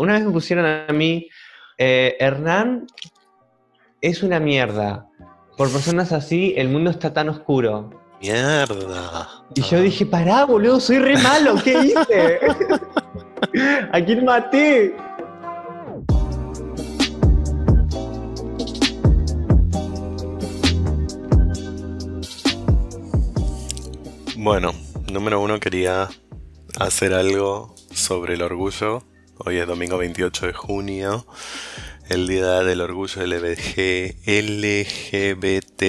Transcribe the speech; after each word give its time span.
una 0.00 0.14
vez 0.14 0.24
me 0.24 0.32
pusieron 0.32 0.64
a 0.64 0.92
mí, 0.92 1.28
eh, 1.76 2.16
Hernán 2.18 2.86
es 4.00 4.22
una 4.22 4.40
mierda. 4.40 5.06
Por 5.58 5.70
personas 5.70 6.10
así, 6.12 6.54
el 6.56 6.70
mundo 6.70 6.90
está 6.90 7.12
tan 7.12 7.28
oscuro. 7.28 7.90
Mierda. 8.22 9.44
Y 9.54 9.60
yo 9.60 9.80
dije, 9.82 10.06
pará, 10.06 10.46
boludo, 10.46 10.80
soy 10.80 11.00
re 11.00 11.18
malo, 11.18 11.56
¿qué 11.62 11.78
hice? 11.78 12.40
¿A 13.92 14.02
quién 14.02 14.24
maté? 14.24 14.96
Bueno, 24.38 24.72
número 25.12 25.42
uno 25.42 25.60
quería 25.60 26.08
hacer 26.78 27.12
algo 27.12 27.74
sobre 27.92 28.32
el 28.34 28.42
orgullo. 28.42 29.02
Hoy 29.42 29.56
es 29.56 29.66
domingo 29.66 29.96
28 29.96 30.48
de 30.48 30.52
junio, 30.52 31.26
el 32.10 32.26
día 32.26 32.62
del 32.62 32.82
orgullo 32.82 33.24
LBG, 33.24 34.16
LGBTIQ 34.26 35.80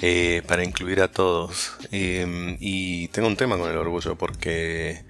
eh, 0.00 0.42
para 0.46 0.64
incluir 0.64 1.02
a 1.02 1.12
todos. 1.12 1.76
Em, 1.90 2.56
y 2.58 3.08
tengo 3.08 3.28
un 3.28 3.36
tema 3.36 3.58
con 3.58 3.70
el 3.70 3.76
orgullo 3.76 4.16
porque 4.16 5.04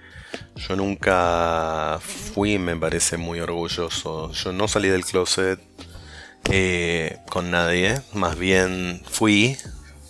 yo 0.57 0.75
nunca 0.75 2.01
fui, 2.01 2.59
me 2.59 2.77
parece, 2.77 3.17
muy 3.17 3.39
orgulloso. 3.39 4.33
Yo 4.33 4.53
no 4.53 4.67
salí 4.67 4.89
del 4.89 5.05
closet 5.05 5.61
eh, 6.51 7.19
con 7.31 7.53
nadie, 7.53 8.01
más 8.15 8.37
bien 8.37 9.01
fui, 9.09 9.57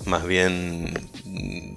más 0.07 0.27
bien 0.27 0.95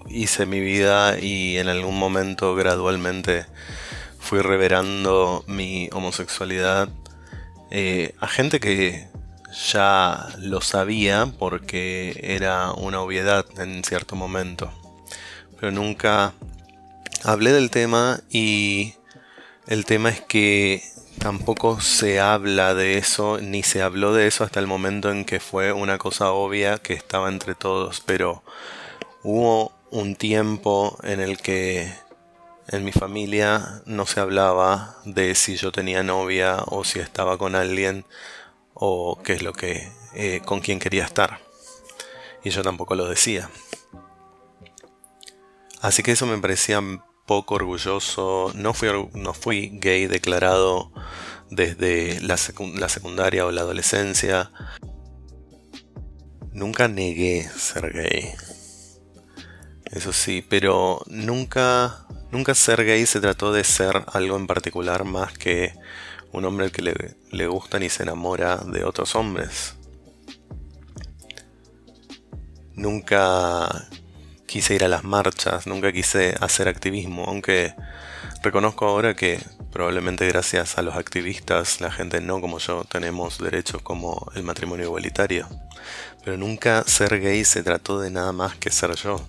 hice 0.10 0.46
mi 0.46 0.60
vida 0.60 1.20
y 1.20 1.58
en 1.58 1.70
algún 1.70 1.98
momento 1.98 2.56
gradualmente 2.56 3.46
fui 4.20 4.40
reverando 4.42 5.44
mi 5.48 5.90
homosexualidad 5.92 6.90
eh, 7.72 8.16
a 8.20 8.28
gente 8.28 8.60
que 8.60 9.08
ya 9.72 10.28
lo 10.40 10.62
sabía 10.62 11.32
porque 11.38 12.20
era 12.24 12.72
una 12.72 13.02
obviedad 13.02 13.46
en 13.60 13.84
cierto 13.84 14.16
momento. 14.16 14.72
Pero 15.60 15.72
nunca 15.72 16.34
hablé 17.24 17.52
del 17.52 17.70
tema 17.70 18.22
y 18.30 18.96
el 19.68 19.86
tema 19.86 20.10
es 20.10 20.22
que 20.22 20.84
tampoco 21.20 21.82
se 21.82 22.20
habla 22.20 22.74
de 22.74 22.98
eso, 22.98 23.40
ni 23.42 23.62
se 23.62 23.82
habló 23.82 24.14
de 24.14 24.28
eso 24.28 24.44
hasta 24.44 24.60
el 24.60 24.68
momento 24.68 25.12
en 25.12 25.26
que 25.26 25.40
fue 25.40 25.74
una 25.74 25.98
cosa 25.98 26.32
obvia 26.32 26.78
que 26.78 26.94
estaba 26.94 27.30
entre 27.30 27.56
todos, 27.56 28.02
pero 28.06 28.42
hubo 29.22 29.74
un 29.92 30.16
tiempo 30.16 30.98
en 31.04 31.20
el 31.20 31.38
que 31.38 31.92
en 32.68 32.84
mi 32.84 32.92
familia 32.92 33.82
no 33.86 34.06
se 34.06 34.20
hablaba 34.20 34.98
de 35.06 35.34
si 35.36 35.56
yo 35.56 35.72
tenía 35.72 36.04
novia 36.04 36.58
o 36.68 36.84
si 36.84 37.00
estaba 37.00 37.38
con 37.38 37.56
alguien 37.56 38.06
o 38.74 39.20
qué 39.24 39.34
es 39.34 39.42
lo 39.42 39.54
que 39.54 39.92
eh, 40.14 40.42
con 40.46 40.60
quién 40.60 40.80
quería 40.80 41.06
estar. 41.06 41.40
Y 42.44 42.52
yo 42.52 42.62
tampoco 42.62 42.96
lo 42.96 43.08
decía. 43.08 43.50
Así 45.82 46.04
que 46.04 46.12
eso 46.12 46.26
me 46.26 46.38
parecía 46.38 46.82
poco 47.26 47.56
orgulloso. 47.56 48.52
No 48.56 48.74
fui, 48.74 48.90
no 49.14 49.34
fui 49.34 49.70
gay 49.74 50.08
declarado 50.08 50.92
desde 51.50 52.20
la, 52.22 52.38
la 52.76 52.90
secundaria 52.90 53.46
o 53.46 53.52
la 53.52 53.62
adolescencia. 53.62 54.52
Nunca 56.54 56.88
negué 56.88 57.44
ser 57.44 57.94
gay. 57.94 58.34
Eso 59.92 60.14
sí, 60.14 60.46
pero 60.48 61.02
nunca, 61.08 62.06
nunca 62.32 62.54
ser 62.54 62.86
gay 62.86 63.06
se 63.06 63.20
trató 63.20 63.52
de 63.52 63.64
ser 63.64 64.04
algo 64.14 64.38
en 64.38 64.46
particular 64.46 65.04
más 65.04 65.34
que 65.34 65.74
un 66.32 66.46
hombre 66.46 66.66
al 66.66 66.72
que 66.72 66.84
le, 66.84 67.16
le 67.32 67.48
gustan 67.48 67.82
y 67.82 67.90
se 67.90 68.04
enamora 68.04 68.58
de 68.58 68.84
otros 68.84 69.16
hombres. 69.16 69.76
Nunca 72.76 73.90
quise 74.46 74.76
ir 74.76 74.84
a 74.84 74.88
las 74.88 75.04
marchas, 75.04 75.66
nunca 75.66 75.92
quise 75.92 76.36
hacer 76.40 76.68
activismo, 76.68 77.26
aunque 77.28 77.74
reconozco 78.44 78.86
ahora 78.86 79.16
que 79.16 79.40
probablemente 79.72 80.28
gracias 80.28 80.78
a 80.78 80.82
los 80.82 80.96
activistas 80.96 81.82
la 81.82 81.92
gente 81.92 82.22
no 82.22 82.42
como 82.42 82.60
yo 82.60 82.84
tenemos 82.84 83.40
derechos 83.40 83.82
como 83.82 84.32
el 84.36 84.44
matrimonio 84.44 84.86
igualitario. 84.86 85.48
Pero 86.24 86.38
nunca 86.38 86.84
ser 86.86 87.20
gay 87.20 87.44
se 87.44 87.64
trató 87.64 88.00
de 88.00 88.12
nada 88.12 88.32
más 88.32 88.56
que 88.56 88.72
ser 88.72 88.96
yo, 88.96 89.26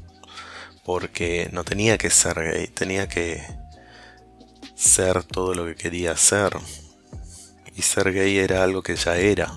porque 0.91 1.49
no 1.53 1.63
tenía 1.63 1.97
que 1.99 2.11
ser 2.11 2.35
gay, 2.35 2.67
tenía 2.67 3.07
que 3.09 3.47
ser 4.75 5.23
todo 5.23 5.55
lo 5.55 5.65
que 5.67 5.77
quería 5.77 6.17
ser, 6.17 6.57
y 7.77 7.83
ser 7.83 8.13
gay 8.13 8.39
era 8.39 8.65
algo 8.65 8.83
que 8.83 8.97
ya 8.97 9.17
era. 9.17 9.57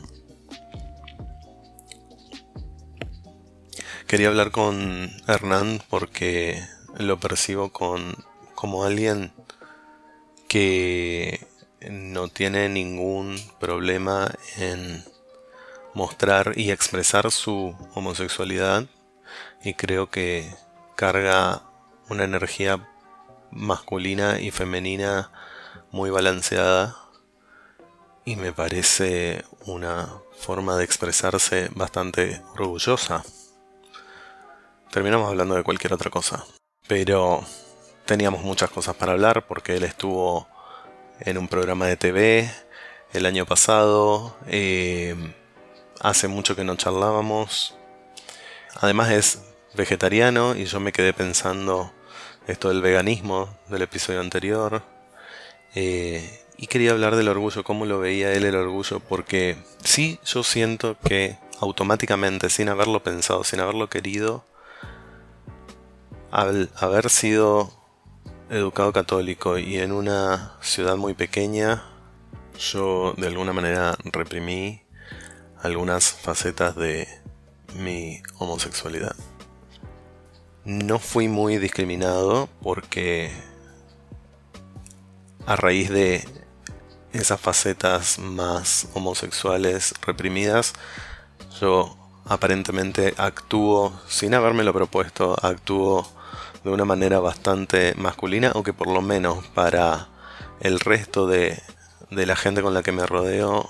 Quería 4.05 4.27
hablar 4.27 4.51
con 4.51 5.11
Hernán 5.27 5.81
porque 5.89 6.63
lo 6.99 7.19
percibo 7.19 7.71
con, 7.71 8.15
como 8.53 8.83
alguien 8.83 9.33
que 10.47 11.47
no 11.89 12.27
tiene 12.27 12.69
ningún 12.69 13.41
problema 13.59 14.31
en 14.57 15.03
mostrar 15.95 16.53
y 16.57 16.69
expresar 16.69 17.31
su 17.31 17.75
homosexualidad 17.95 18.85
y 19.63 19.73
creo 19.73 20.11
que 20.11 20.47
carga 20.95 21.63
una 22.09 22.23
energía 22.23 22.87
masculina 23.51 24.39
y 24.39 24.51
femenina 24.51 25.31
muy 25.91 26.09
balanceada 26.09 26.97
y 28.25 28.35
me 28.35 28.53
parece 28.53 29.43
una 29.65 30.09
forma 30.37 30.77
de 30.77 30.83
expresarse 30.83 31.69
bastante 31.75 32.41
orgullosa. 32.53 33.23
Terminamos 34.91 35.29
hablando 35.29 35.55
de 35.55 35.63
cualquier 35.63 35.93
otra 35.93 36.09
cosa, 36.09 36.45
pero 36.87 37.43
teníamos 38.05 38.43
muchas 38.43 38.69
cosas 38.69 38.95
para 38.95 39.13
hablar 39.13 39.47
porque 39.47 39.75
él 39.75 39.83
estuvo 39.83 40.47
en 41.19 41.37
un 41.37 41.47
programa 41.47 41.87
de 41.87 41.97
TV 41.97 42.51
el 43.13 43.25
año 43.25 43.45
pasado, 43.45 44.35
eh, 44.47 45.15
hace 45.99 46.27
mucho 46.27 46.55
que 46.55 46.63
no 46.63 46.75
charlábamos, 46.75 47.77
además 48.81 49.11
es 49.11 49.52
vegetariano 49.75 50.55
y 50.55 50.65
yo 50.65 50.79
me 50.79 50.91
quedé 50.91 51.13
pensando 51.13 51.91
esto 52.47 52.69
del 52.69 52.81
veganismo 52.81 53.57
del 53.69 53.83
episodio 53.83 54.19
anterior. 54.19 54.83
Eh, 55.75 56.41
y 56.57 56.67
quería 56.67 56.91
hablar 56.91 57.15
del 57.15 57.29
orgullo, 57.29 57.63
cómo 57.63 57.85
lo 57.85 57.99
veía 57.99 58.31
él 58.33 58.45
el 58.45 58.55
orgullo, 58.55 58.99
porque 58.99 59.57
sí 59.83 60.19
yo 60.25 60.43
siento 60.43 60.97
que 60.99 61.37
automáticamente, 61.59 62.49
sin 62.49 62.69
haberlo 62.69 63.01
pensado, 63.03 63.43
sin 63.43 63.59
haberlo 63.59 63.89
querido, 63.89 64.45
al 66.31 66.69
haber 66.75 67.09
sido 67.09 67.71
educado 68.49 68.93
católico 68.93 69.57
y 69.57 69.79
en 69.79 69.91
una 69.91 70.57
ciudad 70.61 70.95
muy 70.95 71.13
pequeña, 71.13 71.83
yo 72.59 73.13
de 73.17 73.27
alguna 73.27 73.53
manera 73.53 73.95
reprimí 74.03 74.83
algunas 75.61 76.11
facetas 76.11 76.75
de 76.75 77.07
mi 77.75 78.21
homosexualidad. 78.37 79.15
No 80.65 80.97
fui 80.97 81.27
muy 81.27 81.57
discriminado 81.57 82.47
porque 82.61 83.33
a 85.45 85.57
raíz 85.57 85.89
de 85.89 86.25
esas 87.11 87.41
facetas 87.41 88.17
más 88.17 88.87
homosexuales 88.93 89.93
reprimidas, 90.05 90.73
yo 91.59 91.97
aparentemente 92.23 93.13
actúo, 93.17 93.91
sin 94.07 94.33
habérmelo 94.33 94.71
propuesto, 94.71 95.35
actúo 95.45 96.07
de 96.63 96.69
una 96.69 96.85
manera 96.85 97.19
bastante 97.19 97.93
masculina, 97.95 98.51
aunque 98.55 98.71
por 98.71 98.87
lo 98.87 99.01
menos 99.01 99.45
para 99.47 100.07
el 100.61 100.79
resto 100.79 101.27
de, 101.27 101.61
de 102.09 102.25
la 102.25 102.37
gente 102.37 102.61
con 102.61 102.73
la 102.73 102.83
que 102.83 102.93
me 102.93 103.05
rodeo 103.05 103.69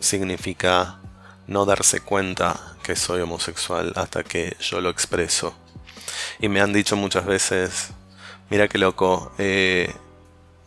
significa 0.00 0.98
no 1.46 1.64
darse 1.64 2.00
cuenta 2.00 2.76
que 2.82 2.96
soy 2.96 3.20
homosexual 3.20 3.92
hasta 3.94 4.24
que 4.24 4.56
yo 4.58 4.80
lo 4.80 4.90
expreso. 4.90 5.54
Y 6.38 6.48
me 6.48 6.60
han 6.60 6.72
dicho 6.72 6.96
muchas 6.96 7.26
veces, 7.26 7.90
mira 8.50 8.68
qué 8.68 8.78
loco, 8.78 9.32
eh, 9.38 9.92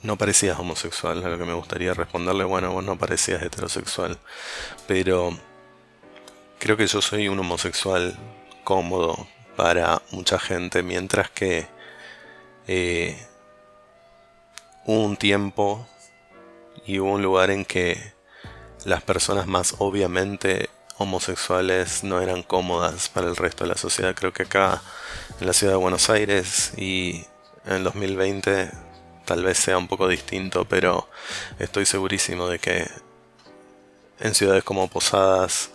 no 0.04 0.18
parecías 0.18 0.60
homosexual, 0.60 1.24
a 1.24 1.30
lo 1.30 1.38
que 1.38 1.46
me 1.46 1.54
gustaría 1.54 1.94
responderle, 1.94 2.44
bueno, 2.44 2.72
vos 2.72 2.84
no 2.84 2.98
parecías 2.98 3.42
heterosexual, 3.42 4.18
pero 4.88 5.38
creo 6.60 6.78
que 6.78 6.88
yo 6.88 7.02
soy 7.02 7.28
un 7.28 7.40
homosexual 7.40 8.18
cómodo 8.64 9.28
para 9.56 10.02
mucha 10.12 10.40
gente, 10.40 10.84
mientras 10.84 11.30
que 11.30 11.68
eh, 12.68 13.18
hubo 14.86 15.04
un 15.04 15.18
tiempo 15.18 15.88
y 16.86 17.00
hubo 17.00 17.14
un 17.14 17.22
lugar 17.22 17.52
en 17.52 17.66
que 17.66 18.14
las 18.86 19.02
personas 19.04 19.48
más 19.48 19.76
obviamente 19.80 20.70
homosexuales 20.98 22.04
no 22.04 22.22
eran 22.22 22.44
cómodas 22.44 23.10
para 23.10 23.28
el 23.28 23.36
resto 23.36 23.64
de 23.64 23.70
la 23.70 23.78
sociedad. 23.78 24.16
Creo 24.16 24.34
que 24.34 24.44
acá 24.44 24.82
en 25.40 25.48
la 25.48 25.54
ciudad 25.54 25.74
de 25.74 25.78
Buenos 25.78 26.10
Aires 26.10 26.74
y 26.78 27.26
en 27.66 27.84
2020 27.84 28.72
tal 29.26 29.44
vez 29.44 29.58
sea 29.58 29.78
un 29.78 29.88
poco 29.88 30.08
distinto, 30.08 30.66
pero 30.66 31.08
estoy 31.60 31.86
segurísimo 31.86 32.48
de 32.48 32.60
que 32.60 32.88
en 34.20 34.34
ciudades 34.34 34.64
como 34.64 34.88
Posadas 34.88 35.70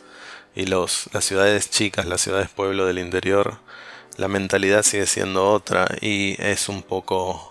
y 0.55 0.67
los, 0.67 1.09
las 1.13 1.25
ciudades 1.25 1.71
chicas, 1.71 2.07
las 2.07 2.23
ciudades 2.23 2.49
pueblo 2.49 2.87
del 2.87 2.99
interior, 2.99 3.59
la 4.17 4.29
mentalidad 4.29 4.83
sigue 4.83 5.07
siendo 5.07 5.51
otra 5.51 5.87
y 6.01 6.37
es 6.43 6.69
un 6.69 6.83
poco... 6.83 7.49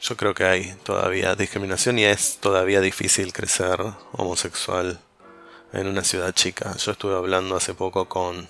Yo 0.00 0.16
creo 0.16 0.32
que 0.32 0.44
hay 0.44 0.74
todavía 0.84 1.34
discriminación 1.34 1.98
y 1.98 2.04
es 2.04 2.38
todavía 2.38 2.80
difícil 2.80 3.32
crecer 3.32 3.80
homosexual 4.12 5.00
en 5.72 5.88
una 5.88 6.04
ciudad 6.04 6.32
chica. 6.32 6.76
Yo 6.76 6.92
estuve 6.92 7.16
hablando 7.16 7.56
hace 7.56 7.74
poco 7.74 8.08
con 8.08 8.48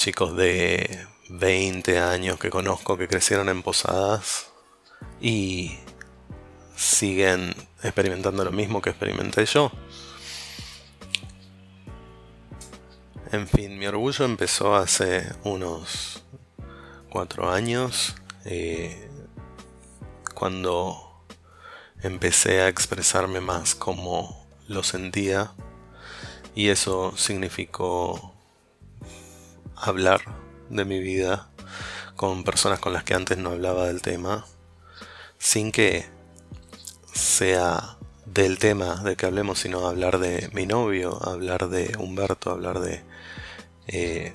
chicos 0.00 0.34
de 0.34 1.06
20 1.28 1.98
años 1.98 2.38
que 2.38 2.48
conozco 2.48 2.96
que 2.96 3.06
crecieron 3.06 3.50
en 3.50 3.62
Posadas 3.62 4.50
y 5.20 5.78
siguen 6.74 7.54
experimentando 7.82 8.42
lo 8.42 8.50
mismo 8.50 8.80
que 8.80 8.88
experimenté 8.88 9.44
yo. 9.44 9.70
En 13.30 13.46
fin, 13.46 13.78
mi 13.78 13.86
orgullo 13.88 14.24
empezó 14.24 14.74
hace 14.74 15.30
unos 15.44 16.24
cuatro 17.10 17.50
años, 17.50 18.14
eh, 18.46 19.10
cuando 20.34 21.26
empecé 22.02 22.62
a 22.62 22.68
expresarme 22.68 23.42
más 23.42 23.74
como 23.74 24.48
lo 24.66 24.82
sentía, 24.82 25.52
y 26.54 26.68
eso 26.68 27.12
significó 27.18 28.29
hablar 29.80 30.20
de 30.68 30.84
mi 30.84 31.00
vida 31.00 31.50
con 32.16 32.44
personas 32.44 32.78
con 32.78 32.92
las 32.92 33.04
que 33.04 33.14
antes 33.14 33.38
no 33.38 33.50
hablaba 33.50 33.86
del 33.86 34.02
tema, 34.02 34.46
sin 35.38 35.72
que 35.72 36.06
sea 37.12 37.96
del 38.26 38.58
tema 38.58 38.96
de 39.02 39.16
que 39.16 39.26
hablemos, 39.26 39.58
sino 39.58 39.86
hablar 39.86 40.18
de 40.18 40.50
mi 40.52 40.66
novio, 40.66 41.18
hablar 41.26 41.68
de 41.68 41.96
Humberto, 41.98 42.50
hablar 42.50 42.80
de 42.80 43.02
eh, 43.88 44.34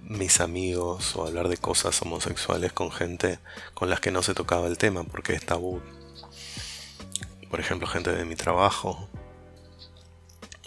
mis 0.00 0.40
amigos 0.40 1.14
o 1.16 1.26
hablar 1.26 1.48
de 1.48 1.56
cosas 1.56 2.00
homosexuales 2.02 2.72
con 2.72 2.90
gente 2.90 3.38
con 3.74 3.88
las 3.88 4.00
que 4.00 4.10
no 4.10 4.22
se 4.22 4.34
tocaba 4.34 4.66
el 4.66 4.78
tema 4.78 5.04
porque 5.04 5.34
es 5.34 5.44
tabú. 5.44 5.80
Por 7.50 7.60
ejemplo, 7.60 7.86
gente 7.86 8.12
de 8.12 8.24
mi 8.24 8.34
trabajo 8.34 9.08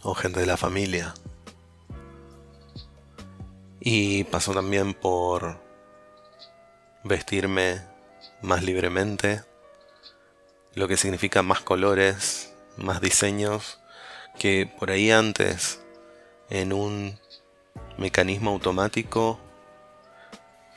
o 0.03 0.15
gente 0.15 0.39
de 0.39 0.45
la 0.45 0.57
familia. 0.57 1.13
Y 3.89 4.25
pasó 4.25 4.53
también 4.53 4.93
por 4.93 5.61
vestirme 7.05 7.81
más 8.41 8.61
libremente, 8.61 9.45
lo 10.73 10.89
que 10.89 10.97
significa 10.97 11.41
más 11.41 11.61
colores, 11.61 12.53
más 12.75 12.99
diseños, 12.99 13.79
que 14.37 14.69
por 14.77 14.91
ahí 14.91 15.09
antes, 15.09 15.79
en 16.49 16.73
un 16.73 17.17
mecanismo 17.97 18.51
automático 18.51 19.39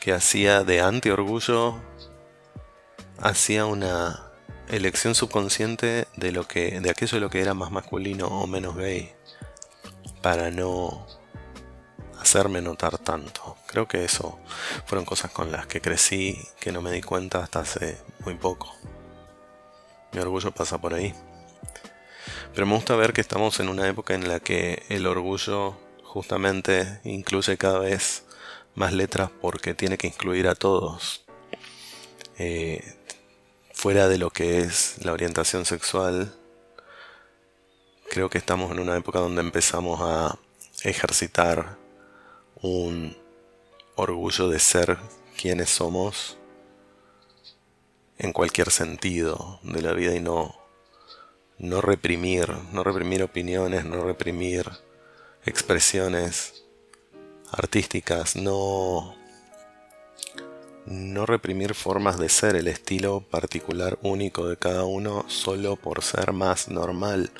que 0.00 0.12
hacía 0.12 0.62
de 0.62 0.80
anti-orgullo, 0.80 1.80
hacía 3.18 3.66
una 3.66 4.30
elección 4.68 5.16
subconsciente 5.16 6.06
de 6.14 6.30
lo 6.30 6.46
que 6.46 6.80
de 6.80 6.90
aquello 6.90 7.16
de 7.16 7.22
lo 7.22 7.28
que 7.28 7.40
era 7.40 7.54
más 7.54 7.72
masculino 7.72 8.28
o 8.28 8.46
menos 8.46 8.76
gay 8.76 9.12
para 10.22 10.52
no 10.52 11.08
hacerme 12.20 12.60
notar 12.60 12.98
tanto. 12.98 13.56
Creo 13.66 13.88
que 13.88 14.04
eso 14.04 14.38
fueron 14.86 15.04
cosas 15.04 15.30
con 15.30 15.50
las 15.50 15.66
que 15.66 15.80
crecí 15.80 16.38
que 16.60 16.72
no 16.72 16.82
me 16.82 16.92
di 16.92 17.02
cuenta 17.02 17.42
hasta 17.42 17.60
hace 17.60 17.98
muy 18.24 18.34
poco. 18.34 18.74
Mi 20.12 20.20
orgullo 20.20 20.52
pasa 20.52 20.78
por 20.78 20.94
ahí. 20.94 21.14
Pero 22.54 22.66
me 22.66 22.74
gusta 22.74 22.96
ver 22.96 23.12
que 23.12 23.20
estamos 23.20 23.60
en 23.60 23.68
una 23.68 23.88
época 23.88 24.14
en 24.14 24.28
la 24.28 24.40
que 24.40 24.82
el 24.88 25.06
orgullo 25.06 25.76
justamente 26.02 27.00
incluye 27.04 27.56
cada 27.56 27.78
vez 27.78 28.24
más 28.74 28.92
letras 28.92 29.30
porque 29.40 29.74
tiene 29.74 29.96
que 29.96 30.08
incluir 30.08 30.48
a 30.48 30.54
todos. 30.54 31.24
Eh, 32.38 32.96
fuera 33.72 34.08
de 34.08 34.18
lo 34.18 34.30
que 34.30 34.60
es 34.60 35.04
la 35.04 35.12
orientación 35.12 35.64
sexual, 35.64 36.34
creo 38.10 38.28
que 38.28 38.38
estamos 38.38 38.72
en 38.72 38.80
una 38.80 38.96
época 38.96 39.20
donde 39.20 39.40
empezamos 39.40 40.00
a 40.02 40.36
ejercitar 40.82 41.79
un 42.62 43.16
orgullo 43.96 44.48
de 44.48 44.58
ser 44.58 44.98
quienes 45.36 45.70
somos 45.70 46.36
en 48.18 48.32
cualquier 48.32 48.70
sentido 48.70 49.60
de 49.62 49.80
la 49.80 49.92
vida 49.92 50.14
y 50.14 50.20
no, 50.20 50.54
no 51.58 51.80
reprimir, 51.80 52.48
no 52.72 52.84
reprimir 52.84 53.22
opiniones, 53.22 53.84
no 53.84 54.02
reprimir 54.02 54.70
expresiones 55.44 56.64
artísticas, 57.50 58.36
no, 58.36 59.14
no 60.86 61.26
reprimir 61.26 61.74
formas 61.74 62.18
de 62.18 62.28
ser, 62.28 62.56
el 62.56 62.68
estilo 62.68 63.20
particular 63.20 63.98
único 64.02 64.48
de 64.48 64.56
cada 64.56 64.84
uno 64.84 65.24
solo 65.28 65.76
por 65.76 66.02
ser 66.02 66.32
más 66.32 66.68
normal 66.68 67.30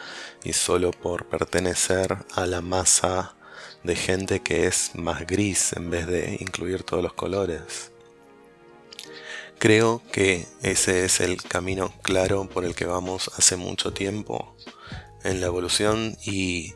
y 0.44 0.54
solo 0.54 0.92
por 0.92 1.26
pertenecer 1.26 2.16
a 2.34 2.46
la 2.46 2.60
masa 2.60 3.34
de 3.82 3.96
gente 3.96 4.40
que 4.40 4.66
es 4.66 4.92
más 4.94 5.26
gris 5.26 5.72
en 5.74 5.90
vez 5.90 6.06
de 6.06 6.36
incluir 6.40 6.82
todos 6.82 7.02
los 7.02 7.12
colores. 7.12 7.92
Creo 9.58 10.02
que 10.10 10.46
ese 10.62 11.04
es 11.04 11.20
el 11.20 11.42
camino 11.42 11.92
claro 12.02 12.48
por 12.48 12.64
el 12.64 12.74
que 12.74 12.86
vamos 12.86 13.30
hace 13.36 13.56
mucho 13.56 13.92
tiempo 13.92 14.56
en 15.22 15.40
la 15.40 15.48
evolución 15.48 16.16
y 16.24 16.74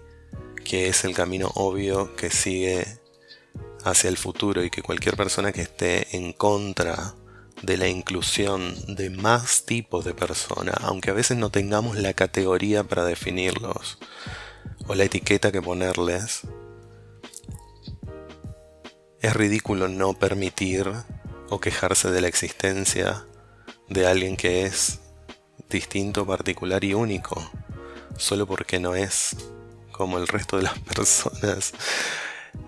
que 0.64 0.88
es 0.88 1.04
el 1.04 1.14
camino 1.14 1.50
obvio 1.54 2.14
que 2.16 2.30
sigue 2.30 2.86
hacia 3.84 4.08
el 4.10 4.16
futuro 4.16 4.64
y 4.64 4.70
que 4.70 4.82
cualquier 4.82 5.16
persona 5.16 5.52
que 5.52 5.62
esté 5.62 6.16
en 6.16 6.32
contra 6.32 7.14
de 7.62 7.76
la 7.76 7.88
inclusión 7.88 8.74
de 8.94 9.10
más 9.10 9.64
tipos 9.64 10.04
de 10.04 10.12
personas, 10.12 10.74
aunque 10.80 11.10
a 11.10 11.14
veces 11.14 11.36
no 11.36 11.50
tengamos 11.50 11.96
la 11.96 12.12
categoría 12.12 12.84
para 12.84 13.04
definirlos 13.04 13.98
o 14.86 14.94
la 14.94 15.04
etiqueta 15.04 15.52
que 15.52 15.62
ponerles, 15.62 16.42
es 19.24 19.32
ridículo 19.32 19.88
no 19.88 20.12
permitir 20.12 20.92
o 21.48 21.58
quejarse 21.58 22.10
de 22.10 22.20
la 22.20 22.28
existencia 22.28 23.24
de 23.88 24.06
alguien 24.06 24.36
que 24.36 24.66
es 24.66 25.00
distinto, 25.70 26.26
particular 26.26 26.84
y 26.84 26.92
único, 26.92 27.42
solo 28.18 28.46
porque 28.46 28.78
no 28.78 28.94
es 28.94 29.34
como 29.92 30.18
el 30.18 30.28
resto 30.28 30.58
de 30.58 30.64
las 30.64 30.78
personas. 30.94 31.72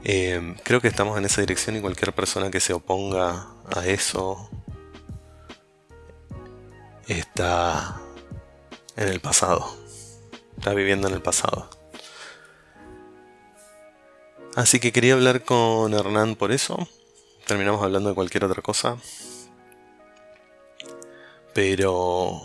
Eh, 0.02 0.54
creo 0.62 0.80
que 0.80 0.88
estamos 0.88 1.18
en 1.18 1.26
esa 1.26 1.42
dirección 1.42 1.76
y 1.76 1.82
cualquier 1.82 2.14
persona 2.14 2.50
que 2.50 2.60
se 2.60 2.72
oponga 2.72 3.48
a 3.74 3.86
eso 3.86 4.48
está 7.06 8.00
en 8.96 9.08
el 9.08 9.20
pasado, 9.20 9.76
está 10.56 10.72
viviendo 10.72 11.06
en 11.08 11.12
el 11.12 11.20
pasado. 11.20 11.75
Así 14.56 14.80
que 14.80 14.90
quería 14.90 15.12
hablar 15.12 15.42
con 15.42 15.92
Hernán 15.92 16.34
por 16.34 16.50
eso. 16.50 16.88
Terminamos 17.46 17.82
hablando 17.82 18.08
de 18.08 18.14
cualquier 18.14 18.46
otra 18.46 18.62
cosa. 18.62 18.96
Pero. 21.52 22.40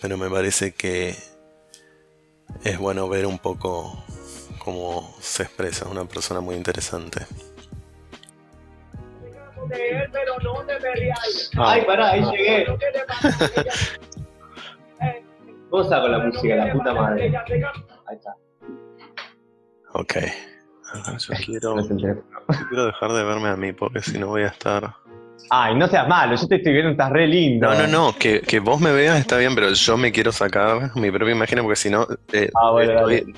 Pero 0.00 0.16
me 0.16 0.30
parece 0.30 0.72
que 0.72 1.16
es 2.62 2.78
bueno 2.78 3.08
ver 3.08 3.26
un 3.26 3.40
poco 3.40 4.04
cómo 4.58 5.16
se 5.20 5.42
expresa. 5.42 5.88
una 5.88 6.04
persona 6.04 6.40
muy 6.40 6.54
interesante. 6.54 7.26
Ay, 11.58 11.82
pará, 11.84 12.10
ahí 12.10 12.22
llegué. 12.30 12.66
¿Cómo 15.70 15.84
saco 15.84 16.06
la 16.06 16.18
música, 16.18 16.54
la 16.54 16.72
puta 16.72 16.94
madre? 16.94 17.36
Ahí 18.06 18.16
está. 18.16 18.36
Ok. 19.94 20.16
Yo 21.18 21.34
quiero, 21.44 21.76
quiero 21.86 22.86
dejar 22.86 23.12
de 23.12 23.24
verme 23.24 23.48
a 23.48 23.56
mí 23.56 23.72
porque 23.72 24.02
si 24.02 24.18
no 24.18 24.28
voy 24.28 24.42
a 24.42 24.48
estar. 24.48 24.94
Ay, 25.50 25.74
no 25.74 25.88
seas 25.88 26.08
malo, 26.08 26.36
yo 26.36 26.46
te 26.46 26.56
estoy 26.56 26.72
viendo, 26.72 26.92
estás 26.92 27.10
re 27.10 27.26
lindo. 27.26 27.68
No, 27.68 27.74
no, 27.74 27.86
no, 27.86 28.18
que, 28.18 28.40
que 28.40 28.60
vos 28.60 28.80
me 28.80 28.92
veas 28.92 29.18
está 29.18 29.38
bien, 29.38 29.54
pero 29.54 29.72
yo 29.72 29.96
me 29.96 30.12
quiero 30.12 30.32
sacar 30.32 30.94
mi 30.96 31.10
propia 31.10 31.34
imagen 31.34 31.60
porque 31.60 31.76
si 31.76 31.90
no, 31.90 32.06
eh, 32.32 32.50
ah, 32.54 32.72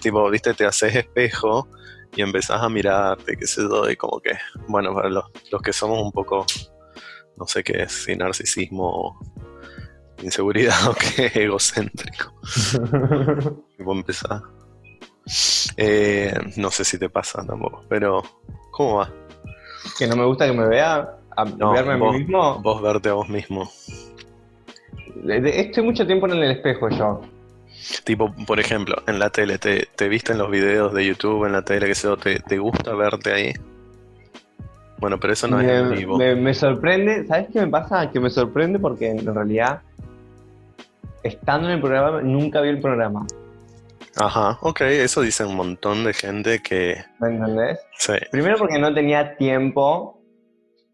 tipo, 0.00 0.30
viste, 0.30 0.54
te 0.54 0.64
haces 0.64 0.94
espejo 0.94 1.68
y 2.14 2.22
empezás 2.22 2.62
a 2.62 2.68
mirarte, 2.68 3.36
qué 3.36 3.46
sé 3.46 3.62
yo, 3.62 3.90
y 3.90 3.96
como 3.96 4.20
que, 4.20 4.32
bueno, 4.68 4.94
para 4.94 5.08
los, 5.08 5.24
los 5.50 5.62
que 5.62 5.72
somos 5.72 6.00
un 6.00 6.12
poco, 6.12 6.46
no 7.36 7.46
sé 7.46 7.64
qué 7.64 7.82
es, 7.82 7.92
si 7.92 8.14
narcisismo, 8.14 9.18
inseguridad 10.22 10.76
o 10.88 10.94
qué, 10.94 11.32
egocéntrico. 11.34 12.34
y 13.78 13.82
vos 13.82 13.96
empezás 13.96 14.42
eh, 15.76 16.34
no 16.56 16.70
sé 16.70 16.84
si 16.84 16.98
te 16.98 17.08
pasa 17.08 17.44
tampoco, 17.44 17.84
pero 17.88 18.22
¿cómo 18.70 18.96
va? 18.96 19.10
Que 19.98 20.06
no 20.06 20.16
me 20.16 20.24
gusta 20.24 20.46
que 20.46 20.52
me 20.52 20.66
vea, 20.66 21.16
a 21.36 21.44
verme 21.44 21.92
a 21.92 21.96
mí 21.96 22.18
mismo. 22.18 22.60
Vos 22.60 22.82
verte 22.82 23.08
a 23.08 23.14
vos 23.14 23.28
mismo. 23.28 23.70
Estoy 25.26 25.84
mucho 25.84 26.06
tiempo 26.06 26.26
en 26.26 26.34
el 26.34 26.50
espejo 26.50 26.88
yo. 26.90 27.20
Tipo, 28.04 28.32
por 28.46 28.60
ejemplo, 28.60 28.96
en 29.06 29.18
la 29.18 29.30
tele, 29.30 29.58
¿te, 29.58 29.88
te 29.94 30.08
viste 30.08 30.32
en 30.32 30.38
los 30.38 30.50
videos 30.50 30.92
de 30.94 31.06
YouTube, 31.06 31.44
en 31.44 31.52
la 31.52 31.62
tele, 31.62 31.86
que 31.86 31.94
sé 31.94 32.08
te, 32.16 32.38
te 32.40 32.58
gusta 32.58 32.94
verte 32.94 33.32
ahí? 33.32 33.52
Bueno, 34.98 35.18
pero 35.18 35.32
eso 35.32 35.48
no 35.48 35.60
es 35.60 35.68
en 35.68 35.90
vivo. 35.90 36.16
Me, 36.16 36.34
me, 36.34 36.54
sorprende, 36.54 37.26
¿sabes 37.26 37.48
qué 37.52 37.60
me 37.60 37.68
pasa? 37.68 38.10
Que 38.10 38.20
me 38.20 38.30
sorprende 38.30 38.78
porque 38.78 39.10
en 39.10 39.34
realidad, 39.34 39.82
estando 41.22 41.68
en 41.68 41.74
el 41.74 41.80
programa, 41.80 42.22
nunca 42.22 42.60
vi 42.60 42.70
el 42.70 42.80
programa. 42.80 43.26
Ajá, 44.16 44.58
ok, 44.60 44.80
eso 44.82 45.22
dice 45.22 45.44
un 45.44 45.56
montón 45.56 46.04
de 46.04 46.14
gente 46.14 46.60
que... 46.60 47.04
¿Me 47.18 47.28
entendés? 47.28 47.80
Sí. 47.98 48.12
Primero 48.30 48.56
porque 48.58 48.78
no 48.78 48.94
tenía 48.94 49.36
tiempo 49.36 50.20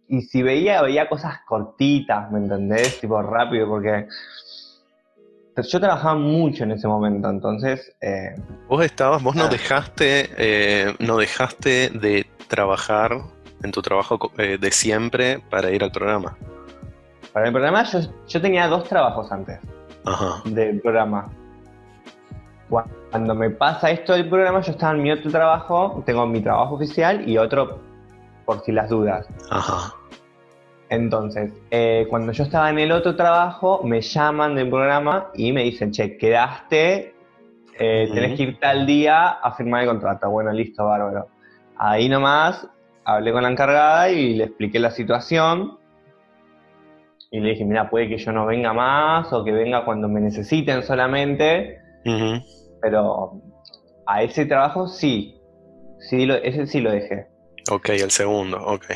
y 0.08 0.22
si 0.22 0.42
veía, 0.42 0.82
veía 0.82 1.08
cosas 1.08 1.40
cortitas, 1.46 2.30
¿me 2.32 2.38
entendés? 2.38 3.00
Tipo 3.00 3.22
rápido, 3.22 3.68
porque 3.68 4.06
yo 5.56 5.80
trabajaba 5.80 6.14
mucho 6.14 6.64
en 6.64 6.72
ese 6.72 6.88
momento, 6.88 7.28
entonces... 7.28 7.94
Eh, 8.00 8.34
vos 8.68 8.84
estabas, 8.84 9.22
vos 9.22 9.36
no 9.36 9.44
ah. 9.44 9.48
dejaste, 9.48 10.30
eh, 10.36 10.94
no 10.98 11.16
dejaste 11.18 11.90
de 11.90 12.26
trabajar 12.48 13.20
en 13.62 13.70
tu 13.70 13.82
trabajo 13.82 14.32
eh, 14.38 14.56
de 14.58 14.70
siempre 14.70 15.40
para 15.50 15.70
ir 15.70 15.84
al 15.84 15.92
programa. 15.92 16.36
Para 17.32 17.46
el 17.46 17.52
programa 17.52 17.84
yo, 17.84 18.00
yo 18.26 18.40
tenía 18.40 18.66
dos 18.66 18.88
trabajos 18.88 19.30
antes 19.30 19.60
Ajá. 20.04 20.42
del 20.46 20.80
programa. 20.80 21.30
Cuando 22.68 22.99
me 23.18 23.50
pasa 23.50 23.90
esto 23.90 24.12
del 24.12 24.28
programa, 24.28 24.60
yo 24.60 24.72
estaba 24.72 24.94
en 24.94 25.02
mi 25.02 25.10
otro 25.10 25.30
trabajo, 25.30 26.02
tengo 26.06 26.26
mi 26.26 26.40
trabajo 26.40 26.76
oficial 26.76 27.28
y 27.28 27.38
otro 27.38 27.80
por 28.44 28.62
si 28.64 28.72
las 28.72 28.88
dudas. 28.88 29.26
Ajá. 29.50 29.94
Entonces, 30.88 31.52
eh, 31.70 32.06
cuando 32.10 32.32
yo 32.32 32.44
estaba 32.44 32.68
en 32.70 32.78
el 32.80 32.90
otro 32.90 33.14
trabajo, 33.14 33.80
me 33.84 34.00
llaman 34.00 34.56
del 34.56 34.68
programa 34.68 35.28
y 35.34 35.52
me 35.52 35.62
dicen, 35.62 35.92
che, 35.92 36.16
quedaste, 36.16 37.14
eh, 37.78 38.10
tenés 38.12 38.36
que 38.36 38.42
ir 38.42 38.58
tal 38.58 38.86
día 38.86 39.28
a 39.28 39.52
firmar 39.52 39.82
el 39.82 39.88
contrato. 39.88 40.28
Bueno, 40.30 40.52
listo, 40.52 40.84
bárbaro. 40.84 41.28
Ahí 41.76 42.08
nomás 42.08 42.66
hablé 43.04 43.32
con 43.32 43.42
la 43.42 43.50
encargada 43.50 44.10
y 44.10 44.34
le 44.34 44.44
expliqué 44.44 44.80
la 44.80 44.90
situación. 44.90 45.78
Y 47.30 47.38
le 47.38 47.50
dije, 47.50 47.64
mira, 47.64 47.88
puede 47.88 48.08
que 48.08 48.18
yo 48.18 48.32
no 48.32 48.44
venga 48.46 48.72
más 48.72 49.32
o 49.32 49.44
que 49.44 49.52
venga 49.52 49.84
cuando 49.84 50.08
me 50.08 50.20
necesiten 50.20 50.82
solamente. 50.82 51.80
Pero 52.80 53.40
a 54.06 54.22
ese 54.22 54.46
trabajo 54.46 54.88
sí. 54.88 55.40
sí 56.08 56.26
lo, 56.26 56.34
ese 56.36 56.66
sí 56.66 56.80
lo 56.80 56.90
dejé. 56.90 57.28
Ok, 57.70 57.90
el 57.90 58.10
segundo, 58.10 58.58
ok. 58.64 58.86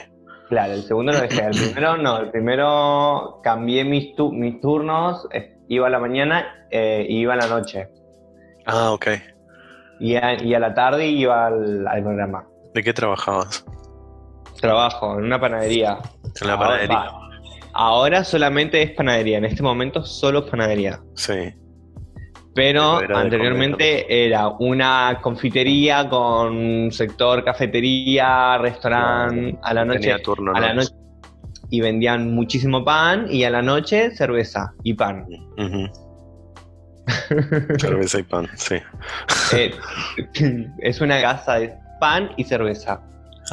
Claro, 0.49 0.73
el 0.75 0.83
segundo 0.83 1.13
lo 1.13 1.21
dejé. 1.21 1.47
El 1.47 1.51
primero 1.53 1.97
no, 1.97 2.19
el 2.19 2.31
primero 2.31 3.41
cambié 3.43 3.85
mis, 3.85 4.15
mis 4.33 4.61
turnos, 4.61 5.27
iba 5.69 5.87
a 5.87 5.91
la 5.91 5.99
mañana 5.99 6.67
e 6.71 7.07
iba 7.09 7.35
a 7.35 7.37
la 7.37 7.47
noche. 7.47 7.89
Ah, 8.67 8.93
ok. 8.93 9.09
Y 10.01 10.17
a, 10.17 10.43
y 10.43 10.55
a 10.55 10.59
la 10.59 10.75
tarde 10.75 11.07
iba 11.07 11.47
al, 11.47 12.03
programa. 12.03 12.47
¿De 12.75 12.83
qué 12.83 12.93
trabajabas? 12.93 13.65
Trabajo 14.61 15.19
en 15.19 15.25
una 15.25 15.41
panadería. 15.41 15.99
En 16.41 16.49
la 16.49 16.59
panadería. 16.59 17.11
ahora 17.73 18.25
solamente 18.25 18.83
es 18.83 18.91
panadería, 18.93 19.39
en 19.39 19.45
este 19.45 19.63
momento 19.63 20.05
solo 20.05 20.41
es 20.41 20.51
panadería. 20.51 21.01
Sí. 21.15 21.55
Pero, 22.55 23.01
anteriormente 23.15 24.27
era 24.27 24.49
una 24.49 25.19
confitería 25.21 26.09
con 26.09 26.91
sector 26.93 27.45
cafetería, 27.45 28.59
restaurante, 28.59 29.59
a 29.63 29.75
la 29.75 29.85
noche, 29.85 30.13
a 30.13 30.61
la 30.61 30.75
noche 30.75 30.95
y 31.71 31.81
vendían 31.81 32.33
muchísimo 32.33 32.85
pan 32.85 33.27
y 33.29 33.43
a 33.45 33.51
la 33.51 33.63
noche 33.63 34.15
cerveza 34.15 34.73
y 34.85 34.95
pan. 34.95 35.27
cerveza 37.79 38.19
y 38.21 38.23
pan, 38.23 38.49
sí. 38.55 38.77
Eh, 39.53 39.75
es 40.79 41.01
una 41.01 41.21
casa 41.21 41.55
de 41.55 41.75
pan 41.99 42.31
y 42.37 42.45
cerveza. 42.45 43.01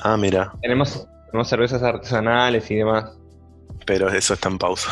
Ah, 0.03 0.17
mira. 0.17 0.53
Tenemos, 0.61 1.07
tenemos 1.27 1.49
cervezas 1.49 1.81
artesanales 1.81 2.69
y 2.69 2.75
demás. 2.75 3.11
Pero 3.85 4.09
eso 4.09 4.35
está 4.35 4.49
en 4.49 4.57
pausa. 4.57 4.91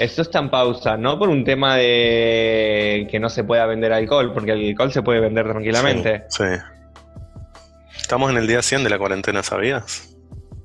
Esto 0.00 0.22
está 0.22 0.38
en 0.38 0.48
pausa, 0.48 0.96
no 0.96 1.18
por 1.18 1.28
un 1.28 1.44
tema 1.44 1.76
de 1.76 3.06
que 3.10 3.20
no 3.20 3.28
se 3.28 3.44
pueda 3.44 3.66
vender 3.66 3.92
alcohol, 3.92 4.32
porque 4.32 4.52
el 4.52 4.70
alcohol 4.70 4.90
se 4.90 5.02
puede 5.02 5.20
vender 5.20 5.44
tranquilamente. 5.44 6.24
Sí. 6.30 6.44
Estamos 8.00 8.30
en 8.30 8.38
el 8.38 8.46
día 8.46 8.62
100 8.62 8.84
de 8.84 8.88
la 8.88 8.96
cuarentena, 8.96 9.42
¿sabías? 9.42 10.16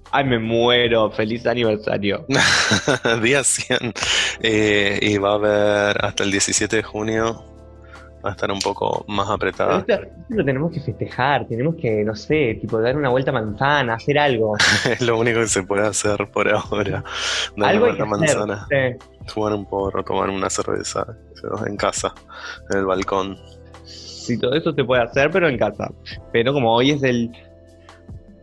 Ay, 0.09 0.23
me 0.23 0.39
muero. 0.39 1.11
Feliz 1.11 1.45
aniversario. 1.45 2.25
día 3.21 3.43
100. 3.43 3.93
Eh, 4.39 4.99
y 5.01 5.17
va 5.17 5.31
a 5.31 5.35
haber 5.35 6.05
hasta 6.05 6.23
el 6.23 6.31
17 6.31 6.77
de 6.77 6.83
junio 6.83 7.54
va 8.25 8.31
a 8.31 8.33
estar 8.33 8.51
un 8.51 8.59
poco 8.59 9.05
más 9.07 9.29
apretada. 9.29 9.79
Esto, 9.79 9.99
lo 10.29 10.43
tenemos 10.43 10.71
que 10.71 10.79
festejar, 10.79 11.47
tenemos 11.47 11.75
que, 11.75 12.03
no 12.03 12.15
sé, 12.15 12.57
tipo 12.59 12.81
dar 12.81 12.97
una 12.97 13.09
vuelta 13.09 13.31
manzana, 13.31 13.93
hacer 13.93 14.17
algo. 14.17 14.55
es 14.89 15.01
lo 15.01 15.19
único 15.19 15.41
que 15.41 15.47
se 15.47 15.61
puede 15.63 15.85
hacer 15.85 16.29
por 16.31 16.49
ahora. 16.49 17.03
Dar 17.55 17.75
una 17.75 17.79
vuelta 17.79 18.05
manzana. 18.05 18.67
Jugar 19.33 19.53
un 19.53 19.65
porro, 19.65 20.03
tomar 20.03 20.29
una 20.29 20.49
cerveza 20.49 21.05
en 21.67 21.77
casa, 21.77 22.13
en 22.71 22.79
el 22.79 22.85
balcón. 22.85 23.37
Sí, 23.83 24.39
todo 24.39 24.55
eso 24.55 24.73
se 24.73 24.83
puede 24.83 25.03
hacer, 25.03 25.29
pero 25.29 25.47
en 25.47 25.57
casa. 25.57 25.91
Pero 26.31 26.53
como 26.53 26.73
hoy 26.73 26.91
es 26.91 27.03
el. 27.03 27.31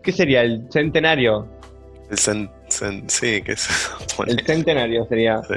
¿Qué 0.02 0.12
sería? 0.12 0.42
¿El 0.42 0.70
centenario? 0.70 1.48
El 2.08 2.18
cen, 2.18 2.50
sí, 3.08 3.42
¿qué 3.42 3.52
es 3.52 3.90
El 4.26 4.40
centenario 4.44 5.04
sería. 5.06 5.42
Sí 5.42 5.54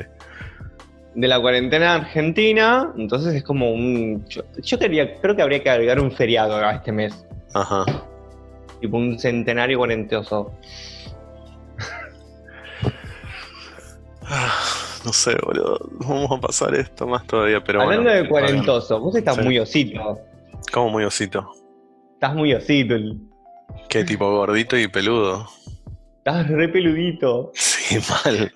de 1.16 1.28
la 1.28 1.40
cuarentena 1.40 1.96
argentina, 1.96 2.94
entonces 2.98 3.34
es 3.34 3.44
como 3.44 3.72
un... 3.72 4.26
Yo, 4.62 4.78
quería, 4.78 5.20
creo 5.22 5.36
que 5.36 5.42
habría 5.42 5.64
que 5.64 5.70
agregar 5.70 6.00
un 6.00 6.12
feriado 6.12 6.56
a 6.58 6.74
este 6.74 6.92
mes. 6.92 7.26
Ajá. 7.54 7.86
Tipo 8.82 8.98
un 8.98 9.18
centenario 9.18 9.78
cuarentoso. 9.78 10.52
Ah, 14.28 14.60
no 15.06 15.14
sé, 15.14 15.36
boludo. 15.42 15.80
Vamos 16.00 16.32
a 16.32 16.42
pasar 16.42 16.76
esto 16.76 17.08
más 17.08 17.26
todavía, 17.26 17.64
pero 17.64 17.82
Hablando 17.82 18.10
de 18.10 18.28
cuarentoso, 18.28 19.00
vos 19.00 19.16
estás 19.16 19.42
muy 19.42 19.58
osito. 19.58 20.20
¿Cómo 20.74 20.90
muy 20.90 21.06
osito? 21.06 21.50
Estás 22.14 22.36
muy 22.36 22.54
osito. 22.54 22.96
¿Qué 23.88 24.04
tipo 24.04 24.30
gordito 24.30 24.78
y 24.78 24.88
peludo? 24.88 25.48
Estás 26.18 26.50
re 26.50 26.68
peludito. 26.68 27.52
Mal. 28.10 28.52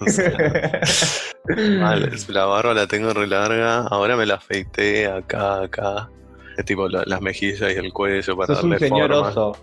mal. 1.79 2.09
La 2.29 2.45
barba 2.45 2.73
la 2.73 2.87
tengo 2.87 3.13
re 3.13 3.27
larga. 3.27 3.81
Ahora 3.87 4.15
me 4.15 4.25
la 4.25 4.35
afeité 4.35 5.07
acá, 5.07 5.63
acá. 5.63 6.09
Es 6.57 6.65
tipo 6.65 6.87
las 6.89 7.21
mejillas 7.21 7.73
y 7.73 7.77
el 7.77 7.93
cuello 7.93 8.35
para 8.35 8.55
Sos 8.55 8.63
un 8.63 8.77
señor 8.77 9.11
oso. 9.11 9.55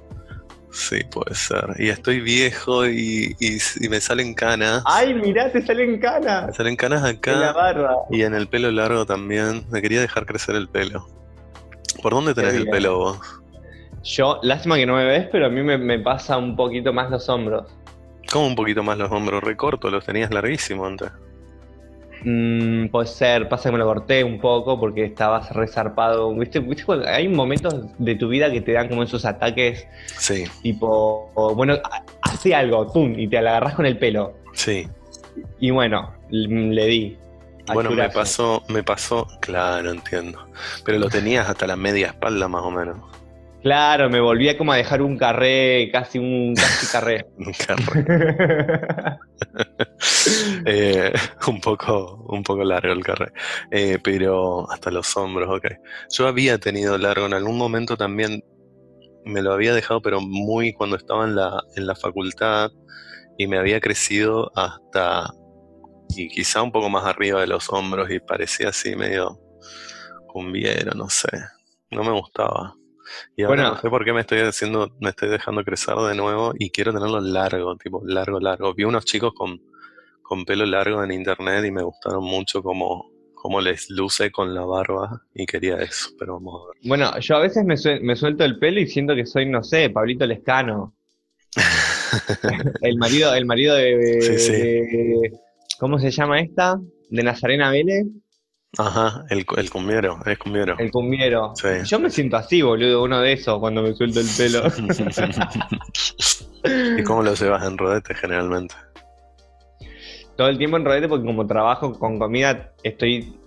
Sí, 0.70 1.00
puede 1.10 1.34
ser. 1.34 1.74
Y 1.78 1.88
estoy 1.88 2.20
viejo 2.20 2.86
y, 2.86 3.34
y, 3.40 3.88
me 3.88 4.00
salen 4.00 4.34
canas. 4.34 4.82
¡Ay, 4.84 5.14
mirá, 5.14 5.50
te 5.50 5.64
salen 5.64 5.98
canas! 5.98 6.48
Me 6.48 6.52
salen 6.52 6.76
canas 6.76 7.02
acá. 7.02 7.32
En 7.32 7.40
la 7.40 7.52
barba. 7.52 7.96
Y 8.10 8.22
en 8.22 8.34
el 8.34 8.46
pelo 8.46 8.70
largo 8.70 9.06
también. 9.06 9.64
Me 9.70 9.80
quería 9.80 10.00
dejar 10.00 10.26
crecer 10.26 10.54
el 10.54 10.68
pelo. 10.68 11.08
¿Por 12.02 12.12
dónde 12.12 12.34
tenés 12.34 12.54
el 12.54 12.68
pelo 12.68 12.98
vos? 12.98 13.20
Yo, 14.02 14.38
lástima 14.42 14.76
que 14.76 14.86
no 14.86 14.96
me 14.96 15.04
ves, 15.06 15.28
pero 15.32 15.46
a 15.46 15.48
mí 15.48 15.62
me, 15.62 15.78
me 15.78 15.98
pasa 15.98 16.36
un 16.36 16.54
poquito 16.56 16.92
más 16.92 17.10
los 17.10 17.28
hombros. 17.28 17.66
¿Cómo 18.36 18.48
un 18.48 18.54
poquito 18.54 18.82
más 18.82 18.98
los 18.98 19.10
hombros? 19.10 19.42
Recorto, 19.42 19.88
los 19.88 20.04
tenías 20.04 20.30
larguísimos 20.30 20.86
antes. 20.86 21.10
Mm, 22.22 22.88
puede 22.88 23.06
ser, 23.06 23.48
pasa 23.48 23.70
que 23.70 23.72
me 23.72 23.78
lo 23.78 23.86
corté 23.86 24.24
un 24.24 24.38
poco 24.38 24.78
porque 24.78 25.06
estabas 25.06 25.50
resarpado. 25.54 26.34
¿Viste? 26.34 26.62
Hay 27.06 27.28
momentos 27.28 27.74
de 27.96 28.14
tu 28.14 28.28
vida 28.28 28.52
que 28.52 28.60
te 28.60 28.72
dan 28.72 28.90
como 28.90 29.04
esos 29.04 29.24
ataques. 29.24 29.88
Sí. 30.18 30.44
Tipo, 30.60 31.30
bueno, 31.56 31.78
hace 32.20 32.54
algo, 32.54 32.92
pum, 32.92 33.18
y 33.18 33.26
te 33.26 33.38
agarras 33.38 33.74
con 33.74 33.86
el 33.86 33.96
pelo. 33.96 34.34
Sí. 34.52 34.86
Y 35.58 35.70
bueno, 35.70 36.12
le 36.28 36.84
di. 36.84 37.16
Bueno, 37.72 37.90
me 37.92 38.10
pasó, 38.10 38.62
me 38.68 38.82
pasó, 38.82 39.26
claro, 39.40 39.92
entiendo. 39.92 40.46
Pero 40.84 40.98
lo 40.98 41.08
tenías 41.08 41.48
hasta 41.48 41.66
la 41.66 41.76
media 41.76 42.08
espalda 42.08 42.48
más 42.48 42.64
o 42.64 42.70
menos. 42.70 42.98
Claro, 43.66 44.08
me 44.08 44.20
volvía 44.20 44.56
como 44.56 44.70
a 44.70 44.76
dejar 44.76 45.02
un 45.02 45.18
carré, 45.18 45.90
casi 45.90 46.20
un 46.20 46.54
casi 46.54 46.86
carré. 46.92 47.26
un 47.36 47.52
carré. 47.52 49.18
Eh, 50.66 51.12
un 51.48 51.60
poco, 51.60 52.26
un 52.28 52.44
poco 52.44 52.62
largo 52.62 52.92
el 52.92 53.02
carré. 53.02 53.32
Eh, 53.72 53.98
pero 54.04 54.70
hasta 54.70 54.92
los 54.92 55.16
hombros, 55.16 55.48
ok. 55.48 55.66
Yo 56.16 56.28
había 56.28 56.58
tenido 56.58 56.96
largo 56.96 57.26
en 57.26 57.34
algún 57.34 57.58
momento 57.58 57.96
también. 57.96 58.44
Me 59.24 59.42
lo 59.42 59.52
había 59.52 59.74
dejado, 59.74 60.00
pero 60.00 60.20
muy 60.20 60.72
cuando 60.72 60.94
estaba 60.94 61.24
en 61.24 61.34
la, 61.34 61.60
en 61.74 61.88
la 61.88 61.96
facultad. 61.96 62.70
Y 63.36 63.48
me 63.48 63.58
había 63.58 63.80
crecido 63.80 64.52
hasta. 64.54 65.28
Y 66.16 66.28
quizá 66.28 66.62
un 66.62 66.70
poco 66.70 66.88
más 66.88 67.04
arriba 67.04 67.40
de 67.40 67.48
los 67.48 67.68
hombros. 67.72 68.10
Y 68.12 68.20
parecía 68.20 68.68
así 68.68 68.94
medio 68.94 69.40
cumbiero, 70.28 70.92
no 70.94 71.08
sé. 71.10 71.30
No 71.90 72.04
me 72.04 72.12
gustaba. 72.12 72.76
Y 73.36 73.42
ahora 73.42 73.62
bueno, 73.62 73.74
no 73.74 73.80
sé 73.80 73.90
por 73.90 74.04
qué 74.04 74.12
me 74.12 74.20
estoy 74.20 74.40
haciendo, 74.40 74.92
me 75.00 75.10
estoy 75.10 75.28
dejando 75.28 75.64
crecer 75.64 75.96
de 75.96 76.14
nuevo 76.14 76.52
y 76.58 76.70
quiero 76.70 76.92
tenerlo 76.92 77.20
largo, 77.20 77.76
tipo 77.76 78.02
largo, 78.04 78.40
largo. 78.40 78.74
Vi 78.74 78.84
unos 78.84 79.04
chicos 79.04 79.32
con, 79.34 79.60
con 80.22 80.44
pelo 80.44 80.66
largo 80.66 81.02
en 81.02 81.12
internet 81.12 81.64
y 81.64 81.70
me 81.70 81.82
gustaron 81.82 82.24
mucho 82.24 82.62
como 82.62 83.10
cómo 83.34 83.60
les 83.60 83.90
luce 83.90 84.32
con 84.32 84.54
la 84.54 84.64
barba 84.64 85.22
y 85.32 85.46
quería 85.46 85.76
eso, 85.76 86.10
pero 86.18 86.34
vamos 86.34 86.62
a 86.62 86.66
ver. 86.68 86.88
Bueno, 86.88 87.18
yo 87.20 87.36
a 87.36 87.40
veces 87.40 87.64
me, 87.64 87.76
me 88.00 88.16
suelto 88.16 88.44
el 88.44 88.58
pelo 88.58 88.80
y 88.80 88.88
siento 88.88 89.14
que 89.14 89.24
soy, 89.24 89.46
no 89.46 89.62
sé, 89.62 89.90
Pablito 89.90 90.26
Lescano. 90.26 90.94
el 92.82 92.96
marido, 92.98 93.34
el 93.34 93.46
marido 93.46 93.76
de, 93.76 95.30
¿cómo 95.78 95.98
se 95.98 96.10
llama 96.10 96.40
esta? 96.40 96.80
De 97.08 97.22
Nazarena 97.22 97.70
Vélez. 97.70 98.06
Ajá, 98.78 99.24
el, 99.30 99.46
el 99.56 99.70
cumbiero, 99.70 100.18
el 100.26 100.38
cumbiero. 100.38 100.76
El 100.78 100.90
cumbiero. 100.90 101.54
Yo 101.84 101.98
me 101.98 102.10
siento 102.10 102.36
así, 102.36 102.62
boludo, 102.62 103.02
uno 103.02 103.20
de 103.20 103.32
esos 103.32 103.58
cuando 103.58 103.82
me 103.82 103.94
suelto 103.94 104.20
el 104.20 104.28
pelo. 104.36 104.62
¿Y 106.98 107.02
cómo 107.04 107.22
lo 107.22 107.34
llevas 107.34 107.64
en 107.64 107.78
rodete 107.78 108.14
generalmente? 108.14 108.74
todo 110.36 110.48
el 110.48 110.58
tiempo 110.58 110.76
en 110.76 110.84
rodete 110.84 111.08
porque 111.08 111.26
como 111.26 111.46
trabajo 111.46 111.98
con 111.98 112.18
comida 112.18 112.72
estoy 112.82 113.38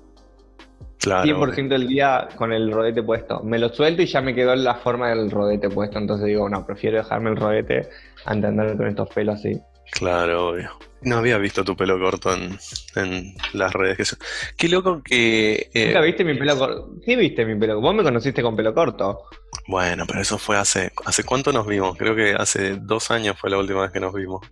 100% 1.00 1.69
del 1.69 1.88
día 1.88 2.27
con 2.36 2.51
el 2.51 2.71
rodete 2.71 3.01
puesto. 3.03 3.41
Me 3.41 3.57
lo 3.57 3.69
suelto 3.69 4.01
y 4.01 4.05
ya 4.05 4.21
me 4.21 4.36
quedó 4.36 4.53
la 4.55 4.75
forma 4.75 5.09
del 5.09 5.31
rodete 5.31 5.69
puesto. 5.69 5.98
Entonces 5.98 6.27
digo, 6.27 6.50
no, 6.50 6.65
prefiero 6.65 6.98
dejarme 6.98 7.29
el 7.29 7.38
rodete 7.38 7.89
a 8.25 8.33
entender 8.33 8.75
con 8.75 8.88
estos 8.88 9.07
pelos 9.09 9.36
así. 9.36 9.62
Claro, 9.91 10.50
obvio. 10.50 10.71
No 11.01 11.18
había 11.18 11.38
visto 11.38 11.63
tu 11.63 11.75
pelo 11.75 12.00
corto 12.00 12.34
en, 12.34 13.34
las 13.53 13.74
redes. 13.74 14.18
Qué 14.58 14.68
loco 14.68 15.01
que... 15.03 15.70
Eh... 15.74 15.88
¿Nunca 15.88 16.01
viste 16.01 16.24
mi 16.24 16.36
pelo 16.36 16.58
corto? 16.58 16.96
Sí 17.06 17.15
viste 17.15 17.46
mi 17.46 17.58
pelo 17.58 17.79
Vos 17.79 17.96
me 17.96 18.03
conociste 18.03 18.41
con 18.41 18.56
pelo 18.56 18.74
corto. 18.74 19.24
Bueno, 19.68 20.06
pero 20.08 20.22
eso 20.22 20.38
fue 20.38 20.58
hace... 20.58 20.91
¿Hace 21.06 21.24
cuánto 21.24 21.53
nos 21.53 21.65
vimos? 21.68 21.98
Creo 21.98 22.15
que 22.15 22.34
hace 22.34 22.75
dos 22.75 23.12
años 23.12 23.38
fue 23.39 23.50
la 23.50 23.58
última 23.58 23.82
vez 23.82 23.91
que 23.91 24.00
nos 24.00 24.13
vimos 24.13 24.46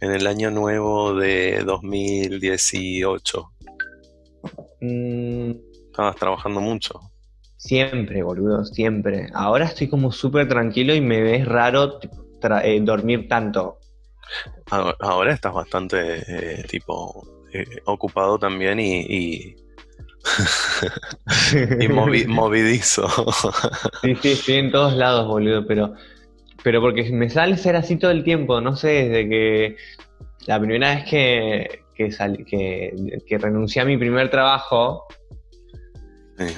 en 0.00 0.12
el 0.12 0.26
año 0.26 0.50
nuevo 0.50 1.14
de 1.14 1.62
2018? 1.64 3.52
Mm. 4.80 5.50
Estabas 5.86 6.16
trabajando 6.16 6.60
mucho. 6.60 7.00
Siempre, 7.56 8.22
boludo, 8.24 8.64
siempre. 8.64 9.28
Ahora 9.32 9.66
estoy 9.66 9.88
como 9.88 10.10
súper 10.10 10.48
tranquilo 10.48 10.94
y 10.94 11.00
me 11.00 11.20
ves 11.20 11.46
raro 11.46 12.00
eh, 12.64 12.80
dormir 12.82 13.28
tanto. 13.28 13.78
Ahora, 14.70 15.32
estás 15.32 15.52
bastante, 15.52 16.22
eh, 16.26 16.64
tipo, 16.68 17.26
eh, 17.52 17.64
ocupado 17.84 18.38
también 18.38 18.80
y... 18.80 19.00
y... 19.00 19.56
movidizo. 22.28 23.08
sí, 24.02 24.14
sí, 24.16 24.32
estoy 24.32 24.54
en 24.54 24.70
todos 24.70 24.94
lados, 24.94 25.26
boludo, 25.26 25.66
pero 25.66 25.94
pero 26.62 26.80
porque 26.80 27.10
me 27.10 27.28
sale 27.28 27.56
ser 27.56 27.76
así 27.76 27.96
todo 27.96 28.10
el 28.10 28.24
tiempo, 28.24 28.60
no 28.60 28.76
sé, 28.76 29.08
desde 29.08 29.28
que 29.28 29.76
la 30.46 30.58
primera 30.60 30.94
vez 30.94 31.04
que, 31.04 31.82
que, 31.96 33.38
renuncié 33.38 33.82
a 33.82 33.84
mi 33.84 33.96
primer 33.96 34.30
trabajo, 34.30 35.06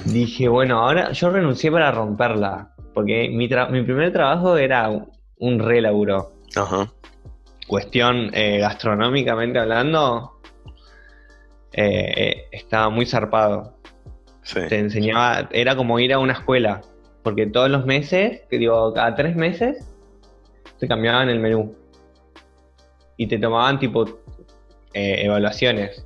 dije, 0.05 0.47
bueno, 0.47 0.79
ahora 0.79 1.11
yo 1.11 1.29
renuncié 1.29 1.71
para 1.71 1.91
romperla, 1.91 2.73
porque 2.93 3.29
mi, 3.29 3.47
mi 3.47 3.83
primer 3.83 4.11
trabajo 4.11 4.57
era 4.57 4.89
un, 5.37 5.59
re 5.59 5.81
laburo. 5.81 6.33
Ajá. 6.55 6.91
Cuestión 7.67 8.29
eh, 8.33 8.59
gastronómicamente 8.59 9.59
hablando, 9.59 10.39
eh, 11.73 12.13
eh, 12.15 12.47
estaba 12.51 12.89
muy 12.89 13.05
zarpado. 13.05 13.75
Te 14.53 14.77
enseñaba, 14.77 15.49
era 15.51 15.75
como 15.75 15.99
ir 15.99 16.13
a 16.13 16.19
una 16.19 16.33
escuela, 16.33 16.81
porque 17.23 17.47
todos 17.47 17.69
los 17.69 17.85
meses, 17.85 18.41
que 18.49 18.59
digo, 18.59 18.93
cada 18.93 19.15
tres 19.15 19.35
meses, 19.35 19.83
te 20.79 20.87
cambiaban 20.87 21.29
el 21.29 21.39
menú. 21.39 21.75
Y 23.17 23.27
te 23.27 23.39
tomaban 23.39 23.79
tipo 23.79 24.05
eh, 24.93 25.25
evaluaciones 25.25 26.05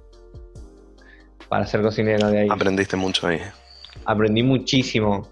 para 1.49 1.65
ser 1.65 1.81
cocinero 1.81 2.29
de 2.29 2.39
ahí. 2.39 2.47
Aprendiste 2.49 2.95
mucho 2.95 3.27
ahí. 3.27 3.39
Aprendí 4.05 4.41
muchísimo, 4.41 5.27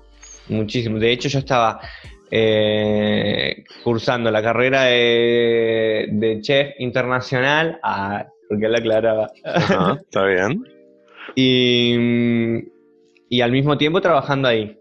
muchísimo. 0.50 1.00
De 1.00 1.11
hecho, 1.11 1.29
yo 1.29 1.40
estaba 1.40 1.79
eh, 2.31 3.63
cursando 3.83 4.31
la 4.31 4.42
carrera 4.42 4.83
de, 4.83 6.40
chef 6.42 6.74
internacional, 6.79 7.79
ah, 7.83 8.25
porque 8.50 8.68
la 8.68 8.79
aclaraba. 8.79 9.31
está 10.01 10.25
bien. 10.25 10.63
y, 11.35 12.63
y 13.29 13.42
al 13.42 13.51
mismo 13.51 13.77
tiempo 13.77 14.01
trabajando 14.01 14.48
ahí. 14.48 14.79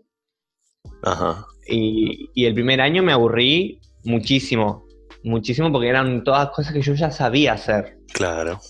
Ajá. 1.03 1.47
Y, 1.69 2.31
y, 2.35 2.47
el 2.47 2.55
primer 2.55 2.81
año 2.81 3.03
me 3.03 3.13
aburrí 3.13 3.81
muchísimo, 4.05 4.87
muchísimo 5.25 5.73
porque 5.73 5.89
eran 5.89 6.23
todas 6.23 6.51
cosas 6.51 6.73
que 6.73 6.83
yo 6.83 6.95
ya 6.95 7.11
sabía 7.11 7.55
hacer. 7.55 7.99
Claro. 8.13 8.61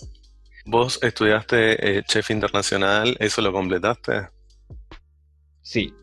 ¿Vos 0.65 0.99
estudiaste 1.03 1.99
eh, 1.99 2.03
chef 2.03 2.31
internacional? 2.31 3.17
¿Eso 3.21 3.41
lo 3.41 3.53
completaste? 3.53 4.29
Sí. 5.63 5.95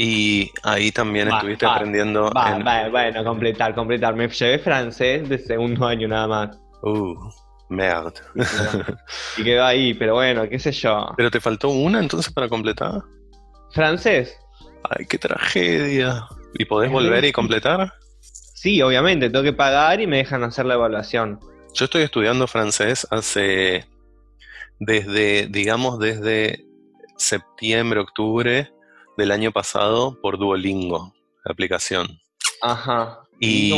Y 0.00 0.52
ahí 0.62 0.92
también 0.92 1.26
estuviste 1.26 1.66
aprendiendo. 1.66 2.30
bueno, 2.92 3.24
completar, 3.24 3.74
completar. 3.74 4.14
Me 4.14 4.28
llevé 4.28 4.60
francés 4.60 5.28
de 5.28 5.38
segundo 5.38 5.84
año 5.84 6.06
nada 6.06 6.28
más. 6.28 6.58
Uh, 6.82 7.16
merde. 7.68 8.12
Y 9.36 9.42
quedó 9.42 9.64
ahí, 9.64 9.94
pero 9.94 10.14
bueno, 10.14 10.48
qué 10.48 10.60
sé 10.60 10.70
yo. 10.70 11.12
¿Pero 11.16 11.32
te 11.32 11.40
faltó 11.40 11.70
una 11.70 11.98
entonces 11.98 12.32
para 12.32 12.48
completar? 12.48 13.02
¿Francés? 13.72 14.38
Ay, 14.88 15.04
qué 15.06 15.18
tragedia. 15.18 16.28
¿Y 16.54 16.64
podés 16.64 16.92
volver 16.92 17.24
y 17.24 17.32
completar? 17.32 17.92
Sí, 18.20 18.80
obviamente, 18.80 19.30
tengo 19.30 19.42
que 19.42 19.52
pagar 19.52 20.00
y 20.00 20.06
me 20.06 20.18
dejan 20.18 20.44
hacer 20.44 20.66
la 20.66 20.74
evaluación. 20.74 21.40
Yo 21.74 21.86
estoy 21.86 22.02
estudiando 22.02 22.46
francés 22.46 23.04
hace, 23.10 23.84
desde, 24.78 25.48
digamos, 25.48 25.98
desde 25.98 26.64
septiembre, 27.16 27.98
octubre 27.98 28.70
del 29.18 29.32
año 29.32 29.50
pasado 29.50 30.18
por 30.22 30.38
Duolingo, 30.38 31.12
la 31.44 31.52
aplicación. 31.52 32.20
Ajá. 32.62 33.20
Y, 33.40 33.74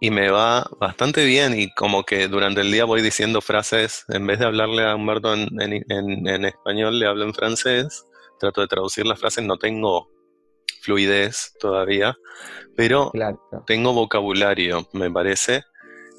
y 0.00 0.10
me 0.10 0.30
va 0.30 0.66
bastante 0.80 1.24
bien 1.24 1.58
y 1.58 1.70
como 1.74 2.04
que 2.04 2.28
durante 2.28 2.62
el 2.62 2.72
día 2.72 2.86
voy 2.86 3.02
diciendo 3.02 3.42
frases, 3.42 4.06
en 4.08 4.26
vez 4.26 4.38
de 4.38 4.46
hablarle 4.46 4.84
a 4.84 4.96
Humberto 4.96 5.34
en, 5.34 5.48
en, 5.60 6.26
en 6.26 6.44
español, 6.46 6.98
le 6.98 7.06
hablo 7.06 7.24
en 7.24 7.34
francés, 7.34 8.06
trato 8.40 8.62
de 8.62 8.66
traducir 8.66 9.06
las 9.06 9.20
frases, 9.20 9.44
no 9.44 9.58
tengo 9.58 10.08
fluidez 10.80 11.52
todavía, 11.60 12.16
pero 12.74 13.12
tengo 13.66 13.92
vocabulario, 13.92 14.88
me 14.94 15.10
parece. 15.10 15.62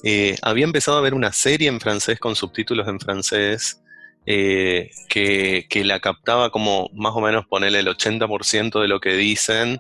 Eh, 0.03 0.35
había 0.43 0.65
empezado 0.65 0.99
a 0.99 1.01
ver 1.01 1.15
una 1.15 1.31
serie 1.31 1.67
en 1.67 1.79
francés 1.79 2.19
con 2.19 2.35
subtítulos 2.35 2.87
en 2.87 2.99
francés 2.99 3.81
eh, 4.25 4.91
que, 5.09 5.83
la 5.83 5.99
captaba 5.99 6.49
como 6.49 6.89
más 6.93 7.13
o 7.15 7.21
menos 7.21 7.45
ponerle 7.47 7.79
el 7.79 7.87
80% 7.87 8.81
de 8.81 8.87
lo 8.87 8.99
que 8.99 9.13
dicen 9.13 9.79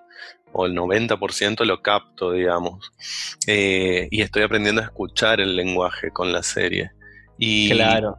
o 0.53 0.65
el 0.65 0.73
90% 0.73 1.65
lo 1.65 1.81
capto, 1.81 2.31
digamos. 2.31 2.91
Eh, 3.47 4.07
y 4.11 4.21
estoy 4.21 4.43
aprendiendo 4.43 4.81
a 4.81 4.85
escuchar 4.85 5.41
el 5.41 5.55
lenguaje 5.55 6.11
con 6.11 6.31
la 6.31 6.43
serie. 6.43 6.91
Y 7.37 7.71
claro. 7.71 8.17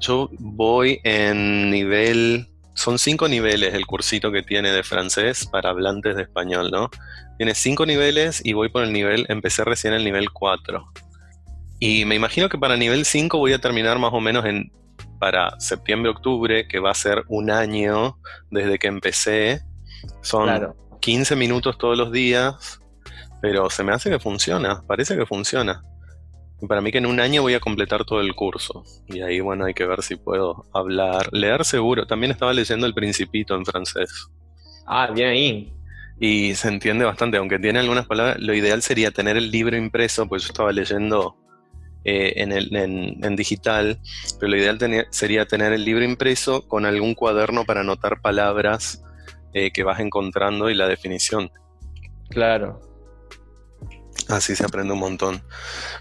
Yo 0.00 0.28
voy 0.38 1.00
en 1.02 1.70
nivel 1.70 2.46
son 2.78 2.96
cinco 3.00 3.26
niveles 3.26 3.74
el 3.74 3.86
cursito 3.86 4.30
que 4.30 4.44
tiene 4.44 4.70
de 4.70 4.84
francés 4.84 5.46
para 5.46 5.70
hablantes 5.70 6.14
de 6.14 6.22
español, 6.22 6.70
¿no? 6.70 6.90
Tiene 7.36 7.56
cinco 7.56 7.84
niveles 7.86 8.40
y 8.44 8.52
voy 8.52 8.68
por 8.68 8.84
el 8.84 8.92
nivel, 8.92 9.26
empecé 9.28 9.64
recién 9.64 9.94
el 9.94 10.04
nivel 10.04 10.30
4. 10.30 10.86
Y 11.80 12.04
me 12.04 12.14
imagino 12.14 12.48
que 12.48 12.56
para 12.56 12.76
nivel 12.76 13.04
5 13.04 13.36
voy 13.36 13.52
a 13.52 13.58
terminar 13.58 13.98
más 13.98 14.12
o 14.12 14.20
menos 14.20 14.44
en 14.44 14.70
para 15.18 15.58
septiembre-octubre, 15.58 16.66
que 16.68 16.78
va 16.78 16.90
a 16.90 16.94
ser 16.94 17.24
un 17.28 17.50
año 17.50 18.18
desde 18.50 18.78
que 18.78 18.88
empecé. 18.88 19.62
Son 20.22 20.74
15 21.00 21.36
minutos 21.36 21.78
todos 21.78 21.96
los 21.96 22.12
días, 22.12 22.80
pero 23.40 23.70
se 23.70 23.84
me 23.84 23.92
hace 23.92 24.10
que 24.10 24.18
funciona, 24.18 24.82
parece 24.86 25.16
que 25.16 25.26
funciona. 25.26 25.82
Para 26.66 26.80
mí 26.80 26.90
que 26.90 26.98
en 26.98 27.06
un 27.06 27.20
año 27.20 27.42
voy 27.42 27.54
a 27.54 27.60
completar 27.60 28.04
todo 28.04 28.20
el 28.20 28.34
curso. 28.34 28.82
Y 29.06 29.20
ahí, 29.20 29.38
bueno, 29.38 29.66
hay 29.66 29.74
que 29.74 29.86
ver 29.86 30.02
si 30.02 30.16
puedo 30.16 30.64
hablar. 30.74 31.28
Leer 31.32 31.64
seguro. 31.64 32.04
También 32.04 32.32
estaba 32.32 32.52
leyendo 32.52 32.84
El 32.84 32.94
Principito 32.94 33.54
en 33.54 33.64
francés. 33.64 34.28
Ah, 34.84 35.08
bien 35.14 35.28
ahí. 35.28 35.72
Y 36.18 36.56
se 36.56 36.66
entiende 36.66 37.04
bastante, 37.04 37.36
aunque 37.36 37.60
tiene 37.60 37.78
algunas 37.78 38.06
palabras. 38.06 38.38
Lo 38.40 38.54
ideal 38.54 38.82
sería 38.82 39.12
tener 39.12 39.36
el 39.36 39.52
libro 39.52 39.76
impreso, 39.76 40.26
pues 40.26 40.42
yo 40.42 40.48
estaba 40.48 40.72
leyendo 40.72 41.36
eh, 42.10 42.42
en, 42.42 42.52
el, 42.52 42.74
en, 42.74 43.36
digital, 43.36 43.98
pero 44.40 44.50
lo 44.50 44.56
ideal 44.56 44.78
sería 45.10 45.46
tener 45.46 45.74
el 45.74 45.84
libro 45.84 46.04
impreso 46.04 46.66
con 46.66 46.86
algún 46.86 47.14
cuaderno 47.14 47.64
para 47.66 47.80
anotar 47.80 48.22
palabras 48.22 49.02
eh, 49.52 49.72
que 49.72 49.82
vas 49.82 50.00
encontrando 50.00 50.70
y 50.70 50.74
la 50.74 50.88
definición. 50.88 51.50
Claro, 52.30 52.80
Así 54.28 54.56
se 54.56 54.64
aprende 54.64 54.94
un 54.94 55.00
montón. 55.00 55.42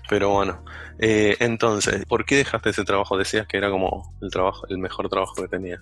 Pero 0.10 0.30
bueno, 0.30 0.64
eh, 1.00 1.36
entonces, 1.40 2.06
¿por 2.06 2.26
qué 2.26 2.38
dejaste 2.38 2.70
ese 2.70 2.84
trabajo? 2.84 3.18
Decías 3.18 3.48
que 3.48 3.58
era 3.58 3.70
como 3.70 4.16
el 4.22 4.30
trabajo, 4.30 4.66
el 4.70 4.78
mejor 4.78 5.10
trabajo 5.10 5.34
que 5.36 5.48
tenías. 5.48 5.82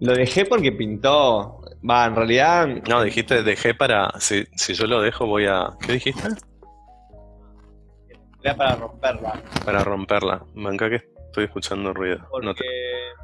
Lo 0.00 0.12
dejé 0.14 0.44
porque 0.44 0.72
pintó. 0.72 1.62
Va, 1.88 2.06
en 2.06 2.14
realidad. 2.14 2.68
No, 2.88 3.02
dijiste 3.02 3.42
dejé 3.42 3.74
para. 3.74 4.12
Si, 4.20 4.44
si 4.56 4.74
yo 4.74 4.86
lo 4.86 5.00
dejo, 5.00 5.26
voy 5.26 5.46
a. 5.46 5.70
¿Qué 5.80 5.94
dijiste? 5.94 6.28
Era 8.46 8.54
para 8.56 8.76
romperla. 8.76 9.32
Para 9.64 9.82
romperla. 9.82 10.44
Manca 10.54 10.88
que 10.88 10.96
estoy 11.26 11.44
escuchando 11.46 11.92
ruido. 11.92 12.18
No 12.42 12.54
te- 12.54 12.62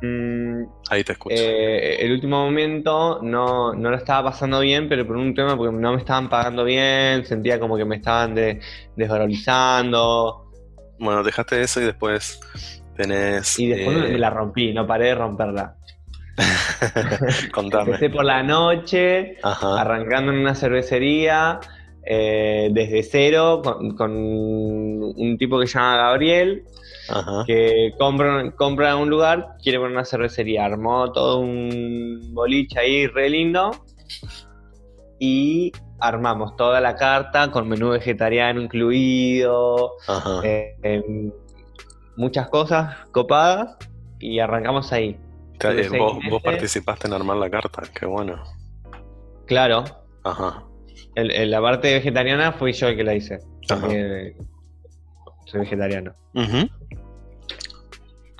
Porque 0.00 0.06
mm, 0.06 0.62
Ahí 0.90 1.04
te 1.04 1.12
escucho. 1.12 1.36
eh, 1.38 2.04
el 2.04 2.10
último 2.10 2.44
momento 2.44 3.20
no, 3.22 3.72
no 3.72 3.90
lo 3.90 3.96
estaba 3.96 4.30
pasando 4.30 4.58
bien, 4.58 4.88
pero 4.88 5.06
por 5.06 5.16
un 5.16 5.32
tema 5.32 5.56
porque 5.56 5.72
no 5.76 5.92
me 5.92 5.98
estaban 5.98 6.28
pagando 6.28 6.64
bien, 6.64 7.24
sentía 7.24 7.60
como 7.60 7.76
que 7.76 7.84
me 7.84 7.96
estaban 7.96 8.34
de- 8.34 8.58
desvalorizando 8.96 10.50
Bueno, 10.98 11.22
dejaste 11.22 11.62
eso 11.62 11.80
y 11.80 11.84
después 11.84 12.40
tenés. 12.96 13.60
y 13.60 13.68
después 13.68 13.96
eh, 13.98 14.08
me 14.12 14.18
la 14.18 14.30
rompí, 14.30 14.72
no 14.72 14.84
paré 14.88 15.06
de 15.06 15.14
romperla. 15.14 15.76
Contame. 17.52 17.92
Empecé 17.92 18.10
por 18.10 18.24
la 18.24 18.42
noche, 18.42 19.36
Ajá. 19.44 19.80
arrancando 19.80 20.32
en 20.32 20.38
una 20.38 20.56
cervecería 20.56 21.60
eh, 22.04 22.68
desde 22.72 23.02
cero 23.02 23.62
con, 23.62 23.96
con 23.96 24.12
un 24.12 25.36
tipo 25.38 25.58
que 25.60 25.66
se 25.66 25.78
llama 25.78 25.96
Gabriel, 25.96 26.64
Ajá. 27.08 27.44
que 27.46 27.94
compra, 27.98 28.50
compra 28.56 28.96
un 28.96 29.08
lugar, 29.10 29.56
quiere 29.62 29.78
poner 29.78 29.92
una 29.92 30.04
cervecería, 30.04 30.64
armó 30.64 31.12
todo 31.12 31.38
un 31.40 32.30
boliche 32.32 32.78
ahí 32.78 33.06
re 33.06 33.30
lindo 33.30 33.70
y 35.18 35.72
armamos 36.00 36.56
toda 36.56 36.80
la 36.80 36.96
carta 36.96 37.50
con 37.50 37.68
menú 37.68 37.90
vegetariano 37.90 38.60
incluido, 38.60 39.92
Ajá. 40.08 40.40
eh, 40.42 40.76
em, 40.82 41.30
muchas 42.16 42.48
cosas 42.48 42.96
copadas 43.12 43.76
y 44.18 44.40
arrancamos 44.40 44.92
ahí. 44.92 45.16
Vos, 45.96 46.18
vos 46.28 46.42
participaste 46.42 47.06
en 47.06 47.12
armar 47.12 47.36
la 47.36 47.48
carta, 47.48 47.82
qué 47.94 48.04
bueno. 48.06 48.42
Claro, 49.46 49.84
Ajá. 50.24 50.64
El- 51.14 51.30
el- 51.30 51.50
la 51.50 51.60
parte 51.60 51.92
vegetariana 51.94 52.52
fui 52.52 52.72
yo 52.72 52.88
el 52.88 52.96
que 52.96 53.04
la 53.04 53.14
hice. 53.14 53.38
Porque 53.68 54.34
soy 55.46 55.60
vegetariano. 55.60 56.14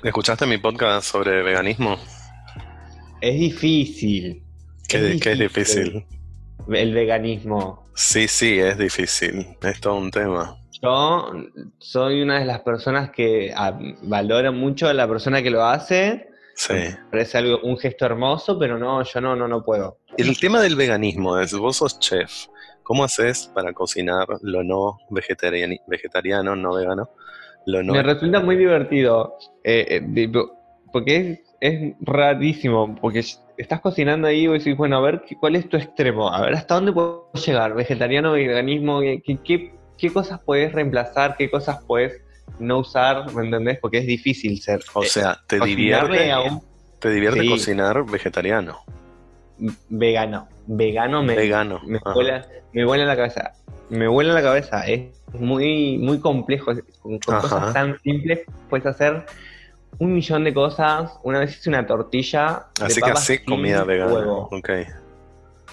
¿Escuchaste 0.03 0.45
mi 0.45 0.57
podcast 0.57 1.07
sobre 1.09 1.43
veganismo? 1.43 1.97
Es 3.21 3.39
difícil. 3.39 4.43
¿Qué, 4.87 5.17
qué 5.21 5.31
es 5.31 5.39
difícil? 5.39 6.05
El 6.71 6.93
veganismo. 6.93 7.85
Sí, 7.95 8.27
sí, 8.27 8.59
es 8.59 8.77
difícil. 8.77 9.47
Es 9.61 9.79
todo 9.79 9.95
un 9.95 10.11
tema. 10.11 10.57
Yo 10.81 11.31
soy 11.79 12.21
una 12.21 12.39
de 12.39 12.45
las 12.45 12.59
personas 12.61 13.11
que 13.11 13.53
ah, 13.55 13.77
valora 14.01 14.51
mucho 14.51 14.89
a 14.89 14.93
la 14.93 15.07
persona 15.07 15.41
que 15.41 15.49
lo 15.49 15.63
hace. 15.63 16.27
Sí. 16.55 16.73
Parece 17.09 17.37
algo, 17.37 17.59
un 17.63 17.77
gesto 17.77 18.05
hermoso, 18.05 18.59
pero 18.59 18.77
no, 18.77 19.01
yo 19.03 19.21
no, 19.21 19.35
no, 19.35 19.47
no 19.47 19.63
puedo. 19.63 19.99
El 20.17 20.37
tema 20.37 20.61
del 20.61 20.75
veganismo 20.75 21.39
es, 21.39 21.53
vos 21.53 21.77
sos 21.77 21.97
chef. 21.99 22.47
¿Cómo 22.83 23.03
haces 23.03 23.49
para 23.53 23.73
cocinar 23.73 24.27
lo 24.41 24.63
no 24.63 24.97
vegetariani- 25.09 25.81
vegetariano, 25.87 26.55
no 26.55 26.75
vegano? 26.75 27.09
Lo 27.65 27.81
no... 27.81 27.93
Me 27.93 28.03
resulta 28.03 28.39
muy 28.41 28.57
divertido. 28.57 29.35
eh, 29.63 30.01
eh, 30.15 30.29
porque 30.91 31.15
es, 31.15 31.39
es 31.61 31.93
rarísimo. 32.01 32.95
Porque 33.01 33.23
estás 33.57 33.81
cocinando 33.81 34.27
ahí 34.27 34.41
y 34.43 34.47
vos 34.47 34.59
decís, 34.59 34.77
bueno, 34.77 34.97
a 34.97 35.01
ver, 35.01 35.23
¿qué- 35.25 35.35
¿cuál 35.37 35.55
es 35.55 35.67
tu 35.69 35.77
extremo? 35.77 36.29
A 36.29 36.41
ver, 36.41 36.53
¿hasta 36.55 36.75
dónde 36.75 36.91
puedo 36.91 37.31
llegar? 37.33 37.73
¿Vegetariano, 37.73 38.33
veganismo? 38.33 38.99
¿Qué, 38.99 39.21
qué, 39.25 39.39
qué- 39.43 39.75
qué 39.97 40.11
cosas 40.13 40.39
puedes 40.45 40.71
reemplazar? 40.73 41.35
¿Qué 41.37 41.49
cosas 41.49 41.81
puedes 41.87 42.21
no 42.59 42.79
usar? 42.79 43.33
¿Me 43.33 43.45
entendés? 43.45 43.79
Porque 43.79 43.99
es 43.99 44.05
difícil 44.05 44.61
ser. 44.61 44.81
O 44.93 45.03
eh, 45.03 45.07
sea, 45.07 45.39
te 45.47 45.59
divierte, 45.61 46.31
a 46.31 46.41
un 46.41 46.61
te 46.99 47.09
divierte 47.09 47.41
Sí. 47.41 47.49
cocinar 47.49 48.05
vegetariano, 48.05 48.79
vegano. 49.89 50.47
Vegano 50.65 51.23
me, 51.23 51.35
vegano. 51.35 51.81
me 51.85 51.99
vuela, 51.99 52.47
me 52.71 52.85
vuela 52.85 53.05
la 53.05 53.15
cabeza. 53.15 53.53
Me 53.89 54.07
vuela 54.07 54.33
la 54.33 54.41
cabeza. 54.41 54.87
Es 54.87 55.09
muy, 55.33 55.97
muy 55.97 56.19
complejo. 56.19 56.71
Con, 57.01 57.19
cosas 57.19 57.73
tan 57.73 57.99
simples 58.01 58.41
puedes 58.69 58.85
hacer 58.85 59.25
un 59.99 60.13
millón 60.13 60.43
de 60.43 60.53
cosas. 60.53 61.11
Una 61.23 61.39
vez 61.39 61.57
hice 61.57 61.69
una 61.69 61.85
tortilla. 61.85 62.67
de 62.79 62.85
Así 62.85 62.95
que 62.95 63.01
papas 63.01 63.23
así 63.23 63.37
sin 63.37 63.45
comida 63.45 63.83
vegana. 63.83 64.13
huevo. 64.13 64.49
Ok. 64.51 64.69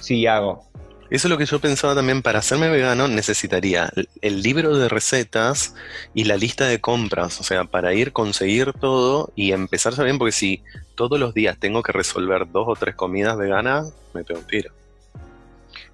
Sí, 0.00 0.26
hago. 0.26 0.70
Eso 1.10 1.26
es 1.26 1.30
lo 1.30 1.38
que 1.38 1.44
yo 1.44 1.58
pensaba 1.58 1.96
también, 1.96 2.22
para 2.22 2.38
hacerme 2.38 2.68
vegano 2.68 3.08
necesitaría 3.08 3.90
el, 4.22 4.42
libro 4.42 4.76
de 4.76 4.88
recetas 4.88 5.74
y 6.14 6.22
la 6.22 6.36
lista 6.36 6.66
de 6.66 6.80
compras, 6.80 7.40
o 7.40 7.42
sea, 7.42 7.64
para 7.64 7.92
ir, 7.94 8.12
conseguir 8.12 8.72
todo 8.74 9.32
y 9.34 9.50
empezar 9.50 9.92
bien, 10.04 10.18
porque 10.18 10.30
si 10.30 10.62
todos 10.94 11.18
los 11.18 11.34
días 11.34 11.58
tengo 11.58 11.82
que 11.82 11.90
resolver 11.90 12.48
dos 12.52 12.68
o 12.68 12.76
tres 12.76 12.94
comidas 12.94 13.36
veganas, 13.36 13.92
me 14.14 14.22
pego 14.22 14.38
un 14.38 14.46
tiro. 14.46 14.70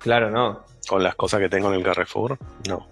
Claro, 0.06 0.30
no. 0.30 0.64
Con 0.88 1.02
las 1.02 1.16
cosas 1.16 1.40
que 1.40 1.48
tengo 1.48 1.66
en 1.68 1.74
el 1.74 1.82
Carrefour, 1.82 2.38
no. 2.68 2.86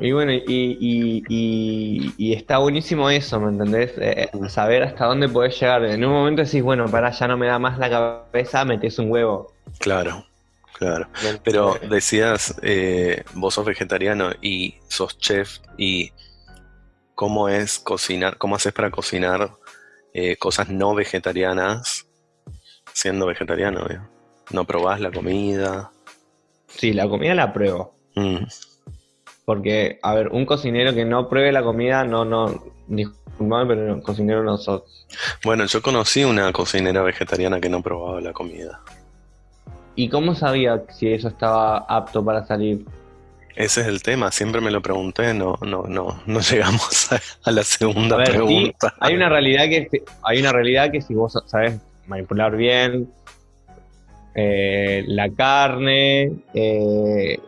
Y 0.00 0.12
bueno, 0.12 0.32
y, 0.32 0.42
y, 0.46 1.22
y- 1.30 2.14
y 2.18 2.34
está 2.34 2.58
buenísimo 2.58 3.08
eso, 3.08 3.40
¿me 3.40 3.48
entendés? 3.52 3.92
Eh, 3.96 4.28
Mm. 4.34 4.48
saber 4.48 4.82
hasta 4.82 5.06
dónde 5.06 5.30
podés 5.30 5.58
llegar. 5.58 5.82
En 5.86 6.04
un 6.04 6.12
momento 6.12 6.42
decís, 6.42 6.62
bueno, 6.62 6.84
para 6.90 7.10
ya 7.10 7.26
no 7.26 7.38
me 7.38 7.46
da 7.46 7.58
más 7.58 7.78
la 7.78 7.88
cabeza, 7.88 8.66
metes 8.66 8.98
un 8.98 9.10
huevo. 9.10 9.54
Claro, 9.78 10.26
claro. 10.78 11.08
¿me 11.24 11.38
Pero 11.38 11.78
decías, 11.88 12.54
eh, 12.62 13.24
vos 13.32 13.54
sos 13.54 13.64
vegetariano 13.64 14.30
y 14.42 14.74
sos 14.88 15.16
chef 15.16 15.56
y 15.78 16.12
cómo 17.14 17.48
es 17.48 17.78
cocinar, 17.78 18.36
cómo 18.36 18.56
haces 18.56 18.74
para 18.74 18.90
cocinar 18.90 19.52
eh, 20.12 20.36
cosas 20.36 20.68
no 20.68 20.94
vegetarianas 20.94 22.06
siendo 22.92 23.24
vegetariano, 23.24 23.86
¿eh? 23.88 24.00
No 24.52 24.64
probás 24.64 25.00
la 25.00 25.10
comida. 25.10 25.90
Sí, 26.68 26.92
la 26.92 27.08
comida 27.08 27.34
la 27.34 27.52
pruebo. 27.52 27.94
Mm, 28.14 28.44
Porque, 29.44 29.98
a 30.02 30.14
ver, 30.14 30.28
un 30.28 30.46
cocinero 30.46 30.94
que 30.94 31.04
no 31.04 31.28
pruebe 31.28 31.52
la 31.52 31.62
comida, 31.62 32.04
no, 32.04 32.24
no, 32.24 32.62
disculpame, 32.86 33.66
pero 33.66 33.96
no, 33.96 34.02
cocinero 34.02 34.42
no 34.44 34.56
sos. 34.58 34.82
Bueno, 35.44 35.66
yo 35.66 35.82
conocí 35.82 36.24
una 36.24 36.52
cocinera 36.52 37.02
vegetariana 37.02 37.60
que 37.60 37.68
no 37.68 37.82
probaba 37.82 38.20
la 38.20 38.32
comida. 38.32 38.80
¿Y 39.94 40.08
cómo 40.08 40.34
sabía 40.34 40.84
si 40.90 41.12
eso 41.12 41.28
estaba 41.28 41.78
apto 41.88 42.24
para 42.24 42.46
salir? 42.46 42.84
Ese 43.54 43.82
es 43.82 43.86
el 43.86 44.02
tema, 44.02 44.30
siempre 44.30 44.62
me 44.62 44.70
lo 44.70 44.80
pregunté, 44.80 45.34
no, 45.34 45.58
no, 45.60 45.82
no, 45.86 46.22
no 46.24 46.40
llegamos 46.50 47.12
a, 47.12 47.20
a 47.44 47.50
la 47.50 47.62
segunda 47.62 48.14
A 48.16 48.18
ver, 48.20 48.28
sí, 48.28 48.32
pregunta. 48.32 48.94
hay 49.00 49.14
una 49.14 49.28
realidad 49.28 49.64
que 49.64 49.88
si- 49.90 50.02
hay 50.22 50.40
una 50.40 50.52
realidad 50.52 50.90
que 50.90 51.02
si 51.02 51.14
vos 51.14 51.38
sabes 51.46 51.78
manipular 52.06 52.56
bien 52.56 53.12
eh, 54.34 55.04
la 55.06 55.30
carne, 55.30 56.32
eh, 56.54 57.38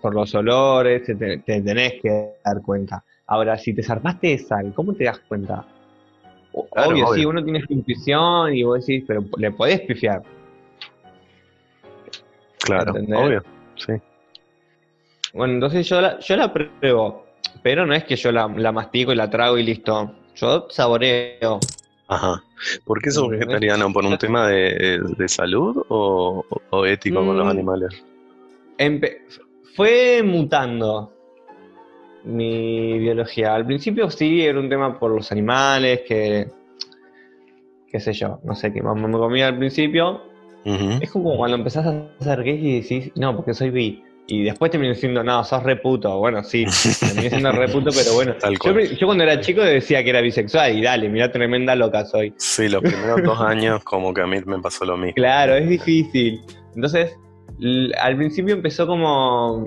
por 0.00 0.14
los 0.14 0.34
olores, 0.34 1.02
te, 1.04 1.14
te- 1.16 1.38
te 1.38 1.60
tenés 1.60 1.94
que 2.00 2.34
dar 2.44 2.62
cuenta. 2.62 3.04
Ahora, 3.26 3.58
si 3.58 3.74
te 3.74 3.82
zarpaste 3.82 4.28
de 4.28 4.38
sal, 4.38 4.72
¿cómo 4.74 4.94
te 4.94 5.04
das 5.04 5.18
cuenta? 5.28 5.64
O- 6.52 6.66
Claro, 6.68 6.90
obvio, 6.90 7.06
sí, 7.06 7.12
obvio. 7.12 7.28
uno 7.30 7.44
tiene 7.44 7.60
su 7.66 7.72
intuición 7.72 8.54
y 8.54 8.62
vos 8.62 8.86
decís, 8.86 9.04
pero 9.06 9.24
le 9.36 9.50
podés 9.52 9.80
pifiar. 9.82 10.22
Claro, 12.60 12.96
¿entendés? 12.96 13.18
obvio, 13.18 13.42
sí. 13.76 13.92
Bueno, 15.34 15.54
entonces 15.54 15.86
yo 15.88 16.00
la, 16.00 16.18
yo 16.20 16.36
la 16.36 16.52
pruebo, 16.52 17.26
pero 17.62 17.84
no 17.86 17.94
es 17.94 18.04
que 18.04 18.16
yo 18.16 18.32
la, 18.32 18.48
la 18.48 18.72
mastico 18.72 19.12
y 19.12 19.16
la 19.16 19.28
trago 19.28 19.58
y 19.58 19.62
listo. 19.62 20.14
Yo 20.36 20.68
saboreo. 20.70 21.60
Ajá. 22.08 22.42
¿Por 22.84 23.00
qué 23.02 23.10
sos 23.10 23.28
vegetariano? 23.28 23.92
¿Por 23.92 24.04
un 24.04 24.16
tema 24.18 24.48
de, 24.48 24.98
de 25.16 25.28
salud 25.28 25.84
o, 25.88 26.44
o 26.70 26.86
ético 26.86 27.24
con 27.24 27.36
los 27.36 27.46
Mm. 27.46 27.50
animales? 27.50 28.04
Empe- 28.78 29.18
fue 29.76 30.22
mutando 30.24 31.12
mi 32.24 32.98
biología. 32.98 33.54
Al 33.54 33.66
principio 33.66 34.10
sí, 34.10 34.42
era 34.42 34.58
un 34.58 34.68
tema 34.68 34.98
por 34.98 35.10
los 35.12 35.30
animales, 35.32 36.00
que 36.06 36.48
qué 37.90 38.00
sé 38.00 38.12
yo, 38.12 38.40
no 38.44 38.54
sé 38.54 38.72
qué 38.72 38.82
mamá 38.82 39.06
me 39.08 39.16
comía 39.18 39.46
al 39.48 39.58
principio. 39.58 40.22
Es 41.00 41.10
como 41.10 41.34
cuando 41.36 41.56
empezás 41.56 41.86
a 41.86 42.08
hacer 42.20 42.42
gay 42.42 42.58
y 42.66 42.80
decís, 42.82 43.10
no, 43.16 43.34
porque 43.34 43.54
soy 43.54 43.70
bi. 43.70 44.02
Y 44.30 44.44
después 44.44 44.70
terminé 44.70 44.92
diciendo, 44.92 45.24
no, 45.24 45.42
sos 45.42 45.62
reputo. 45.62 46.18
Bueno, 46.18 46.44
sí, 46.44 46.66
terminé 47.00 47.30
siendo 47.30 47.50
reputo, 47.50 47.90
pero 47.96 48.12
bueno. 48.14 48.34
Tal 48.40 48.52
Yo, 48.62 48.72
cual. 48.74 48.96
yo 48.96 49.06
cuando 49.06 49.24
era 49.24 49.40
chico 49.40 49.62
decía 49.62 50.04
que 50.04 50.10
era 50.10 50.20
bisexual 50.20 50.76
y 50.76 50.82
dale, 50.82 51.08
mira 51.08 51.32
tremenda 51.32 51.74
loca 51.74 52.04
soy. 52.04 52.34
Sí, 52.36 52.68
los 52.68 52.82
primeros 52.82 53.22
dos 53.22 53.40
años 53.40 53.82
como 53.84 54.12
que 54.12 54.20
a 54.20 54.26
mí 54.26 54.36
me 54.44 54.58
pasó 54.60 54.84
lo 54.84 54.98
mismo. 54.98 55.14
Claro, 55.14 55.54
es 55.56 55.66
difícil. 55.66 56.42
Entonces, 56.74 57.16
al 57.98 58.16
principio 58.18 58.54
empezó 58.54 58.86
como. 58.86 59.66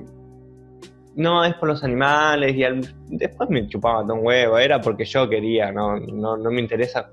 No, 1.16 1.44
es 1.44 1.54
por 1.56 1.68
los 1.68 1.82
animales, 1.82 2.54
y 2.54 2.62
al- 2.64 2.88
después 3.08 3.50
me 3.50 3.66
chupaba 3.68 4.02
todo 4.02 4.14
un 4.14 4.24
huevo, 4.24 4.58
era 4.58 4.80
porque 4.80 5.04
yo 5.04 5.28
quería, 5.28 5.70
no, 5.72 5.98
no, 5.98 6.36
no 6.38 6.50
me 6.52 6.60
interesa 6.60 7.10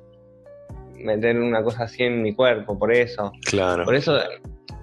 meter 0.96 1.38
una 1.38 1.64
cosa 1.64 1.84
así 1.86 2.04
en 2.04 2.22
mi 2.22 2.34
cuerpo, 2.34 2.78
por 2.78 2.94
eso. 2.94 3.32
Claro, 3.46 3.84
Por 3.86 3.96
eso, 3.96 4.18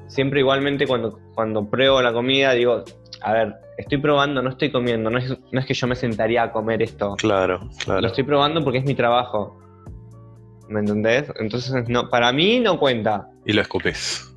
siempre 0.09 0.41
igualmente 0.41 0.87
cuando, 0.87 1.19
cuando 1.35 1.69
pruebo 1.69 2.01
la 2.03 2.13
comida, 2.13 2.53
digo, 2.53 2.85
a 3.23 3.33
ver, 3.33 3.55
estoy 3.79 3.99
probando, 3.99 4.43
no 4.43 4.51
estoy 4.51 4.71
comiendo, 4.71 5.11
no 5.11 5.19
es, 5.19 5.31
no 5.53 5.61
es 5.61 5.67
que 5.67 5.75
yo 5.75 5.87
me 5.87 5.95
sentaría 5.97 6.43
a 6.45 6.53
comer 6.53 6.83
esto. 6.83 7.15
claro, 7.17 7.61
Lo 7.63 7.69
claro. 7.85 8.07
estoy 8.07 8.25
probando 8.25 8.63
porque 8.63 8.79
es 8.79 8.85
mi 8.85 8.95
trabajo. 8.95 9.59
¿Me 10.69 10.81
entendés? 10.81 11.31
Entonces, 11.39 11.89
no, 11.89 12.09
para 12.09 12.33
mí 12.33 12.59
no 12.59 12.79
cuenta. 12.79 13.29
Y 13.45 13.53
lo 13.53 13.63
escupís. 13.63 14.33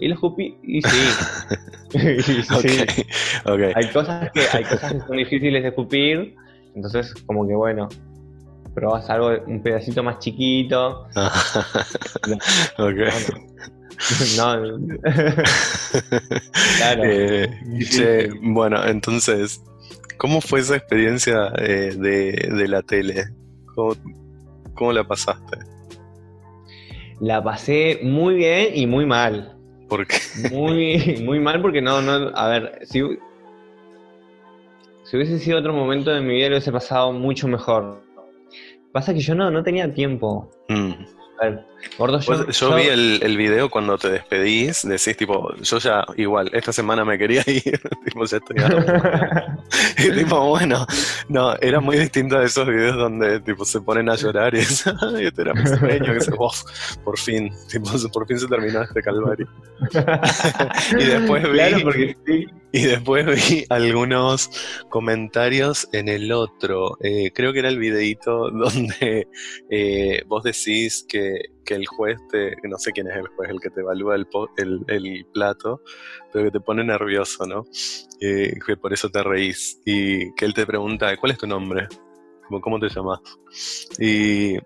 Y 0.00 0.08
lo 0.08 0.14
escupí, 0.14 0.56
y 0.62 0.82
sí. 0.82 1.08
Y 1.92 2.22
sí. 2.22 2.40
Ok, 3.44 3.52
ok. 3.52 3.60
Hay 3.74 3.88
cosas 3.92 4.30
que 4.32 4.40
hay 4.52 4.64
cosas 4.64 4.92
que 4.92 5.00
son 5.00 5.16
difíciles 5.16 5.62
de 5.62 5.68
escupir, 5.70 6.34
entonces 6.74 7.12
como 7.26 7.46
que 7.46 7.54
bueno. 7.54 7.88
probás 8.74 9.10
algo, 9.10 9.30
un 9.46 9.62
pedacito 9.62 10.02
más 10.02 10.18
chiquito. 10.20 11.06
ok. 12.78 12.98
No, 14.36 14.78
claro. 16.78 17.02
Eh, 17.04 18.30
bueno, 18.42 18.84
entonces, 18.86 19.62
¿cómo 20.16 20.40
fue 20.40 20.60
esa 20.60 20.76
experiencia 20.76 21.52
eh, 21.58 21.94
de, 21.96 22.68
la 22.68 22.82
tele? 22.82 23.24
¿Cómo, 23.74 24.92
la 24.92 25.04
pasaste? 25.04 25.58
La 27.20 27.42
pasé 27.42 28.00
muy 28.02 28.36
bien 28.36 28.68
y 28.74 28.86
muy 28.86 29.04
mal. 29.04 29.56
¿Por 29.88 30.06
qué? 30.06 30.16
Muy, 30.50 31.20
muy 31.24 31.40
mal 31.40 31.60
porque 31.60 31.82
no, 31.82 32.00
no, 32.00 32.30
a 32.34 32.48
ver, 32.48 32.78
si, 32.84 33.00
si 35.04 35.16
hubiese 35.16 35.38
sido 35.38 35.58
otro 35.58 35.74
momento 35.74 36.10
de 36.10 36.20
mi 36.20 36.34
vida 36.34 36.48
lo 36.48 36.54
hubiese 36.54 36.72
pasado 36.72 37.12
mucho 37.12 37.48
mejor. 37.48 38.02
Pasa 38.92 39.12
que 39.12 39.20
yo 39.20 39.34
no, 39.34 39.50
no 39.50 39.62
tenía 39.62 39.92
tiempo. 39.92 40.50
Mm 40.68 41.19
yo, 42.50 42.74
vi 42.74 42.82
el, 42.82 43.20
el, 43.22 43.36
video 43.36 43.70
cuando 43.70 43.96
te 43.96 44.10
despedís, 44.10 44.86
decís 44.86 45.16
tipo, 45.16 45.54
yo 45.56 45.78
ya 45.78 46.04
igual, 46.16 46.50
esta 46.52 46.72
semana 46.72 47.04
me 47.04 47.16
quería 47.16 47.42
ir, 47.46 47.80
tipo, 48.04 48.24
ya 48.26 48.36
estoy 48.36 48.56
Y 49.98 50.10
tipo, 50.12 50.46
bueno, 50.46 50.86
no, 51.28 51.54
era 51.56 51.80
muy 51.80 51.96
distinto 51.96 52.36
a 52.36 52.44
esos 52.44 52.66
videos 52.66 52.96
donde 52.96 53.40
tipo 53.40 53.64
se 53.64 53.80
ponen 53.80 54.10
a 54.10 54.16
llorar 54.16 54.54
y 54.54 54.58
dicen, 54.60 54.94
ay, 55.00 55.26
este 55.26 55.42
era 55.42 55.54
mi 55.54 55.66
sueño, 55.66 56.12
que 56.12 56.20
se, 56.20 56.32
por 57.02 57.18
fin, 57.18 57.50
tipo, 57.70 57.90
por 58.12 58.26
fin 58.26 58.38
se 58.38 58.46
terminó 58.46 58.82
este 58.82 59.02
calvario. 59.02 59.48
y 60.98 61.04
después 61.04 61.50
vi, 61.50 61.82
porque 61.82 62.16
y 62.72 62.82
después 62.84 63.26
vi 63.26 63.64
algunos 63.68 64.50
comentarios 64.90 65.88
en 65.92 66.08
el 66.08 66.30
otro, 66.30 66.98
eh, 67.00 67.32
creo 67.34 67.52
que 67.52 67.58
era 67.58 67.68
el 67.68 67.78
videito 67.78 68.50
donde 68.50 69.26
eh, 69.70 70.22
vos 70.26 70.44
decís 70.44 71.04
que 71.08 71.29
que, 71.64 71.74
el 71.74 71.86
juez 71.86 72.18
te, 72.30 72.56
no 72.64 72.78
sé 72.78 72.92
quién 72.92 73.08
es 73.08 73.16
el 73.16 73.28
juez, 73.28 73.50
el 73.50 73.60
que 73.60 73.70
te 73.70 73.80
evalúa 73.80 74.16
el, 74.16 74.26
el, 74.88 75.26
plato, 75.32 75.80
pero 76.32 76.46
que 76.46 76.50
te 76.50 76.60
pone 76.60 76.84
nervioso, 76.84 77.46
¿no? 77.46 77.64
Eh, 78.20 78.54
que 78.66 78.76
por 78.76 78.92
eso 78.92 79.08
te 79.08 79.22
reís. 79.22 79.80
Y 79.84 80.32
que 80.34 80.44
él 80.44 80.54
te 80.54 80.66
pregunta, 80.66 81.16
¿cuál 81.16 81.32
es 81.32 81.38
tu 81.38 81.46
nombre? 81.46 81.86
¿Cómo 82.60 82.80
te 82.80 82.88
llamas? 82.88 83.20
Y 83.98 84.56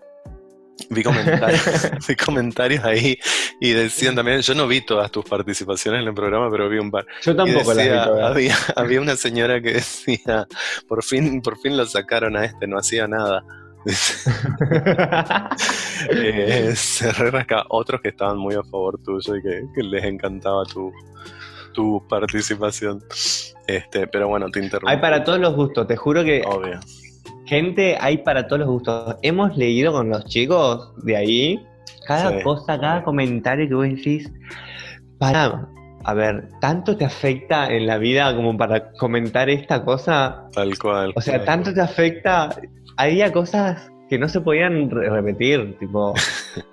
vi 0.89 1.03
comentarios, 1.03 1.63
vi 2.07 2.15
comentarios 2.15 2.83
ahí 2.83 3.17
y 3.59 3.71
decían 3.71 4.15
también, 4.15 4.41
yo 4.41 4.53
no 4.55 4.67
vi 4.67 4.81
todas 4.81 5.11
tus 5.11 5.25
participaciones 5.25 6.01
en 6.01 6.07
el 6.07 6.13
programa, 6.13 6.49
pero 6.51 6.69
vi 6.69 6.77
un 6.77 6.91
par. 6.91 7.05
Yo 7.21 7.35
tampoco 7.35 7.73
las 7.73 7.85
vi 7.85 7.93
había, 7.93 8.55
había 8.75 9.01
una 9.01 9.15
señora 9.15 9.61
que 9.61 9.73
decía, 9.73 10.47
por 10.87 11.03
fin, 11.03 11.41
por 11.41 11.57
fin 11.59 11.77
lo 11.77 11.85
sacaron 11.85 12.35
a 12.37 12.45
este, 12.45 12.67
no 12.67 12.77
hacía 12.77 13.07
nada. 13.07 13.43
eh, 16.09 16.73
se 16.75 17.11
otros 17.69 18.01
que 18.01 18.09
estaban 18.09 18.37
muy 18.37 18.55
a 18.55 18.63
favor 18.63 18.99
tuyo 19.03 19.35
y 19.35 19.41
que, 19.41 19.83
les 19.83 20.03
encantaba 20.03 20.63
tu, 20.65 20.91
tu 21.73 22.03
participación. 22.07 23.03
Este, 23.67 24.07
pero 24.07 24.27
bueno, 24.27 24.49
te 24.49 24.63
interrumpo. 24.63 24.89
Hay 24.89 24.97
para 24.97 25.23
todos 25.23 25.39
los 25.39 25.55
gustos, 25.55 25.87
te 25.87 25.95
juro 25.95 26.23
que. 26.23 26.43
Obvio. 26.45 26.79
Gente, 27.45 27.95
hay 27.99 28.19
para 28.19 28.47
todos 28.47 28.61
los 28.61 28.69
gustos. 28.69 29.17
Hemos 29.21 29.55
leído 29.55 29.91
con 29.91 30.09
los 30.09 30.25
chicos 30.25 30.93
de 31.03 31.15
ahí 31.15 31.67
cada 32.07 32.41
cosa, 32.41 32.79
cada 32.79 33.03
comentario 33.03 33.67
que 33.67 33.75
vos 33.75 33.87
decís. 33.87 34.31
Para, 35.17 35.67
a 36.03 36.13
ver, 36.13 36.49
¿tanto 36.59 36.97
te 36.97 37.05
afecta 37.05 37.71
en 37.71 37.87
la 37.87 37.97
vida 37.97 38.35
como 38.35 38.57
para 38.57 38.91
comentar 38.93 39.49
esta 39.49 39.83
cosa? 39.83 40.47
Tal 40.53 40.77
cual. 40.77 41.13
O 41.15 41.21
sea, 41.21 41.43
¿tanto 41.45 41.73
te 41.73 41.81
afecta? 41.81 42.49
Había 42.97 43.31
cosas 43.31 43.91
que 44.09 44.17
no 44.17 44.29
se 44.29 44.41
podían 44.41 44.89
repetir, 44.89 45.77
tipo. 45.79 46.13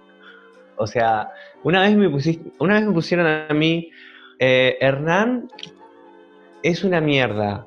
o 0.76 0.86
sea, 0.86 1.30
una 1.62 1.82
vez 1.82 1.96
me 1.96 2.08
pusiste, 2.08 2.50
una 2.58 2.74
vez 2.74 2.86
me 2.86 2.92
pusieron 2.92 3.26
a 3.26 3.52
mí, 3.54 3.90
eh, 4.38 4.76
Hernán 4.80 5.48
es 6.62 6.84
una 6.84 7.00
mierda. 7.00 7.66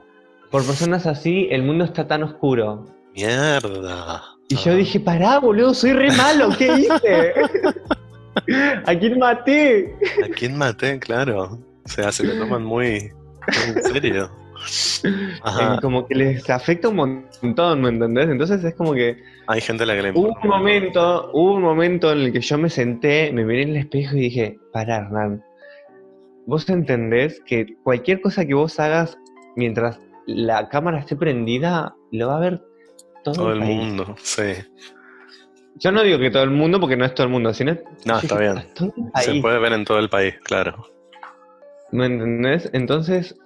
Por 0.51 0.65
personas 0.65 1.05
así, 1.05 1.47
el 1.51 1.63
mundo 1.63 1.85
está 1.85 2.07
tan 2.07 2.23
oscuro. 2.23 2.85
Mierda. 3.13 4.23
Y 4.47 4.55
yo 4.57 4.75
dije, 4.75 4.99
pará, 4.99 5.39
boludo, 5.39 5.73
soy 5.73 5.93
re 5.93 6.11
malo, 6.11 6.49
¿qué 6.57 6.71
hice? 6.77 7.33
¿A 8.85 8.95
quién 8.95 9.17
maté? 9.17 9.95
¿A 10.23 10.27
quién 10.35 10.57
maté? 10.57 10.99
Claro. 10.99 11.59
O 11.83 11.89
sea, 11.89 12.11
se 12.11 12.23
lo 12.23 12.37
toman 12.37 12.63
muy, 12.63 13.11
muy 13.47 13.77
en 13.77 13.83
serio. 13.83 14.44
Como 15.81 16.07
que 16.07 16.15
les 16.15 16.49
afecta 16.49 16.89
un 16.89 16.95
montón, 17.41 17.81
¿me 17.81 17.89
entendés? 17.89 18.29
Entonces 18.29 18.63
es 18.63 18.75
como 18.75 18.93
que... 18.93 19.17
Hay 19.47 19.61
gente 19.61 19.83
a 19.83 19.85
la 19.85 19.95
que 19.95 20.01
le 20.03 20.11
Hubo 20.11 20.37
un 20.41 20.49
momento, 20.49 21.29
hubo 21.33 21.53
un 21.55 21.61
momento 21.61 22.11
en 22.11 22.19
el 22.19 22.33
que 22.33 22.41
yo 22.41 22.57
me 22.57 22.69
senté, 22.69 23.31
me 23.31 23.45
miré 23.45 23.63
en 23.63 23.69
el 23.69 23.77
espejo 23.77 24.15
y 24.15 24.21
dije, 24.21 24.59
para 24.71 24.97
Hernán, 24.97 25.43
vos 26.45 26.67
entendés 26.69 27.41
que 27.45 27.75
cualquier 27.83 28.21
cosa 28.21 28.45
que 28.45 28.53
vos 28.53 28.79
hagas 28.79 29.17
mientras 29.55 29.99
la 30.27 30.69
cámara 30.69 30.99
esté 30.99 31.15
prendida, 31.15 31.95
lo 32.11 32.27
va 32.29 32.37
a 32.37 32.39
ver 32.39 32.61
todo, 33.23 33.51
el, 33.51 33.59
mundo, 33.59 34.15
sí. 34.19 34.53
Yo 35.77 35.91
no 35.91 36.03
digo 36.03 36.19
que 36.19 36.31
todo 36.31 36.43
el 36.43 36.51
mundo, 36.51 36.79
porque 36.79 36.95
no 36.95 37.05
es 37.05 37.13
todo 37.13 37.25
el 37.25 37.33
mundo, 37.33 37.53
sino... 37.53 37.75
No, 38.05 38.19
está 38.19 38.37
bien. 38.37 38.63
Se 39.15 39.41
puede 39.41 39.59
ver 39.59 39.73
en 39.73 39.83
todo 39.83 39.99
el 39.99 40.09
país, 40.09 40.35
claro. 40.43 40.87
¿Me 41.91 42.05
entendés? 42.05 42.69
Entonces, 42.73 43.37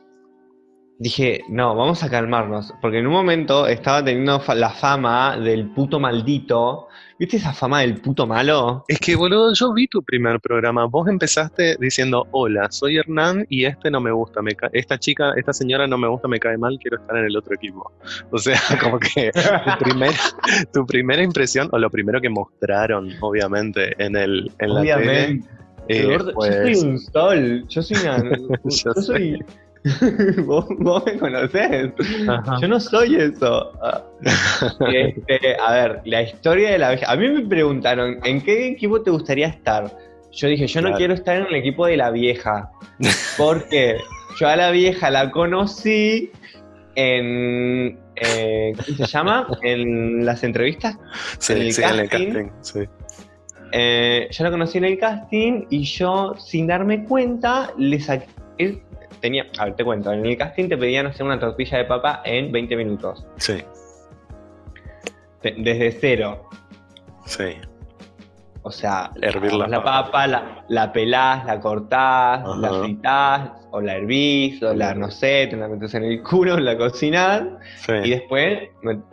dije, 1.00 1.42
no, 1.48 1.76
vamos 1.76 2.04
a 2.04 2.10
calmarnos, 2.10 2.74
porque 2.82 3.00
en 3.00 3.08
un 3.08 3.14
momento 3.14 3.66
estaba 3.68 4.04
teniendo 4.04 4.44
la 4.54 4.70
fama 4.70 5.38
del 5.38 5.70
puto 5.72 6.00
maldito. 6.00 6.88
¿Viste 7.18 7.38
esa 7.38 7.54
fama 7.54 7.82
del 7.82 8.00
puto 8.02 8.28
malo? 8.28 8.84
Es 8.88 9.00
que, 9.00 9.16
boludo, 9.16 9.54
yo 9.54 9.74
vi 9.74 9.88
tu 9.88 10.04
primer 10.04 10.40
programa. 10.42 10.86
Vos 10.86 11.08
empezaste 11.08 11.78
diciendo, 11.80 12.28
hola, 12.32 12.70
soy 12.70 12.98
Hernán 12.98 13.46
y 13.50 13.66
este 13.66 13.90
no 13.90 14.02
me 14.02 14.12
gusta, 14.12 14.42
me 14.42 14.52
esta 14.74 14.98
chica, 14.98 15.34
esta 15.36 15.54
señora 15.54 15.88
no 15.88 15.98
me 15.98 16.08
gusta, 16.08 16.28
me 16.28 16.40
cae 16.40 16.58
mal, 16.58 16.78
quiero 16.82 16.98
estar 16.98 17.18
en 17.18 17.26
el 17.26 17.38
otro 17.38 17.56
equipo. 17.56 17.92
O 18.32 18.38
sea, 18.38 18.60
como 18.82 19.00
que 19.00 19.32
tu, 20.74 20.86
primera 20.86 21.24
impresión, 21.24 21.70
o 21.72 21.80
lo 21.80 21.90
primero 21.90 22.20
que 22.20 22.30
mostraron, 22.30 23.12
obviamente, 23.22 23.96
en, 24.04 24.16
el, 24.16 24.52
en 24.60 24.74
la 24.74 24.82
tele... 24.82 25.42
Eh, 25.88 26.06
yo 26.08 26.20
soy 26.20 26.76
un 26.76 27.00
sol, 27.00 27.66
yo 27.68 27.82
soy 27.82 27.98
una... 27.98 28.24
yo 28.64 28.94
soy... 29.02 29.44
¿Vos, 30.46 31.06
me 31.06 31.18
conocés. 31.18 31.92
Yo 32.62 32.68
no 32.68 32.80
soy 32.80 33.16
eso. 33.16 33.72
Este, 34.92 35.56
a 35.66 35.72
ver, 35.72 36.02
la 36.04 36.24
historia 36.24 36.72
de 36.72 36.80
la 36.80 36.90
vieja. 36.92 37.10
A 37.10 37.16
mí 37.16 37.30
me 37.30 37.46
preguntaron, 37.46 38.20
¿en 38.24 38.42
qué 38.42 38.68
equipo 38.68 39.02
te 39.02 39.12
gustaría 39.12 39.48
estar? 39.48 39.96
Yo 40.34 40.48
dije, 40.48 40.68
yo 40.68 40.82
no 40.82 40.94
quiero 40.94 41.14
estar 41.14 41.38
en 41.38 41.48
el 41.48 41.56
equipo 41.56 41.86
de 41.86 41.98
la 41.98 42.12
vieja. 42.12 42.70
Porque 43.38 43.98
yo 44.38 44.48
a 44.48 44.56
la 44.56 44.72
vieja 44.72 45.10
la 45.10 45.32
conocí 45.32 46.32
en. 46.96 47.98
Eh, 48.16 48.74
¿Cómo 48.76 48.98
se 48.98 49.06
llama? 49.06 49.48
En 49.64 50.26
las 50.26 50.44
entrevistas. 50.44 50.98
Sí, 51.38 51.54
en 51.54 51.62
el 51.62 51.74
sí, 51.74 51.82
casting. 51.82 51.98
En 51.98 52.04
el 52.04 52.10
casting 52.10 52.50
sí. 52.62 52.80
Eh, 53.72 54.28
yo 54.32 54.44
la 54.44 54.52
conocí 54.52 54.78
en 54.80 54.86
el 54.86 54.98
casting 54.98 55.66
y 55.70 55.84
yo, 55.84 56.36
sin 56.38 56.68
darme 56.68 57.06
cuenta, 57.06 57.72
le 57.78 58.00
saqué 58.00 58.28
tenía, 59.20 59.48
a 59.58 59.66
ver, 59.66 59.76
te 59.76 59.84
cuento, 59.84 60.12
en 60.12 60.26
el 60.26 60.38
casting 60.38 60.70
te 60.70 60.78
pedían 60.78 61.08
hacer 61.08 61.26
una 61.26 61.40
tortilla 61.40 61.78
de 61.78 61.86
papa 61.86 62.22
en 62.26 62.52
20 62.52 62.76
minutos. 62.76 63.26
Sí. 63.38 63.64
desde 65.42 65.92
cero. 65.92 66.50
Sí. 67.26 67.56
O 68.62 68.72
sea, 68.72 69.12
hervir 69.22 69.54
la, 69.54 69.82
papa, 69.82 70.28
la, 70.28 70.66
la, 70.68 70.92
pelás, 70.92 71.46
la 71.46 71.60
cortás, 71.60 72.44
la 72.58 72.74
fritás, 72.82 73.52
o 73.72 73.80
la 73.80 73.96
hervís, 73.96 74.62
o 74.62 74.74
la, 74.74 74.94
no 74.94 75.10
sé, 75.10 75.48
te 75.48 75.56
la 75.56 75.68
metes 75.68 75.94
en 75.94 76.04
el 76.04 76.22
culo, 76.22 76.58
la 76.60 76.78
cocinás, 76.78 77.44
sí. 77.78 77.94
y 78.04 78.10
después 78.10 78.70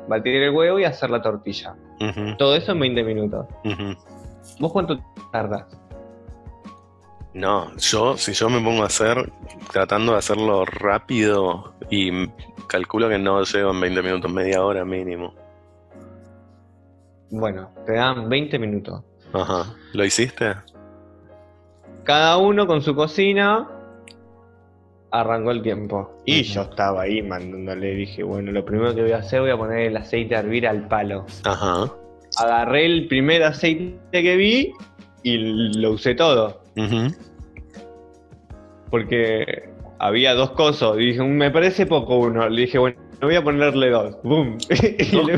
batir 0.08 0.42
el 0.42 0.50
huevo 0.50 0.80
y 0.80 0.84
hacer 0.84 1.10
la 1.10 1.22
tortilla. 1.22 1.74
Todo 2.38 2.56
eso 2.56 2.72
en 2.72 2.80
20 2.80 3.04
minutos. 3.04 3.46
¿Vos 4.58 4.72
cuánto 4.72 4.98
tardas? 5.32 5.64
No, 7.36 7.70
yo, 7.76 8.16
si 8.16 8.32
yo 8.32 8.48
me 8.48 8.62
pongo 8.62 8.82
a 8.82 8.86
hacer, 8.86 9.30
tratando 9.70 10.12
de 10.12 10.18
hacerlo 10.18 10.64
rápido 10.64 11.74
y 11.90 12.28
calculo 12.66 13.10
que 13.10 13.18
no 13.18 13.42
llego 13.42 13.72
en 13.72 13.80
20 13.82 14.02
minutos, 14.02 14.32
media 14.32 14.64
hora 14.64 14.86
mínimo. 14.86 15.34
Bueno, 17.28 17.68
te 17.84 17.92
dan 17.92 18.30
20 18.30 18.58
minutos. 18.58 19.02
Ajá. 19.34 19.66
¿Lo 19.92 20.02
hiciste? 20.06 20.54
Cada 22.04 22.38
uno 22.38 22.66
con 22.66 22.80
su 22.80 22.94
cocina 22.94 23.68
arrancó 25.10 25.50
el 25.50 25.60
tiempo. 25.60 26.10
Y 26.24 26.42
yo 26.42 26.62
estaba 26.62 27.02
ahí 27.02 27.20
mandándole, 27.20 27.96
dije, 27.96 28.22
bueno, 28.22 28.50
lo 28.50 28.64
primero 28.64 28.94
que 28.94 29.02
voy 29.02 29.12
a 29.12 29.18
hacer 29.18 29.42
voy 29.42 29.50
a 29.50 29.58
poner 29.58 29.80
el 29.80 29.96
aceite 29.98 30.36
a 30.36 30.38
hervir 30.38 30.66
al 30.66 30.88
palo. 30.88 31.26
Ajá. 31.44 31.92
Agarré 32.38 32.86
el 32.86 33.08
primer 33.08 33.42
aceite 33.42 34.22
que 34.22 34.36
vi 34.36 34.72
y 35.22 35.36
lo 35.76 35.90
usé 35.90 36.14
todo. 36.14 36.64
Porque 38.90 39.68
había 39.98 40.34
dos 40.34 40.50
cosas. 40.50 40.96
dije, 40.96 41.22
me 41.22 41.50
parece 41.50 41.86
poco 41.86 42.18
uno. 42.18 42.48
Le 42.48 42.62
dije, 42.62 42.78
bueno, 42.78 42.96
voy 43.20 43.36
a 43.36 43.42
ponerle 43.42 43.90
dos. 43.90 44.16
¡Bum! 44.22 44.58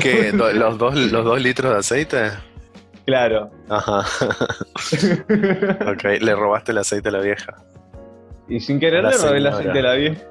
¿Qué? 0.01 0.33
¿Los 0.33 0.79
dos, 0.79 0.95
¿Los 0.95 1.25
dos 1.25 1.41
litros 1.41 1.73
de 1.73 1.79
aceite? 1.79 2.31
Claro. 3.07 3.51
Ajá. 3.69 4.01
ok, 5.93 6.05
le 6.21 6.35
robaste 6.35 6.73
el 6.73 6.79
aceite 6.79 7.09
a 7.09 7.13
la 7.13 7.21
vieja. 7.21 7.57
Y 8.49 8.61
sin 8.61 8.81
querer 8.81 9.05
le 9.05 9.17
robé 9.17 9.39
el 9.39 9.47
aceite 9.47 9.79
a 9.79 9.83
la 9.83 9.95
vieja. 9.95 10.23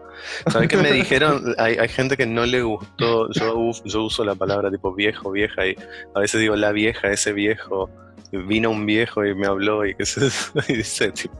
¿Sabes 0.47 0.67
qué 0.67 0.77
me 0.77 0.91
dijeron? 0.93 1.55
Hay, 1.57 1.77
hay, 1.77 1.89
gente 1.89 2.17
que 2.17 2.25
no 2.25 2.45
le 2.45 2.61
gustó. 2.61 3.31
Yo, 3.31 3.71
yo 3.85 4.03
uso 4.03 4.23
la 4.23 4.35
palabra 4.35 4.69
tipo 4.69 4.93
viejo, 4.93 5.31
vieja, 5.31 5.65
y 5.67 5.75
a 6.13 6.19
veces 6.19 6.41
digo 6.41 6.55
la 6.55 6.71
vieja, 6.71 7.09
ese 7.09 7.33
viejo. 7.33 7.89
Vino 8.31 8.69
un 8.71 8.85
viejo 8.85 9.25
y 9.25 9.33
me 9.33 9.47
habló 9.47 9.85
y, 9.85 9.95
que 9.95 10.05
se, 10.05 10.27
y 10.67 10.77
dice, 10.77 11.11
tipo, 11.11 11.35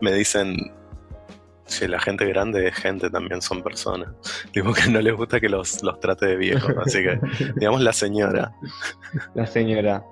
me 0.00 0.12
dicen, 0.12 0.56
Sí, 1.68 1.86
la 1.86 2.00
gente 2.00 2.24
grande 2.24 2.66
es 2.66 2.74
gente 2.74 3.10
también, 3.10 3.42
son 3.42 3.62
personas. 3.62 4.08
Digo 4.54 4.72
que 4.72 4.90
no 4.90 5.02
les 5.02 5.14
gusta 5.14 5.38
que 5.38 5.50
los, 5.50 5.82
los 5.82 6.00
trate 6.00 6.26
de 6.26 6.36
viejos, 6.36 6.74
así 6.84 7.02
que 7.02 7.20
digamos 7.56 7.82
la 7.82 7.92
señora. 7.92 8.52
La 9.34 9.46
señora. 9.46 10.02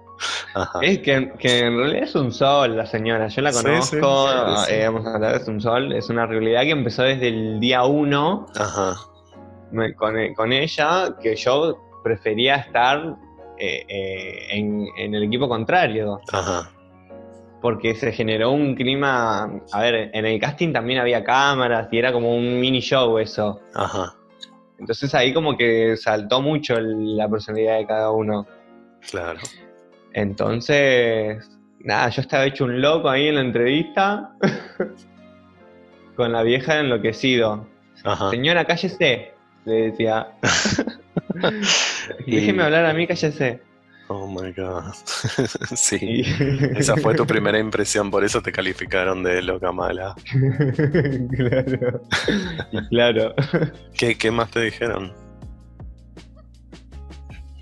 Es 0.82 0.98
que, 1.00 1.32
que, 1.38 1.58
en 1.60 1.76
realidad 1.76 2.04
es 2.04 2.14
un 2.14 2.32
sol 2.32 2.76
la 2.76 2.86
señora, 2.86 3.28
yo 3.28 3.42
la 3.42 3.52
conozco, 3.52 4.28
eh, 4.68 4.86
vamos 4.86 5.06
a 5.06 5.14
hablar, 5.14 5.34
es 5.34 5.48
un 5.48 5.60
sol, 5.60 5.92
es 5.92 6.08
una 6.08 6.26
realidad 6.26 6.62
que 6.62 6.70
empezó 6.70 7.02
desde 7.02 7.28
el 7.28 7.60
día 7.60 7.84
uno 7.84 8.46
Con, 9.96 10.34
con, 10.34 10.52
ella, 10.52 11.14
que 11.20 11.36
yo 11.36 11.78
prefería 12.02 12.56
estar 12.56 13.16
eh, 13.59 13.85
eh, 13.88 14.47
en, 14.51 14.87
en, 14.97 15.14
el 15.14 15.25
equipo 15.25 15.49
contrario. 15.49 16.21
Ajá 16.33 16.71
porque 17.66 17.97
se 17.97 18.12
generó 18.12 18.53
un 18.53 18.77
clima, 18.77 19.61
a 19.73 19.81
ver, 19.81 20.11
en 20.12 20.25
el 20.25 20.38
casting 20.40 20.73
también 20.73 21.01
había 21.01 21.25
cámaras 21.25 21.88
y 21.90 21.99
era 21.99 22.12
como 22.12 22.37
un 22.37 22.61
mini 22.61 22.79
show 22.79 23.19
eso. 23.19 23.61
Ajá. 23.75 24.14
Entonces 24.79 25.12
ahí 25.16 25.33
como 25.33 25.57
que 25.57 25.97
saltó 25.97 26.40
mucho 26.40 26.79
la 26.79 27.29
personalidad 27.29 27.79
de 27.79 27.87
cada 27.87 28.11
uno. 28.12 28.47
Claro. 29.11 29.40
Entonces, 30.12 31.59
nada, 31.81 32.09
yo 32.11 32.23
estaba 32.23 32.45
hecho 32.47 32.64
un 32.64 32.81
loco 32.81 33.09
ahí 33.09 33.29
en 33.29 33.35
la 33.37 33.40
entrevista 33.40 34.33
con 36.16 36.33
la 36.33 36.42
vieja 36.42 36.79
enloquecido. 36.79 37.66
Ajá. 38.05 38.31
Señora, 38.31 38.64
cállese, 38.64 39.33
le 39.64 39.90
decía. 39.90 40.29
Déjeme 42.27 42.62
hablar 42.62 42.87
a 42.87 42.94
mí, 42.94 43.07
cállese. 43.07 43.61
Oh 44.09 44.27
my 44.29 44.53
god. 44.53 44.92
sí. 45.75 46.22
Esa 46.77 46.96
fue 46.96 47.14
tu 47.14 47.27
primera 47.27 47.59
impresión, 47.59 48.11
por 48.11 48.25
eso 48.25 48.40
te 48.40 48.53
calificaron 48.53 49.22
de 49.22 49.42
loca 49.42 49.72
mala. 49.72 50.14
claro. 51.37 52.03
claro. 52.88 53.35
¿Qué, 53.96 54.16
¿Qué, 54.16 54.31
más 54.31 54.51
te 54.51 54.61
dijeron? 54.61 55.12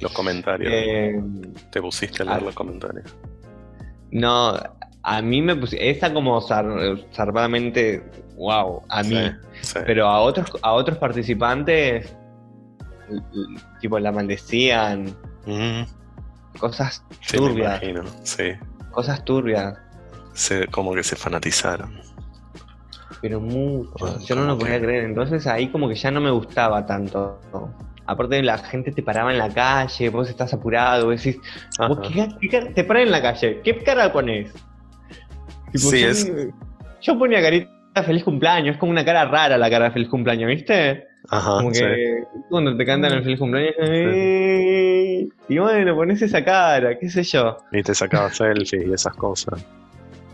Los 0.00 0.12
comentarios. 0.12 0.70
Eh, 0.74 1.18
¿Te 1.70 1.80
pusiste 1.80 2.22
a 2.22 2.26
leer 2.26 2.42
los 2.42 2.54
comentarios? 2.54 3.06
No, 4.10 4.54
a 5.02 5.22
mí 5.22 5.40
me 5.40 5.56
pusiste. 5.56 5.88
Esa 5.88 6.12
como 6.12 6.40
zarpadamente. 6.42 8.02
Wow, 8.36 8.82
a 8.88 9.02
mí. 9.02 9.30
Pero 9.86 10.08
a 10.08 10.20
otros, 10.20 10.52
a 10.60 10.72
otros 10.72 10.98
participantes. 10.98 12.14
Tipo, 13.80 13.98
la 13.98 14.12
maldecían. 14.12 15.14
Mm 15.46 15.82
cosas 16.58 17.04
turbias. 17.30 17.80
sí. 18.22 18.52
Cosas 18.90 19.24
turbias. 19.24 19.76
Se, 20.32 20.66
como 20.68 20.94
que 20.94 21.02
se 21.02 21.16
fanatizaron. 21.16 22.00
Pero 23.20 23.40
mucho. 23.40 24.18
Yo 24.20 24.34
no 24.36 24.44
lo 24.44 24.58
podía 24.58 24.80
creer. 24.80 25.04
Entonces 25.04 25.46
ahí 25.46 25.68
como 25.68 25.88
que 25.88 25.94
ya 25.94 26.10
no 26.10 26.20
me 26.20 26.30
gustaba 26.30 26.84
tanto. 26.86 27.40
Aparte 28.06 28.42
la 28.42 28.58
gente 28.58 28.92
te 28.92 29.02
paraba 29.02 29.32
en 29.32 29.38
la 29.38 29.48
calle, 29.48 30.10
vos 30.10 30.28
estás 30.28 30.52
apurado, 30.52 31.06
vos 31.06 31.24
decís, 31.24 31.40
te 32.74 32.84
paran 32.84 33.04
en 33.04 33.10
la 33.10 33.22
calle, 33.22 33.62
¿qué 33.64 33.82
cara 33.82 34.12
pones? 34.12 34.52
sí, 35.72 36.02
yo, 36.02 36.08
es... 36.08 36.30
yo 37.00 37.18
ponía 37.18 37.40
carita 37.40 38.02
feliz 38.04 38.22
cumpleaños, 38.22 38.74
es 38.74 38.78
como 38.78 38.92
una 38.92 39.06
cara 39.06 39.24
rara 39.24 39.56
la 39.56 39.70
cara 39.70 39.86
de 39.86 39.92
feliz 39.92 40.10
cumpleaños, 40.10 40.48
¿viste? 40.48 41.06
Ajá, 41.30 41.56
como 41.56 41.72
que 41.72 42.24
cuando 42.50 42.76
te 42.76 42.84
cantan 42.84 43.12
el 43.12 43.22
feliz 43.22 43.38
cumpleaños, 43.38 43.74
y 45.48 45.58
bueno, 45.58 45.94
pones 45.94 46.20
esa 46.22 46.44
cara, 46.44 46.98
qué 46.98 47.08
sé 47.08 47.22
yo. 47.22 47.56
Y 47.72 47.82
te 47.82 47.94
sacaba 47.94 48.30
selfies 48.30 48.86
y 48.86 48.92
esas 48.92 49.14
cosas. 49.14 49.64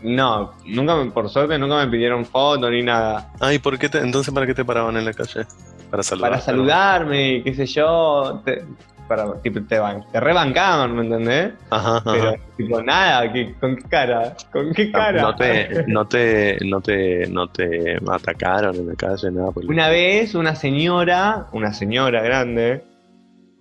No, 0.03 0.53
nunca 0.65 0.95
me, 0.95 1.11
por 1.11 1.29
suerte 1.29 1.57
nunca 1.59 1.85
me 1.85 1.91
pidieron 1.91 2.25
foto 2.25 2.69
ni 2.69 2.81
nada. 2.81 3.31
Ah, 3.39 3.53
¿y 3.53 3.59
por 3.59 3.77
qué 3.77 3.87
te, 3.87 3.99
entonces 3.99 4.33
para 4.33 4.47
qué 4.47 4.53
te 4.53 4.65
paraban 4.65 4.97
en 4.97 5.05
la 5.05 5.13
calle? 5.13 5.45
Para 5.89 6.03
saludarme. 6.03 6.31
Para 6.31 6.41
saludarme, 6.41 7.43
qué 7.43 7.53
sé 7.53 7.65
yo. 7.67 8.41
Te, 8.43 8.65
para, 9.11 9.41
tipo, 9.41 9.59
te, 9.63 9.77
te 10.11 10.19
rebancaban, 10.21 10.95
¿me 10.95 11.03
entendés? 11.03 11.51
Ajá, 11.69 11.97
ajá. 11.97 12.11
Pero, 12.13 12.35
tipo, 12.55 12.81
nada, 12.81 13.29
¿con 13.59 13.75
qué 13.75 13.83
cara? 13.89 14.37
¿Con 14.53 14.73
qué 14.73 14.89
cara? 14.89 15.21
No 15.21 15.35
te, 15.35 15.83
no 15.87 16.07
te, 16.07 16.57
no 16.65 16.79
te, 16.79 17.27
no 17.27 17.47
te 17.49 17.97
atacaron 18.09 18.73
en 18.77 18.87
la 18.87 18.95
calle, 18.95 19.31
nada. 19.31 19.51
Una 19.67 19.89
vez, 19.89 20.33
una 20.33 20.55
señora, 20.55 21.47
una 21.51 21.73
señora 21.73 22.21
grande, 22.21 22.85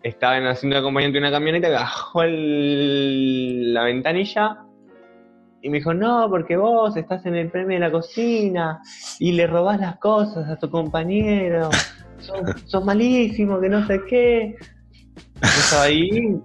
estaba 0.04 0.38
en 0.38 0.46
haciendo 0.46 0.78
acompañante 0.78 1.14
de 1.14 1.26
una 1.26 1.32
camioneta 1.32 1.68
bajó 1.68 2.22
la 2.24 3.82
ventanilla 3.82 4.58
y 5.62 5.68
me 5.68 5.78
dijo, 5.78 5.92
no, 5.92 6.28
porque 6.30 6.56
vos 6.56 6.96
estás 6.96 7.26
en 7.26 7.34
el 7.34 7.50
premio 7.50 7.74
de 7.74 7.80
la 7.80 7.90
cocina 7.90 8.80
y 9.18 9.32
le 9.32 9.48
robás 9.48 9.80
las 9.80 9.96
cosas 9.96 10.48
a 10.48 10.56
tu 10.56 10.70
compañero, 10.70 11.70
sos, 12.66 12.84
malísimo, 12.84 13.60
que 13.60 13.68
no 13.68 13.86
sé 13.86 14.00
qué. 14.08 14.56
Yo 15.42 15.48
estaba 15.48 15.82
ahí 15.84 16.40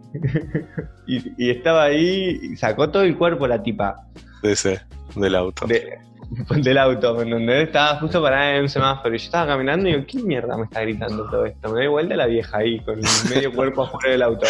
y, 1.08 1.50
estaba 1.50 1.84
ahí 1.84 2.40
y 2.42 2.56
sacó 2.56 2.90
todo 2.90 3.04
el 3.04 3.18
cuerpo 3.18 3.48
la 3.48 3.62
tipa. 3.62 4.08
De 4.42 4.54
ese, 4.54 4.82
del 5.16 5.36
auto. 5.36 5.66
del 6.56 6.78
auto, 6.78 7.14
donde 7.14 7.64
Estaba 7.64 8.00
justo 8.00 8.22
parada 8.22 8.56
en 8.56 8.64
un 8.64 8.70
semáforo 8.70 9.14
y 9.14 9.18
yo 9.18 9.26
estaba 9.26 9.48
caminando 9.48 9.90
y 9.90 9.94
digo, 9.94 10.06
¿qué 10.08 10.20
mierda 10.20 10.58
me 10.58 10.66
está 10.66 10.82
gritando 10.82 11.30
todo 11.30 11.46
esto? 11.46 11.70
Me 11.70 11.80
doy 11.80 11.88
vuelta 11.88 12.16
la 12.16 12.26
vieja 12.28 12.58
ahí, 12.58 12.80
con 12.80 13.00
medio 13.30 13.54
cuerpo 13.54 13.84
afuera 13.84 14.12
del 14.12 14.22
auto. 14.22 14.48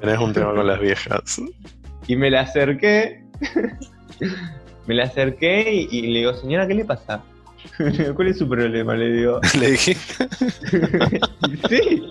Tenés 0.00 0.18
un 0.18 0.32
tema 0.32 0.54
con 0.54 0.66
las 0.66 0.80
viejas. 0.80 1.40
Y 2.06 2.16
me 2.16 2.30
la 2.30 2.40
acerqué, 2.40 3.24
me 4.86 4.94
la 4.94 5.04
acerqué 5.04 5.86
y, 5.90 6.02
le 6.02 6.20
digo, 6.20 6.34
señora, 6.34 6.66
¿qué 6.66 6.74
le 6.74 6.84
pasa? 6.84 7.22
¿Cuál 8.14 8.28
es 8.28 8.38
su 8.38 8.48
problema? 8.48 8.94
Le 8.94 9.12
digo. 9.12 9.40
¿Le 9.58 9.70
dije? 9.72 9.94
sí. 11.68 12.02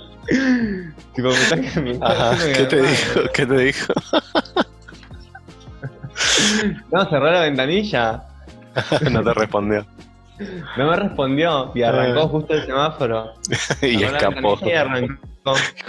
Tipo, 1.15 1.29
me 1.29 1.91
está, 1.91 2.37
¿Qué 2.55 2.65
te 2.65 2.81
dijo? 2.81 3.21
¿Qué 3.33 3.45
te 3.45 3.57
dijo? 3.57 3.93
no, 6.91 7.09
cerró 7.09 7.31
la 7.31 7.41
ventanilla. 7.41 8.23
no 9.09 9.23
te 9.23 9.33
respondió. 9.33 9.85
No 10.77 10.89
me 10.89 10.95
respondió 10.95 11.71
y 11.73 11.81
arrancó 11.81 12.21
ah. 12.21 12.27
justo 12.27 12.53
el 12.53 12.65
semáforo. 12.65 13.33
y 13.81 14.03
escapó. 14.03 14.59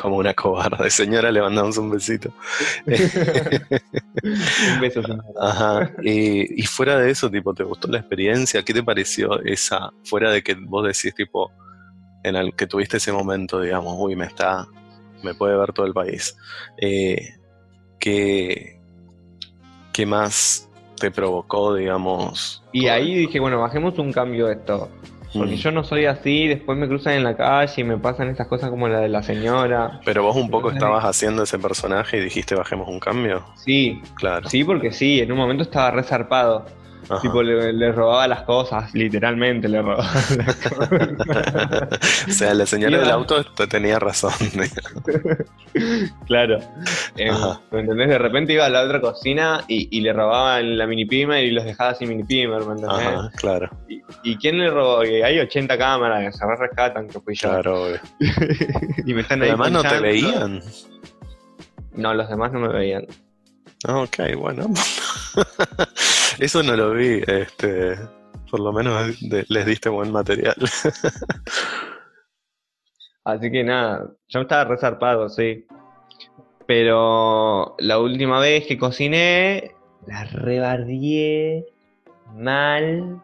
Como 0.00 0.16
una 0.16 0.34
cobarde. 0.34 0.90
Señora, 0.90 1.30
le 1.32 1.40
mandamos 1.40 1.76
un 1.78 1.90
besito. 1.90 2.32
un 2.86 2.94
beso, 4.80 5.02
señora. 5.02 5.24
Ajá. 5.40 5.90
Y, 6.02 6.62
fuera 6.64 6.98
de 6.98 7.10
eso, 7.10 7.30
tipo, 7.30 7.52
¿te 7.54 7.64
gustó 7.64 7.88
la 7.88 7.98
experiencia? 7.98 8.62
¿Qué 8.62 8.72
te 8.72 8.82
pareció 8.82 9.40
esa? 9.42 9.90
Fuera 10.04 10.30
de 10.30 10.42
que 10.42 10.54
vos 10.54 10.86
decís, 10.86 11.14
tipo, 11.14 11.50
en 12.22 12.36
el 12.36 12.54
que 12.54 12.66
tuviste 12.66 12.98
ese 12.98 13.12
momento, 13.12 13.60
digamos, 13.60 13.94
uy, 13.98 14.16
me 14.16 14.26
está, 14.26 14.66
me 15.22 15.34
puede 15.34 15.56
ver 15.56 15.72
todo 15.72 15.86
el 15.86 15.92
país. 15.92 16.36
Eh, 16.76 17.34
¿qué, 17.98 18.80
¿Qué 19.92 20.06
más 20.06 20.67
te 20.98 21.10
provocó, 21.10 21.74
digamos. 21.74 22.62
Y 22.72 22.88
ahí 22.88 23.14
dije, 23.14 23.40
bueno, 23.40 23.60
bajemos 23.60 23.98
un 23.98 24.12
cambio 24.12 24.46
de 24.46 24.54
esto. 24.54 24.88
Porque 25.32 25.54
mm. 25.54 25.58
yo 25.58 25.72
no 25.72 25.84
soy 25.84 26.06
así, 26.06 26.48
después 26.48 26.78
me 26.78 26.88
cruzan 26.88 27.14
en 27.14 27.24
la 27.24 27.36
calle 27.36 27.82
y 27.82 27.84
me 27.84 27.98
pasan 27.98 28.28
estas 28.28 28.46
cosas 28.46 28.70
como 28.70 28.88
la 28.88 29.00
de 29.00 29.08
la 29.08 29.22
señora. 29.22 30.00
Pero 30.04 30.22
vos 30.22 30.36
un 30.36 30.50
poco 30.50 30.70
estabas 30.70 31.04
haciendo 31.04 31.42
ese 31.42 31.58
personaje 31.58 32.16
y 32.16 32.20
dijiste 32.20 32.54
bajemos 32.54 32.88
un 32.88 32.98
cambio. 32.98 33.44
Sí, 33.56 34.00
claro. 34.14 34.48
Sí, 34.48 34.64
porque 34.64 34.90
sí, 34.90 35.20
en 35.20 35.30
un 35.30 35.38
momento 35.38 35.62
estaba 35.62 35.90
resarpado. 35.90 36.64
Tipo, 37.22 37.42
le, 37.42 37.92
robaba 37.92 38.28
las 38.28 38.42
cosas, 38.42 38.92
literalmente 38.94 39.66
le 39.66 39.80
robaba 39.80 40.04
las 40.36 40.56
cosas. 40.56 40.90
o 42.28 42.30
sea, 42.30 42.52
la 42.52 42.66
señora 42.66 42.98
del 42.98 43.10
auto 43.10 43.44
tenía 43.66 43.98
razón. 43.98 44.32
claro. 46.26 46.58
Eh, 47.16 47.30
¿Me 47.70 47.80
entendés? 47.80 48.08
De 48.08 48.18
repente 48.18 48.52
iba 48.52 48.66
a 48.66 48.68
la 48.68 48.82
otra 48.82 49.00
cocina 49.00 49.64
y, 49.68 50.00
le 50.00 50.12
robaban 50.12 50.76
la 50.76 50.86
mini 50.86 51.06
pimer 51.06 51.44
y 51.44 51.50
los 51.50 51.64
dejaba 51.64 51.94
sin 51.94 52.10
mini 52.10 52.24
pimer, 52.24 52.60
¿me 52.64 52.72
entendés? 52.72 52.90
Ajá, 52.90 53.30
claro. 53.36 53.70
¿Y, 54.22 54.36
quién 54.36 54.58
le 54.58 54.70
robó? 54.70 55.00
hay 55.00 55.38
80 55.38 55.78
cámaras, 55.78 56.36
se 56.36 56.44
rescatan, 56.46 57.08
que 57.08 57.20
fui 57.20 57.34
yo. 57.34 57.48
Claro, 57.48 57.86
y 59.06 59.14
me 59.14 59.22
están 59.22 59.42
ahí 59.42 59.48
Además 59.48 59.72
no 59.72 59.82
te 59.82 59.98
veían. 59.98 60.60
No, 61.94 62.12
los 62.12 62.28
demás 62.28 62.52
no 62.52 62.60
me 62.60 62.68
veían. 62.68 63.06
Ah, 63.86 64.00
ok, 64.00 64.36
bueno. 64.36 64.66
Eso 66.38 66.62
no 66.62 66.76
lo 66.76 66.92
vi, 66.92 67.20
este, 67.26 67.96
por 68.50 68.60
lo 68.60 68.72
menos 68.72 69.20
les 69.22 69.66
diste 69.66 69.88
buen 69.88 70.12
material. 70.12 70.54
Así 73.24 73.50
que 73.50 73.64
nada, 73.64 74.10
yo 74.28 74.40
estaba 74.40 74.64
resarpado, 74.64 75.28
sí. 75.28 75.66
Pero 76.66 77.74
la 77.78 77.98
última 77.98 78.40
vez 78.40 78.66
que 78.66 78.78
cociné, 78.78 79.72
la 80.06 80.24
rebardié 80.24 81.66
mal, 82.34 83.20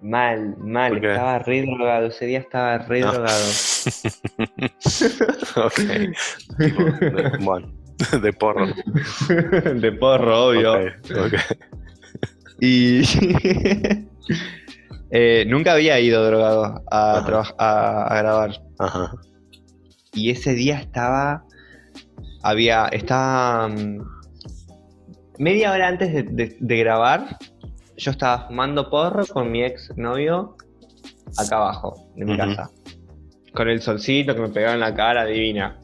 mal, 0.00 0.56
mal. 0.58 1.04
Estaba 1.04 1.38
re 1.40 1.62
drogado, 1.62 2.06
ese 2.06 2.26
día 2.26 2.38
estaba 2.38 2.78
re 2.78 3.00
drogado. 3.00 3.44
ok. 5.66 5.78
De- 6.58 7.38
bueno, 7.40 7.72
de 8.22 8.32
porro. 8.32 8.66
De 9.74 9.92
porro, 9.92 10.46
obvio. 10.46 10.74
Y 12.60 13.02
eh, 15.10 15.44
nunca 15.48 15.72
había 15.72 15.98
ido 16.00 16.24
drogado 16.26 16.82
a, 16.90 17.18
a, 17.58 18.06
a 18.06 18.18
grabar. 18.18 18.62
Ajá. 18.78 19.12
Y 20.12 20.30
ese 20.30 20.54
día 20.54 20.78
estaba. 20.78 21.44
Había. 22.42 22.86
Estaba. 22.88 23.68
mm, 23.68 23.98
media 25.38 25.72
hora 25.72 25.88
antes 25.88 26.12
de, 26.12 26.22
de- 26.24 26.56
de 26.58 26.76
grabar. 26.78 27.38
Yo 27.96 28.10
estaba 28.10 28.46
fumando 28.48 28.90
porro 28.90 29.24
con 29.26 29.50
mi 29.52 29.62
ex 29.64 29.92
novio. 29.96 30.56
Acá 31.38 31.56
abajo, 31.56 32.08
de 32.16 32.24
mi 32.24 32.36
casa. 32.36 32.70
Con 33.54 33.68
el 33.68 33.80
solcito 33.80 34.34
que 34.34 34.40
me 34.40 34.48
pegaba 34.48 34.74
en 34.74 34.80
la 34.80 34.94
cara, 34.94 35.24
divina. 35.24 35.78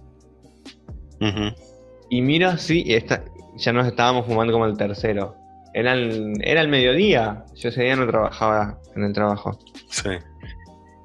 Y 2.09 2.23
miro 2.23 2.49
así, 2.49 2.83
y 2.85 2.95
esta, 2.95 3.25
ya 3.57 3.73
nos 3.73 3.87
estábamos 3.87 4.27
fumando 4.27 4.53
como 4.53 4.67
el 4.67 4.77
tercero. 4.77 5.37
Era 5.73 5.93
el, 5.93 6.35
era 6.43 6.61
el 6.61 6.69
mediodía. 6.69 7.45
Yo 7.55 7.69
ese 7.69 7.83
día 7.83 7.97
no 7.97 8.07
trabajaba 8.07 8.79
en 8.97 9.05
el 9.05 9.13
trabajo. 9.13 9.59
Sí. 9.89 10.11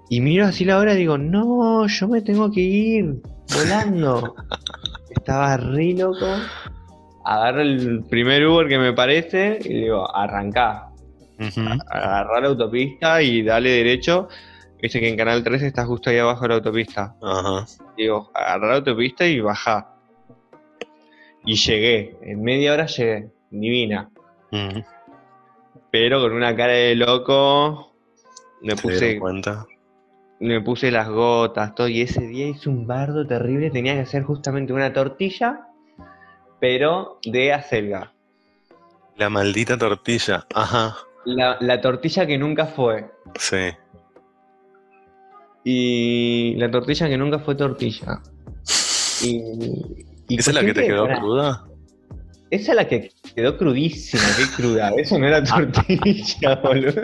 Y 0.10 0.22
miro 0.22 0.46
así 0.46 0.66
la 0.66 0.78
hora 0.78 0.94
y 0.94 0.98
digo, 0.98 1.18
no, 1.18 1.88
yo 1.88 2.08
me 2.08 2.22
tengo 2.22 2.52
que 2.52 2.62
ir 2.62 3.22
volando. 3.54 4.36
Estaba 5.10 5.58
re 5.58 5.94
loco. 5.94 6.28
Agarro 7.24 7.62
el 7.62 8.04
primer 8.10 8.46
Uber 8.46 8.68
que 8.68 8.78
me 8.78 8.94
parece 8.94 9.60
y 9.64 9.82
digo, 9.82 10.16
arrancá. 10.16 10.90
Ujú. 11.40 11.62
Agarrá 11.90 12.42
la 12.42 12.48
autopista 12.50 13.22
y 13.22 13.42
dale 13.44 13.70
derecho. 13.70 14.28
Viste 14.82 15.00
que 15.00 15.10
en 15.10 15.18
Canal 15.18 15.44
3 15.44 15.64
está 15.64 15.86
justo 15.86 16.10
ahí 16.10 16.20
abajo 16.20 16.44
de 16.44 16.50
la 16.50 16.56
autopista. 16.56 17.16
Ajá. 17.22 17.66
Digo, 17.98 18.30
agarrá 18.34 18.68
la 18.68 18.76
autopista 18.76 19.26
y 19.26 19.40
bajá. 19.40 19.96
Y 21.44 21.56
llegué. 21.56 22.16
En 22.22 22.44
media 22.44 22.74
hora 22.74 22.86
llegué. 22.86 23.32
Divina. 23.50 24.12
Ujú. 24.56 24.84
Pero 25.92 26.22
con 26.22 26.34
una 26.34 26.56
cara 26.56 26.74
de 26.74 26.96
loco. 26.96 27.94
Me 28.62 28.76
¿Se 28.76 28.82
puse 28.82 29.20
cuenta? 29.20 29.66
me 30.40 30.62
puse 30.62 30.92
las 30.92 31.08
gotas, 31.10 31.74
todo, 31.76 31.88
y 31.88 32.02
ese 32.02 32.22
día 32.28 32.48
hice 32.48 32.70
un 32.70 32.86
bardo 32.86 33.26
terrible, 33.26 33.72
tenía 33.72 33.94
que 33.94 34.02
hacer 34.02 34.24
justamente 34.24 34.74
una 34.74 34.92
tortilla, 34.92 35.68
pero 36.60 37.20
de 37.24 37.54
acelga. 37.54 38.14
La 39.16 39.30
maldita 39.30 39.78
tortilla. 39.78 40.46
Ajá. 40.54 40.98
La, 41.24 41.58
la 41.62 41.80
tortilla 41.80 42.26
que 42.28 42.38
nunca 42.38 42.66
fue. 42.68 43.10
Sí. 43.40 43.72
Y 45.64 46.56
la 46.58 46.70
tortilla 46.70 47.08
que 47.08 47.18
nunca 47.18 47.40
fue 47.40 47.56
tortilla. 47.56 48.22
Y, 49.24 49.38
y 50.28 50.38
¿Esa 50.38 50.52
es 50.52 50.56
la 50.56 50.66
que 50.66 50.74
te 50.74 50.86
quedó 50.86 51.08
cruda? 51.08 51.66
Esa 52.56 52.72
es 52.72 52.76
la 52.78 52.88
que 52.88 53.12
quedó 53.36 53.58
crudísima, 53.58 54.24
qué 54.38 54.46
cruda. 54.56 54.92
Eso 54.98 55.20
no 55.20 55.28
era 55.28 55.44
tortilla, 55.44 56.56
boludo. 56.64 57.02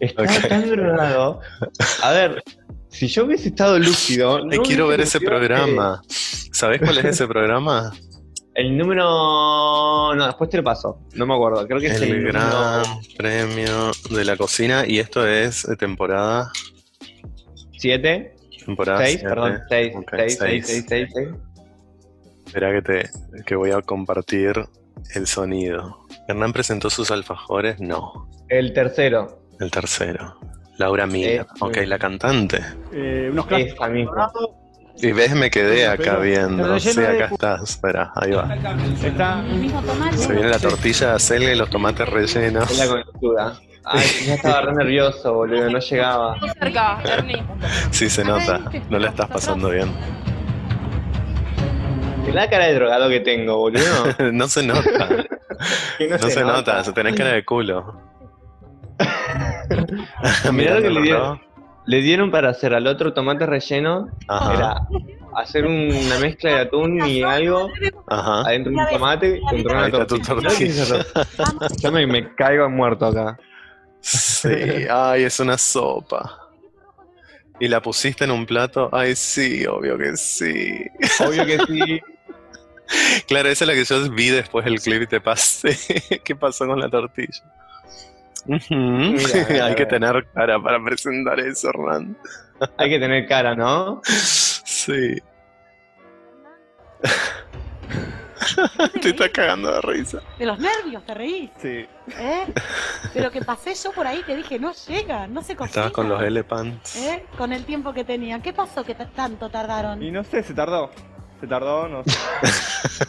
Estaba 0.00 0.28
Ok. 0.28 0.48
tan 0.48 0.68
drogado. 0.70 1.40
A 2.02 2.10
ver, 2.12 2.42
si 2.88 3.06
yo 3.06 3.24
hubiese 3.26 3.48
estado 3.48 3.78
lúcido. 3.78 4.44
No 4.44 4.62
quiero 4.62 4.88
ver 4.88 5.00
ese 5.00 5.12
sentido 5.12 5.32
que- 5.32 5.46
programa. 5.46 6.02
¿Sabés 6.52 6.80
cuál 6.80 6.98
es 6.98 7.04
ese 7.04 7.26
programa? 7.28 7.92
El 8.54 8.76
número. 8.76 9.04
No, 10.14 10.26
después 10.26 10.50
te 10.50 10.56
lo 10.56 10.64
paso. 10.64 10.98
No 11.14 11.24
me 11.26 11.34
acuerdo. 11.34 11.64
Creo 11.68 11.78
que 11.80 11.86
es 11.86 12.00
el, 12.02 12.10
El 12.10 12.16
número 12.18 12.40
gran 12.40 12.82
premio 13.16 13.92
de 14.10 14.24
la 14.24 14.36
cocina. 14.36 14.84
Y 14.86 14.98
esto 14.98 15.24
es 15.26 15.62
de 15.62 15.76
temporada. 15.76 16.50
7. 17.78 18.34
Temporada 18.66 18.98
6, 18.98 19.10
siete. 19.20 19.28
perdón. 19.28 19.60
6, 19.68 19.92
Ok, 19.96 20.10
6, 20.16 20.36
6, 20.38 20.66
seis. 20.66 20.66
6, 20.66 20.84
6, 20.88 21.08
6. 21.14 21.28
Espera 22.50 22.72
que 22.72 22.82
te 22.82 23.10
que 23.46 23.54
voy 23.54 23.70
a 23.70 23.80
compartir 23.80 24.52
el 25.14 25.26
sonido. 25.28 26.00
¿Hernán 26.26 26.52
presentó 26.52 26.90
sus 26.90 27.12
alfajores? 27.12 27.80
No. 27.80 28.28
El 28.48 28.72
tercero. 28.72 29.44
El 29.60 29.70
tercero. 29.70 30.36
Laura 30.76 31.06
Miller. 31.06 31.42
Este. 31.42 31.64
Ok, 31.64 31.76
la 31.86 31.96
cantante. 32.00 32.60
Eh, 32.92 33.28
unos 33.30 33.46
clásicos. 33.46 33.88
misma. 33.90 34.32
Y 34.96 35.12
ves, 35.12 35.32
me 35.36 35.48
quedé 35.48 35.86
acá 35.86 36.02
Pero- 36.18 36.20
viendo. 36.22 36.64
pero 36.64 36.80
Sí, 36.80 37.00
acá 37.00 37.26
estás. 37.26 37.62
Espera, 37.62 38.10
ahí 38.16 38.32
va. 38.32 38.52
Está. 39.00 39.40
El 39.46 39.54
mismo 39.60 39.80
tomate. 39.82 40.16
Se 40.18 40.32
viene 40.32 40.48
la 40.48 40.58
tortilla 40.58 41.10
de 41.10 41.12
acelga 41.14 41.52
y 41.52 41.56
los 41.56 41.70
tomates 41.70 42.08
rellenos. 42.08 42.68
Es 42.68 42.78
la 42.78 42.88
coyuntura. 42.88 43.52
Ay, 43.84 44.06
ya 44.26 44.34
estaba 44.34 44.60
re 44.62 44.72
nervioso, 44.74 45.32
boludo. 45.34 45.70
No 45.70 45.78
llegaba. 45.78 46.36
cerca, 46.58 47.00
Ernie. 47.04 47.42
Sí, 47.92 48.10
se 48.10 48.24
nota. 48.24 48.60
No 48.90 48.98
la 48.98 49.10
estás 49.10 49.28
pasando 49.28 49.70
bien. 49.70 49.88
Mirá 52.22 52.42
la 52.42 52.50
cara 52.50 52.66
de 52.66 52.74
drogado 52.74 53.08
que 53.08 53.20
tengo, 53.20 53.56
boludo. 53.56 53.82
No 54.32 54.48
se 54.48 54.62
nota. 54.62 55.08
Que 55.98 56.08
No 56.08 56.18
se 56.18 56.42
nota. 56.42 56.82
Tenés 56.94 57.14
cara 57.14 57.32
de 57.32 57.44
culo. 57.44 58.00
Mirá 60.52 60.76
lo 60.76 60.82
que 60.82 60.90
le 60.90 61.02
dieron. 61.02 61.22
¿no? 61.22 61.40
Le 61.86 62.00
dieron 62.00 62.30
para 62.30 62.50
hacer 62.50 62.72
al 62.74 62.86
otro 62.86 63.12
tomate 63.12 63.44
relleno. 63.46 64.08
Ajá. 64.28 64.54
Era 64.54 64.76
hacer 65.36 65.66
una 65.66 66.18
mezcla 66.20 66.50
de 66.50 66.60
atún 66.60 67.06
y 67.06 67.22
algo 67.22 67.68
Ajá. 68.06 68.42
adentro 68.42 68.72
de 68.72 68.78
un 68.78 68.88
tomate 68.90 69.40
contra 69.40 69.78
una 69.78 70.06
tortilla. 70.06 71.04
Yo 71.78 71.92
me, 71.92 72.06
me 72.06 72.34
caigo 72.34 72.68
muerto 72.70 73.06
acá. 73.06 73.38
Sí. 74.00 74.48
Ay, 74.90 75.24
es 75.24 75.40
una 75.40 75.58
sopa. 75.58 76.39
¿Y 77.60 77.68
la 77.68 77.82
pusiste 77.82 78.24
en 78.24 78.30
un 78.30 78.46
plato? 78.46 78.88
Ay, 78.90 79.14
sí, 79.14 79.66
obvio 79.66 79.98
que 79.98 80.16
sí. 80.16 80.86
Obvio 81.20 81.46
que 81.46 81.58
sí. 81.66 82.00
Claro, 83.28 83.48
esa 83.48 83.64
es 83.64 83.68
la 83.68 83.74
que 83.74 83.84
yo 83.84 84.10
vi 84.10 84.30
después 84.30 84.64
del 84.64 84.80
clip 84.80 85.02
y 85.02 85.06
te 85.06 85.20
pasé. 85.20 85.78
¿Qué 86.24 86.34
pasó 86.34 86.66
con 86.66 86.80
la 86.80 86.88
tortilla? 86.88 87.44
Mira, 88.46 89.66
Hay 89.66 89.74
que 89.76 89.86
tener 89.86 90.26
cara 90.34 90.60
para 90.60 90.82
presentar 90.82 91.38
eso, 91.38 91.68
Hernán. 91.68 92.16
Hay 92.78 92.90
que 92.90 92.98
tener 92.98 93.28
cara, 93.28 93.54
¿no? 93.54 94.00
Sí. 94.04 95.22
Te 99.02 99.10
estás 99.10 99.28
cagando 99.30 99.72
de 99.72 99.80
risa. 99.82 100.20
De 100.38 100.46
los 100.46 100.58
nervios, 100.58 101.04
te 101.04 101.14
reís, 101.14 101.50
Sí. 101.60 101.86
¿eh? 102.18 102.46
Pero 103.12 103.30
que 103.30 103.42
pasé 103.42 103.74
yo 103.74 103.92
por 103.92 104.06
ahí, 104.06 104.22
te 104.26 104.36
dije, 104.36 104.58
no 104.58 104.72
llega, 104.88 105.26
no 105.26 105.42
se 105.42 105.54
cocina. 105.56 105.66
Estabas 105.66 105.92
con 105.92 106.08
los 106.08 106.22
elephants. 106.22 106.96
¿Eh? 106.96 107.24
Con 107.36 107.52
el 107.52 107.64
tiempo 107.64 107.92
que 107.92 108.04
tenían. 108.04 108.40
¿Qué 108.42 108.52
pasó 108.52 108.82
que 108.84 108.94
tanto 108.94 109.50
tardaron? 109.50 110.02
Y 110.02 110.10
no 110.10 110.24
sé, 110.24 110.42
se 110.42 110.54
tardó. 110.54 110.90
Se 111.40 111.46
tardó, 111.46 111.88
no 111.88 112.02
sé. 112.04 112.16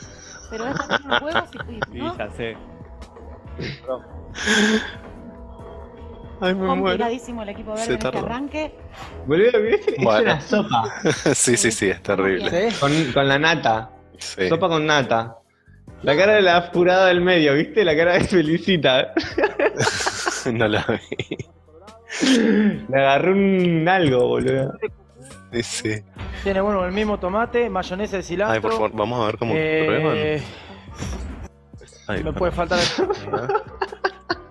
Pero 0.49 0.67
es 0.67 0.75
los 1.05 1.21
huevos 1.21 1.49
y, 1.69 1.97
Y 1.97 2.01
¿no? 2.01 2.17
ya 2.17 2.29
sé. 2.31 2.57
Ay, 6.43 6.55
me 6.55 6.75
muero. 6.75 7.05
El 7.05 7.49
equipo 7.49 7.77
Se 7.77 7.81
verde 7.91 7.93
en 7.93 8.05
este 8.07 8.17
arranque. 8.17 8.75
Boludo, 9.27 9.61
¿viste? 9.61 9.95
Es 9.97 10.03
Bueno. 10.03 10.31
una 10.33 10.41
sopa. 10.41 10.93
Sí, 11.35 11.55
sí, 11.55 11.71
sí, 11.71 11.89
es 11.89 12.01
terrible. 12.01 12.69
Con, 12.79 12.91
con 13.13 13.27
la 13.27 13.37
nata. 13.37 13.91
Sí. 14.21 14.47
Sopa 14.47 14.67
con 14.69 14.85
nata. 14.85 15.35
La 16.03 16.15
cara 16.15 16.33
de 16.35 16.41
la 16.41 16.61
furada 16.71 17.07
del 17.07 17.21
medio, 17.21 17.53
¿viste? 17.55 17.83
La 17.83 17.95
cara 17.95 18.13
de 18.13 18.21
Felicita. 18.21 19.13
No 20.53 20.67
la 20.67 20.83
vi. 20.87 21.37
Le 22.89 22.97
agarré 22.99 23.31
un 23.31 23.87
algo, 23.87 24.27
boludo. 24.27 24.73
Sí, 25.53 25.61
sí. 25.63 26.03
Tiene 26.43 26.61
bueno 26.61 26.83
el 26.83 26.91
mismo 26.91 27.19
tomate, 27.19 27.69
mayonesa 27.69 28.17
de 28.17 28.23
cilantro. 28.23 28.53
Ay, 28.55 28.59
por 28.59 28.71
favor, 28.71 28.91
vamos 28.95 29.21
a 29.21 29.25
ver 29.27 29.37
cómo 29.37 29.53
Eh, 29.55 29.83
prueban. 29.85 30.17
Ay, 32.07 32.23
me 32.23 32.33
puede 32.33 32.51
faltar. 32.51 32.79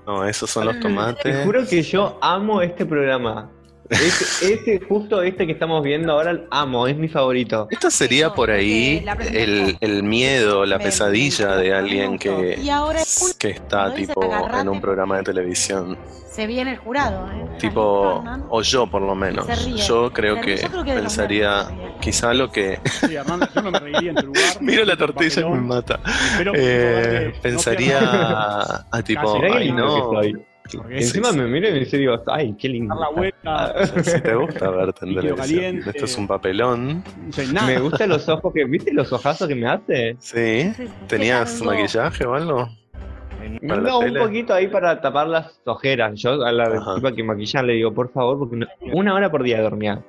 No, 0.07 0.25
esos 0.25 0.49
son 0.49 0.67
los 0.67 0.77
Te 0.77 0.83
tomates. 0.83 1.45
juro 1.45 1.67
que 1.69 1.83
yo 1.83 2.19
amo 2.23 2.63
este 2.63 2.87
programa. 2.87 3.51
Este, 3.91 4.55
este, 4.55 4.81
justo 4.87 5.21
este 5.23 5.47
que 5.47 5.53
estamos 5.53 5.83
viendo 5.83 6.13
ahora, 6.13 6.45
amo, 6.51 6.87
es 6.87 6.97
mi 6.97 7.09
favorito. 7.09 7.67
Esto 7.71 7.91
sería 7.91 8.33
por 8.33 8.51
ahí 8.51 9.05
el, 9.33 9.77
el 9.81 10.03
miedo, 10.05 10.65
la 10.65 10.79
pesadilla 10.79 11.57
de 11.57 11.75
alguien 11.75 12.19
que, 12.19 12.59
que 13.39 13.51
está 13.51 13.93
tipo 13.93 14.23
en 14.55 14.69
un 14.69 14.81
programa 14.81 15.17
de 15.19 15.25
televisión. 15.25 15.99
Se 16.31 16.47
viene 16.47 16.71
el 16.71 16.79
jurado, 16.79 17.27
¿eh? 17.33 17.45
Tipo, 17.59 18.23
o 18.49 18.63
yo 18.63 18.87
por 18.87 19.03
lo 19.03 19.17
menos. 19.17 19.47
Yo 19.87 20.13
creo 20.13 20.41
que 20.41 20.57
pensaría 20.87 21.67
quizá 22.01 22.33
lo 22.33 22.51
que... 22.51 22.81
Sí, 22.85 23.17
Hernán, 23.17 23.41
yo 23.53 23.63
no 23.63 23.73
me 23.73 23.81
reiría 23.81 24.11
en 24.11 24.17
tu 24.17 24.27
lugar. 24.27 24.43
Miro 24.61 24.85
la 24.85 24.97
tortilla 24.97 25.43
y 25.43 25.45
me 25.51 25.61
mata. 25.61 26.01
Eh, 26.55 27.33
pensaría 27.43 27.99
a 28.91 29.03
tipo, 29.03 29.41
ay 29.43 29.73
no. 29.73 30.13
Porque 30.79 30.95
Y 30.95 30.99
es 30.99 31.07
encima 31.15 31.33
me 31.33 31.47
miro 31.49 31.69
y 31.69 31.73
me 31.73 31.79
dice, 31.81 31.99
digo, 31.99 32.23
ay, 32.27 32.55
qué 32.59 32.69
lindo. 32.69 32.95
dar 32.95 33.09
la 33.11 33.17
vuelta, 33.17 33.87
Si 34.05 34.21
te 34.21 34.35
gusta 34.35 34.71
verte 34.71 35.05
en 35.07 35.09
Líquido 35.15 35.35
televisión. 35.37 35.83
Esto 35.87 36.05
es 36.05 36.19
un 36.19 36.27
papelón. 36.27 37.05
nada. 37.53 37.67
Me 37.67 37.79
gustan 37.81 38.09
los 38.11 38.29
ojos 38.29 38.53
que, 38.55 38.65
¿viste 38.65 38.93
los 38.93 39.13
ojazos 39.13 39.49
que 39.49 39.55
me 39.55 39.69
hace? 39.69 40.17
Sí. 40.19 40.73
¿Tenías 41.09 41.61
maquillaje 41.63 42.25
o 42.27 42.35
algo? 42.35 42.69
No, 43.63 43.99
un 43.99 44.05
tele. 44.05 44.21
poquito 44.21 44.55
ahí 44.55 44.69
para 44.69 45.01
tapar 45.01 45.27
las 45.27 45.61
ojeras. 45.65 46.13
Yo 46.21 46.45
a 46.45 46.53
la 46.53 46.65
Ajá. 46.65 46.95
tipa 46.97 47.13
que 47.13 47.25
maquillan 47.25 47.67
le 47.67 47.73
digo, 47.75 47.93
por 47.93 48.13
favor, 48.13 48.39
porque 48.39 48.57
no- 48.57 48.67
una 48.93 49.15
hora 49.15 49.31
por 49.31 49.43
día 49.43 49.61
dormía. 49.63 50.03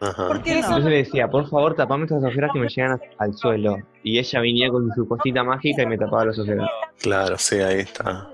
Ajá. 0.00 0.28
¿Por 0.28 0.42
qué 0.42 0.52
no? 0.54 0.56
Entonces 0.60 0.84
le 0.90 0.96
decía, 0.98 1.28
por 1.28 1.48
favor, 1.48 1.74
tapame 1.74 2.04
estas 2.04 2.24
ojeras 2.24 2.50
que 2.52 2.58
me 2.60 2.68
llegan 2.68 2.98
al 3.18 3.34
suelo. 3.34 3.76
Y 4.02 4.18
ella 4.18 4.40
venía 4.40 4.68
con 4.70 4.90
su 4.94 5.06
cosita 5.06 5.44
mágica 5.44 5.82
y 5.82 5.86
me 5.86 5.98
tapaba 5.98 6.24
las 6.26 6.38
ojeras. 6.38 6.68
Claro, 7.00 7.36
sí, 7.38 7.56
ahí 7.56 7.80
está. 7.80 8.30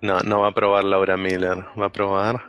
No, 0.00 0.20
no 0.20 0.40
va 0.40 0.48
a 0.48 0.52
probar 0.52 0.84
Laura 0.84 1.16
Miller. 1.16 1.64
¿Va 1.80 1.86
a 1.86 1.92
probar? 1.92 2.42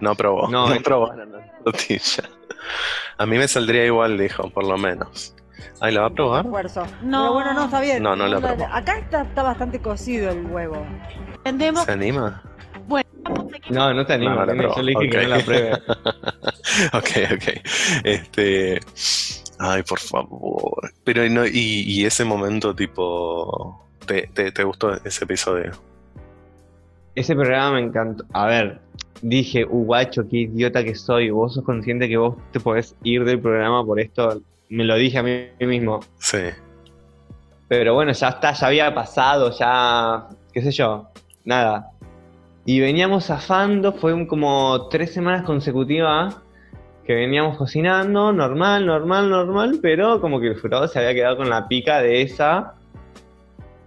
No 0.00 0.14
probó. 0.14 0.48
No, 0.48 0.66
No, 0.68 0.74
es- 0.74 0.82
probó 0.82 1.12
la 1.14 1.26
tortilla. 1.64 2.24
A 3.18 3.26
mí 3.26 3.38
me 3.38 3.46
saldría 3.48 3.84
igual, 3.86 4.16
dijo, 4.18 4.48
por 4.50 4.64
lo 4.64 4.76
menos. 4.78 5.34
¿Ay, 5.80 5.92
la 5.94 6.02
va 6.02 6.06
a 6.08 6.10
probar? 6.10 6.44
Esfuerzo. 6.44 6.86
No. 7.02 7.22
Pero 7.22 7.32
bueno, 7.34 7.54
no, 7.54 7.64
está 7.64 7.80
bien. 7.80 8.02
No, 8.02 8.16
no 8.16 8.26
la 8.26 8.40
probó. 8.40 8.64
Acá 8.72 8.98
está, 8.98 9.22
está 9.22 9.42
bastante 9.42 9.80
cocido 9.80 10.30
el 10.30 10.46
huevo. 10.46 10.84
Entendemos. 11.36 11.84
¿Se 11.84 11.92
anima? 11.92 12.42
Bueno, 12.86 13.08
que- 13.64 13.72
No, 13.72 13.92
no 13.92 14.04
te 14.06 14.18
No, 14.18 14.30
animes, 14.40 14.56
no 14.56 14.76
yo 14.76 14.82
le 14.82 14.90
dije 14.92 15.10
que 15.10 15.16
Ok. 15.18 15.22
no 15.24 15.28
la 15.28 15.44
pruebe. 15.44 15.72
ok, 16.92 17.10
ok. 17.34 17.64
Este. 18.04 18.80
Ay, 19.58 19.82
por 19.82 19.98
favor. 20.00 20.92
Pero, 21.04 21.24
y 21.24 21.30
no, 21.30 21.46
y, 21.46 21.50
y 21.86 22.04
ese 22.04 22.24
momento, 22.24 22.74
tipo. 22.74 23.88
¿te, 24.06 24.26
te, 24.28 24.50
te 24.50 24.64
gustó 24.64 24.92
ese 25.04 25.24
episodio? 25.24 25.72
Ese 27.14 27.34
programa 27.34 27.72
me 27.76 27.80
encantó. 27.80 28.24
A 28.32 28.46
ver, 28.46 28.78
dije, 29.20 29.64
uh, 29.64 29.84
guacho, 29.84 30.28
qué 30.28 30.38
idiota 30.38 30.82
que 30.82 30.94
soy. 30.94 31.30
Vos 31.30 31.54
sos 31.54 31.64
consciente 31.64 32.08
que 32.08 32.16
vos 32.16 32.36
te 32.52 32.60
podés 32.60 32.96
ir 33.02 33.24
del 33.24 33.40
programa 33.40 33.84
por 33.84 34.00
esto. 34.00 34.40
Me 34.68 34.84
lo 34.84 34.96
dije 34.96 35.18
a 35.18 35.22
mí 35.22 35.48
mismo. 35.60 36.00
Sí. 36.18 36.38
Pero 37.68 37.94
bueno, 37.94 38.12
ya 38.12 38.28
está, 38.28 38.52
ya 38.52 38.66
había 38.66 38.94
pasado, 38.94 39.50
ya, 39.58 40.26
qué 40.52 40.62
sé 40.62 40.70
yo, 40.72 41.08
nada. 41.44 41.90
Y 42.64 42.80
veníamos 42.80 43.26
zafando, 43.26 43.92
fue 43.92 44.12
un- 44.12 44.26
como 44.26 44.88
tres 44.88 45.12
semanas 45.12 45.42
consecutivas 45.42 46.36
que 47.06 47.14
veníamos 47.14 47.56
cocinando, 47.56 48.32
normal, 48.32 48.86
normal, 48.86 49.28
normal, 49.28 49.78
pero 49.82 50.20
como 50.20 50.38
que 50.40 50.48
el 50.48 50.60
jurado 50.60 50.86
se 50.86 50.98
había 51.00 51.14
quedado 51.14 51.38
con 51.38 51.50
la 51.50 51.66
pica 51.66 52.00
de 52.00 52.22
esa, 52.22 52.74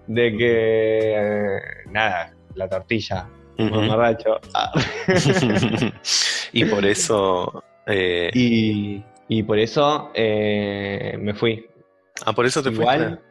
de 0.07 0.35
que, 0.37 1.13
eh, 1.15 1.59
nada, 1.91 2.33
la 2.55 2.67
tortilla, 2.67 3.27
mamarracho. 3.57 4.39
Ah. 4.53 4.71
y 6.53 6.65
por 6.65 6.85
eso. 6.85 7.63
eh, 7.87 8.29
y, 8.33 9.03
y 9.27 9.43
por 9.43 9.59
eso 9.59 10.11
eh, 10.13 11.17
me 11.19 11.33
fui. 11.33 11.67
ah, 12.25 12.33
por 12.33 12.45
eso 12.45 12.61
te 12.63 12.69
Igual. 12.71 12.99
fuiste. 12.99 13.25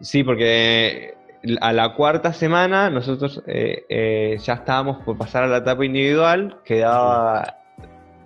Sí, 0.00 0.24
porque 0.24 1.14
a 1.60 1.72
la 1.72 1.94
cuarta 1.94 2.32
semana 2.32 2.88
nosotros 2.90 3.42
eh, 3.46 3.84
eh, 3.88 4.36
ya 4.42 4.54
estábamos 4.54 5.02
por 5.04 5.16
pasar 5.18 5.44
a 5.44 5.46
la 5.46 5.58
etapa 5.58 5.84
individual, 5.84 6.58
quedaba, 6.64 7.58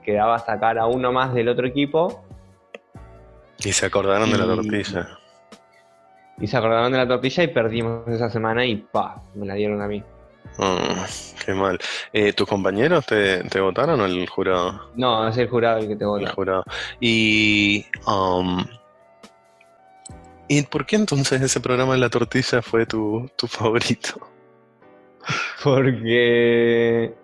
quedaba 0.04 0.38
sacar 0.38 0.78
a 0.78 0.86
uno 0.86 1.12
más 1.12 1.32
del 1.34 1.48
otro 1.48 1.66
equipo 1.66 2.24
Y 3.64 3.72
se 3.72 3.86
acordaron 3.86 4.30
de 4.30 4.38
la 4.38 4.44
tortilla. 4.46 5.18
Y 6.40 6.46
se 6.46 6.56
acordaron 6.56 6.90
de 6.92 6.98
la 6.98 7.06
tortilla 7.08 7.42
y 7.44 7.48
perdimos 7.48 8.06
esa 8.08 8.28
semana 8.30 8.64
y 8.66 8.76
pa, 8.76 9.22
me 9.34 9.46
la 9.46 9.54
dieron 9.54 9.80
a 9.82 9.86
mí. 9.88 10.02
Mm, 10.58 11.44
qué 11.44 11.52
mal. 11.54 11.78
Eh, 12.12 12.32
¿Tus 12.32 12.46
compañeros 12.46 13.06
te, 13.06 13.42
te 13.44 13.60
votaron 13.60 14.00
o 14.00 14.04
el 14.06 14.28
jurado? 14.28 14.90
No, 14.94 15.26
es 15.28 15.36
el 15.38 15.48
jurado 15.48 15.78
el 15.78 15.88
que 15.88 15.96
te 15.96 16.04
El 16.04 16.10
vota. 16.10 16.32
jurado. 16.32 16.64
Y. 17.00 17.84
um, 18.06 18.64
¿Y 20.46 20.62
por 20.62 20.84
qué 20.86 20.96
entonces 20.96 21.40
ese 21.40 21.58
programa 21.60 21.94
de 21.94 22.00
la 22.00 22.10
tortilla 22.10 22.60
fue 22.62 22.84
tu, 22.86 23.28
tu 23.36 23.46
favorito? 23.46 24.20
Porque 25.64 27.14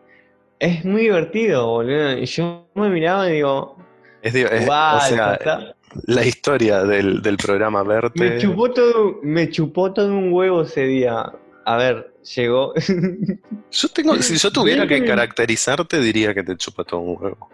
es 0.59 0.85
muy 0.85 1.03
divertido, 1.03 1.67
boludo. 1.67 2.13
Y 2.19 2.27
yo 2.27 2.67
me 2.75 2.89
miraba 2.89 3.29
y 3.29 3.35
digo, 3.35 3.77
Es, 4.23 4.35
es- 4.35 4.67
"Guau, 4.67 4.97
o 4.97 5.01
sea, 5.01 5.35
está- 5.35 5.75
la 6.07 6.25
historia 6.25 6.85
del, 6.85 7.23
del 7.23 7.37
programa 7.37 7.83
verte. 7.83 8.19
me 8.19 8.39
chupó 8.39 8.71
todo, 8.71 9.19
me 9.23 9.51
chupó 9.51 9.93
todo 9.93 10.09
un 10.09 10.33
huevo 10.33 10.63
ese 10.63 10.85
día. 10.85 11.33
A 11.65 11.77
ver, 11.77 12.15
llegó. 12.35 12.73
Yo 13.71 13.89
tengo, 13.89 14.17
si 14.17 14.37
yo 14.37 14.51
tuviera 14.51 14.87
que 14.87 15.05
caracterizarte, 15.05 16.01
diría 16.01 16.35
que 16.35 16.43
te 16.43 16.57
chupa 16.57 16.83
todo 16.85 17.01
un 17.01 17.17
huevo. 17.21 17.49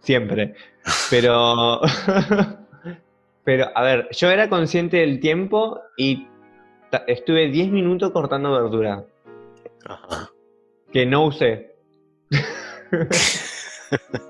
Siempre. 0.00 0.54
Pero. 1.10 1.80
Pero, 3.44 3.70
a 3.74 3.82
ver, 3.82 4.08
yo 4.12 4.30
era 4.30 4.50
consciente 4.50 4.98
del 4.98 5.20
tiempo 5.20 5.80
y 5.96 6.28
estuve 7.06 7.48
10 7.48 7.70
minutos 7.70 8.10
cortando 8.12 8.52
verdura. 8.52 9.06
Ajá. 9.86 10.30
Que 10.92 11.06
no 11.06 11.24
usé. 11.24 11.74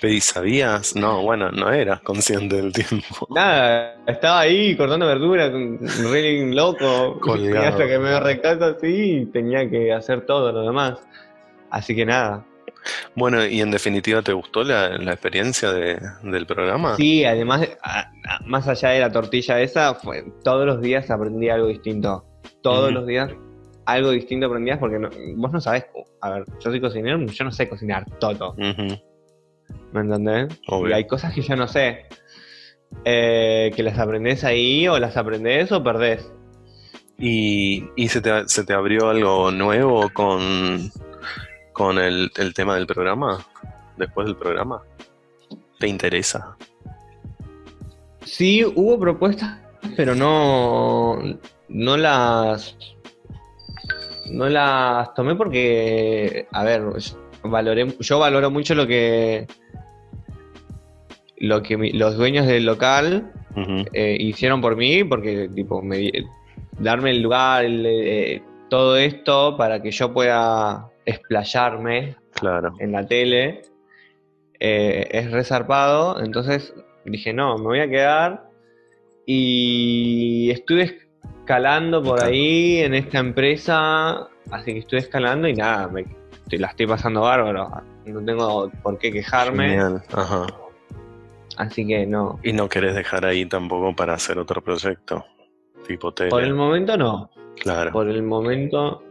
Pero 0.00 0.12
¿y 0.14 0.20
sabías? 0.20 0.96
No, 0.96 1.22
bueno, 1.22 1.50
no 1.50 1.70
eras 1.72 2.00
consciente 2.00 2.56
del 2.56 2.72
tiempo. 2.72 3.26
Nada, 3.30 3.96
estaba 4.06 4.40
ahí 4.40 4.74
cortando 4.76 5.06
verdura, 5.06 5.50
con- 5.52 5.78
re 6.10 6.46
loco. 6.54 7.18
Colgado. 7.20 7.64
Y 7.64 7.66
hasta 7.66 7.86
que 7.86 7.98
me 7.98 8.18
recato 8.20 8.64
así 8.64 9.28
tenía 9.32 9.68
que 9.68 9.92
hacer 9.92 10.24
todo 10.26 10.52
lo 10.52 10.62
demás. 10.62 10.98
Así 11.70 11.94
que 11.94 12.06
nada. 12.06 12.46
Bueno, 13.14 13.44
y 13.44 13.60
en 13.60 13.70
definitiva, 13.70 14.22
¿te 14.22 14.32
gustó 14.32 14.64
la, 14.64 14.96
la 14.96 15.12
experiencia 15.12 15.70
de- 15.72 15.98
del 16.22 16.46
programa? 16.46 16.96
Sí, 16.96 17.24
además, 17.26 17.68
a- 17.82 18.00
a- 18.24 18.40
más 18.46 18.66
allá 18.68 18.90
de 18.90 19.00
la 19.00 19.12
tortilla 19.12 19.60
esa, 19.60 19.94
fue, 19.94 20.24
todos 20.42 20.64
los 20.64 20.80
días 20.80 21.10
aprendí 21.10 21.50
algo 21.50 21.66
distinto. 21.68 22.24
Todos 22.62 22.90
los 22.92 23.06
días 23.06 23.30
algo 23.84 24.10
distinto 24.12 24.46
aprendías 24.46 24.78
porque 24.78 24.98
no- 24.98 25.10
vos 25.36 25.52
no 25.52 25.60
sabés. 25.60 25.84
A 26.22 26.30
ver, 26.30 26.44
yo 26.64 26.70
soy 26.70 26.80
cocinero, 26.80 27.18
yo 27.26 27.44
no 27.44 27.50
sé 27.52 27.68
cocinar 27.68 28.04
todo. 28.18 28.52
Ujú, 28.52 28.98
¿Me 29.92 30.00
entendés? 30.00 30.48
obvio. 30.68 30.90
Y 30.90 30.92
hay 30.94 31.06
cosas 31.06 31.34
que 31.34 31.42
yo 31.42 31.56
no 31.56 31.66
sé. 31.68 32.06
eh, 33.04 33.70
que 33.74 33.82
las 33.82 33.98
aprendés 33.98 34.42
ahí, 34.44 34.88
o 34.88 34.98
las 34.98 35.16
aprendés 35.16 35.70
o 35.72 35.82
perdés. 35.82 36.30
¿Y, 37.18 37.84
y 37.96 38.08
se, 38.08 38.20
te, 38.20 38.48
se 38.48 38.64
te 38.64 38.72
abrió 38.72 39.10
algo 39.10 39.50
nuevo 39.50 40.08
con, 40.12 40.90
con 41.72 41.98
el, 41.98 42.30
el 42.36 42.54
tema 42.54 42.74
del 42.76 42.86
programa? 42.86 43.44
Después 43.96 44.26
del 44.26 44.36
programa. 44.36 44.82
¿Te 45.78 45.86
interesa? 45.88 46.56
Sí, 48.24 48.64
hubo 48.64 48.98
propuestas, 48.98 49.58
pero 49.96 50.14
no, 50.14 51.18
no 51.68 51.96
las, 51.96 52.76
no 54.30 54.48
las 54.48 55.12
tomé 55.14 55.34
porque, 55.36 56.46
a 56.52 56.64
ver, 56.64 56.82
valoré, 57.42 57.86
yo 58.00 58.18
valoro 58.18 58.50
mucho 58.50 58.74
lo 58.74 58.86
que, 58.86 59.46
lo 61.38 61.62
que 61.62 61.76
mi- 61.76 61.92
los 61.92 62.16
dueños 62.16 62.46
del 62.46 62.66
local 62.66 63.32
eh, 63.92 64.16
hicieron 64.18 64.60
por 64.60 64.76
mí, 64.76 65.02
porque 65.04 65.48
tipo 65.54 65.82
me 65.82 66.10
darme 66.78 67.10
el 67.10 67.22
lugar, 67.22 67.64
el, 67.64 67.84
eh, 67.86 68.42
todo 68.68 68.96
esto 68.96 69.56
para 69.56 69.82
que 69.82 69.90
yo 69.90 70.12
pueda 70.12 70.88
explayarme 71.04 72.16
Claro. 72.34 72.72
en 72.78 72.92
la 72.92 73.04
tele 73.06 73.62
eh, 74.60 75.08
es 75.10 75.30
resarpado. 75.30 76.22
Entonces 76.22 76.72
dije, 77.04 77.32
no, 77.32 77.56
me 77.58 77.64
voy 77.64 77.80
a 77.80 77.88
quedar. 77.90 78.48
Y 79.26 80.50
estuve 80.50 80.98
escalando 81.40 82.02
por 82.02 82.20
ahí 82.20 82.78
en 82.78 82.94
esta 82.94 83.18
empresa. 83.18 84.28
Así 84.50 84.72
que 84.72 84.78
estuve 84.80 85.00
escalando 85.00 85.48
y 85.48 85.54
nada, 85.54 85.88
me, 85.88 86.04
te- 86.50 86.58
la 86.58 86.66
estoy 86.68 86.86
pasando 86.86 87.22
bárbaro. 87.22 87.70
No 88.04 88.24
tengo 88.24 88.70
por 88.82 88.98
qué 88.98 89.10
quejarme. 89.12 89.68
Genial. 89.70 90.02
Ajá. 90.12 90.46
Así 91.56 91.86
que 91.86 92.06
no. 92.06 92.38
Y 92.42 92.52
no 92.52 92.68
querés 92.68 92.94
dejar 92.94 93.24
ahí 93.24 93.46
tampoco 93.46 93.94
para 93.94 94.14
hacer 94.14 94.38
otro 94.38 94.62
proyecto. 94.62 95.24
Tipo 95.86 96.12
tele. 96.12 96.30
Por 96.30 96.42
el 96.42 96.54
momento 96.54 96.96
no. 96.96 97.30
Claro. 97.60 97.92
Por 97.92 98.08
el 98.08 98.22
momento. 98.22 99.02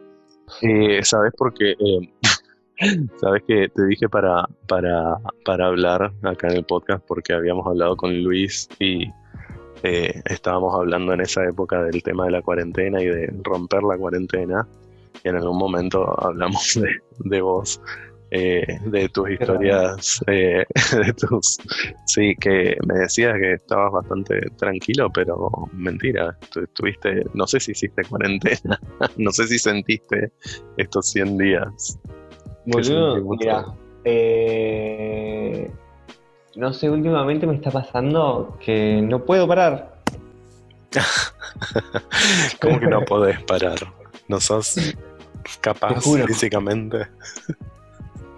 Eh, 0.61 0.99
¿Sabes 1.03 1.31
por 1.37 1.53
qué? 1.53 1.71
Eh, 1.71 2.13
Sabes 3.19 3.43
que 3.45 3.67
te 3.69 3.85
dije 3.87 4.07
para, 4.07 4.45
para, 4.67 5.17
para 5.43 5.65
hablar 5.67 6.11
acá 6.23 6.47
en 6.47 6.57
el 6.57 6.63
podcast 6.63 7.03
porque 7.05 7.33
habíamos 7.33 7.67
hablado 7.67 7.97
con 7.97 8.23
Luis 8.23 8.69
y 8.79 9.11
eh, 9.83 10.21
estábamos 10.25 10.73
hablando 10.73 11.13
en 11.13 11.21
esa 11.21 11.43
época 11.45 11.83
del 11.83 12.01
tema 12.03 12.25
de 12.25 12.31
la 12.31 12.41
cuarentena 12.41 13.01
y 13.01 13.05
de 13.07 13.33
romper 13.43 13.83
la 13.83 13.97
cuarentena. 13.97 14.67
Y 15.24 15.30
en 15.30 15.36
algún 15.36 15.57
momento 15.57 16.15
hablamos 16.24 16.80
de, 16.82 16.89
de 17.30 17.41
vos 17.41 17.82
eh, 18.32 18.80
de 18.86 19.09
tus 19.09 19.32
historias, 19.32 20.24
eh, 20.28 20.63
de 21.05 21.13
tus... 21.13 21.57
Sí, 22.05 22.36
que 22.39 22.78
me 22.86 22.99
decías 22.99 23.34
que 23.39 23.53
estabas 23.53 23.91
bastante 23.91 24.39
tranquilo, 24.55 25.09
pero 25.11 25.49
mentira, 25.74 26.38
tú 26.53 26.61
estuviste, 26.61 27.24
no 27.34 27.47
sé 27.47 27.59
si 27.59 27.72
hiciste 27.72 28.03
cuarentena, 28.03 28.80
no 29.17 29.32
sé 29.32 29.47
si 29.47 29.57
sentiste 29.57 30.32
estos 30.78 31.09
100 31.09 31.38
días. 31.38 31.99
¿Qué 32.65 32.72
Boludo, 32.72 33.36
mira, 33.36 33.65
eh, 34.03 35.72
no 36.55 36.72
sé, 36.72 36.88
últimamente 36.88 37.47
me 37.47 37.55
está 37.55 37.72
pasando 37.72 38.57
que 38.63 39.01
no 39.01 39.26
puedo 39.26 39.47
parar. 39.47 40.03
¿Cómo 42.61 42.80
que 42.80 42.88
no 42.88 43.01
podés 43.05 43.41
parar? 43.43 43.80
¿No 44.28 44.39
sos 44.39 44.76
capaz 45.57 46.01
físicamente? 46.27 47.07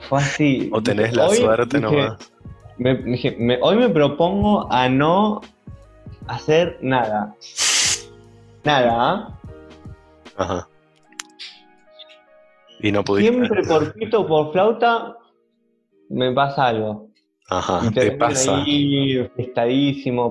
Fue 0.10 0.20
así. 0.20 0.70
¿O 0.74 0.82
tenés 0.82 1.14
la 1.16 1.28
hoy 1.28 1.38
suerte 1.38 1.78
dije- 1.80 1.92
nomás? 1.92 2.32
me- 2.78 2.96
dije, 2.96 3.36
me- 3.40 3.60
hoy 3.62 3.76
me 3.78 3.90
propongo 3.90 4.72
a 4.72 4.90
no 4.90 5.42
hacer 6.28 6.78
nada. 6.82 7.36
Nada, 8.64 8.92
¿ah? 9.00 9.40
Ajá. 10.38 10.68
Y 12.80 12.92
no 12.92 13.04
pudiste. 13.04 13.32
Siempre 13.32 13.64
por 13.64 13.94
pito 13.94 14.22
o 14.22 14.28
por 14.28 14.52
flauta 14.52 15.16
me 16.10 16.32
pasa 16.32 16.68
algo. 16.68 17.10
Ajá, 17.50 17.82
Y 17.86 17.92
te 17.94 18.12
pasa. 18.12 18.64
ahí 18.64 19.22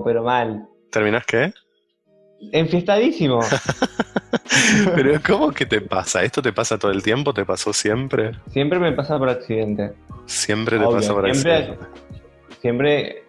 pero 0.03 0.23
mal. 0.23 0.67
¿Terminás 0.91 1.25
qué? 1.25 1.53
Enfiestadísimo. 2.51 3.39
Pero 4.95 5.19
¿cómo 5.25 5.51
que 5.51 5.65
te 5.65 5.81
pasa? 5.81 6.23
¿Esto 6.23 6.41
te 6.41 6.51
pasa 6.53 6.77
todo 6.77 6.91
el 6.91 7.03
tiempo? 7.03 7.33
¿Te 7.33 7.45
pasó 7.45 7.73
siempre? 7.73 8.31
Siempre 8.51 8.79
me 8.79 8.91
pasa 8.93 9.17
por 9.17 9.29
accidente. 9.29 9.93
Siempre 10.25 10.77
te 10.77 10.85
Obvio, 10.85 10.97
pasa 10.97 11.13
por 11.13 11.31
siempre- 11.31 11.53
accidente. 11.55 11.85
Siempre 12.61 13.23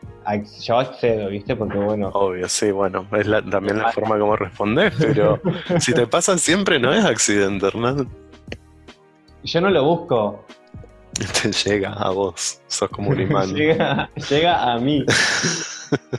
yo 0.63 0.79
accedo, 0.79 1.29
¿viste? 1.29 1.57
Porque 1.57 1.79
bueno, 1.79 2.09
Obvio, 2.13 2.49
sí, 2.49 2.71
bueno, 2.71 3.07
es 3.13 3.27
la- 3.27 3.43
también 3.43 3.79
la 3.79 3.91
forma 3.93 4.19
como 4.19 4.37
respondes, 4.37 4.93
pero 4.99 5.41
si 5.81 5.93
te 5.95 6.07
pasa 6.07 6.39
siempre 6.39 6.79
no 6.79 6.93
es 6.93 7.05
accidente, 7.05 7.67
Hernán. 7.67 8.09
yo 9.43 9.61
no 9.61 9.71
lo 9.71 9.85
busco. 9.85 10.45
Te 11.43 11.51
llega 11.53 11.93
a 11.93 12.11
vos, 12.11 12.61
sos 12.67 12.89
como 12.91 13.11
un 13.11 13.21
imán. 13.23 13.53
llega, 13.55 14.11
llega 14.31 14.73
a 14.73 14.79
mí. 14.79 15.05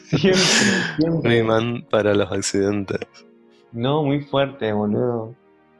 Siempre, 0.04 0.42
Un 1.00 1.12
siempre. 1.22 1.38
imán 1.40 1.86
para 1.90 2.14
los 2.14 2.32
accidentes. 2.32 3.00
No, 3.72 4.04
muy 4.04 4.22
fuerte, 4.22 4.72
boludo. 4.72 5.34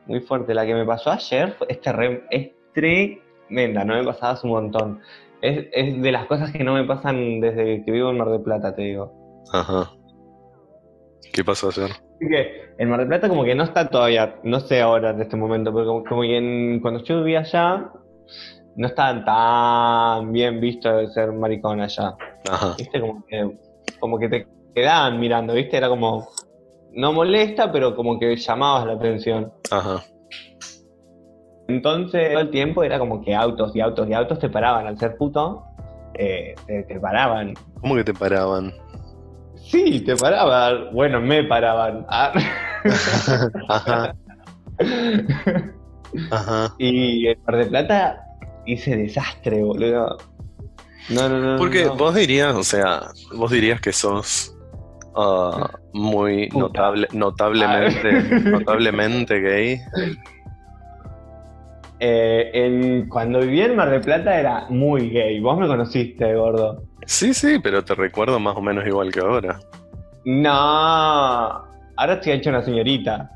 Muy 0.08 0.20
fuerte. 0.22 0.54
La 0.54 0.66
que 0.66 0.74
me 0.74 0.86
pasó 0.86 1.12
ayer 1.12 1.56
es, 1.70 1.80
tremenda, 2.74 3.86
no 3.86 3.96
me 3.96 4.04
pasaba 4.04 4.34
hace 4.34 4.48
un 4.48 4.54
montón. 4.54 5.00
Es, 5.42 5.68
es 5.74 6.02
de 6.02 6.12
las 6.12 6.26
cosas 6.26 6.52
que 6.52 6.64
no 6.64 6.74
me 6.74 6.84
pasan 6.86 7.40
desde 7.40 7.84
que 7.86 7.92
vivo 7.92 8.10
en 8.10 8.18
Mar 8.18 8.30
del 8.30 8.42
Plata, 8.42 8.74
te 8.76 8.82
digo. 8.84 9.44
Ajá. 9.52 9.92
¿Qué 11.34 11.44
pasó 11.44 11.70
ayer? 11.70 11.90
Que 12.20 12.74
en 12.78 12.90
Mar 12.90 13.00
del 13.00 13.08
Plata 13.10 13.30
como 13.30 13.44
que 13.44 13.54
no 13.56 13.64
está 13.64 13.90
todavía, 13.90 14.36
no 14.44 14.60
sé 14.60 14.82
ahora 14.82 15.12
en 15.12 15.22
este 15.22 15.36
momento, 15.36 15.74
pero 15.74 15.86
como, 15.86 16.04
como 16.04 16.22
que 16.22 16.38
en- 16.38 16.80
cuando 16.80 17.04
yo 17.04 17.18
vivía 17.20 17.40
allá, 17.42 17.92
no 18.76 18.88
estaba 18.88 19.24
tan 19.26 20.32
bien 20.32 20.60
visto 20.60 20.92
de 20.98 21.08
ser 21.10 21.32
maricón 21.34 21.82
allá. 21.82 22.16
Ajá. 22.50 22.76
¿Viste? 22.78 23.00
Como 23.00 23.24
que, 23.26 23.58
como 24.00 24.18
que 24.20 24.30
te 24.30 24.48
quedaban 24.74 25.20
mirando, 25.20 25.54
¿viste? 25.54 25.78
Era 25.78 25.90
como, 25.90 26.28
no 26.94 27.14
molesta, 27.14 27.72
pero 27.72 27.96
como 27.96 28.20
que 28.20 28.36
llamabas 28.36 28.86
la 28.88 28.94
atención. 28.94 29.52
Ajá. 29.72 30.04
Entonces, 31.68 32.32
todo 32.32 32.42
el 32.42 32.50
tiempo 32.52 32.84
era 32.84 33.00
como 33.00 33.22
que 33.22 33.34
autos 33.34 33.76
y 33.76 33.80
autos 33.82 34.08
y 34.10 34.14
autos 34.14 34.38
te 34.40 34.50
paraban 34.50 34.86
al 34.88 34.98
ser 35.00 35.16
puto. 35.18 35.64
eh, 36.16 36.54
te, 36.68 36.84
te 36.84 37.00
paraban. 37.00 37.54
¿Cómo 37.82 37.96
que 37.96 38.04
te 38.04 38.14
paraban? 38.14 38.72
Sí, 39.56 40.02
te 40.02 40.16
paraban. 40.16 40.94
Bueno, 40.94 41.20
me 41.22 41.44
paraban. 41.46 42.06
Ah. 42.10 42.32
Ajá. 43.70 44.16
Ajá. 46.32 46.76
y 46.78 47.28
en 47.28 47.40
Mar 47.46 47.58
del 47.58 47.70
Plata 47.70 48.24
hice 48.66 48.96
desastre, 48.96 49.64
boludo. 49.64 50.18
No, 51.10 51.28
no, 51.30 51.40
no. 51.40 51.58
Porque 51.58 51.86
no. 51.86 51.96
vos 51.96 52.16
dirías, 52.16 52.56
o 52.56 52.64
sea, 52.64 53.08
vos 53.36 53.52
dirías 53.52 53.82
que 53.82 53.92
sos 53.92 54.56
ah, 55.16 55.70
muy 55.94 56.48
Puta. 56.50 56.60
notable, 56.66 57.08
notablemente, 57.14 58.12
notablemente 58.52 59.40
gay. 59.40 59.80
Eh, 62.00 62.50
en- 62.54 63.08
cuando 63.08 63.40
vivía 63.40 63.66
en 63.66 63.76
Mar 63.76 63.90
del 63.90 64.02
Plata 64.02 64.38
era 64.40 64.66
muy 64.70 65.10
gay. 65.10 65.40
Vos 65.40 65.58
me 65.58 65.68
conociste, 65.68 66.34
gordo. 66.36 66.84
Sí, 67.06 67.34
sí, 67.34 67.60
pero 67.62 67.84
te 67.84 67.96
recuerdo 67.96 68.40
más 68.40 68.56
o 68.58 68.62
menos 68.62 68.86
igual 68.86 69.12
que 69.12 69.20
ahora. 69.20 69.60
No. 70.26 70.52
Ahora 71.96 72.14
estoy 72.16 72.34
hecho 72.34 72.50
una 72.50 72.64
señorita. 72.64 73.30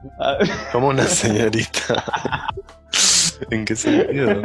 Como 0.71 0.87
una 0.89 1.03
señorita. 1.03 2.03
¿En 3.51 3.65
qué 3.65 3.75
sentido? 3.75 4.41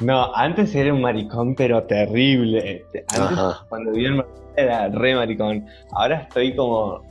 No, 0.00 0.34
antes 0.34 0.74
era 0.74 0.92
un 0.92 1.00
maricón, 1.00 1.54
pero 1.54 1.82
terrible. 1.84 2.84
Antes, 2.94 3.04
Ajá. 3.20 3.66
cuando 3.68 3.92
vivía 3.92 4.08
en 4.10 4.24
era 4.56 4.88
re 4.88 5.14
maricón. 5.14 5.64
Ahora 5.92 6.22
estoy 6.22 6.54
como 6.56 7.02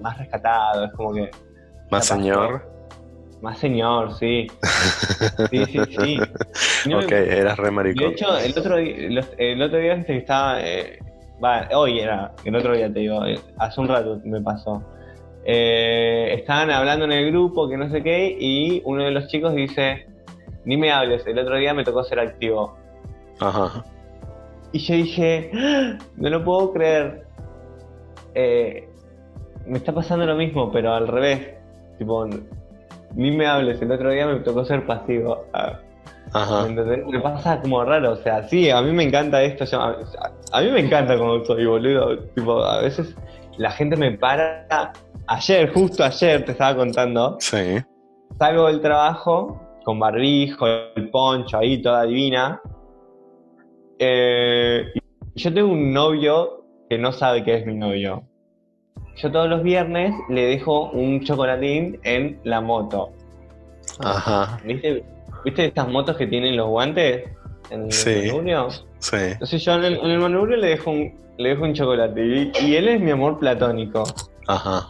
más 0.00 0.16
rescatado. 0.18 0.84
Es 0.84 0.92
como 0.92 1.12
que 1.14 1.22
Más 1.90 2.08
pasó. 2.08 2.14
señor. 2.14 2.68
más 3.40 3.58
señor, 3.58 4.14
sí. 4.18 4.46
Sí, 5.50 5.64
sí, 5.66 5.78
sí. 5.98 6.18
No 6.88 6.98
me- 6.98 7.04
Ok, 7.06 7.12
eras 7.12 7.56
re 7.56 7.64
De 7.66 7.70
maricón. 7.70 8.12
hecho, 8.12 8.36
el 8.38 8.52
otro 8.58 8.76
día, 8.76 9.22
el 9.38 9.62
otro 9.62 9.78
día 9.78 10.02
que 10.04 10.16
estaba, 10.18 10.60
eh, 10.60 10.98
va, 11.42 11.68
hoy 11.74 12.00
era, 12.00 12.32
el 12.44 12.54
otro 12.56 12.74
día 12.76 12.92
te 12.92 13.00
digo, 13.00 13.24
eh, 13.24 13.38
hace 13.58 13.80
un 13.80 13.88
rato 13.88 14.20
me 14.24 14.40
pasó. 14.40 14.82
Eh, 15.44 16.34
estaban 16.38 16.70
hablando 16.70 17.04
en 17.06 17.12
el 17.12 17.30
grupo 17.30 17.68
que 17.68 17.76
no 17.76 17.88
sé 17.88 18.02
qué 18.02 18.36
y 18.38 18.82
uno 18.84 19.04
de 19.04 19.12
los 19.12 19.28
chicos 19.28 19.54
dice, 19.54 20.06
ni 20.68 20.76
me 20.76 20.92
hables, 20.92 21.26
el 21.26 21.38
otro 21.38 21.56
día 21.56 21.72
me 21.72 21.82
tocó 21.82 22.04
ser 22.04 22.20
activo. 22.20 22.76
Ajá. 23.40 23.82
Y 24.72 24.80
yo 24.80 24.94
dije, 24.96 25.50
"Ah, 25.54 25.96
no 26.16 26.28
lo 26.28 26.44
puedo 26.44 26.72
creer. 26.74 27.24
Eh, 28.34 28.86
me 29.66 29.78
está 29.78 29.92
pasando 29.94 30.26
lo 30.26 30.34
mismo, 30.36 30.70
pero 30.70 30.92
al 30.92 31.08
revés. 31.08 31.54
Tipo, 31.98 32.26
ni 33.14 33.30
me 33.30 33.46
hables, 33.46 33.80
el 33.80 33.90
otro 33.90 34.10
día 34.10 34.26
me 34.26 34.40
tocó 34.40 34.62
ser 34.66 34.84
pasivo. 34.84 35.46
Ah. 35.54 35.78
Ajá. 36.34 36.64
¿Me 36.64 36.68
entendés? 36.68 37.06
Me 37.06 37.18
pasa 37.20 37.58
como 37.62 37.82
raro, 37.82 38.12
o 38.12 38.16
sea, 38.16 38.42
sí, 38.46 38.68
a 38.68 38.82
mí 38.82 38.92
me 38.92 39.04
encanta 39.04 39.42
esto, 39.42 39.64
yo- 39.64 39.80
a, 39.80 39.96
a 40.52 40.60
mí 40.60 40.70
me 40.70 40.80
encanta 40.80 41.16
como 41.16 41.42
soy, 41.46 41.64
boludo. 41.64 42.18
Tipo, 42.34 42.62
a 42.62 42.82
veces 42.82 43.16
la 43.56 43.70
gente 43.70 43.96
me 43.96 44.12
para. 44.18 44.92
Ayer, 45.28 45.72
justo 45.72 46.04
ayer, 46.04 46.44
te 46.44 46.52
estaba 46.52 46.76
contando, 46.76 47.36
Sí. 47.40 47.78
salgo 48.38 48.66
del 48.66 48.82
trabajo 48.82 49.58
con 49.88 49.98
barbijo, 49.98 50.66
el 50.66 51.08
poncho 51.08 51.56
ahí, 51.56 51.80
toda 51.80 52.02
divina. 52.04 52.60
Eh, 53.98 54.84
yo 55.34 55.54
tengo 55.54 55.72
un 55.72 55.94
novio 55.94 56.62
que 56.90 56.98
no 56.98 57.10
sabe 57.10 57.42
que 57.42 57.54
es 57.54 57.64
mi 57.64 57.74
novio. 57.74 58.22
Yo 59.16 59.32
todos 59.32 59.48
los 59.48 59.62
viernes 59.62 60.12
le 60.28 60.44
dejo 60.44 60.90
un 60.90 61.24
chocolatín 61.24 61.98
en 62.02 62.38
la 62.44 62.60
moto. 62.60 63.12
Ajá. 64.00 64.60
¿Viste, 64.62 65.02
¿Viste 65.42 65.64
estas 65.64 65.88
motos 65.88 66.18
que 66.18 66.26
tienen 66.26 66.54
los 66.54 66.68
guantes 66.68 67.24
en 67.70 67.84
el 67.84 67.92
Sí. 67.92 68.26
manubrio? 68.26 68.68
Sí. 68.98 69.16
Entonces 69.16 69.64
yo 69.64 69.72
en 69.72 69.84
el, 69.84 69.94
en 70.00 70.10
el 70.10 70.18
manubrio 70.18 70.58
le 70.58 70.66
dejo 70.66 70.90
un, 70.90 71.14
le 71.38 71.48
dejo 71.48 71.64
un 71.64 71.72
chocolate 71.72 72.26
y, 72.26 72.52
y 72.66 72.76
él 72.76 72.88
es 72.88 73.00
mi 73.00 73.10
amor 73.10 73.38
platónico. 73.38 74.04
Ajá. 74.48 74.88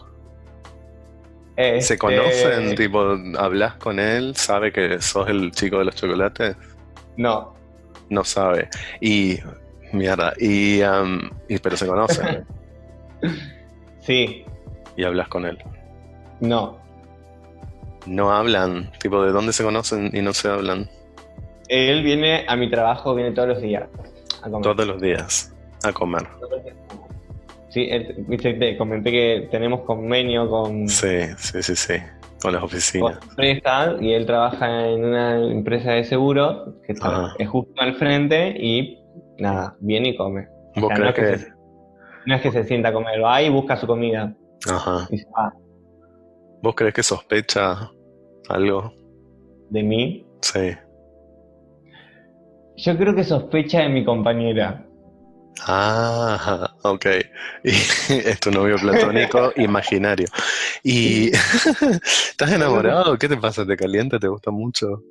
Este, 1.59 1.81
¿Se 1.81 1.97
conocen? 1.97 2.73
Tipo, 2.75 3.17
¿hablas 3.37 3.75
con 3.75 3.99
él? 3.99 4.33
¿Sabe 4.37 4.71
que 4.71 5.01
sos 5.01 5.27
el 5.27 5.51
chico 5.51 5.79
de 5.79 5.85
los 5.85 5.95
chocolates? 5.95 6.55
No, 7.17 7.53
No 8.09 8.23
sabe. 8.23 8.69
Y. 9.01 9.39
Mierda. 9.91 10.31
Y. 10.39 10.81
am, 10.81 11.29
y 11.49 11.57
pero 11.57 11.75
se 11.75 11.85
conocen. 11.85 12.45
sí, 13.99 14.45
y 14.95 15.03
hablas 15.03 15.27
con 15.27 15.45
él. 15.45 15.57
no. 16.39 16.79
No 18.05 18.31
hablan. 18.31 18.89
Tipo, 18.97 19.21
¿de 19.23 19.33
dónde 19.33 19.51
se 19.51 19.61
conocen 19.63 20.09
y 20.13 20.21
no 20.21 20.31
se 20.33 20.47
hablan? 20.47 20.89
Él 21.67 22.01
viene 22.03 22.45
a 22.47 22.55
mi 22.55 22.69
trabajo, 22.71 23.13
viene 23.13 23.31
todos 23.31 23.49
los 23.49 23.61
días 23.61 23.83
a 24.41 24.49
comer. 24.49 24.61
Todos 24.63 24.87
los 24.87 25.01
días. 25.01 25.53
A 25.83 25.91
comer. 25.91 26.25
Sí, 27.69 27.87
él- 27.89 28.15
viste, 28.27 28.53
te 28.55 28.77
comenté 28.77 29.11
que 29.11 29.47
tenemos 29.51 29.81
convenio 29.81 30.49
con, 30.49 30.87
Sí, 30.89 31.21
sí, 31.37 31.61
sí, 31.63 31.75
sí. 31.75 31.93
Con 32.41 32.53
las 32.53 32.61
con 32.61 32.67
oficinas. 32.69 33.19
empresa 33.29 33.95
y 33.99 34.13
él 34.13 34.25
trabaja 34.25 34.87
en 34.87 35.03
una 35.05 35.35
empresa 35.51 35.91
de 35.91 36.03
seguros 36.05 36.73
que 36.85 36.93
está- 36.93 37.33
es 37.37 37.47
justo 37.49 37.73
al 37.81 37.95
frente 37.95 38.55
y 38.57 38.97
nada, 39.37 39.75
viene 39.81 40.09
y 40.09 40.15
come. 40.17 40.47
O 40.77 40.81
¿Vos 40.81 40.87
sea, 40.89 40.97
no, 40.97 41.13
crees 41.13 41.15
es 41.15 41.15
que 41.15 41.31
que.? 41.31 41.37
se, 41.51 41.53
no 42.25 42.35
es 42.35 42.41
que 42.41 42.51
se 42.51 42.63
sienta 42.63 42.89
a 42.89 42.93
comer, 42.93 43.23
va 43.23 43.41
y 43.41 43.49
busca 43.49 43.75
su 43.75 43.85
comida 43.87 44.33
Ajá. 44.69 45.07
y 45.11 45.17
se 45.17 45.27
va 45.31 45.53
¿Vos 46.61 46.75
crees 46.75 46.93
que 46.93 47.03
sospecha 47.03 47.89
algo? 48.49 48.93
de 49.69 49.83
mí. 49.83 50.25
Sí. 50.41 50.71
Yo 52.77 52.97
creo 52.97 53.13
que 53.15 53.23
sospecha 53.23 53.81
de 53.81 53.89
mi 53.89 54.03
compañera. 54.05 54.85
Ah, 55.65 56.73
ok. 56.83 57.05
Y 57.63 57.69
es 58.09 58.39
tu 58.39 58.51
novio 58.51 58.77
platónico 58.77 59.51
imaginario. 59.57 60.27
¿Y 60.83 61.31
estás 61.31 62.51
enamorado? 62.51 63.17
¿Qué 63.17 63.27
te 63.27 63.37
pasa? 63.37 63.65
¿Te 63.65 63.75
calienta? 63.75 64.19
¿Te 64.19 64.27
gusta 64.27 64.51
mucho? 64.51 65.03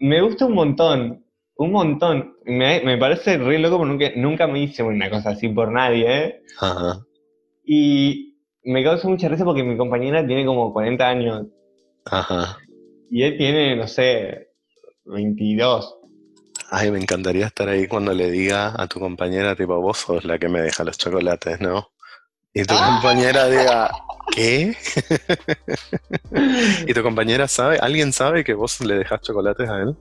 Me 0.00 0.20
gusta 0.20 0.46
un 0.46 0.54
montón, 0.54 1.24
un 1.56 1.70
montón. 1.72 2.36
Me, 2.44 2.82
me 2.82 2.98
parece 2.98 3.38
re 3.38 3.58
loco 3.58 3.78
porque 3.78 3.92
nunca, 3.92 4.12
nunca 4.16 4.46
me 4.46 4.60
hice 4.60 4.82
una 4.82 5.10
cosa 5.10 5.30
así 5.30 5.48
por 5.48 5.72
nadie, 5.72 6.24
¿eh? 6.24 6.42
Ajá. 6.60 7.00
Y 7.64 8.36
me 8.64 8.82
causa 8.82 9.08
mucha 9.08 9.28
risa 9.28 9.44
porque 9.44 9.62
mi 9.62 9.76
compañera 9.76 10.26
tiene 10.26 10.44
como 10.44 10.72
40 10.72 11.08
años 11.08 11.46
Ajá. 12.06 12.58
y 13.10 13.22
él 13.22 13.36
tiene, 13.36 13.76
no 13.76 13.86
sé, 13.86 14.48
22. 15.04 15.96
Ay, 16.76 16.90
me 16.90 16.98
encantaría 16.98 17.46
estar 17.46 17.68
ahí 17.68 17.86
cuando 17.86 18.12
le 18.12 18.28
diga 18.32 18.74
a 18.76 18.88
tu 18.88 18.98
compañera, 18.98 19.54
tipo, 19.54 19.80
vos 19.80 19.98
sos 19.98 20.24
la 20.24 20.40
que 20.40 20.48
me 20.48 20.60
deja 20.60 20.82
los 20.82 20.98
chocolates, 20.98 21.60
¿no? 21.60 21.88
Y 22.52 22.64
tu 22.64 22.74
compañera 22.74 23.46
diga, 23.46 23.92
¿qué? 24.34 24.76
¿Y 26.88 26.92
tu 26.92 27.02
compañera 27.04 27.46
sabe, 27.46 27.78
alguien 27.78 28.12
sabe 28.12 28.42
que 28.42 28.54
vos 28.54 28.80
le 28.80 28.96
dejas 28.96 29.20
chocolates 29.20 29.68
a 29.68 29.82
él? 29.82 29.96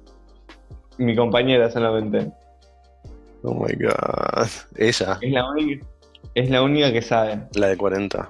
Mi 0.98 1.16
compañera 1.16 1.70
solamente. 1.70 2.32
Oh 3.44 3.54
my 3.54 3.74
god. 3.76 4.48
Ella, 4.76 5.20
Es 5.22 5.32
la 5.32 5.48
única, 5.52 5.86
es 6.34 6.50
la 6.50 6.62
única 6.64 6.92
que 6.92 7.02
sabe. 7.04 7.40
la 7.54 7.68
de 7.68 7.78
40. 7.78 8.30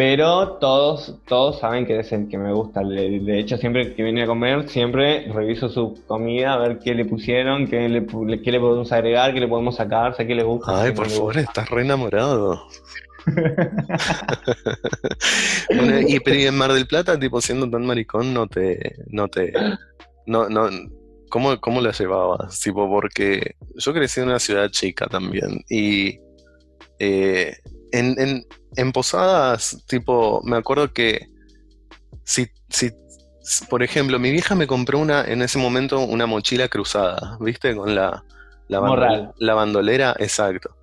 Pero 0.00 0.52
todos, 0.52 1.14
todos 1.28 1.60
saben 1.60 1.84
que 1.84 1.98
es 1.98 2.10
el 2.12 2.26
que 2.30 2.38
me 2.38 2.54
gusta. 2.54 2.80
De 2.80 3.38
hecho, 3.38 3.58
siempre 3.58 3.94
que 3.94 4.02
viene 4.02 4.22
a 4.22 4.26
comer, 4.26 4.66
siempre 4.66 5.30
reviso 5.30 5.68
su 5.68 6.02
comida, 6.06 6.54
a 6.54 6.56
ver 6.56 6.78
qué 6.78 6.94
le 6.94 7.04
pusieron, 7.04 7.66
qué 7.66 7.86
le, 7.86 8.06
qué 8.40 8.50
le 8.50 8.60
podemos 8.60 8.90
agregar, 8.92 9.34
qué 9.34 9.40
le 9.40 9.46
podemos 9.46 9.76
sacar, 9.76 10.16
sé 10.16 10.26
qué 10.26 10.34
le 10.34 10.42
gusta. 10.42 10.84
Ay, 10.84 10.92
por 10.92 11.06
favor, 11.06 11.34
gusta. 11.34 11.40
estás 11.42 11.68
re 11.68 11.82
enamorado. 11.82 12.66
Bueno, 15.68 16.00
y 16.08 16.18
pero 16.20 16.40
en 16.40 16.56
Mar 16.56 16.72
del 16.72 16.86
Plata, 16.86 17.20
tipo, 17.20 17.38
siendo 17.42 17.68
tan 17.68 17.84
maricón, 17.84 18.32
no 18.32 18.46
te, 18.46 18.94
no 19.08 19.28
te, 19.28 19.52
no, 20.24 20.48
no, 20.48 20.70
¿cómo, 21.28 21.60
cómo 21.60 21.82
la 21.82 21.92
llevabas? 21.92 22.58
Tipo, 22.58 22.88
porque 22.88 23.54
yo 23.76 23.92
crecí 23.92 24.20
en 24.20 24.28
una 24.28 24.38
ciudad 24.38 24.70
chica 24.70 25.06
también 25.08 25.62
y 25.68 26.18
eh, 26.98 27.52
en, 27.92 28.18
en, 28.20 28.46
en 28.76 28.92
Posadas, 28.92 29.82
tipo, 29.86 30.40
me 30.44 30.56
acuerdo 30.56 30.92
que 30.92 31.28
si, 32.24 32.48
si, 32.68 32.90
por 33.68 33.82
ejemplo, 33.82 34.18
mi 34.18 34.30
vieja 34.30 34.54
me 34.54 34.66
compró 34.66 34.98
una, 34.98 35.24
en 35.24 35.42
ese 35.42 35.58
momento, 35.58 36.00
una 36.00 36.26
mochila 36.26 36.68
cruzada, 36.68 37.36
¿viste? 37.40 37.74
Con 37.74 37.94
la, 37.94 38.24
la, 38.68 39.32
la 39.38 39.54
bandolera, 39.54 40.14
exacto. 40.18 40.76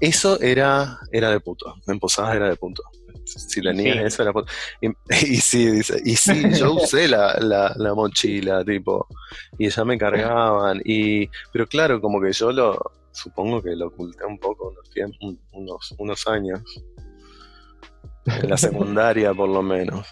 Eso 0.00 0.40
era, 0.40 0.98
era 1.12 1.30
de 1.30 1.40
puto. 1.40 1.74
En 1.86 1.98
Posadas 1.98 2.36
era 2.36 2.48
de 2.48 2.56
puto. 2.56 2.82
Si 3.24 3.60
tenías 3.60 3.96
Sí. 3.96 4.02
eso 4.04 4.22
era 4.22 4.32
puto. 4.32 4.50
Y, 4.80 4.88
y 5.34 5.36
sí, 5.36 5.66
dice, 5.66 6.00
y 6.04 6.16
sí, 6.16 6.54
yo 6.54 6.72
usé 6.74 7.08
la, 7.08 7.36
la, 7.40 7.72
la 7.76 7.94
mochila, 7.94 8.64
tipo, 8.64 9.06
y 9.58 9.68
ya 9.68 9.84
me 9.84 9.98
cargaban. 9.98 10.80
Y, 10.84 11.28
pero 11.52 11.66
claro, 11.66 12.00
como 12.00 12.20
que 12.20 12.32
yo 12.32 12.52
lo, 12.52 12.92
supongo 13.18 13.62
que 13.62 13.74
lo 13.74 13.88
oculté 13.88 14.24
un 14.24 14.38
poco 14.38 14.74
unos, 15.52 15.94
unos 15.98 16.28
años. 16.28 16.62
En 18.26 18.50
la 18.50 18.56
secundaria, 18.56 19.32
por 19.34 19.48
lo 19.48 19.62
menos. 19.62 20.06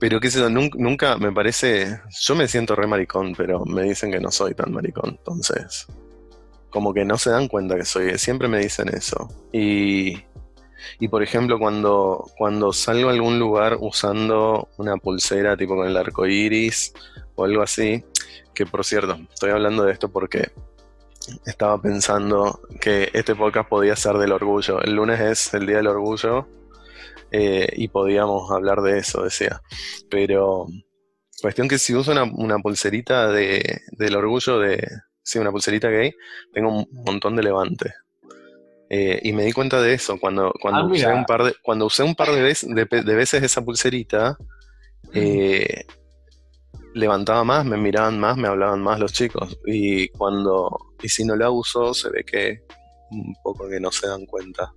Pero 0.00 0.20
qué 0.20 0.30
sé 0.30 0.40
yo, 0.40 0.48
nunca, 0.48 0.78
nunca 0.78 1.16
me 1.16 1.32
parece. 1.32 2.00
Yo 2.20 2.34
me 2.34 2.46
siento 2.46 2.76
re 2.76 2.86
maricón, 2.86 3.34
pero 3.36 3.64
me 3.64 3.82
dicen 3.82 4.10
que 4.12 4.20
no 4.20 4.30
soy 4.30 4.54
tan 4.54 4.72
maricón. 4.72 5.16
Entonces, 5.18 5.86
como 6.70 6.92
que 6.92 7.04
no 7.04 7.18
se 7.18 7.30
dan 7.30 7.48
cuenta 7.48 7.76
que 7.76 7.84
soy. 7.84 8.16
Siempre 8.18 8.48
me 8.48 8.58
dicen 8.58 8.88
eso. 8.88 9.28
Y, 9.52 10.18
y 11.00 11.08
por 11.08 11.22
ejemplo, 11.22 11.58
cuando, 11.58 12.24
cuando 12.36 12.72
salgo 12.72 13.08
a 13.08 13.12
algún 13.12 13.38
lugar 13.38 13.76
usando 13.80 14.68
una 14.76 14.96
pulsera 14.96 15.56
tipo 15.56 15.76
con 15.76 15.86
el 15.86 15.96
arco 15.96 16.26
iris 16.26 16.92
o 17.34 17.44
algo 17.44 17.62
así, 17.62 18.04
que 18.54 18.66
por 18.66 18.84
cierto, 18.84 19.18
estoy 19.32 19.50
hablando 19.50 19.84
de 19.84 19.92
esto 19.92 20.10
porque 20.10 20.50
estaba 21.46 21.80
pensando 21.80 22.60
que 22.80 23.10
este 23.12 23.34
podcast 23.34 23.68
podía 23.68 23.96
ser 23.96 24.14
del 24.18 24.32
orgullo. 24.32 24.80
El 24.82 24.94
lunes 24.94 25.20
es 25.20 25.54
el 25.54 25.66
Día 25.66 25.76
del 25.78 25.86
Orgullo 25.88 26.46
eh, 27.30 27.68
y 27.76 27.88
podíamos 27.88 28.50
hablar 28.50 28.80
de 28.82 28.98
eso, 28.98 29.22
decía. 29.22 29.60
Pero 30.10 30.66
cuestión 31.40 31.68
que 31.68 31.78
si 31.78 31.94
uso 31.94 32.12
una, 32.12 32.24
una 32.24 32.58
pulserita 32.58 33.28
de, 33.30 33.82
del 33.92 34.16
orgullo 34.16 34.58
de, 34.58 34.86
sí, 35.22 35.38
una 35.38 35.50
pulserita 35.50 35.88
gay, 35.88 36.12
tengo 36.52 36.70
un 36.70 36.88
montón 37.04 37.36
de 37.36 37.42
levante. 37.42 37.94
Eh, 38.90 39.20
y 39.22 39.32
me 39.34 39.44
di 39.44 39.52
cuenta 39.52 39.82
de 39.82 39.92
eso 39.92 40.18
cuando, 40.18 40.52
cuando, 40.62 40.80
Ah, 40.80 40.86
usé, 40.86 41.06
un 41.12 41.26
par 41.26 41.44
de, 41.44 41.54
cuando 41.62 41.84
usé 41.84 42.02
un 42.02 42.14
par 42.14 42.28
de, 42.30 42.42
vez- 42.42 42.66
de, 42.66 43.14
veces 43.14 43.42
esa 43.42 43.62
pulserita, 43.62 44.38
eh, 45.12 45.84
levantaba 46.94 47.44
más, 47.44 47.64
me 47.64 47.76
miraban 47.76 48.18
más, 48.18 48.36
me 48.36 48.48
hablaban 48.48 48.82
más 48.82 48.98
los 49.00 49.12
chicos. 49.12 49.58
Y 49.66 50.08
cuando, 50.08 50.68
y 51.02 51.08
si 51.08 51.24
no 51.24 51.36
la 51.36 51.50
uso, 51.50 51.92
se 51.94 52.10
ve 52.10 52.24
que 52.24 52.62
un 53.10 53.34
poco 53.42 53.68
que 53.68 53.80
no 53.80 53.90
se 53.90 54.06
dan 54.08 54.26
cuenta. 54.26 54.72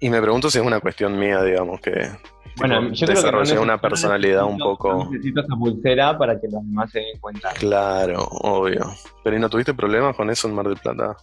Y 0.00 0.08
me 0.10 0.20
pregunto 0.20 0.50
si 0.50 0.58
es 0.58 0.64
una 0.66 0.80
cuestión 0.80 1.18
mía, 1.18 1.42
digamos, 1.42 1.80
que 1.80 2.08
Bueno, 2.56 2.80
tipo, 2.80 2.94
yo 2.94 3.06
creo 3.06 3.06
que 3.06 3.06
no 3.06 3.14
desarrollé 3.14 3.42
necesito- 3.54 3.62
una 3.62 3.80
personalidad 3.80 4.44
un 4.44 4.56
no 4.58 4.64
poco... 4.64 5.08
necesito 5.10 5.40
esa 5.42 5.54
pulsera 5.56 6.18
para 6.18 6.40
que 6.40 6.48
los 6.48 6.62
demás 6.62 6.90
se 6.90 6.98
den 7.00 7.20
cuenta. 7.20 7.50
Claro, 7.54 8.24
obvio. 8.42 8.84
Pero 9.22 9.36
¿y 9.36 9.40
no 9.40 9.48
tuviste 9.48 9.74
problemas 9.74 10.16
con 10.16 10.28
eso 10.30 10.48
en 10.48 10.54
Mar 10.54 10.66
del 10.68 10.76
Plata? 10.78 11.16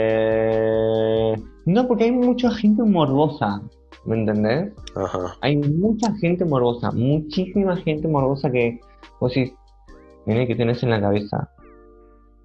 Eh, 0.00 1.34
No, 1.66 1.86
porque 1.88 2.04
hay 2.04 2.12
mucha 2.12 2.50
gente 2.52 2.82
morbosa, 2.82 3.60
¿me 4.04 4.16
entendés? 4.16 4.72
Ajá. 4.94 5.36
Hay 5.40 5.56
mucha 5.56 6.14
gente 6.16 6.44
morbosa, 6.44 6.90
muchísima 6.92 7.76
gente 7.76 8.08
morbosa 8.08 8.50
que 8.50 8.80
vos 9.20 9.34
decís, 9.34 9.54
mira 10.26 10.46
que 10.46 10.54
tenés 10.54 10.82
en 10.82 10.90
la 10.90 11.00
cabeza, 11.00 11.50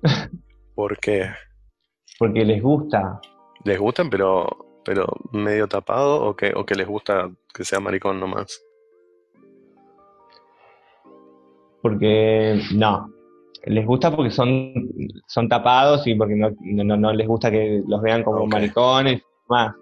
¿Por 0.75 0.97
qué? 0.99 1.29
porque 2.19 2.45
les 2.45 2.61
gusta. 2.61 3.19
¿Les 3.63 3.79
gustan 3.79 4.09
pero, 4.09 4.47
pero 4.85 5.07
medio 5.31 5.67
tapado 5.67 6.23
o 6.23 6.35
que, 6.35 6.53
o 6.55 6.65
que 6.65 6.75
les 6.75 6.87
gusta 6.87 7.29
que 7.53 7.63
sea 7.63 7.79
maricón 7.79 8.19
nomás? 8.19 8.61
Porque 11.81 12.61
no, 12.75 13.09
les 13.65 13.85
gusta 13.85 14.15
porque 14.15 14.31
son, 14.31 14.73
son 15.27 15.49
tapados 15.49 16.07
y 16.07 16.15
porque 16.15 16.35
no, 16.35 16.49
no, 16.61 16.97
no 16.97 17.13
les 17.13 17.27
gusta 17.27 17.51
que 17.51 17.81
los 17.85 18.01
vean 18.01 18.23
como 18.23 18.45
maricones 18.47 19.19
y 19.19 19.23
demás. 19.49 19.75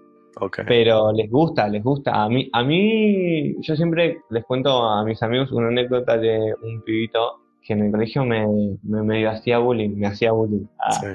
Pero 0.67 1.11
les 1.11 1.29
gusta, 1.29 1.67
les 1.67 1.83
gusta. 1.83 2.23
A 2.23 2.29
mí, 2.29 2.49
a 2.53 2.63
mí, 2.63 3.55
yo 3.61 3.75
siempre 3.75 4.17
les 4.29 4.43
cuento 4.45 4.83
a 4.83 5.03
mis 5.03 5.21
amigos 5.23 5.51
una 5.51 5.67
anécdota 5.67 6.17
de 6.17 6.53
un 6.63 6.81
pibito 6.83 7.39
que 7.61 7.73
en 7.73 7.85
el 7.85 7.91
colegio 7.91 8.25
me, 8.25 8.47
me 8.83 9.03
medio 9.03 9.29
hacía 9.29 9.59
bullying, 9.59 9.95
me 9.97 10.07
hacía 10.07 10.31
bullying. 10.31 10.65
Ah, 10.79 10.91
Sí. 10.93 11.07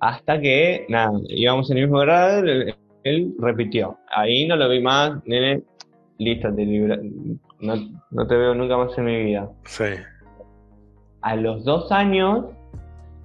Hasta 0.00 0.40
que, 0.40 0.86
nada, 0.88 1.10
íbamos 1.28 1.70
en 1.70 1.78
el 1.78 1.84
mismo 1.84 1.98
grado, 2.00 2.40
él, 2.44 2.74
él 3.02 3.34
repitió. 3.40 3.96
Ahí 4.14 4.46
no 4.46 4.54
lo 4.56 4.68
vi 4.68 4.80
más, 4.80 5.24
nene, 5.26 5.62
listo, 6.18 6.54
te 6.54 6.64
libra- 6.64 7.00
no, 7.60 7.74
no 8.10 8.26
te 8.26 8.36
veo 8.36 8.54
nunca 8.54 8.76
más 8.76 8.96
en 8.96 9.04
mi 9.04 9.24
vida. 9.24 9.50
Sí. 9.64 9.84
A 11.22 11.34
los 11.34 11.64
dos 11.64 11.90
años 11.90 12.44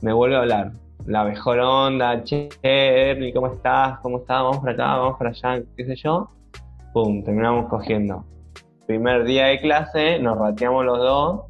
me 0.01 0.14
vuelve 0.14 0.36
a 0.36 0.39
hablar. 0.39 0.72
La 1.06 1.24
mejor 1.26 1.60
onda, 1.60 2.24
che, 2.24 2.49
Ernie, 2.62 3.34
¿cómo 3.34 3.47
estás? 3.47 3.99
¿Cómo 3.99 4.20
estás? 4.20 4.41
Vamos 4.43 4.60
para 4.60 4.72
acá, 4.72 4.97
vamos 4.97 5.18
para 5.18 5.30
allá, 5.32 5.64
qué 5.76 5.86
sé 5.86 5.95
yo. 5.97 6.30
Pum, 6.93 7.24
terminamos 7.24 7.68
cogiendo. 7.70 8.26
Primer 8.88 9.24
día 9.26 9.47
de 9.47 9.60
clase, 9.60 10.20
nos 10.20 10.38
rateamos 10.38 10.86
los 10.86 10.97
dos 10.99 11.41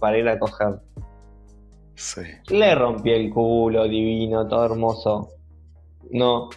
para 0.00 0.18
ir 0.18 0.28
a 0.28 0.38
coger. 0.38 0.80
Sí. 1.94 2.22
Le 2.48 2.74
rompí 2.74 3.10
el 3.10 3.30
culo, 3.30 3.84
divino, 3.84 4.48
todo 4.48 4.64
hermoso. 4.64 5.28
No. 6.10 6.48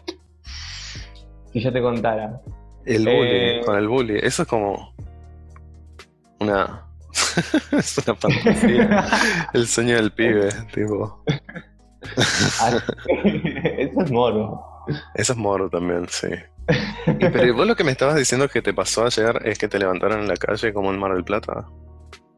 Si 1.51 1.59
yo 1.61 1.71
te 1.71 1.81
contara. 1.81 2.41
El 2.85 3.03
bully, 3.03 3.17
Eh. 3.21 3.61
con 3.65 3.77
el 3.77 3.87
bully, 3.87 4.17
eso 4.23 4.41
es 4.43 4.47
como 4.47 4.93
una. 6.39 6.87
es 7.71 7.97
una 7.99 8.15
fantasía. 8.15 9.05
El 9.53 9.67
sueño 9.67 9.95
del 9.95 10.11
pibe, 10.11 10.49
tipo. 10.73 11.23
Eso 13.77 14.01
es 14.01 14.11
morbo. 14.11 14.65
Eso 15.15 15.33
es 15.33 15.37
moro 15.37 15.69
también, 15.69 16.07
sí. 16.09 16.27
Y, 17.07 17.29
pero 17.29 17.55
vos 17.55 17.67
lo 17.67 17.75
que 17.75 17.83
me 17.83 17.91
estabas 17.91 18.15
diciendo 18.15 18.47
que 18.47 18.61
te 18.61 18.73
pasó 18.73 19.05
ayer 19.05 19.41
es 19.45 19.57
que 19.57 19.67
te 19.67 19.79
levantaron 19.79 20.21
en 20.21 20.27
la 20.27 20.37
calle 20.37 20.73
como 20.73 20.91
en 20.91 20.99
Mar 20.99 21.13
del 21.13 21.23
Plata. 21.23 21.65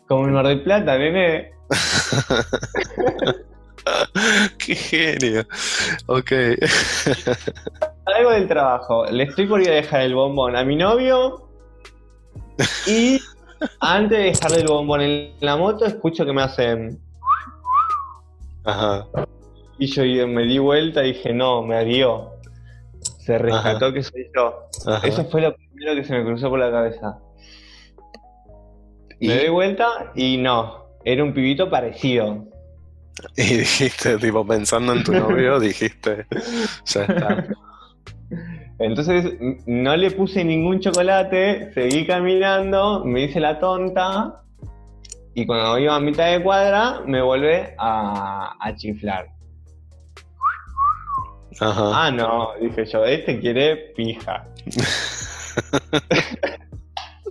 Como 0.07 0.27
en 0.27 0.33
Mar 0.33 0.47
del 0.47 0.63
Plata, 0.63 0.97
nene. 0.97 1.51
¡Qué 4.57 4.75
genio! 4.75 5.45
Ok. 6.07 6.31
Algo 8.05 8.31
del 8.31 8.47
trabajo. 8.47 9.05
Le 9.05 9.25
estoy 9.25 9.47
por 9.47 9.61
ir 9.61 9.69
a 9.69 9.75
dejar 9.75 10.01
el 10.01 10.15
bombón 10.15 10.55
a 10.55 10.63
mi 10.63 10.75
novio 10.75 11.49
y 12.87 13.19
antes 13.79 14.17
de 14.17 14.23
dejarle 14.25 14.61
el 14.61 14.67
bombón 14.67 15.01
en 15.01 15.33
la 15.39 15.57
moto, 15.57 15.85
escucho 15.85 16.25
que 16.25 16.33
me 16.33 16.43
hacen. 16.43 16.99
Ajá. 18.63 19.07
Y 19.77 19.87
yo 19.87 20.27
me 20.27 20.43
di 20.43 20.57
vuelta 20.57 21.03
y 21.03 21.13
dije, 21.13 21.33
no, 21.33 21.61
me 21.63 21.75
adió. 21.75 22.31
Se 23.19 23.37
rescató 23.37 23.91
que 23.91 24.03
soy 24.03 24.27
yo. 24.35 24.67
Ajá. 24.85 25.07
Eso 25.07 25.25
fue 25.25 25.41
lo 25.41 25.55
primero 25.55 25.95
que 25.95 26.03
se 26.03 26.13
me 26.13 26.23
cruzó 26.23 26.49
por 26.49 26.59
la 26.59 26.71
cabeza. 26.71 27.19
¿Y? 29.19 29.27
Me 29.27 29.37
doy 29.37 29.49
vuelta 29.49 30.11
y 30.15 30.37
no, 30.37 30.85
era 31.03 31.23
un 31.23 31.33
pibito 31.33 31.69
parecido. 31.69 32.45
Y 33.37 33.43
dijiste, 33.43 34.17
tipo, 34.17 34.45
pensando 34.45 34.91
en 34.91 35.03
tu 35.03 35.13
novio, 35.13 35.57
dijiste, 35.61 36.25
ya 36.85 37.03
está. 37.03 37.47
Entonces 38.77 39.37
no 39.65 39.95
le 39.95 40.11
puse 40.11 40.43
ningún 40.43 40.81
chocolate, 40.81 41.71
seguí 41.73 42.05
caminando, 42.05 43.05
me 43.05 43.23
hice 43.23 43.39
la 43.39 43.57
tonta 43.57 44.41
y 45.33 45.45
cuando 45.45 45.77
iba 45.79 45.95
a 45.95 45.99
mitad 45.99 46.31
de 46.31 46.43
cuadra 46.43 47.01
me 47.05 47.21
vuelve 47.21 47.73
a, 47.77 48.55
a 48.59 48.75
chiflar. 48.75 49.34
Ajá. 51.59 52.05
Ah, 52.05 52.11
no, 52.11 52.49
dije 52.59 52.85
yo, 52.85 53.05
este 53.05 53.39
quiere 53.39 53.75
pija. 53.95 54.45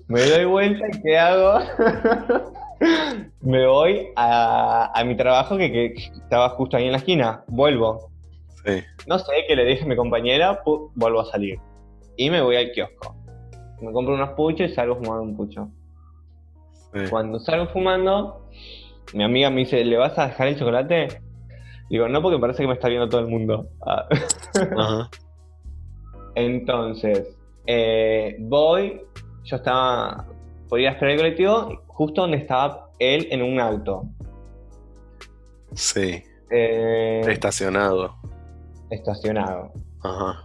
me 0.08 0.22
doy 0.22 0.44
vuelta 0.44 0.86
y 0.92 1.02
¿qué 1.02 1.18
hago? 1.18 1.60
me 3.40 3.66
voy 3.66 4.08
a, 4.16 4.90
a 4.98 5.04
mi 5.04 5.16
trabajo 5.16 5.56
que, 5.56 5.70
que 5.70 5.94
estaba 5.94 6.50
justo 6.50 6.76
ahí 6.76 6.86
en 6.86 6.92
la 6.92 6.98
esquina. 6.98 7.44
Vuelvo. 7.48 8.10
Sí. 8.64 8.82
No 9.06 9.18
sé 9.18 9.32
qué 9.46 9.56
le 9.56 9.64
dije 9.66 9.84
a 9.84 9.86
mi 9.86 9.96
compañera, 9.96 10.62
vuelvo 10.94 11.20
a 11.20 11.24
salir. 11.26 11.58
Y 12.16 12.30
me 12.30 12.40
voy 12.40 12.56
al 12.56 12.72
kiosco. 12.72 13.14
Me 13.80 13.92
compro 13.92 14.14
unos 14.14 14.30
puchos 14.30 14.70
y 14.70 14.74
salgo 14.74 14.96
fumando 14.96 15.22
un 15.22 15.36
pucho. 15.36 15.68
sí. 16.94 17.00
Cuando 17.10 17.38
salgo 17.40 17.66
fumando, 17.66 18.48
mi 19.12 19.24
amiga 19.24 19.50
me 19.50 19.60
dice, 19.60 19.84
¿le 19.84 19.96
vas 19.96 20.18
a 20.18 20.28
dejar 20.28 20.48
el 20.48 20.58
chocolate? 20.58 21.08
Digo, 21.90 22.08
no, 22.08 22.22
porque 22.22 22.38
parece 22.38 22.62
que 22.62 22.68
me 22.68 22.74
está 22.74 22.88
viendo 22.88 23.08
todo 23.08 23.20
el 23.20 23.28
mundo. 23.28 23.68
Ah. 23.86 24.06
Ajá. 24.78 25.10
Entonces, 26.34 27.36
eh, 27.66 28.36
voy, 28.40 29.00
yo 29.44 29.56
estaba, 29.56 30.26
podía 30.68 30.90
esperar 30.90 31.12
el 31.12 31.18
colectivo, 31.18 31.82
justo 31.86 32.22
donde 32.22 32.38
estaba 32.38 32.90
él 32.98 33.28
en 33.30 33.42
un 33.42 33.60
auto. 33.60 34.04
Sí. 35.74 36.22
Eh, 36.50 37.22
Estacionado. 37.26 38.16
estacionado. 38.90 39.72
Ajá. 40.02 40.44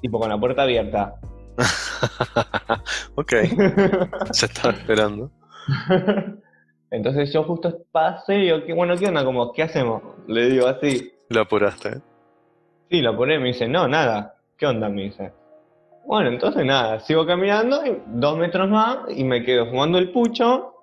Tipo 0.00 0.18
con 0.18 0.28
la 0.28 0.38
puerta 0.38 0.62
abierta. 0.62 1.14
ok, 3.14 3.32
ya 4.32 4.46
estaba 4.46 4.74
esperando. 4.74 5.30
Entonces 6.90 7.32
yo 7.32 7.44
justo 7.44 7.82
paso 7.92 8.32
y 8.32 8.42
digo, 8.42 8.64
¿qué, 8.64 8.72
bueno, 8.72 8.96
¿qué 8.96 9.06
onda? 9.06 9.24
Como, 9.24 9.52
¿qué 9.52 9.62
hacemos? 9.62 10.02
Le 10.26 10.50
digo 10.50 10.66
así. 10.66 11.12
Lo 11.28 11.42
apuraste. 11.42 12.00
Sí, 12.90 13.00
lo 13.00 13.16
pone, 13.16 13.38
me 13.38 13.48
dice, 13.48 13.68
no, 13.68 13.86
nada. 13.86 14.34
¿Qué 14.56 14.66
onda? 14.66 14.88
Me 14.88 15.02
dice. 15.02 15.32
Bueno, 16.04 16.30
entonces 16.30 16.64
nada, 16.64 16.98
sigo 17.00 17.24
caminando 17.24 17.86
y 17.86 18.02
dos 18.06 18.36
metros 18.36 18.68
más 18.68 18.98
y 19.16 19.22
me 19.22 19.44
quedo 19.44 19.66
fumando 19.66 19.98
el 19.98 20.10
pucho 20.10 20.74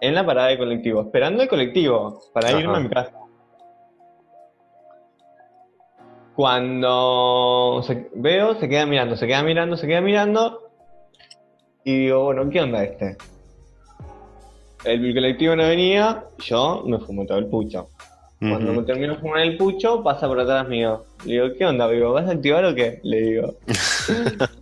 en 0.00 0.14
la 0.14 0.26
parada 0.26 0.48
de 0.48 0.58
colectivo, 0.58 1.02
esperando 1.02 1.42
el 1.42 1.48
colectivo 1.48 2.20
para 2.32 2.48
Ajá. 2.48 2.58
irme 2.60 2.76
a 2.76 2.80
mi 2.80 2.88
casa. 2.88 3.12
Cuando 6.58 7.82
se- 7.86 8.10
veo, 8.14 8.54
se 8.60 8.68
queda 8.68 8.86
mirando, 8.86 9.16
se 9.16 9.26
queda 9.26 9.42
mirando, 9.42 9.76
se 9.76 9.86
queda 9.86 10.00
mirando 10.00 10.70
y 11.84 11.98
digo, 12.04 12.24
bueno, 12.24 12.48
¿qué 12.50 12.60
onda 12.60 12.82
este? 12.84 13.16
El 14.84 15.14
colectivo 15.14 15.56
no 15.56 15.64
venía, 15.64 16.24
yo 16.38 16.82
me 16.86 16.98
fumé 16.98 17.26
todo 17.26 17.38
el 17.38 17.46
pucho. 17.46 17.88
Cuando 18.40 18.72
me 18.72 18.82
termino 18.84 19.14
de 19.14 19.18
fumar 19.20 19.40
el 19.40 19.56
pucho, 19.56 20.00
pasa 20.04 20.28
por 20.28 20.38
atrás 20.38 20.68
mío. 20.68 21.04
Le 21.24 21.32
digo, 21.32 21.46
¿qué 21.58 21.66
onda, 21.66 21.88
Vivo? 21.88 22.12
¿Vas 22.12 22.28
a 22.28 22.32
activar 22.32 22.64
o 22.64 22.72
qué? 22.74 23.00
Le 23.02 23.20
digo. 23.20 23.54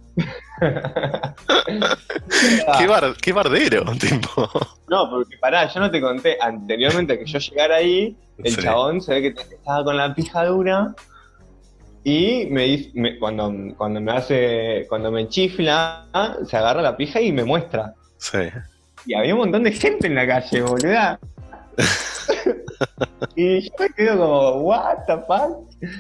¿Qué, 2.79 2.87
bar- 2.87 3.15
qué 3.21 3.33
bardero, 3.33 3.85
tipo. 4.01 4.49
No, 4.89 5.11
porque 5.11 5.37
pará, 5.39 5.69
yo 5.73 5.81
no 5.81 5.91
te 5.91 6.01
conté 6.01 6.39
anteriormente 6.41 7.19
que 7.19 7.27
yo 7.27 7.39
llegara 7.39 7.77
ahí, 7.77 8.17
el 8.39 8.55
Sí. 8.55 8.63
chabón 8.63 9.01
se 9.01 9.15
ve 9.15 9.23
que 9.35 9.41
estaba 9.41 9.85
con 9.85 9.97
la 9.97 10.15
pija 10.15 10.45
dura 10.47 10.95
y 12.05 12.47
me 12.51 12.63
dice, 12.65 12.91
me- 12.95 13.19
cuando, 13.19 13.53
cuando 13.77 14.01
me 14.01 14.13
hace, 14.13 14.87
cuando 14.89 15.11
me 15.11 15.29
chifla, 15.29 16.07
se 16.47 16.57
agarra 16.57 16.81
la 16.83 16.97
pija 16.97 17.21
y 17.21 17.33
me 17.33 17.45
muestra. 17.45 17.93
Sí. 18.19 18.39
Y 19.07 19.15
había 19.15 19.35
un 19.35 19.41
montón 19.41 19.63
de 19.63 19.73
gente 19.73 20.09
en 20.09 20.15
la 20.15 20.27
calle, 20.27 20.63
boluda. 20.63 21.19
y 23.37 23.61
yo 23.61 23.71
me 23.79 23.89
quedo 23.91 24.19
como, 24.19 24.51
what 24.63 24.99
the 25.07 25.17
fuck? 25.27 25.93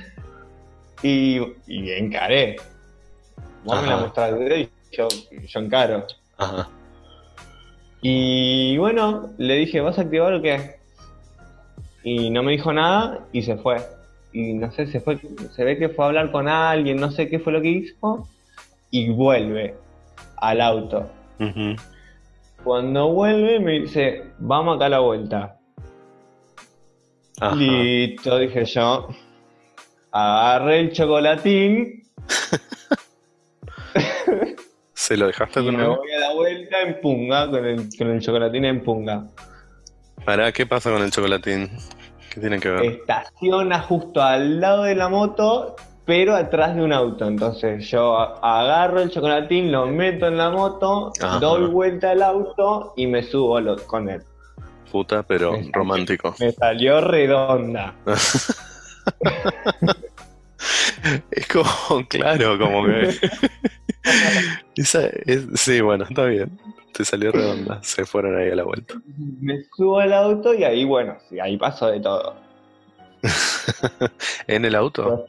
Y, 1.02 1.40
y 1.66 1.90
encaré. 1.92 2.56
Vos 3.64 3.82
me 3.82 3.88
la 3.88 4.32
dedo 4.32 4.56
y 4.56 4.70
yo, 4.92 5.08
yo 5.46 5.60
encaro. 5.60 6.06
Ajá. 6.36 6.68
Y 8.02 8.76
bueno, 8.78 9.30
le 9.38 9.54
dije, 9.54 9.80
¿vas 9.80 9.98
a 9.98 10.02
activar 10.02 10.32
o 10.34 10.42
qué? 10.42 10.76
Y 12.04 12.30
no 12.30 12.42
me 12.42 12.52
dijo 12.52 12.72
nada 12.72 13.26
y 13.32 13.42
se 13.42 13.56
fue. 13.56 13.78
Y 14.32 14.52
no 14.52 14.70
sé, 14.70 14.86
se 14.86 15.00
fue, 15.00 15.18
se 15.54 15.64
ve 15.64 15.78
que 15.78 15.88
fue 15.88 16.04
a 16.04 16.08
hablar 16.08 16.30
con 16.30 16.46
alguien, 16.46 16.98
no 16.98 17.10
sé 17.10 17.28
qué 17.28 17.38
fue 17.38 17.52
lo 17.52 17.60
que 17.60 17.68
hizo. 17.68 18.28
Y 18.90 19.10
vuelve 19.10 19.74
al 20.36 20.60
auto. 20.60 21.10
Ujú. 21.40 21.74
Cuando 22.66 23.12
vuelve 23.12 23.60
me 23.60 23.78
dice, 23.78 24.24
vamos 24.40 24.74
acá 24.74 24.86
a 24.86 24.88
la 24.88 24.98
vuelta. 24.98 25.56
Ajá. 27.40 27.54
Listo, 27.54 28.38
dije 28.38 28.64
yo. 28.64 29.06
Agarré 30.10 30.80
el 30.80 30.92
chocolatín 30.92 32.02
¿Se 34.94 35.16
lo 35.16 35.28
dejaste 35.28 35.60
a 35.60 35.62
y 35.62 35.70
me 35.70 35.86
voy 35.86 36.10
a 36.10 36.18
la 36.18 36.34
vuelta 36.34 36.82
en 36.82 37.00
punga, 37.00 37.48
con 37.48 37.64
el, 37.64 37.88
con 37.96 38.10
el 38.10 38.20
chocolatín 38.20 38.64
en 38.64 38.82
punga. 38.82 39.28
Pará, 40.24 40.50
¿qué 40.50 40.66
pasa 40.66 40.90
con 40.90 41.02
el 41.02 41.12
chocolatín? 41.12 41.70
¿Qué 42.34 42.40
tiene 42.40 42.58
que 42.58 42.68
ver? 42.68 42.84
Estaciona 42.84 43.80
justo 43.82 44.20
al 44.20 44.60
lado 44.60 44.82
de 44.82 44.96
la 44.96 45.08
moto, 45.08 45.76
pero 46.06 46.34
atrás 46.34 46.74
de 46.76 46.82
un 46.82 46.92
auto. 46.92 47.26
Entonces 47.26 47.86
yo 47.90 48.16
agarro 48.44 49.00
el 49.02 49.10
chocolatín, 49.10 49.70
lo 49.70 49.86
meto 49.86 50.26
en 50.28 50.38
la 50.38 50.50
moto, 50.50 51.12
Ajá. 51.20 51.38
doy 51.40 51.66
vuelta 51.70 52.12
al 52.12 52.22
auto 52.22 52.94
y 52.96 53.06
me 53.06 53.22
subo 53.22 53.60
lo- 53.60 53.76
con 53.86 54.08
él. 54.08 54.22
Puta, 54.90 55.22
pero 55.24 55.52
Me- 55.52 55.68
romántico. 55.72 56.34
Me 56.38 56.52
salió 56.52 57.00
redonda. 57.02 57.94
Es 61.30 61.46
como, 61.48 62.06
claro, 62.08 62.58
como 62.58 62.84
que. 62.86 63.14
Esa 64.76 65.06
es- 65.26 65.46
sí, 65.54 65.80
bueno, 65.80 66.04
está 66.08 66.24
bien. 66.24 66.58
Te 66.92 67.04
salió 67.04 67.30
redonda. 67.30 67.78
Se 67.82 68.04
fueron 68.04 68.36
ahí 68.38 68.50
a 68.50 68.56
la 68.56 68.64
vuelta. 68.64 68.94
Me 69.40 69.62
subo 69.76 70.00
al 70.00 70.12
auto 70.12 70.54
y 70.54 70.64
ahí, 70.64 70.84
bueno, 70.84 71.16
sí, 71.28 71.38
ahí 71.38 71.56
pasó 71.56 71.88
de 71.88 72.00
todo. 72.00 72.34
¿En 74.46 74.64
el 74.64 74.74
auto? 74.74 75.26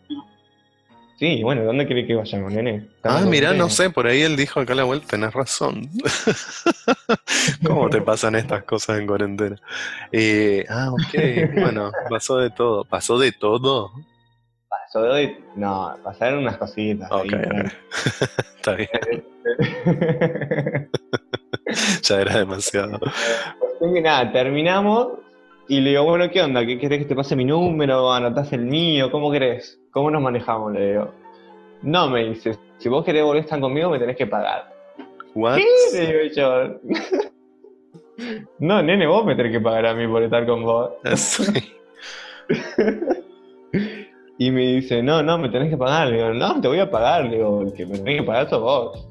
Sí, 1.17 1.41
bueno, 1.41 1.63
¿dónde 1.63 1.87
querés 1.87 2.05
que 2.05 2.13
vayamos, 2.13 2.53
nene? 2.53 2.89
Ah, 3.03 3.21
mirá, 3.27 3.51
no 3.51 3.69
sé, 3.69 3.89
por 3.89 4.05
ahí 4.05 4.21
él 4.21 4.35
dijo 4.35 4.59
acá 4.59 4.73
a 4.73 4.75
la 4.75 4.83
vuelta, 4.83 5.07
tenés 5.07 5.33
razón. 5.33 5.89
¿Cómo 7.65 7.89
te 7.89 8.01
pasan 8.01 8.35
estas 8.35 8.63
cosas 8.65 8.99
en 8.99 9.07
cuarentena? 9.07 9.55
Eh, 10.11 10.63
ah, 10.69 10.91
ok, 10.91 11.55
bueno, 11.59 11.91
pasó 12.07 12.37
de 12.37 12.51
todo. 12.51 12.85
¿Pasó 12.85 13.17
de 13.17 13.31
todo? 13.31 13.91
Pasó 14.69 15.01
de... 15.13 15.43
No, 15.55 15.97
pasaron 16.03 16.39
unas 16.39 16.57
cositas. 16.57 17.11
ahí, 17.11 17.27
Ok, 17.27 17.33
ok. 17.33 17.71
Está 18.57 18.73
bien, 18.75 18.89
ya 22.03 22.21
era 22.21 22.37
demasiado. 22.37 22.99
Que 23.79 24.01
nada, 24.01 24.31
terminamos 24.31 25.13
y 25.67 25.81
le 25.81 25.91
digo, 25.91 26.03
bueno, 26.03 26.29
¿qué 26.29 26.41
onda? 26.41 26.65
¿Qué 26.65 26.79
querés 26.79 26.99
que 26.99 27.05
te 27.05 27.15
pase 27.15 27.35
mi 27.35 27.45
número? 27.45 28.11
¿Anotás 28.11 28.53
el 28.53 28.65
mío? 28.65 29.11
¿Cómo 29.11 29.31
querés? 29.31 29.79
¿Cómo 29.91 30.09
nos 30.09 30.21
manejamos? 30.21 30.73
Le 30.73 30.91
digo. 30.91 31.11
No, 31.81 32.09
me 32.09 32.23
dice, 32.29 32.57
si 32.77 32.89
vos 32.89 33.03
querés 33.03 33.23
volver 33.23 33.41
a 33.41 33.45
estar 33.45 33.59
conmigo, 33.59 33.89
me 33.89 33.99
tenés 33.99 34.15
que 34.15 34.27
pagar. 34.27 34.73
¿What? 35.35 35.57
¿Qué? 35.57 35.65
Le 35.93 36.07
digo 36.07 36.19
yo. 36.35 36.79
No, 38.57 38.81
nene, 38.81 39.05
vos 39.05 39.23
me 39.23 39.35
tenés 39.35 39.51
que 39.51 39.59
pagar 39.59 39.85
a 39.85 39.93
mí 39.93 40.07
por 40.07 40.23
estar 40.23 40.43
con 40.47 40.63
vos. 40.63 40.93
Sí. 41.15 41.53
Y 44.39 44.51
me 44.51 44.61
dice, 44.61 45.01
no, 45.01 45.23
no, 45.23 45.37
me 45.37 45.49
tenés 45.49 45.69
que 45.69 45.77
pagar. 45.77 46.09
Le 46.09 46.17
digo, 46.17 46.33
no, 46.33 46.61
te 46.61 46.67
voy 46.67 46.79
a 46.79 46.89
pagar. 46.91 47.25
Le 47.25 47.37
digo, 47.37 47.63
el 47.63 47.73
que 47.73 47.85
me 47.85 47.97
tenés 47.97 48.21
que 48.21 48.27
pagar 48.27 48.49
sos 48.49 48.61
vos. 48.61 49.09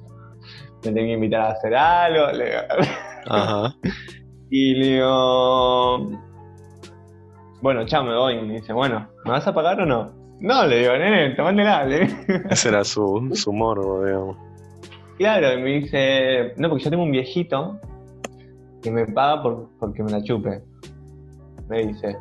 Me 0.84 0.92
tenés 0.92 1.04
que 1.04 1.12
invitar 1.12 1.40
a 1.40 1.50
hacer 1.50 1.74
algo. 1.74 2.32
Le 2.32 2.44
digo. 2.44 2.61
Ajá. 3.26 3.74
Y 4.48 4.74
le 4.74 4.86
digo, 4.86 6.09
bueno, 7.61 7.84
chao, 7.86 8.04
me 8.04 8.14
voy. 8.14 8.34
Y 8.34 8.42
me 8.42 8.54
dice, 8.54 8.72
bueno, 8.72 9.09
¿me 9.24 9.30
vas 9.32 9.46
a 9.46 9.54
pagar 9.54 9.80
o 9.80 9.86
no? 9.86 10.12
No, 10.40 10.66
le 10.66 10.80
digo, 10.80 10.92
nene, 10.92 11.34
tomátela. 11.34 11.86
Ese 12.50 12.68
era 12.68 12.84
su, 12.84 13.30
su 13.34 13.52
morbo, 13.52 14.04
digamos. 14.04 14.36
Claro, 15.18 15.52
y 15.59 15.62
me 15.62 15.70
dice, 15.80 16.52
no, 16.59 16.68
porque 16.68 16.84
yo 16.84 16.90
tengo 16.90 17.04
un 17.04 17.11
viejito 17.11 17.80
que 18.82 18.90
me 18.90 19.07
paga 19.07 19.42
por, 19.42 19.68
porque 19.80 20.02
me 20.02 20.11
la 20.11 20.22
chupe. 20.22 20.62
Me 21.68 21.86
dice. 21.86 22.16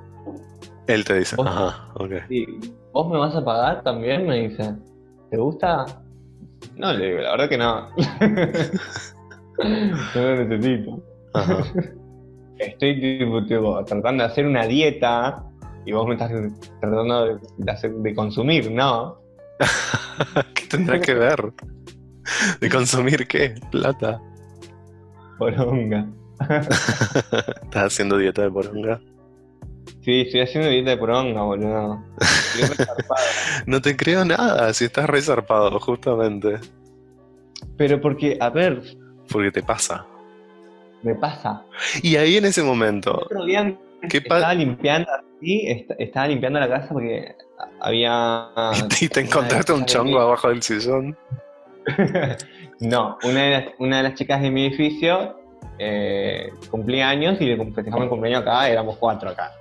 Él 0.88 1.04
te 1.04 1.16
dice, 1.20 1.36
ajá, 1.44 1.88
ok. 1.96 2.12
"Sí, 2.30 2.46
¿Vos 2.94 3.10
me 3.12 3.18
vas 3.18 3.36
a 3.36 3.44
pagar 3.44 3.84
también? 3.84 4.26
Me 4.26 4.48
dice. 4.48 4.76
¿Te 5.30 5.38
gusta? 5.38 5.84
No, 6.78 6.94
le 6.94 7.06
digo, 7.08 7.20
la 7.20 7.32
verdad 7.32 7.50
que 7.50 7.58
no. 7.58 7.90
no 10.16 10.22
lo 10.22 10.46
necesito. 10.46 11.04
Ajá. 11.34 11.58
Estoy 12.60 13.00
tipo, 13.00 13.44
tipo, 13.46 13.84
tratando 13.86 14.24
de 14.24 14.30
hacer 14.30 14.46
una 14.46 14.66
dieta 14.66 15.44
y 15.86 15.92
vos 15.92 16.08
me 16.08 16.14
estás 16.14 16.32
tratando 16.80 17.38
de, 17.58 17.72
hacer- 17.72 17.94
de 17.96 18.16
consumir, 18.16 18.72
¿no? 18.72 19.18
¿Qué 20.54 20.66
tendrá 20.68 21.00
que 21.00 21.14
ver? 21.14 21.54
¿De 22.60 22.70
consumir 22.70 23.28
qué? 23.28 23.56
Plata. 23.72 24.22
Poronga. 25.38 26.08
¿Estás 26.50 27.84
haciendo 27.86 28.18
dieta 28.18 28.42
de 28.44 28.52
poronga? 28.52 29.00
Sí, 30.02 30.22
estoy 30.22 30.42
haciendo 30.42 30.70
dieta 30.70 30.92
de 30.92 30.98
poronga, 30.98 31.42
boludo. 31.42 32.04
Estoy. 32.20 32.86
No 33.68 33.82
te 33.82 33.96
creo 33.98 34.24
nada, 34.26 34.72
si 34.74 34.86
estás 34.86 35.10
resarpado, 35.10 35.80
justamente. 35.80 36.60
Pero 37.78 38.00
porque, 38.00 38.38
a 38.40 38.50
ver, 38.50 38.82
Porque 39.32 39.52
te 39.52 39.64
pasa. 39.64 40.06
Me 41.06 41.16
pasa. 41.16 41.64
Y 42.02 42.16
ahí 42.18 42.38
en 42.38 42.46
ese 42.46 42.64
momento, 42.64 43.14
Otro 43.24 43.46
día 43.46 43.74
¿qué 44.10 44.18
estaba 44.18 44.54
limpiando 44.54 45.08
así, 45.12 45.68
est- 45.68 45.92
estaba 46.00 46.28
limpiando 46.28 46.60
la 46.60 46.68
casa 46.68 46.90
porque 46.92 47.36
había... 47.80 48.48
Y 49.02 49.08
te 49.08 49.22
encontraste 49.22 49.72
un 49.74 49.86
chongo 49.86 50.20
abajo 50.20 50.50
del 50.50 50.62
sillón. 50.62 51.16
No, 52.82 53.18
una 53.24 53.42
de, 53.44 53.52
las, 53.52 53.66
una 53.80 53.98
de 53.98 54.04
las 54.04 54.16
chicas 54.16 54.42
de 54.42 54.52
mi 54.52 54.66
edificio 54.66 55.40
eh, 55.80 56.50
cumplía 56.70 57.08
años 57.08 57.40
y 57.40 57.46
le 57.46 57.56
festejamos 57.72 58.04
el 58.04 58.10
cumpleaños 58.10 58.42
acá, 58.42 58.68
éramos 58.70 58.98
cuatro 58.98 59.30
acá. 59.30 59.54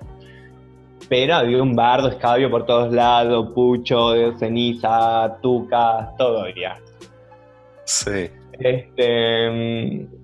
Pero 1.09 1.37
había 1.37 1.63
un 1.63 1.77
bardo, 1.77 2.09
escabio 2.09 2.51
por 2.51 2.67
todos 2.67 2.93
lados, 2.93 3.53
pucho, 3.55 4.37
ceniza, 4.37 5.37
tucas, 5.43 6.17
todo 6.17 6.43
había. 6.43 6.75
Sí. 7.85 8.29
Este, 8.59 9.51
mm, 9.51 10.24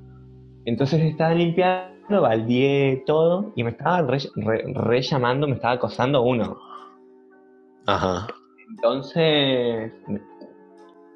entonces 0.64 1.00
estaba 1.02 1.34
limpiando, 1.34 2.20
baldeé 2.22 3.02
todo 3.06 3.52
y 3.56 3.64
me 3.64 3.70
estaba 3.70 4.02
re, 4.02 4.18
re- 4.36 4.64
re 4.74 5.02
llamando, 5.02 5.46
me 5.46 5.54
estaba 5.54 5.74
acosando 5.74 6.22
uno. 6.22 6.58
Ajá. 7.86 8.26
Entonces 8.70 9.92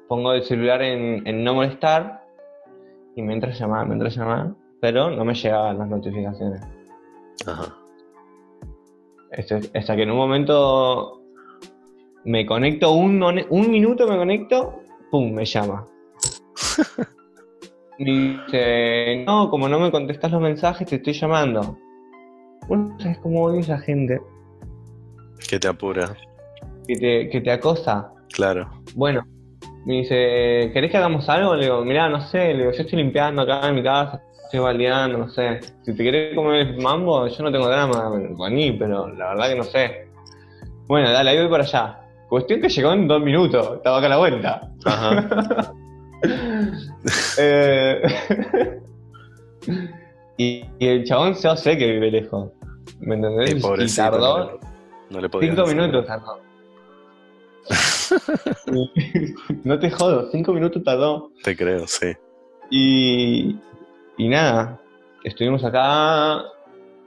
pongo 0.07 0.33
el 0.33 0.43
celular 0.43 0.81
en, 0.81 1.25
en 1.27 1.43
no 1.43 1.53
molestar 1.55 2.23
y 3.15 3.21
me 3.21 3.33
entra 3.33 3.51
a 3.51 3.53
llamar, 3.53 3.87
me 3.87 3.93
entra 3.93 4.09
a 4.09 4.11
llamar, 4.11 4.53
pero 4.81 5.09
no 5.09 5.23
me 5.25 5.33
llegaban 5.33 5.77
las 5.77 5.87
notificaciones. 5.87 6.61
Ajá. 7.47 7.75
Hasta 9.73 9.95
que 9.95 10.03
en 10.03 10.11
un 10.11 10.17
momento 10.17 11.21
me 12.23 12.45
conecto 12.45 12.91
un, 12.93 13.21
un 13.21 13.71
minuto, 13.71 14.07
me 14.07 14.17
conecto, 14.17 14.81
pum, 15.11 15.31
me 15.33 15.45
llama. 15.45 15.85
Me 17.99 18.11
dice, 18.11 19.23
no, 19.25 19.49
como 19.49 19.67
no 19.69 19.79
me 19.79 19.91
contestas 19.91 20.31
los 20.31 20.41
mensajes, 20.41 20.87
te 20.87 20.95
estoy 20.97 21.13
llamando. 21.13 21.77
Vos 22.67 22.77
no 22.77 22.99
sabés 22.99 23.17
cómo 23.19 23.43
odio 23.43 23.59
esa 23.59 23.77
gente 23.79 24.19
Que 25.49 25.59
te 25.59 25.67
apura. 25.67 26.15
que 26.87 26.95
te, 26.95 27.29
que 27.29 27.41
te 27.41 27.51
acosa. 27.51 28.11
Claro. 28.33 28.69
Bueno, 28.95 29.25
me 29.85 29.95
dice, 29.99 30.71
¿querés 30.73 30.91
que 30.91 30.97
hagamos 30.97 31.29
algo? 31.29 31.55
Le 31.55 31.65
digo, 31.65 31.85
mirá, 31.85 32.09
no 32.09 32.19
sé, 32.21 32.53
le 32.53 32.59
digo, 32.59 32.71
yo 32.71 32.81
estoy 32.81 32.97
limpiando 32.97 33.43
acá 33.43 33.67
en 33.69 33.75
mi 33.75 33.83
casa, 33.83 34.21
estoy 34.45 34.59
baldeando, 34.59 35.17
no 35.19 35.29
sé. 35.29 35.59
Si 35.83 35.95
te 35.95 36.03
querés 36.03 36.35
comer 36.35 36.67
el 36.67 36.81
mambo, 36.81 37.27
yo 37.27 37.43
no 37.43 37.51
tengo 37.51 37.67
drama 37.69 38.11
con 38.35 38.55
ni, 38.55 38.71
pero 38.73 39.07
la 39.07 39.29
verdad 39.29 39.49
que 39.49 39.55
no 39.55 39.63
sé. 39.63 40.07
Bueno, 40.87 41.11
dale, 41.11 41.29
ahí 41.31 41.37
voy 41.39 41.49
para 41.49 41.63
allá. 41.63 41.99
Cuestión 42.27 42.59
que 42.59 42.69
llegó 42.69 42.91
en 42.93 43.07
dos 43.07 43.21
minutos, 43.21 43.73
estaba 43.77 43.97
acá 43.99 44.07
a 44.07 44.09
la 44.09 44.17
vuelta. 44.17 44.69
Ajá. 44.85 45.71
Eh, 47.37 48.01
y, 50.37 50.65
y 50.79 50.87
el 50.87 51.03
chabón 51.05 51.35
yo 51.35 51.55
sé 51.55 51.77
que 51.77 51.91
vive 51.91 52.11
lejos. 52.11 52.51
¿Me 52.99 53.15
entendés? 53.15 53.63
Y 53.79 53.95
tardó 53.95 54.59
no 55.09 55.21
le- 55.21 55.29
No 55.29 55.39
le 55.39 55.47
cinco 55.47 55.65
minutos 55.67 56.05
tardó. 56.07 56.39
no 59.63 59.79
te 59.79 59.89
jodo, 59.91 60.29
cinco 60.31 60.53
minutos 60.53 60.83
tardó. 60.83 61.31
Te 61.43 61.55
creo, 61.55 61.87
sí. 61.87 62.13
Y, 62.69 63.55
y 64.17 64.27
nada, 64.27 64.79
estuvimos 65.23 65.63
acá. 65.63 66.41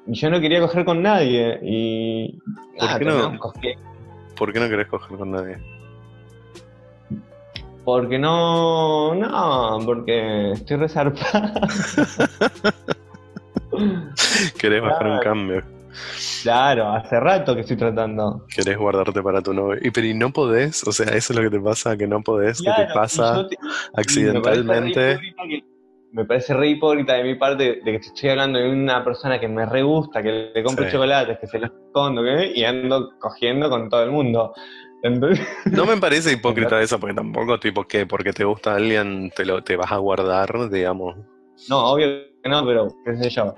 y 0.07 0.15
Yo 0.15 0.31
no 0.31 0.41
quería 0.41 0.61
coger 0.61 0.85
con 0.85 1.03
nadie. 1.03 1.59
Y. 1.63 2.39
¿Por 2.79 2.87
nada, 2.87 2.99
qué 2.99 3.05
no? 3.05 3.39
¿Por 4.37 4.53
qué 4.53 4.61
no 4.61 4.69
querés 4.69 4.87
coger 4.89 5.17
con 5.19 5.31
nadie? 5.33 5.57
Porque 7.89 8.19
no. 8.19 9.15
No, 9.15 9.79
porque 9.87 10.51
estoy 10.53 10.77
resarpado. 10.77 11.55
¿Querés 14.61 14.83
bajar 14.83 15.07
un 15.07 15.19
Claro. 15.19 15.23
cambio? 15.23 15.63
claro, 16.43 16.93
hace 16.93 17.19
rato 17.19 17.55
que 17.55 17.63
estoy 17.63 17.79
tratando. 17.79 18.45
¿Querés 18.55 18.77
guardarte 18.77 19.23
para 19.23 19.41
tu 19.41 19.55
novio? 19.55 19.79
Y 19.83 19.91
pero 19.91 20.07
y 20.07 20.13
no 20.13 20.31
podés, 20.35 20.87
o 20.87 20.93
sea, 20.93 21.07
eso 21.17 21.33
es 21.33 21.39
lo 21.39 21.43
que 21.43 21.49
te 21.57 21.61
pasa, 21.63 21.97
que 21.97 22.07
no 22.07 22.21
podés, 22.21 22.59
que 22.59 22.65
Claro, 22.65 22.87
te 22.89 22.93
pasa 22.93 23.49
te- 23.49 23.57
accidentalmente. 23.95 25.19
Me 26.13 26.27
parece 26.27 26.53
re 26.53 26.69
hipócrita 26.69 27.15
de 27.15 27.25
mi 27.25 27.37
parte 27.37 27.81
de 27.83 27.93
que 27.93 28.01
te 28.01 28.07
estoy 28.09 28.29
hablando 28.29 28.59
de 28.59 28.71
una 28.71 29.03
persona 29.03 29.41
que 29.41 29.49
me 29.49 29.65
re 29.65 29.83
gusta, 29.83 30.23
que 30.23 30.51
le 30.55 30.63
compro 30.63 30.85
Sí. 30.85 30.93
chocolates, 30.93 31.39
que 31.39 31.47
se 31.47 31.59
los 31.59 31.71
escondo, 31.71 32.23
que- 32.23 32.53
y 32.55 32.65
ando 32.65 33.13
cogiendo 33.19 33.71
con 33.71 33.89
todo 33.89 34.03
el 34.05 34.11
mundo. 34.11 34.53
Entonces, 35.03 35.47
No 35.67 35.87
me 35.87 35.97
parece 35.97 36.33
hipócrita 36.33 36.81
eso, 36.83 36.99
porque 36.99 37.15
tampoco, 37.15 37.59
tipo, 37.61 37.85
que 37.85 38.07
porque 38.07 38.33
te 38.33 38.45
gusta 38.45 38.75
alguien 38.75 39.31
te 39.35 39.45
lo 39.45 39.63
te 39.63 39.77
vas 39.77 39.93
a 39.93 39.97
guardar, 39.99 40.69
digamos. 40.71 41.17
no, 41.69 41.93
obvio 41.93 42.07
que 42.43 42.49
no, 42.51 42.65
pero 42.67 42.89
qué 43.05 43.17
sé 43.17 43.31
yo. 43.31 43.55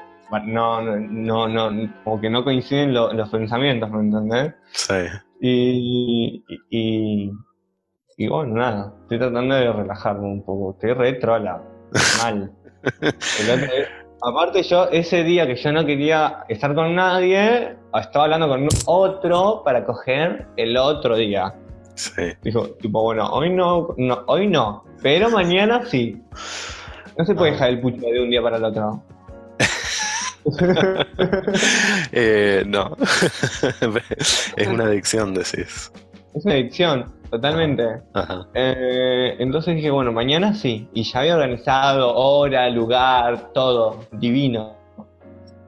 No, 0.47 0.80
no, 0.80 0.97
no, 0.97 1.49
no, 1.49 1.93
como 2.05 2.20
que 2.20 2.30
no 2.30 2.45
coinciden 2.45 2.95
lo- 2.95 3.12
los 3.12 3.28
pensamientos, 3.30 3.91
¿me 3.91 4.01
entendés? 4.01 4.55
Sí. 4.72 4.95
Y, 5.41 6.45
y, 6.49 6.61
y, 6.70 7.30
y 8.16 8.28
bueno, 8.28 8.55
nada, 8.55 8.95
estoy 9.03 9.18
tratando 9.18 9.55
de 9.57 9.72
relajarme 9.72 10.26
un 10.28 10.45
poco. 10.45 10.72
Estoy 10.72 10.93
re 10.93 11.14
trola, 11.14 11.61
mal. 12.22 12.53
El 13.01 13.51
otro 13.51 13.66
día- 13.74 13.99
aparte 14.22 14.62
yo, 14.62 14.88
ese 14.90 15.22
día 15.24 15.46
que 15.46 15.56
yo 15.56 15.72
no 15.72 15.84
quería 15.84 16.44
estar 16.48 16.74
con 16.74 16.94
nadie, 16.94 17.76
estaba 17.94 18.24
hablando 18.24 18.48
con 18.48 18.68
otro 18.86 19.62
para 19.64 19.84
coger 19.84 20.46
el 20.56 20.76
otro 20.76 21.16
día. 21.16 21.54
Sí. 21.94 22.22
Dijo, 22.42 22.68
tipo, 22.80 23.02
bueno, 23.02 23.28
hoy 23.30 23.50
no, 23.50 23.94
no 23.98 24.22
hoy 24.26 24.46
no, 24.46 24.84
pero 25.02 25.28
mañana 25.30 25.82
sí. 25.86 26.20
No 27.18 27.24
se 27.24 27.34
puede 27.34 27.50
Ah. 27.50 27.52
dejar 27.54 27.68
el 27.70 27.80
pucho 27.80 28.00
de 28.06 28.22
un 28.22 28.30
día 28.30 28.40
para 28.42 28.56
el 28.56 28.64
otro. 28.64 29.02
Eh, 32.12 32.62
no. 32.66 32.96
es 34.56 34.66
una 34.66 34.84
adicción, 34.84 35.34
decís. 35.34 35.92
Es 36.34 36.44
una 36.44 36.54
adicción, 36.54 37.12
totalmente. 37.30 37.84
Ajá. 38.14 38.46
Eh, 38.54 39.36
entonces 39.38 39.76
dije, 39.76 39.90
bueno, 39.90 40.12
mañana 40.12 40.54
sí. 40.54 40.88
Y 40.92 41.04
ya 41.04 41.20
había 41.20 41.34
organizado 41.34 42.14
hora, 42.14 42.68
lugar, 42.70 43.52
todo, 43.52 44.00
divino. 44.12 44.80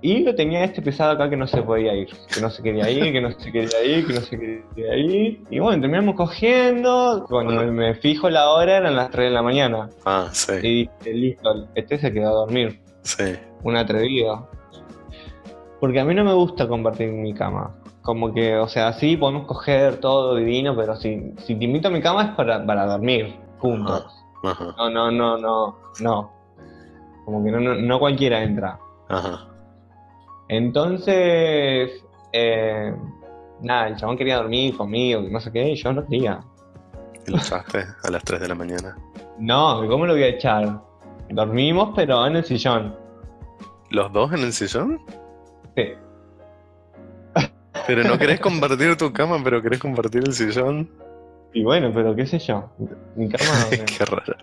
Y 0.04 0.24
lo 0.24 0.34
tenía 0.34 0.64
este 0.64 0.82
pesado 0.82 1.12
acá 1.12 1.30
que 1.30 1.36
no 1.36 1.46
se 1.46 1.62
podía 1.62 1.94
ir, 1.94 2.08
que 2.34 2.40
no 2.40 2.50
se 2.50 2.60
quería 2.60 2.90
ir, 2.90 3.12
que 3.12 3.20
no 3.20 3.30
se 3.30 3.52
quería 3.52 3.84
ir, 3.84 4.04
que 4.04 4.12
no 4.12 4.20
se 4.20 4.36
quería 4.36 4.96
ir. 4.96 5.44
Y 5.48 5.60
bueno, 5.60 5.80
terminamos 5.80 6.16
cogiendo. 6.16 7.24
Cuando 7.28 7.62
me 7.72 7.94
fijo 7.94 8.28
la 8.28 8.50
hora 8.50 8.78
eran 8.78 8.96
las 8.96 9.10
3 9.10 9.26
de 9.26 9.30
la 9.30 9.42
mañana. 9.42 9.88
Ah, 10.04 10.28
sí. 10.32 10.54
Y 10.60 10.90
dije, 11.04 11.14
listo, 11.14 11.68
este 11.76 11.98
se 11.98 12.12
quedó 12.12 12.30
a 12.30 12.32
dormir. 12.32 12.80
Sí. 13.02 13.36
Un 13.62 13.76
atrevido. 13.76 14.48
Porque 15.78 16.00
a 16.00 16.04
mí 16.04 16.16
no 16.16 16.24
me 16.24 16.32
gusta 16.32 16.66
compartir 16.66 17.12
mi 17.12 17.32
cama. 17.32 17.72
Como 18.02 18.34
que, 18.34 18.56
o 18.56 18.68
sea, 18.68 18.92
sí 18.94 19.16
podemos 19.16 19.46
coger 19.46 19.98
todo 19.98 20.34
divino, 20.36 20.74
pero 20.76 20.96
si, 20.96 21.32
si 21.38 21.54
te 21.54 21.64
invito 21.64 21.88
a 21.88 21.90
mi 21.90 22.00
cama 22.00 22.24
es 22.24 22.30
para, 22.30 22.64
para 22.66 22.86
dormir, 22.86 23.36
juntos. 23.58 24.04
Ajá. 24.42 24.74
No, 24.76 24.90
no, 24.90 25.10
no, 25.10 25.38
no, 25.38 25.78
no. 26.00 26.32
Como 27.24 27.44
que 27.44 27.50
no, 27.52 27.60
no, 27.60 27.74
no 27.76 27.98
cualquiera 28.00 28.42
entra. 28.42 28.78
Ajá. 29.08 29.46
Entonces, 30.48 32.04
eh, 32.32 32.94
nada, 33.60 33.88
el 33.88 33.96
chabón 33.96 34.16
quería 34.16 34.36
dormir 34.36 34.76
conmigo, 34.76 35.22
que 35.22 35.30
no 35.30 35.40
sé 35.40 35.52
qué, 35.52 35.70
y 35.70 35.76
yo 35.76 35.92
no 35.92 36.04
quería. 36.04 36.40
¿Y 37.26 37.30
lo 37.30 37.38
echaste 37.38 37.84
a 38.02 38.10
las 38.10 38.24
3 38.24 38.40
de 38.40 38.48
la 38.48 38.54
mañana? 38.54 38.96
No, 39.38 39.86
¿cómo 39.88 40.06
lo 40.06 40.14
voy 40.14 40.24
a 40.24 40.28
echar? 40.28 40.80
Dormimos, 41.30 41.90
pero 41.94 42.26
en 42.26 42.36
el 42.36 42.44
sillón. 42.44 42.96
¿Los 43.90 44.12
dos 44.12 44.32
en 44.32 44.40
el 44.40 44.52
sillón? 44.52 45.00
Sí. 45.76 45.92
Pero 47.86 48.04
no 48.04 48.18
querés 48.18 48.40
compartir 48.40 48.96
tu 48.96 49.12
cama, 49.12 49.40
pero 49.42 49.62
querés 49.62 49.78
compartir 49.78 50.22
el 50.26 50.32
sillón. 50.32 50.88
Y 51.52 51.62
bueno, 51.62 51.90
pero 51.92 52.14
qué 52.14 52.26
sé 52.26 52.38
yo. 52.38 52.70
Mi 53.16 53.28
cama. 53.28 53.66
Qué 53.70 54.04
raro. 54.04 54.36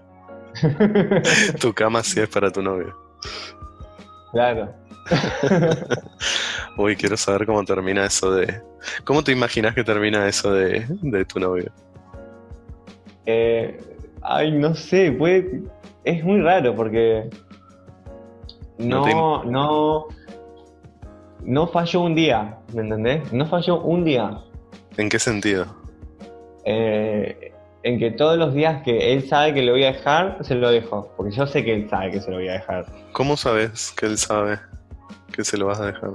Tu 1.60 1.74
cama 1.74 2.04
sí 2.04 2.20
es 2.20 2.30
para 2.30 2.52
tu 2.52 2.62
novio. 2.62 2.96
Claro. 4.32 4.74
Uy, 6.78 6.96
quiero 6.96 7.18
saber 7.18 7.46
cómo 7.46 7.64
termina 7.64 8.06
eso 8.06 8.32
de... 8.32 8.62
¿Cómo 9.04 9.24
te 9.24 9.32
imaginas 9.32 9.74
que 9.74 9.84
termina 9.84 10.28
eso 10.28 10.54
de, 10.54 10.86
de 11.02 11.26
tu 11.26 11.40
novio? 11.40 11.72
Eh, 13.26 13.80
ay, 14.22 14.52
no 14.52 14.74
sé, 14.74 15.12
puede. 15.12 15.62
Es 16.04 16.24
muy 16.24 16.42
raro 16.42 16.76
porque. 16.76 17.30
No 18.80 19.04
te 19.04 19.14
No, 19.14 20.08
no. 21.44 21.68
Falló 21.68 22.02
un 22.02 22.16
día, 22.16 22.58
¿me 22.74 22.82
entendés? 22.82 23.32
No 23.32 23.46
falló 23.46 23.82
un 23.82 24.04
día. 24.04 24.40
¿En 24.98 25.10
qué 25.10 25.20
sentido? 25.20 25.66
Eh, 26.66 27.54
en 27.84 28.00
que 28.00 28.12
todos 28.12 28.38
los 28.38 28.54
días 28.54 28.84
que 28.84 29.14
él 29.14 29.28
sabe 29.28 29.54
que 29.54 29.62
lo 29.62 29.72
voy 29.74 29.84
a 29.84 29.94
dejar, 29.94 30.38
se 30.42 30.56
lo 30.56 30.70
dejo. 30.70 31.12
Porque 31.16 31.36
yo 31.36 31.48
sé 31.48 31.64
que 31.64 31.74
él 31.74 31.90
sabe 31.90 32.12
que 32.12 32.22
se 32.22 32.30
lo 32.32 32.38
voy 32.38 32.50
a 32.50 32.54
dejar. 32.54 32.86
¿Cómo 33.14 33.38
sabes 33.38 33.92
que 33.92 34.06
él 34.06 34.18
sabe 34.18 34.60
que 35.32 35.44
se 35.44 35.58
lo 35.58 35.68
vas 35.68 35.80
a 35.80 35.88
dejar? 35.88 36.12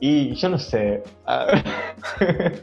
Y 0.00 0.34
yo 0.34 0.48
no 0.48 0.58
sé. 0.58 1.02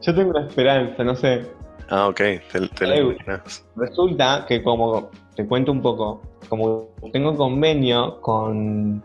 Yo 0.00 0.14
tengo 0.14 0.30
una 0.30 0.46
esperanza, 0.46 1.04
no 1.04 1.14
sé. 1.14 1.44
Ah, 1.90 2.08
ok, 2.08 2.16
te, 2.16 2.68
te 2.74 2.98
Eh. 2.98 3.16
Resulta 3.76 4.46
que 4.48 4.62
como, 4.62 5.10
te 5.34 5.46
cuento 5.46 5.72
un 5.72 5.82
poco, 5.82 6.22
como 6.48 6.88
tengo 7.12 7.36
convenio 7.36 8.20
con, 8.20 9.04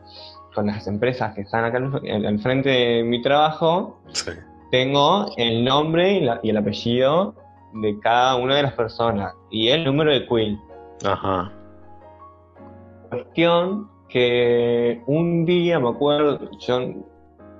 con 0.56 0.68
las 0.68 0.88
empresas 0.88 1.34
que 1.36 1.42
están 1.42 1.66
acá 1.66 1.78
al, 1.78 2.26
al- 2.26 2.40
frente 2.40 2.70
de 2.70 3.04
mi 3.04 3.22
trabajo, 3.22 4.00
Sí. 4.14 4.32
tengo 4.72 5.26
el 5.38 5.64
nombre 5.64 6.14
y, 6.14 6.22
la- 6.22 6.40
y 6.44 6.50
el 6.50 6.58
apellido 6.58 7.36
de 7.74 8.00
cada 8.00 8.36
una 8.36 8.56
de 8.56 8.64
las 8.64 8.74
personas 8.74 9.34
y 9.52 9.70
el 9.70 9.84
número 9.84 10.12
de 10.12 10.28
quill. 10.28 10.60
Ajá. 11.06 11.52
Cuestión 13.10 13.90
que 14.10 15.02
un 15.08 15.46
día, 15.46 15.80
me 15.80 15.90
acuerdo, 15.90 16.40
yo 16.60 16.80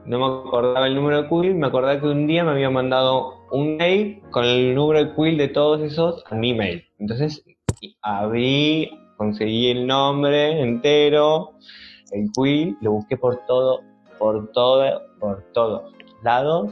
no 0.06 0.20
me 0.20 0.26
acordaba 0.50 0.86
el 0.88 0.96
número 0.96 1.24
de 1.24 1.30
quill, 1.30 1.56
me 1.56 1.68
acordaba 1.68 2.00
que 2.00 2.08
un 2.08 2.28
día 2.28 2.44
me 2.44 2.52
había 2.52 2.70
mandado 2.70 3.36
un 3.52 3.78
mail 3.78 4.22
con 4.32 4.44
el 4.46 4.76
número 4.76 5.04
de 5.04 5.14
quill 5.16 5.38
de 5.38 5.48
todos 5.48 5.82
esos 5.82 6.24
a 6.30 6.36
mi 6.36 6.54
mail. 6.54 6.84
Entonces 7.00 7.44
abrí, 8.02 8.90
conseguí 9.18 9.72
el 9.72 9.86
nombre 9.88 10.62
entero, 10.62 11.54
el 12.12 12.30
quill, 12.32 12.78
lo 12.82 12.92
busqué 12.94 13.18
por 13.18 13.38
todo, 13.46 13.82
por 14.20 14.52
todo, 14.52 15.02
por 15.20 15.42
todos 15.54 15.94
lados, 16.24 16.72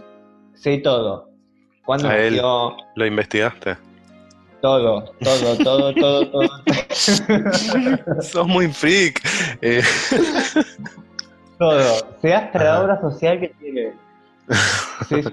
sé 0.54 0.78
todo. 0.80 1.30
Cuándo 1.86 2.08
A 2.10 2.18
él. 2.18 2.36
nació, 2.36 2.76
¿Lo 2.96 3.06
investigaste? 3.06 3.78
todo, 4.62 5.12
todo, 5.24 5.58
todo, 5.64 5.94
todo, 5.96 6.30
todo. 6.30 6.50
Sos 8.22 8.48
muy 8.48 8.68
freak. 8.68 9.20
Eh, 9.62 9.82
Todo. 11.58 11.82
Sé 12.22 12.34
hasta 12.34 12.64
la 12.64 12.74
Ajá. 12.74 12.84
obra 12.84 13.02
social 13.02 13.40
que 13.40 13.50
tiene. 13.60 13.94
Sé 15.10 15.24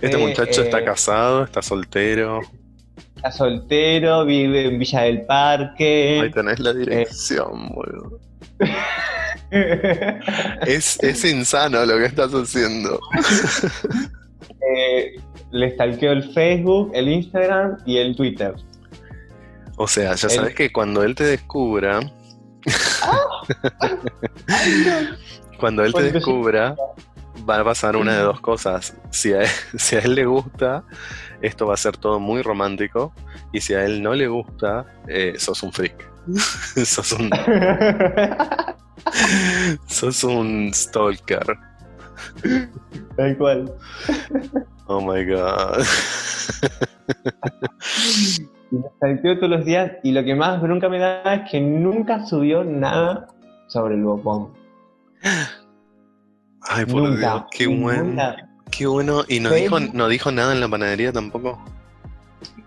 este 0.00 0.18
sé, 0.18 0.18
muchacho 0.18 0.60
eh, 0.62 0.64
está 0.64 0.84
casado, 0.84 1.44
está 1.44 1.62
soltero. 1.62 2.40
Está 3.24 3.38
soltero, 3.38 4.26
vive 4.26 4.66
en 4.66 4.78
Villa 4.78 5.00
del 5.00 5.24
Parque. 5.24 6.20
Ahí 6.24 6.30
tenés 6.30 6.60
la 6.60 6.74
dirección, 6.74 7.70
boludo. 7.70 8.20
Eh, 9.50 10.20
Es, 10.66 11.02
es 11.02 11.24
insano 11.24 11.86
lo 11.86 11.96
que 11.96 12.04
estás 12.04 12.32
haciendo. 12.32 13.00
eh, 14.76 15.16
le 15.52 15.70
stalkeo 15.70 16.12
el 16.12 16.34
Facebook, 16.34 16.90
el 16.92 17.08
Instagram 17.08 17.78
y 17.86 17.96
el 17.96 18.14
Twitter. 18.14 18.56
O 19.78 19.88
sea, 19.88 20.14
ya 20.16 20.28
sabes 20.28 20.54
que 20.54 20.70
cuando 20.70 21.02
él 21.02 21.14
te 21.14 21.24
descubra. 21.24 22.00
cuando 25.58 25.82
él 25.82 25.94
te 25.94 26.12
descubra, 26.12 26.76
va 27.48 27.60
a 27.60 27.64
pasar 27.64 27.96
una 27.96 28.16
de 28.16 28.22
dos 28.22 28.40
cosas. 28.40 28.94
Si 29.10 29.32
a, 29.32 29.42
él, 29.42 29.48
si 29.78 29.96
a 29.96 30.00
él 30.00 30.14
le 30.14 30.26
gusta, 30.26 30.84
esto 31.46 31.66
va 31.66 31.74
a 31.74 31.76
ser 31.76 31.96
todo 31.96 32.18
muy 32.18 32.42
romántico. 32.42 33.12
Y 33.52 33.60
si 33.60 33.74
a 33.74 33.84
él 33.84 34.02
no 34.02 34.14
le 34.14 34.28
gusta, 34.28 34.86
eh, 35.08 35.34
sos 35.38 35.62
un 35.62 35.72
freak. 35.72 36.10
sos, 36.84 37.12
un, 37.12 37.30
sos 39.86 40.24
un 40.24 40.72
stalker. 40.72 41.58
Tal 43.16 43.36
cual. 43.36 43.74
Oh 44.86 45.00
my 45.00 45.24
god. 45.24 45.82
Stalkeo 48.96 49.36
todos 49.36 49.50
los 49.50 49.64
días 49.64 49.92
y 50.02 50.12
lo 50.12 50.24
que 50.24 50.34
más 50.34 50.60
bronca 50.60 50.88
me 50.88 50.98
da 50.98 51.34
es 51.34 51.50
que 51.50 51.60
nunca 51.60 52.26
subió 52.26 52.64
nada 52.64 53.28
sobre 53.68 53.94
el 53.94 54.02
bopón. 54.02 54.52
Ay, 56.62 56.86
por 56.86 57.02
nunca. 57.02 57.18
Dios, 57.18 57.44
qué 57.50 57.66
bueno. 57.66 58.04
Nunca. 58.04 58.53
Qué 58.76 58.86
bueno. 58.86 59.24
¿Y 59.28 59.40
no 59.40 59.50
dijo, 59.50 59.78
no 59.80 60.08
dijo 60.08 60.30
nada 60.32 60.52
en 60.52 60.60
la 60.60 60.68
panadería 60.68 61.12
tampoco? 61.12 61.58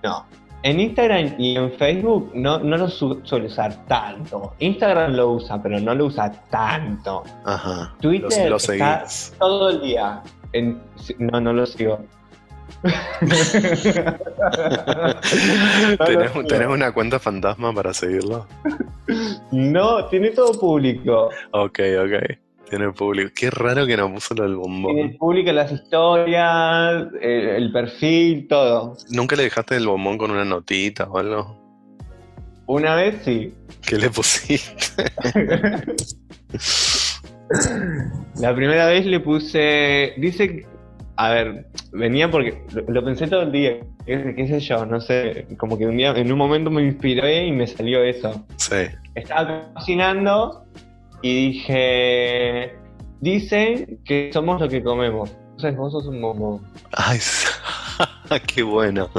No. 0.03 0.25
En 0.63 0.79
Instagram 0.79 1.35
y 1.37 1.55
en 1.55 1.71
Facebook 1.73 2.31
no, 2.33 2.59
no 2.59 2.77
lo 2.77 2.89
su- 2.89 3.21
suele 3.23 3.45
usar 3.47 3.85
tanto. 3.87 4.53
Instagram 4.59 5.13
lo 5.13 5.31
usa, 5.33 5.61
pero 5.61 5.79
no 5.79 5.93
lo 5.93 6.05
usa 6.05 6.31
tanto. 6.49 7.23
Ajá. 7.45 7.93
Twitter 8.01 8.45
Lo, 8.45 8.49
lo 8.51 8.55
está 8.57 9.05
todo 9.37 9.69
el 9.69 9.81
día. 9.81 10.21
En- 10.53 10.81
no, 11.19 11.39
no 11.39 11.53
lo 11.53 11.65
sigo. 11.65 11.99
¿Tenés, 16.05 16.31
sigo. 16.31 16.43
tenés 16.45 16.67
una 16.67 16.91
cuenta 16.91 17.19
fantasma 17.19 17.73
para 17.73 17.93
seguirlo? 17.93 18.45
No, 19.51 20.05
tiene 20.05 20.31
todo 20.31 20.51
público. 20.59 21.29
Ok, 21.51 21.79
ok. 22.03 22.37
Tiene 22.69 22.91
público. 22.91 23.31
Qué 23.35 23.49
raro 23.49 23.85
que 23.85 23.95
no 23.95 24.13
puso 24.13 24.33
lo 24.35 24.43
del 24.43 24.53
Tiene 24.53 24.63
bombón. 24.63 25.17
público 25.17 25.51
las 25.53 25.71
historias, 25.71 27.05
el, 27.21 27.47
el 27.49 27.71
perfil, 27.71 28.47
todo. 28.47 28.97
¿Nunca 29.09 29.35
le 29.35 29.43
dejaste 29.43 29.75
el 29.77 29.87
bombón 29.87 30.17
con 30.17 30.31
una 30.31 30.43
notita 30.45 31.05
o 31.05 31.17
algo? 31.17 31.65
Una 32.65 32.95
vez 32.95 33.21
sí. 33.23 33.53
¿Qué 33.87 33.97
le 33.97 34.09
pusiste? 34.09 35.05
La 38.39 38.53
primera 38.55 38.87
vez 38.87 39.05
le 39.05 39.19
puse. 39.19 40.13
Dice. 40.17 40.65
A 41.15 41.29
ver, 41.31 41.67
venía 41.93 42.29
porque. 42.29 42.61
Lo, 42.73 42.81
lo 42.93 43.05
pensé 43.05 43.27
todo 43.27 43.43
el 43.43 43.51
día. 43.51 43.77
Qué, 44.05 44.33
qué 44.35 44.47
sé 44.47 44.59
yo, 44.59 44.85
no 44.85 44.99
sé. 44.99 45.47
Como 45.57 45.77
que 45.77 45.85
un 45.87 45.97
día, 45.97 46.11
en 46.11 46.31
un 46.31 46.37
momento 46.37 46.69
me 46.69 46.83
inspiré 46.83 47.47
y 47.47 47.51
me 47.51 47.65
salió 47.65 48.03
eso. 48.03 48.45
Sí. 48.57 48.75
Estaba 49.15 49.69
cocinando 49.73 50.65
y 51.21 51.51
dije. 51.51 52.75
Dicen 53.19 53.99
que 54.05 54.29
somos 54.31 54.61
lo 54.61 54.69
que 54.69 54.83
comemos. 54.83 55.31
Entonces 55.51 55.75
vos 55.75 55.91
sos 55.91 56.05
un 56.05 56.21
bombón. 56.21 56.61
Ay, 56.91 57.17
qué 58.47 58.61
bueno. 58.61 59.09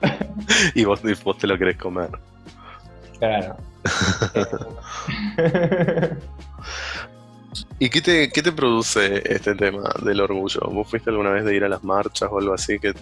y 0.74 0.84
vos, 0.84 1.00
vos 1.22 1.36
te 1.38 1.46
lo 1.46 1.58
querés 1.58 1.76
comer. 1.76 2.08
Claro. 3.18 3.56
¿Y 7.78 7.88
qué 7.90 8.00
te, 8.00 8.28
qué 8.30 8.42
te 8.42 8.52
produce 8.52 9.22
este 9.32 9.54
tema 9.54 9.82
del 10.02 10.20
orgullo? 10.20 10.60
¿Vos 10.72 10.88
fuiste 10.88 11.10
alguna 11.10 11.30
vez 11.30 11.44
de 11.44 11.56
ir 11.56 11.64
a 11.64 11.68
las 11.68 11.84
marchas 11.84 12.28
o 12.30 12.38
algo 12.38 12.54
así? 12.54 12.78
Que... 12.78 12.92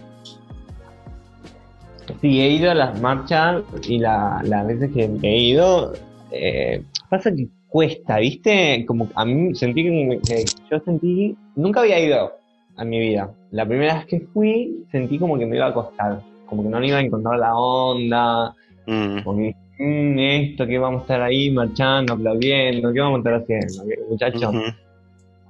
Sí, 2.20 2.40
he 2.40 2.50
ido 2.50 2.70
a 2.70 2.74
las 2.74 3.00
marchas 3.00 3.62
y 3.82 3.98
la- 3.98 4.40
las 4.44 4.66
veces 4.66 4.90
que 4.92 5.10
he 5.22 5.38
ido, 5.38 5.92
eh, 6.30 6.82
pasa 7.08 7.30
que 7.34 7.48
cuesta, 7.68 8.18
¿viste? 8.18 8.84
Como 8.86 9.08
a 9.14 9.24
mí 9.24 9.54
sentí 9.54 9.82
que, 9.84 10.18
que 10.26 10.44
yo 10.70 10.80
sentí, 10.84 11.36
nunca 11.56 11.80
había 11.80 11.98
ido 12.00 12.32
a 12.76 12.84
mi 12.84 12.98
vida. 12.98 13.30
La 13.50 13.66
primera 13.66 13.94
vez 13.94 14.06
que 14.06 14.20
fui, 14.32 14.84
sentí 14.92 15.18
como 15.18 15.38
que 15.38 15.46
me 15.46 15.56
iba 15.56 15.66
a 15.66 15.74
costar, 15.74 16.20
como 16.46 16.62
que 16.62 16.68
no 16.68 16.80
le 16.80 16.88
iba 16.88 16.98
a 16.98 17.02
encontrar 17.02 17.38
la 17.38 17.54
onda, 17.54 18.54
Mm, 18.88 19.24
como 19.24 19.38
que, 19.38 19.54
"Mm, 19.80 20.18
esto, 20.18 20.64
que 20.64 20.78
vamos 20.78 21.00
a 21.00 21.02
estar 21.02 21.22
ahí 21.22 21.50
marchando, 21.50 22.12
aplaudiendo, 22.14 22.92
¿qué 22.92 23.00
vamos 23.00 23.16
a 23.16 23.18
estar 23.18 23.34
haciendo, 23.42 23.84
¿Qué- 23.88 24.00
muchachos? 24.08 24.54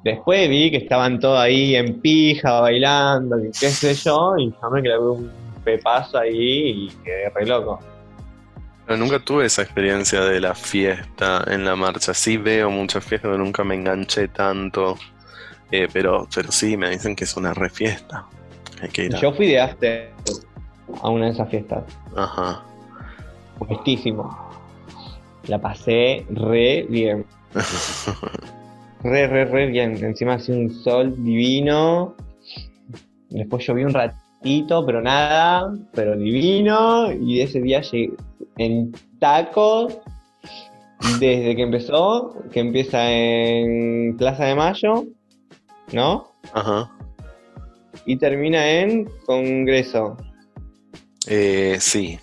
Después 0.02 0.48
vi 0.48 0.70
que 0.70 0.78
estaban 0.78 1.18
todos 1.20 1.38
ahí 1.38 1.74
en 1.76 2.00
pija, 2.00 2.60
bailando, 2.60 3.36
qué 3.42 3.68
sé 3.68 3.92
yo, 3.94 4.36
y 4.38 4.50
yo 4.50 4.70
me 4.70 4.80
clavé 4.82 5.04
un 5.10 5.30
pepazo 5.64 6.18
ahí 6.18 6.86
y 6.86 6.88
quedé 7.04 7.28
re 7.34 7.44
loco. 7.46 7.78
Nunca 8.88 9.18
tuve 9.18 9.46
esa 9.46 9.62
experiencia 9.62 10.20
de 10.20 10.40
la 10.40 10.54
fiesta 10.54 11.44
en 11.48 11.64
la 11.64 11.74
marcha. 11.74 12.14
Sí 12.14 12.36
veo 12.36 12.70
muchas 12.70 13.04
fiestas, 13.04 13.30
pero 13.32 13.42
nunca 13.42 13.64
me 13.64 13.74
enganché 13.74 14.28
tanto. 14.28 14.96
Eh, 15.72 15.88
pero, 15.92 16.28
pero 16.32 16.52
sí, 16.52 16.76
me 16.76 16.90
dicen 16.90 17.16
que 17.16 17.24
es 17.24 17.36
una 17.36 17.52
re 17.52 17.68
fiesta. 17.68 18.24
Hay 18.80 18.88
que 18.90 19.06
ir 19.06 19.16
a... 19.16 19.20
Yo 19.20 19.32
fui 19.32 19.48
de 19.48 19.60
after 19.60 20.12
a 21.02 21.08
una 21.08 21.26
de 21.26 21.32
esas 21.32 21.48
fiestas, 21.50 21.82
Ajá. 22.14 22.62
puestísimo. 23.58 24.38
La 25.48 25.60
pasé 25.60 26.24
re 26.30 26.86
bien, 26.88 27.24
re, 29.02 29.26
re, 29.26 29.44
re 29.46 29.66
bien. 29.66 29.96
Encima 30.04 30.34
hacía 30.34 30.54
un 30.54 30.70
sol 30.70 31.12
divino. 31.24 32.14
Después 33.30 33.66
llovió 33.66 33.86
un 33.86 33.94
ratito, 33.94 34.86
pero 34.86 35.02
nada, 35.02 35.72
pero 35.92 36.16
divino. 36.16 37.12
Y 37.12 37.40
ese 37.40 37.60
día 37.60 37.80
llegué 37.80 38.14
en 38.58 38.92
tacos, 39.18 39.98
desde 41.18 41.54
que 41.56 41.62
empezó, 41.62 42.34
que 42.52 42.60
empieza 42.60 43.10
en 43.10 44.16
Plaza 44.16 44.44
de 44.46 44.54
Mayo, 44.54 45.04
¿no? 45.92 46.28
Ajá. 46.52 46.90
Y 48.06 48.16
termina 48.16 48.68
en 48.68 49.08
Congreso. 49.26 50.16
Eh, 51.28 51.76
sí. 51.80 52.18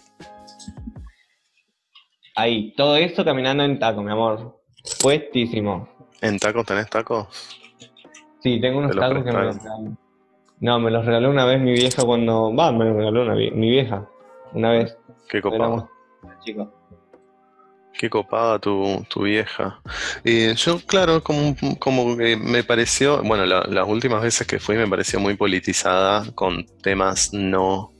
Ahí, 2.35 2.73
todo 2.75 2.95
esto 2.95 3.23
caminando 3.23 3.63
en 3.63 3.79
taco, 3.79 4.01
mi 4.01 4.11
amor. 4.11 4.59
Puestísimo. 5.01 5.87
¿En 6.21 6.39
tacos 6.39 6.65
tenés 6.65 6.89
tacos? 6.89 7.27
Sí, 8.41 8.59
tengo 8.59 8.79
unos 8.79 8.91
Te 8.91 8.97
tacos 8.99 9.23
que 9.23 9.31
me 9.31 9.43
los 9.43 9.57
regaló. 9.63 9.97
No, 10.59 10.79
me 10.79 10.91
los 10.91 11.05
regaló 11.05 11.29
una 11.29 11.45
vez 11.45 11.59
mi 11.61 11.73
vieja 11.73 12.03
cuando. 12.03 12.55
Va, 12.55 12.71
me 12.71 12.85
los 12.85 12.95
regaló 12.95 13.23
una 13.23 13.35
vie- 13.35 13.53
mi 13.53 13.69
vieja. 13.69 14.07
Una 14.53 14.71
vez. 14.71 14.97
Qué 15.29 15.39
Éramos 15.39 15.85
chicos. 16.43 16.67
Qué 17.97 18.09
copada 18.09 18.57
tu, 18.59 19.05
tu 19.07 19.21
vieja. 19.23 19.79
Eh, 20.23 20.53
yo, 20.57 20.79
claro, 20.85 21.23
como, 21.23 21.55
como 21.79 22.17
que 22.17 22.35
me 22.35 22.63
pareció, 22.63 23.21
bueno, 23.23 23.45
la- 23.45 23.65
las 23.69 23.87
últimas 23.87 24.21
veces 24.21 24.47
que 24.47 24.59
fui 24.59 24.75
me 24.75 24.87
pareció 24.87 25.19
muy 25.19 25.35
politizada 25.35 26.25
con 26.33 26.65
temas 26.81 27.31
no, 27.33 27.93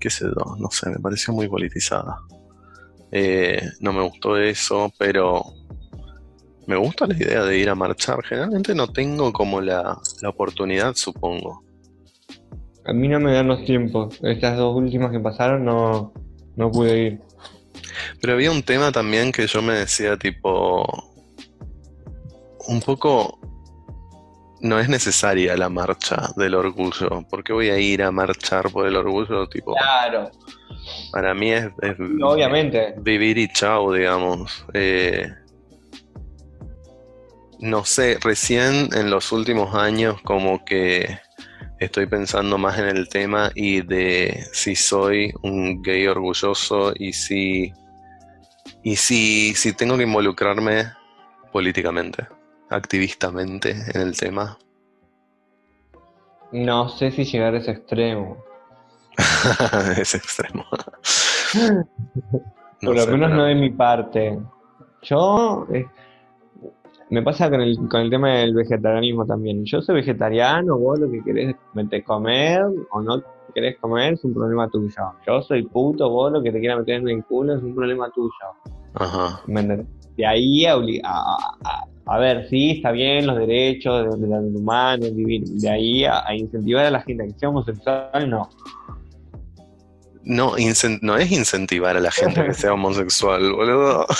qué 0.00 0.10
sé 0.10 0.24
yo, 0.24 0.56
no 0.58 0.68
sé, 0.70 0.90
me 0.90 0.98
pareció 0.98 1.32
muy 1.32 1.48
politizada. 1.48 2.18
Eh, 3.12 3.62
no 3.80 3.92
me 3.92 4.02
gustó 4.02 4.36
eso, 4.36 4.92
pero 4.98 5.44
me 6.66 6.76
gusta 6.76 7.06
la 7.06 7.14
idea 7.14 7.44
de 7.44 7.56
ir 7.56 7.70
a 7.70 7.76
marchar. 7.76 8.22
Generalmente 8.24 8.74
no 8.74 8.88
tengo 8.88 9.32
como 9.32 9.60
la, 9.60 9.96
la 10.22 10.28
oportunidad, 10.28 10.94
supongo. 10.96 11.62
A 12.84 12.92
mí 12.92 13.06
no 13.06 13.20
me 13.20 13.32
dan 13.32 13.46
los 13.46 13.64
tiempos. 13.64 14.18
Estas 14.22 14.56
dos 14.58 14.76
últimas 14.76 15.12
que 15.12 15.20
pasaron 15.20 15.64
no, 15.64 16.12
no 16.56 16.70
pude 16.70 16.98
ir. 16.98 17.20
Pero 18.20 18.34
había 18.34 18.50
un 18.50 18.62
tema 18.62 18.92
también 18.92 19.32
que 19.32 19.46
yo 19.46 19.62
me 19.62 19.74
decía 19.74 20.16
tipo, 20.16 20.84
un 22.68 22.80
poco, 22.80 23.38
no 24.60 24.78
es 24.78 24.88
necesaria 24.88 25.56
la 25.56 25.68
marcha 25.68 26.30
del 26.36 26.54
orgullo. 26.54 27.22
¿Por 27.28 27.44
qué 27.44 27.52
voy 27.52 27.70
a 27.70 27.78
ir 27.78 28.02
a 28.02 28.10
marchar 28.10 28.70
por 28.70 28.86
el 28.86 28.96
orgullo? 28.96 29.48
Tipo, 29.48 29.74
Claro, 29.74 30.30
para 31.12 31.34
mí 31.34 31.52
es, 31.52 31.66
es 31.82 31.96
obviamente. 32.22 32.94
vivir 32.98 33.38
y 33.38 33.52
chau, 33.52 33.92
digamos. 33.92 34.64
Eh, 34.74 35.28
no 37.58 37.84
sé, 37.84 38.18
recién 38.20 38.88
en 38.94 39.10
los 39.10 39.32
últimos 39.32 39.74
años 39.74 40.20
como 40.22 40.64
que 40.64 41.18
estoy 41.80 42.06
pensando 42.06 42.58
más 42.58 42.78
en 42.78 42.86
el 42.88 43.08
tema 43.08 43.50
y 43.54 43.80
de 43.82 44.44
si 44.52 44.74
soy 44.76 45.32
un 45.42 45.82
gay 45.82 46.06
orgulloso 46.06 46.92
y 46.98 47.12
si 47.12 47.72
y 48.88 48.94
si, 48.94 49.52
si 49.56 49.72
tengo 49.72 49.96
que 49.96 50.04
involucrarme 50.04 50.92
políticamente, 51.50 52.28
activistamente 52.70 53.70
en 53.92 54.00
el 54.00 54.16
tema. 54.16 54.56
No 56.52 56.88
sé 56.88 57.10
si 57.10 57.24
llegar 57.24 57.54
a 57.54 57.58
ese 57.58 57.72
extremo. 57.72 58.44
es 59.98 60.14
extremo. 60.14 60.64
No 62.82 62.90
Por 62.90 62.96
lo 62.96 63.06
menos 63.06 63.28
pero- 63.30 63.36
no 63.36 63.44
de 63.44 63.54
mi 63.54 63.70
parte. 63.70 64.38
Yo. 65.02 65.66
eh, 65.72 65.86
me 67.10 67.22
pasa 67.22 67.48
con 67.50 67.60
el, 67.60 67.76
con 67.88 68.00
el 68.00 68.10
tema 68.10 68.38
del 68.38 68.54
vegetarianismo 68.54 69.24
también. 69.26 69.64
Yo 69.64 69.80
soy 69.80 69.96
vegetariano, 69.96 70.76
vos 70.78 70.98
lo 70.98 71.10
que 71.10 71.22
querés 71.22 71.54
meter 71.74 72.02
comer 72.04 72.62
o 72.90 73.00
no 73.00 73.22
querés 73.54 73.78
comer 73.78 74.14
es 74.14 74.24
un 74.24 74.34
problema 74.34 74.68
tuyo. 74.68 75.02
Yo 75.26 75.40
soy 75.42 75.62
puto, 75.62 76.10
vos 76.10 76.32
lo 76.32 76.42
que 76.42 76.52
te 76.52 76.60
quieras 76.60 76.80
meter 76.80 76.96
en 76.96 77.08
el 77.08 77.24
culo 77.24 77.54
es 77.56 77.62
un 77.62 77.74
problema 77.74 78.10
tuyo. 78.10 78.30
Ajá. 78.94 79.40
De 80.16 80.26
ahí 80.26 80.66
a, 80.66 80.74
a, 81.04 81.84
a- 82.06 82.18
ver, 82.18 82.48
sí, 82.48 82.72
está 82.72 82.90
bien 82.92 83.26
los 83.26 83.36
derechos 83.36 84.20
de, 84.20 84.26
los 84.26 84.44
humanos, 84.54 85.14
vivir. 85.14 85.44
De 85.44 85.70
ahí 85.70 86.04
a, 86.04 86.26
a 86.26 86.34
incentivar 86.34 86.86
a 86.86 86.90
la 86.90 87.02
gente 87.02 87.22
a 87.22 87.26
que 87.26 87.32
sea 87.34 87.48
homosexual, 87.48 88.28
no. 88.28 88.48
No, 90.24 90.52
no 91.02 91.16
es 91.16 91.30
incentivar 91.32 91.96
a 91.96 92.00
la 92.00 92.10
gente 92.10 92.44
que 92.44 92.52
sea 92.52 92.72
homosexual, 92.74 93.52
boludo. 93.52 94.06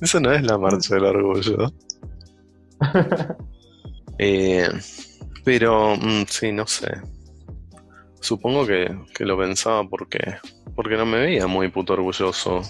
Eso 0.00 0.20
no 0.20 0.32
es 0.32 0.42
la 0.42 0.58
marcha 0.58 0.94
del 0.94 1.04
orgullo. 1.04 1.72
Eh, 4.18 4.66
pero, 5.44 5.94
mm, 5.94 6.24
sí, 6.26 6.50
no 6.50 6.66
sé. 6.66 6.88
Supongo 8.18 8.66
que, 8.66 8.98
que 9.14 9.26
lo 9.26 9.36
pensaba 9.36 9.84
porque, 9.84 10.18
porque 10.74 10.96
no 10.96 11.04
me 11.04 11.18
veía 11.18 11.46
muy 11.46 11.68
puto 11.68 11.92
orgulloso 11.92 12.62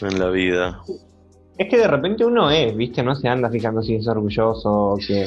en 0.00 0.18
la 0.18 0.28
vida. 0.30 0.82
Es 1.56 1.68
que 1.68 1.78
de 1.78 1.86
repente 1.88 2.24
uno 2.24 2.50
es, 2.50 2.76
¿viste? 2.76 3.02
No 3.02 3.14
se 3.14 3.28
anda 3.28 3.48
fijando 3.48 3.82
si 3.82 3.94
es 3.94 4.06
orgulloso 4.08 4.70
o 4.70 4.96
que. 4.96 5.26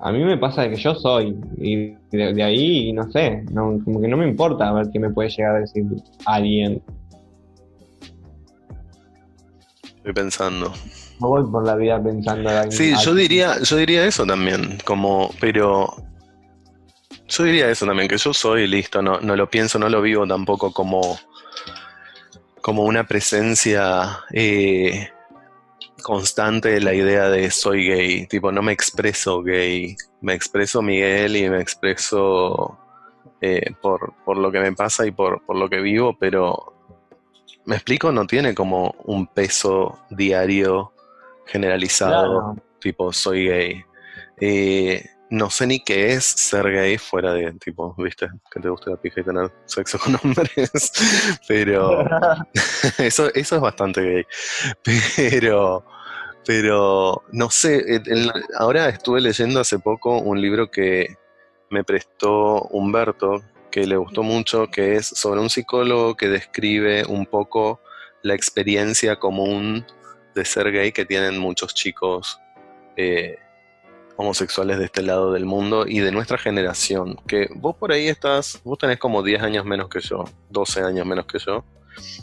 A 0.00 0.12
mí 0.12 0.22
me 0.22 0.36
pasa 0.36 0.62
de 0.62 0.70
que 0.70 0.76
yo 0.76 0.94
soy, 0.94 1.34
y 1.56 1.94
de, 2.10 2.34
de 2.34 2.42
ahí, 2.42 2.92
no 2.92 3.10
sé, 3.10 3.42
no, 3.52 3.78
como 3.82 4.02
que 4.02 4.08
no 4.08 4.18
me 4.18 4.28
importa 4.28 4.68
a 4.68 4.72
ver 4.74 4.90
qué 4.92 5.00
me 5.00 5.08
puede 5.08 5.30
llegar 5.30 5.56
a 5.56 5.60
decir 5.60 5.84
alguien. 6.26 6.82
Estoy 10.04 10.22
pensando. 10.22 10.70
No 11.18 11.28
voy 11.28 11.50
por 11.50 11.64
la 11.64 11.76
vida 11.76 12.02
pensando 12.02 12.50
en 12.50 12.70
Sí, 12.70 12.92
yo 13.02 13.14
diría, 13.14 13.58
yo 13.62 13.76
diría 13.76 14.04
eso 14.04 14.26
también, 14.26 14.76
como, 14.84 15.30
pero 15.40 15.96
yo 17.26 17.44
diría 17.44 17.70
eso 17.70 17.86
también, 17.86 18.06
que 18.06 18.18
yo 18.18 18.34
soy 18.34 18.66
listo, 18.66 19.00
no, 19.00 19.18
no 19.20 19.34
lo 19.34 19.48
pienso, 19.48 19.78
no 19.78 19.88
lo 19.88 20.02
vivo 20.02 20.26
tampoco 20.26 20.74
como, 20.74 21.18
como 22.60 22.82
una 22.82 23.04
presencia 23.04 24.18
eh, 24.30 25.08
constante 26.02 26.68
de 26.68 26.82
la 26.82 26.92
idea 26.92 27.30
de 27.30 27.50
soy 27.50 27.86
gay, 27.88 28.26
tipo, 28.26 28.52
no 28.52 28.60
me 28.60 28.72
expreso 28.72 29.42
gay, 29.42 29.96
me 30.20 30.34
expreso 30.34 30.82
Miguel 30.82 31.34
y 31.34 31.48
me 31.48 31.62
expreso 31.62 32.78
eh, 33.40 33.72
por, 33.80 34.12
por 34.22 34.36
lo 34.36 34.52
que 34.52 34.60
me 34.60 34.74
pasa 34.74 35.06
y 35.06 35.12
por, 35.12 35.42
por 35.46 35.56
lo 35.56 35.70
que 35.70 35.80
vivo, 35.80 36.14
pero 36.20 36.73
me 37.66 37.76
explico, 37.76 38.12
no 38.12 38.26
tiene 38.26 38.54
como 38.54 38.94
un 39.04 39.26
peso 39.26 39.98
diario 40.10 40.92
generalizado 41.46 42.40
Claro. 42.52 42.56
tipo 42.80 43.12
soy 43.12 43.48
gay. 43.48 43.84
Eh, 44.40 45.04
no 45.30 45.50
sé 45.50 45.66
ni 45.66 45.80
qué 45.80 46.12
es 46.12 46.24
ser 46.24 46.70
gay 46.70 46.98
fuera 46.98 47.32
de 47.32 47.52
tipo, 47.54 47.94
viste, 47.98 48.28
que 48.50 48.60
te 48.60 48.68
guste 48.68 48.90
la 48.90 48.96
pija 48.96 49.20
y 49.20 49.24
tener 49.24 49.50
sexo 49.64 49.98
con 49.98 50.14
hombres, 50.22 50.92
pero 51.48 52.04
eso, 52.98 53.32
eso 53.34 53.56
es 53.56 53.60
bastante 53.60 54.00
gay. 54.02 54.26
Pero, 55.16 55.84
pero 56.46 57.22
no 57.32 57.50
sé, 57.50 58.02
ahora 58.58 58.88
estuve 58.88 59.20
leyendo 59.20 59.60
hace 59.60 59.78
poco 59.78 60.18
un 60.18 60.40
libro 60.40 60.70
que 60.70 61.16
me 61.70 61.82
prestó 61.82 62.62
Humberto, 62.70 63.42
que 63.74 63.88
le 63.88 63.96
gustó 63.96 64.22
mucho, 64.22 64.68
que 64.68 64.94
es 64.94 65.04
sobre 65.04 65.40
un 65.40 65.50
psicólogo 65.50 66.16
que 66.16 66.28
describe 66.28 67.04
un 67.06 67.26
poco 67.26 67.80
la 68.22 68.32
experiencia 68.32 69.16
común 69.16 69.84
de 70.32 70.44
ser 70.44 70.70
gay 70.70 70.92
que 70.92 71.04
tienen 71.04 71.38
muchos 71.38 71.74
chicos 71.74 72.38
eh, 72.96 73.36
homosexuales 74.14 74.78
de 74.78 74.84
este 74.84 75.02
lado 75.02 75.32
del 75.32 75.44
mundo 75.44 75.88
y 75.88 75.98
de 75.98 76.12
nuestra 76.12 76.38
generación. 76.38 77.16
Que 77.26 77.48
vos 77.52 77.74
por 77.74 77.90
ahí 77.90 78.06
estás, 78.06 78.60
vos 78.62 78.78
tenés 78.78 78.98
como 79.00 79.24
10 79.24 79.42
años 79.42 79.64
menos 79.64 79.88
que 79.88 79.98
yo, 79.98 80.22
12 80.50 80.82
años 80.82 81.04
menos 81.04 81.26
que 81.26 81.40
yo. 81.40 81.64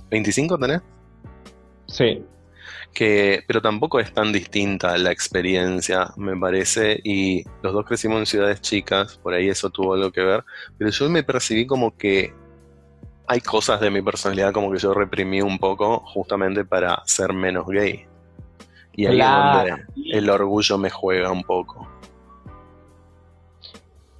¿25 0.10 0.58
tenés? 0.58 0.82
Sí. 1.88 2.24
Que, 2.94 3.44
pero 3.48 3.62
tampoco 3.62 4.00
es 4.00 4.14
tan 4.14 4.32
distinta 4.32 4.98
la 4.98 5.12
experiencia, 5.12 6.12
me 6.18 6.36
parece, 6.38 7.00
y 7.04 7.44
los 7.62 7.74
dos 7.74 7.86
crecimos 7.86 8.20
en 8.20 8.26
ciudades 8.26 8.62
chicas, 8.62 9.18
por 9.22 9.34
ahí 9.34 9.50
eso 9.50 9.70
tuvo 9.70 9.94
algo 9.94 10.12
que 10.12 10.22
ver, 10.22 10.44
pero 10.78 10.90
yo 10.90 11.10
me 11.10 11.24
percibí 11.24 11.66
como 11.66 11.96
que 11.96 12.34
hay 13.28 13.40
cosas 13.42 13.80
de 13.80 13.90
mi 13.90 14.02
personalidad 14.02 14.52
como 14.52 14.72
que 14.72 14.78
yo 14.80 14.94
reprimí 14.94 15.42
un 15.42 15.58
poco 15.58 16.00
justamente 16.06 16.66
para 16.66 17.02
ser 17.06 17.32
menos 17.34 17.66
gay. 17.68 18.06
Y 18.94 19.06
ahí 19.06 19.16
Claro. 19.16 19.64
es 19.64 19.70
donde 19.72 20.18
el 20.18 20.30
orgullo 20.30 20.78
me 20.78 20.90
juega 20.90 21.32
un 21.32 21.44
poco. 21.44 21.88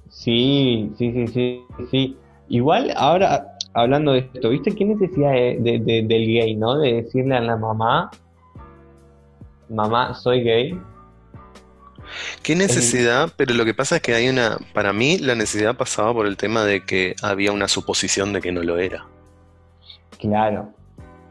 Sí, 0.08 0.90
sí, 0.96 1.12
sí, 1.12 1.26
sí, 1.28 1.64
sí. 1.90 2.16
Igual 2.48 2.92
ahora, 2.96 3.46
hablando 3.74 4.12
de 4.12 4.20
esto, 4.32 4.50
¿viste 4.50 4.74
qué 4.74 4.84
necesidad 4.84 5.32
de- 5.32 5.58
de- 5.60 5.78
de- 5.80 6.02
del 6.02 6.26
gay, 6.26 6.54
no? 6.56 6.78
De 6.78 7.02
decirle 7.02 7.36
a 7.36 7.40
la 7.40 7.56
mamá, 7.56 8.10
mamá, 9.68 10.14
soy 10.14 10.42
gay. 10.42 10.80
Qué 12.42 12.54
necesidad, 12.54 13.32
pero 13.36 13.54
lo 13.54 13.64
que 13.64 13.74
pasa 13.74 13.96
es 13.96 14.02
que 14.02 14.14
hay 14.14 14.28
una, 14.28 14.58
para 14.74 14.92
mí 14.92 15.18
la 15.18 15.34
necesidad 15.34 15.76
pasaba 15.76 16.12
por 16.12 16.26
el 16.26 16.36
tema 16.36 16.64
de 16.64 16.84
que 16.84 17.14
había 17.22 17.52
una 17.52 17.68
suposición 17.68 18.32
de 18.32 18.40
que 18.40 18.52
no 18.52 18.62
lo 18.62 18.78
era. 18.78 19.06
Claro. 20.18 20.72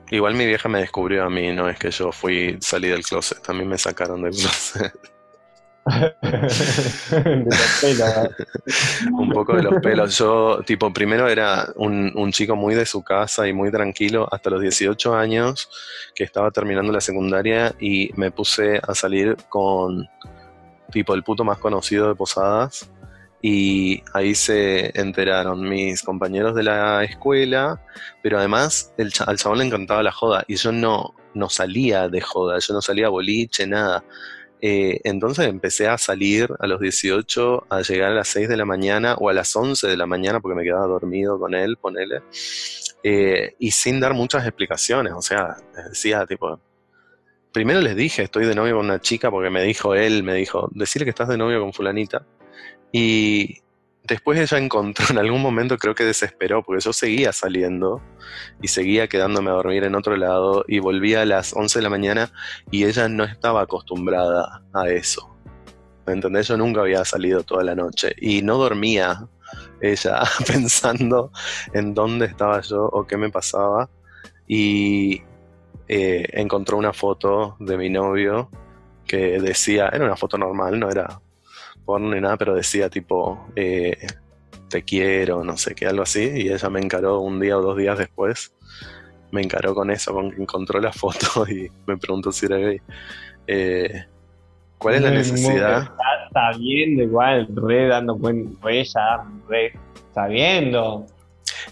Igual 0.09 0.35
mi 0.35 0.45
vieja 0.45 0.67
me 0.67 0.79
descubrió 0.79 1.23
a 1.23 1.29
mí, 1.29 1.53
no 1.53 1.69
es 1.69 1.77
que 1.79 1.91
yo 1.91 2.11
fui, 2.11 2.57
salí 2.59 2.89
del 2.89 3.03
closet, 3.03 3.41
también 3.41 3.69
me 3.69 3.77
sacaron 3.77 4.21
del 4.23 4.33
closet. 4.33 4.93
Un 9.11 9.29
poco 9.31 9.55
de 9.55 9.63
los 9.63 9.81
pelos. 9.81 10.17
Yo, 10.17 10.61
tipo, 10.65 10.91
primero 10.93 11.27
era 11.27 11.67
un, 11.75 12.11
un 12.15 12.31
chico 12.31 12.55
muy 12.55 12.75
de 12.75 12.85
su 12.85 13.03
casa 13.03 13.47
y 13.47 13.53
muy 13.53 13.71
tranquilo 13.71 14.27
hasta 14.31 14.49
los 14.49 14.61
18 14.61 15.15
años, 15.15 15.69
que 16.15 16.23
estaba 16.23 16.51
terminando 16.51 16.91
la 16.91 17.01
secundaria 17.01 17.73
y 17.79 18.11
me 18.15 18.31
puse 18.31 18.79
a 18.87 18.95
salir 18.95 19.35
con, 19.49 20.07
tipo, 20.91 21.13
el 21.13 21.23
puto 21.23 21.43
más 21.43 21.57
conocido 21.57 22.07
de 22.07 22.15
Posadas. 22.15 22.89
Y 23.43 24.03
ahí 24.13 24.35
se 24.35 24.91
enteraron 24.99 25.67
mis 25.67 26.03
compañeros 26.03 26.53
de 26.53 26.61
la 26.61 27.03
escuela, 27.03 27.81
pero 28.21 28.37
además 28.37 28.93
el 28.97 29.11
al 29.25 29.37
chabón 29.37 29.57
le 29.57 29.65
encantaba 29.65 30.03
la 30.03 30.11
joda 30.11 30.43
y 30.47 30.57
yo 30.57 30.71
no, 30.71 31.15
no 31.33 31.49
salía 31.49 32.07
de 32.07 32.21
joda, 32.21 32.59
yo 32.59 32.75
no 32.75 32.81
salía 32.81 33.07
a 33.07 33.09
boliche, 33.09 33.65
nada. 33.65 34.03
Eh, 34.63 35.01
entonces 35.05 35.47
empecé 35.47 35.87
a 35.87 35.97
salir 35.97 36.47
a 36.59 36.67
los 36.67 36.79
18, 36.79 37.65
a 37.67 37.81
llegar 37.81 38.11
a 38.11 38.15
las 38.15 38.27
6 38.27 38.47
de 38.47 38.57
la 38.57 38.65
mañana 38.65 39.15
o 39.15 39.29
a 39.29 39.33
las 39.33 39.55
11 39.55 39.87
de 39.87 39.97
la 39.97 40.05
mañana 40.05 40.39
porque 40.39 40.55
me 40.55 40.63
quedaba 40.63 40.85
dormido 40.85 41.39
con 41.39 41.55
él, 41.55 41.77
ponele, 41.77 42.21
eh, 43.01 43.55
y 43.57 43.71
sin 43.71 43.99
dar 43.99 44.13
muchas 44.13 44.45
explicaciones, 44.45 45.13
o 45.13 45.21
sea, 45.21 45.57
decía 45.89 46.27
tipo, 46.27 46.59
primero 47.51 47.81
les 47.81 47.95
dije, 47.95 48.21
estoy 48.21 48.45
de 48.45 48.53
novio 48.53 48.75
con 48.75 48.85
una 48.85 49.01
chica 49.01 49.31
porque 49.31 49.49
me 49.49 49.63
dijo 49.63 49.95
él, 49.95 50.21
me 50.21 50.35
dijo, 50.35 50.69
decirle 50.73 51.05
que 51.05 51.09
estás 51.09 51.27
de 51.27 51.37
novio 51.37 51.59
con 51.59 51.73
fulanita, 51.73 52.23
y 52.91 53.61
después 54.03 54.39
ella 54.39 54.57
encontró, 54.57 55.05
en 55.09 55.17
algún 55.17 55.41
momento 55.41 55.77
creo 55.77 55.95
que 55.95 56.03
desesperó, 56.03 56.63
porque 56.63 56.83
yo 56.83 56.93
seguía 56.93 57.31
saliendo 57.33 58.01
y 58.61 58.67
seguía 58.67 59.07
quedándome 59.07 59.49
a 59.49 59.53
dormir 59.53 59.83
en 59.83 59.95
otro 59.95 60.15
lado 60.15 60.65
y 60.67 60.79
volvía 60.79 61.21
a 61.21 61.25
las 61.25 61.53
11 61.55 61.79
de 61.79 61.83
la 61.83 61.89
mañana 61.89 62.31
y 62.69 62.85
ella 62.85 63.07
no 63.07 63.23
estaba 63.23 63.61
acostumbrada 63.61 64.63
a 64.73 64.89
eso. 64.89 65.27
¿Me 66.05 66.13
entendés? 66.13 66.47
Yo 66.47 66.57
nunca 66.57 66.81
había 66.81 67.05
salido 67.05 67.43
toda 67.43 67.63
la 67.63 67.75
noche 67.75 68.15
y 68.19 68.41
no 68.41 68.57
dormía 68.57 69.27
ella 69.79 70.21
pensando 70.47 71.31
en 71.73 71.93
dónde 71.93 72.25
estaba 72.25 72.61
yo 72.61 72.85
o 72.85 73.05
qué 73.05 73.17
me 73.17 73.29
pasaba 73.29 73.89
y 74.47 75.21
eh, 75.87 76.27
encontró 76.33 76.77
una 76.77 76.93
foto 76.93 77.55
de 77.59 77.77
mi 77.77 77.89
novio 77.89 78.49
que 79.05 79.39
decía, 79.39 79.89
era 79.91 80.05
una 80.05 80.15
foto 80.15 80.37
normal, 80.37 80.79
no 80.79 80.89
era 80.89 81.21
porno 81.91 82.15
ni 82.15 82.21
nada, 82.21 82.37
pero 82.37 82.55
decía 82.55 82.89
tipo, 82.89 83.47
eh, 83.53 83.97
te 84.69 84.81
quiero, 84.83 85.43
no 85.43 85.57
sé 85.57 85.75
qué, 85.75 85.87
algo 85.87 86.03
así, 86.03 86.23
y 86.23 86.49
ella 86.49 86.69
me 86.69 86.79
encaró 86.79 87.19
un 87.19 87.37
día 87.41 87.57
o 87.57 87.61
dos 87.61 87.75
días 87.77 87.97
después, 87.97 88.53
me 89.29 89.41
encaró 89.41 89.75
con 89.75 89.91
eso, 89.91 90.13
con 90.13 90.31
que 90.31 90.41
encontró 90.41 90.79
la 90.79 90.93
foto 90.93 91.45
y 91.49 91.69
me 91.85 91.97
preguntó 91.97 92.31
si 92.31 92.45
era 92.45 92.55
gay. 92.55 92.81
Eh, 93.45 94.05
¿Cuál 94.77 94.95
es 94.95 95.01
la 95.01 95.11
necesidad? 95.11 95.81
Está 95.81 96.53
sabiendo 96.53 97.03
igual, 97.03 97.49
re 97.53 97.87
dando 97.87 98.17
cuenta, 98.17 98.57
re 98.63 98.85
ya, 98.85 99.25
re 99.49 99.73
sabiendo. 100.15 101.05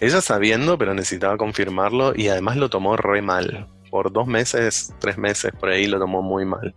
Ella 0.00 0.20
sabiendo, 0.20 0.76
pero 0.76 0.92
necesitaba 0.92 1.38
confirmarlo 1.38 2.12
y 2.14 2.28
además 2.28 2.58
lo 2.58 2.68
tomó 2.68 2.98
re 2.98 3.22
mal. 3.22 3.68
Por 3.88 4.12
dos 4.12 4.26
meses, 4.26 4.94
tres 5.00 5.16
meses 5.16 5.50
por 5.58 5.70
ahí 5.70 5.86
lo 5.86 5.98
tomó 5.98 6.20
muy 6.20 6.44
mal. 6.44 6.74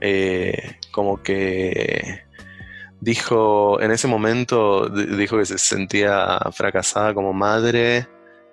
Eh, 0.00 0.76
como 0.90 1.22
que 1.22 2.23
dijo, 3.04 3.80
en 3.80 3.90
ese 3.90 4.08
momento 4.08 4.88
di- 4.88 5.16
dijo 5.16 5.36
que 5.38 5.44
se 5.46 5.58
sentía 5.58 6.38
fracasada 6.52 7.12
como 7.14 7.32
madre 7.32 8.08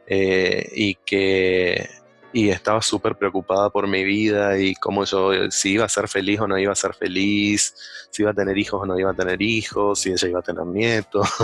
eh, 0.07 0.69
y 0.75 0.95
que 0.95 1.87
y 2.33 2.49
estaba 2.49 2.81
súper 2.81 3.17
preocupada 3.17 3.69
por 3.69 3.87
mi 3.87 4.05
vida 4.05 4.57
y 4.57 4.73
cómo 4.75 5.03
yo, 5.03 5.51
si 5.51 5.73
iba 5.73 5.83
a 5.83 5.89
ser 5.89 6.07
feliz 6.07 6.39
o 6.39 6.47
no 6.47 6.57
iba 6.57 6.71
a 6.71 6.75
ser 6.75 6.93
feliz, 6.93 7.75
si 8.09 8.21
iba 8.21 8.31
a 8.31 8.33
tener 8.33 8.57
hijos 8.57 8.81
o 8.81 8.85
no 8.85 8.97
iba 8.97 9.11
a 9.11 9.13
tener 9.13 9.41
hijos, 9.41 9.99
si 9.99 10.11
ella 10.11 10.27
iba 10.29 10.39
a 10.39 10.43
tener 10.43 10.65
nietos. 10.65 11.27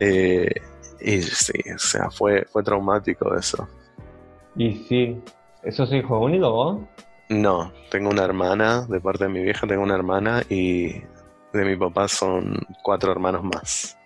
Eh, 0.00 0.50
y 1.00 1.22
sí, 1.22 1.52
o 1.74 1.78
sea, 1.78 2.10
fue, 2.10 2.44
fue 2.50 2.62
traumático 2.62 3.36
eso. 3.36 3.68
Y 4.56 4.72
sí, 4.88 5.20
¿eso 5.62 5.84
es 5.84 5.92
hijo 5.92 6.18
único 6.18 6.50
vos? 6.50 6.80
No, 7.28 7.72
tengo 7.90 8.10
una 8.10 8.24
hermana, 8.24 8.84
de 8.88 9.00
parte 9.00 9.24
de 9.24 9.30
mi 9.30 9.42
vieja 9.42 9.66
tengo 9.66 9.82
una 9.82 9.94
hermana 9.94 10.42
y 10.48 11.02
de 11.52 11.64
mi 11.64 11.76
papá 11.76 12.08
son 12.08 12.58
cuatro 12.82 13.12
hermanos 13.12 13.42
más, 13.44 13.98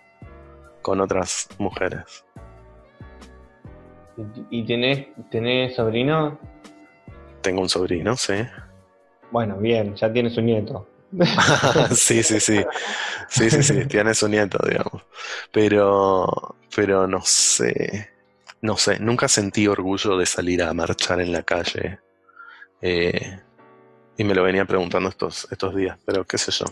con 0.81 1.01
otras 1.01 1.47
mujeres. 1.57 2.25
¿Y 4.49 4.65
tenés, 4.65 5.07
tenés 5.29 5.75
sobrino? 5.75 6.39
Tengo 7.41 7.61
un 7.61 7.69
sobrino, 7.69 8.17
sí. 8.17 8.33
Bueno, 9.31 9.57
bien, 9.57 9.95
ya 9.95 10.11
tienes 10.11 10.37
un 10.37 10.45
nieto. 10.47 10.87
sí, 11.95 12.23
sí, 12.23 12.39
sí. 12.39 12.63
Sí, 13.29 13.49
sí, 13.49 13.63
sí, 13.63 13.85
tiene 13.85 14.13
su 14.13 14.27
nieto, 14.27 14.57
digamos. 14.67 15.03
Pero, 15.51 16.55
pero 16.75 17.07
no 17.07 17.21
sé, 17.21 18.09
no 18.61 18.77
sé, 18.77 18.99
nunca 18.99 19.27
sentí 19.27 19.67
orgullo 19.67 20.17
de 20.17 20.25
salir 20.25 20.63
a 20.63 20.73
marchar 20.73 21.21
en 21.21 21.31
la 21.31 21.43
calle. 21.43 21.99
Eh, 22.81 23.39
y 24.17 24.23
me 24.23 24.33
lo 24.33 24.43
venía 24.43 24.65
preguntando 24.65 25.09
estos, 25.09 25.47
estos 25.51 25.75
días, 25.75 25.97
pero 26.05 26.25
qué 26.25 26.37
sé 26.37 26.51
yo. 26.51 26.65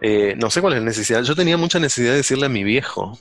Eh, 0.00 0.34
no 0.36 0.50
sé 0.50 0.60
cuál 0.60 0.74
es 0.74 0.78
la 0.80 0.84
necesidad. 0.86 1.22
Yo 1.22 1.34
tenía 1.34 1.56
mucha 1.56 1.78
necesidad 1.78 2.10
de 2.12 2.18
decirle 2.18 2.46
a 2.46 2.50
mi 2.50 2.64
viejo. 2.64 3.18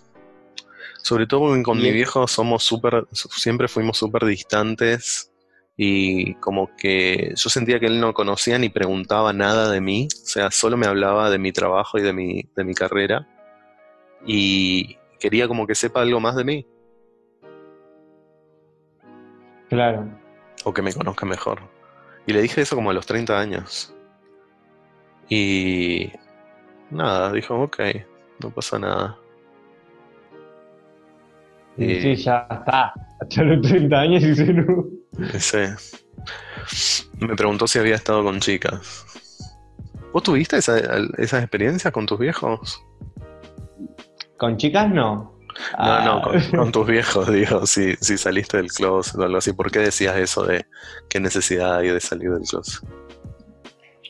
Sobre 1.01 1.27
todo 1.27 1.41
porque 1.41 1.63
con 1.63 1.81
mi 1.81 1.91
viejo 1.91 2.27
somos 2.27 2.63
súper, 2.63 3.05
siempre 3.11 3.67
fuimos 3.67 3.97
súper 3.97 4.23
distantes 4.25 5.31
y 5.75 6.35
como 6.35 6.75
que 6.77 7.33
yo 7.35 7.49
sentía 7.49 7.79
que 7.79 7.87
él 7.87 7.99
no 7.99 8.13
conocía 8.13 8.57
ni 8.57 8.69
preguntaba 8.69 9.33
nada 9.33 9.69
de 9.69 9.81
mí, 9.81 10.07
o 10.13 10.25
sea, 10.25 10.51
solo 10.51 10.77
me 10.77 10.85
hablaba 10.85 11.29
de 11.29 11.39
mi 11.39 11.51
trabajo 11.51 11.97
y 11.97 12.03
de 12.03 12.13
mi, 12.13 12.43
de 12.55 12.63
mi 12.63 12.73
carrera 12.73 13.27
y 14.25 14.97
quería 15.19 15.47
como 15.47 15.65
que 15.67 15.75
sepa 15.75 16.01
algo 16.01 16.19
más 16.19 16.35
de 16.35 16.43
mí 16.43 16.67
Claro. 19.69 20.07
o 20.63 20.73
que 20.73 20.81
me 20.81 20.93
conozca 20.93 21.25
mejor. 21.25 21.59
Y 22.25 22.33
le 22.33 22.41
dije 22.41 22.61
eso 22.61 22.75
como 22.75 22.89
a 22.91 22.93
los 22.93 23.05
30 23.05 23.37
años. 23.39 23.93
Y 25.29 26.11
nada, 26.89 27.31
dijo, 27.31 27.59
ok, 27.61 27.79
no 28.41 28.49
pasa 28.51 28.79
nada. 28.79 29.17
Y 31.77 31.85
Y- 31.91 32.01
sí, 32.01 32.15
ya 32.23 32.47
está. 32.49 32.93
Ya 33.29 33.43
los 33.43 33.61
30 33.67 33.99
años 33.99 34.23
y 34.23 34.35
se 34.35 34.53
no. 34.53 34.85
Sí. 35.39 35.57
Me 37.19 37.35
preguntó 37.35 37.67
si 37.67 37.79
había 37.79 37.95
estado 37.95 38.23
con 38.23 38.39
chicas. 38.39 39.05
¿Vos 40.11 40.23
tuviste 40.23 40.57
esa, 40.57 40.77
esas 41.17 41.41
experiencias 41.41 41.91
con 41.93 42.05
tus 42.05 42.19
viejos? 42.19 42.83
¿Con 44.37 44.57
chicas 44.57 44.89
no? 44.89 45.32
No, 45.77 46.05
no, 46.05 46.17
Ah, 46.17 46.21
con, 46.23 46.41
con 46.59 46.71
tus 46.71 46.88
viejos, 46.88 47.27
digo, 47.31 47.65
si, 47.65 47.95
si 48.01 48.17
saliste 48.17 48.57
del 48.57 48.71
closet 48.71 49.15
o 49.19 49.23
algo 49.23 49.38
así. 49.38 49.53
¿Por 49.53 49.71
qué 49.71 49.80
decías 49.80 50.15
eso 50.17 50.43
de 50.45 50.65
qué 51.09 51.19
necesidad 51.19 51.77
hay 51.77 51.89
de 51.89 51.99
salir 51.99 52.31
del 52.31 52.43
closet? 52.43 52.84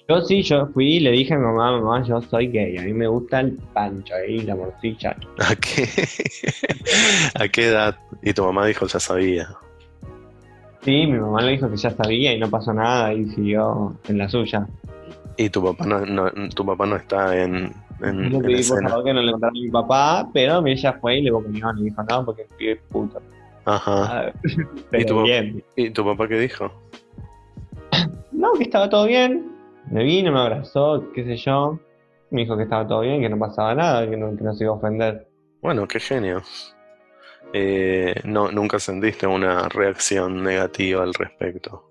Yo 0.10 0.22
sí, 0.22 0.44
yo 0.44 0.68
fui 0.74 0.96
y 0.98 1.00
le 1.00 1.12
dije 1.12 1.34
a 1.34 1.38
mi 1.38 1.46
mamá, 1.46 1.80
mamá, 1.80 2.04
yo 2.06 2.22
soy 2.22 2.48
gay, 2.48 2.78
a 2.78 2.82
mí 2.82 2.94
me 2.94 3.08
gusta 3.08 3.40
el 3.40 3.54
pancho 3.74 4.14
y 4.28 4.42
la 4.42 4.54
morcilla. 4.56 5.16
¿A 5.40 5.56
qué? 5.56 5.88
¿A 7.36 7.48
qué 7.48 7.68
edad? 7.68 7.98
Y 8.22 8.34
tu 8.34 8.44
mamá 8.44 8.66
dijo, 8.66 8.86
ya 8.86 9.00
sabía. 9.00 9.48
Sí, 10.82 11.08
mi 11.08 11.18
mamá 11.20 11.42
le 11.42 11.54
dijo 11.54 11.70
que 11.70 11.78
ya 11.78 11.92
sabía 11.92 12.34
y 12.34 12.40
no 12.40 12.50
pasó 12.50 12.74
nada 12.74 13.14
y 13.14 13.30
siguió 13.30 13.98
en 14.10 14.18
la 14.18 14.28
suya. 14.28 14.68
Y 15.38 15.50
tu 15.50 15.64
papá 15.64 15.86
no, 15.86 16.06
no- 16.06 16.50
tu 16.50 16.66
papá 16.66 16.86
no 16.86 16.98
está 16.98 17.42
en, 17.42 17.74
en, 18.04 18.30
Yo 18.32 18.40
pedí 18.40 18.64
por 18.64 18.82
favor 18.90 19.04
que 19.04 19.14
no 19.14 19.22
le 19.22 19.32
contara 19.32 19.50
a 19.52 19.54
mi 19.54 19.70
papá, 19.70 20.30
pero 20.34 20.66
ella 20.66 20.94
fue 21.02 21.18
y 21.18 21.22
le 21.24 21.32
opinión 21.32 21.78
y 21.80 21.84
dijo 21.86 22.04
no, 22.04 22.26
porque 22.26 22.46
es 22.60 22.78
puto. 22.90 23.22
Ajá. 23.66 24.34
Pero 24.92 25.06
tu- 25.06 25.24
bien. 25.24 25.64
¿Y 25.78 25.90
tu 25.92 26.04
papá 26.04 26.28
qué 26.28 26.40
dijo? 26.40 26.72
No, 28.32 28.52
que 28.54 28.64
estaba 28.64 28.90
todo 28.90 29.06
bien. 29.06 29.52
Me 29.90 30.04
vino, 30.04 30.32
me 30.32 30.40
abrazó, 30.40 31.06
qué 31.14 31.24
sé 31.24 31.38
yo. 31.38 31.80
Me 32.30 32.42
dijo 32.42 32.58
que 32.58 32.64
estaba 32.64 32.86
todo 32.88 33.02
bien, 33.02 33.22
que 33.22 33.30
no 33.30 33.38
pasaba 33.40 33.74
nada, 33.76 34.10
que 34.10 34.18
no, 34.18 34.36
que 34.36 34.44
no 34.44 34.54
se 34.54 34.64
iba 34.66 34.74
a 34.74 34.76
ofender. 34.78 35.28
Bueno, 35.62 35.88
qué 35.88 36.00
genio. 36.00 36.42
Eh, 37.54 38.16
no, 38.26 38.52
nunca 38.52 38.80
sentiste 38.80 39.28
una 39.28 39.70
reacción 39.70 40.44
negativa 40.44 41.04
al 41.04 41.14
respecto. 41.14 41.90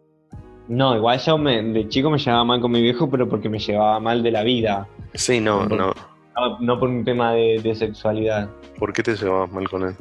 No, 0.68 0.96
igual 0.96 1.18
yo 1.18 1.38
me, 1.38 1.62
de 1.62 1.88
chico 1.88 2.08
me 2.10 2.18
llevaba 2.18 2.44
mal 2.44 2.60
con 2.60 2.70
mi 2.72 2.80
viejo, 2.80 3.10
pero 3.10 3.28
porque 3.28 3.48
me 3.48 3.58
llevaba 3.58 3.98
mal 4.00 4.22
de 4.22 4.30
la 4.30 4.42
vida. 4.42 4.86
Sí, 5.14 5.40
no, 5.40 5.66
no. 5.66 5.92
No, 6.34 6.58
no 6.60 6.80
por 6.80 6.88
un 6.88 7.04
tema 7.04 7.32
de, 7.32 7.60
de 7.62 7.74
sexualidad. 7.74 8.48
¿Por 8.78 8.92
qué 8.92 9.02
te 9.02 9.14
llevabas 9.14 9.52
mal 9.52 9.68
con 9.68 9.82
él? 9.88 9.94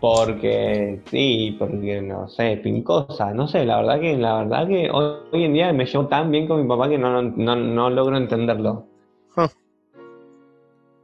Porque, 0.00 1.00
sí, 1.06 1.56
porque 1.58 2.00
no 2.00 2.28
sé, 2.28 2.60
pincosa, 2.62 3.32
no 3.34 3.48
sé, 3.48 3.64
la 3.64 3.78
verdad 3.78 4.00
que, 4.00 4.16
la 4.16 4.38
verdad 4.44 4.68
que 4.68 4.88
hoy, 4.90 5.16
hoy 5.32 5.44
en 5.44 5.52
día 5.54 5.72
me 5.72 5.86
llevo 5.86 6.06
tan 6.06 6.30
bien 6.30 6.46
con 6.46 6.62
mi 6.62 6.68
papá 6.68 6.88
que 6.88 6.98
no, 6.98 7.20
no, 7.22 7.56
no 7.56 7.90
logro 7.90 8.16
entenderlo. 8.16 8.86
Ah. 9.36 9.48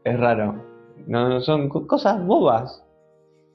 Es 0.04 0.18
raro. 0.20 0.62
No, 1.08 1.40
son 1.40 1.68
co- 1.68 1.86
cosas 1.86 2.24
bobas. 2.24 2.84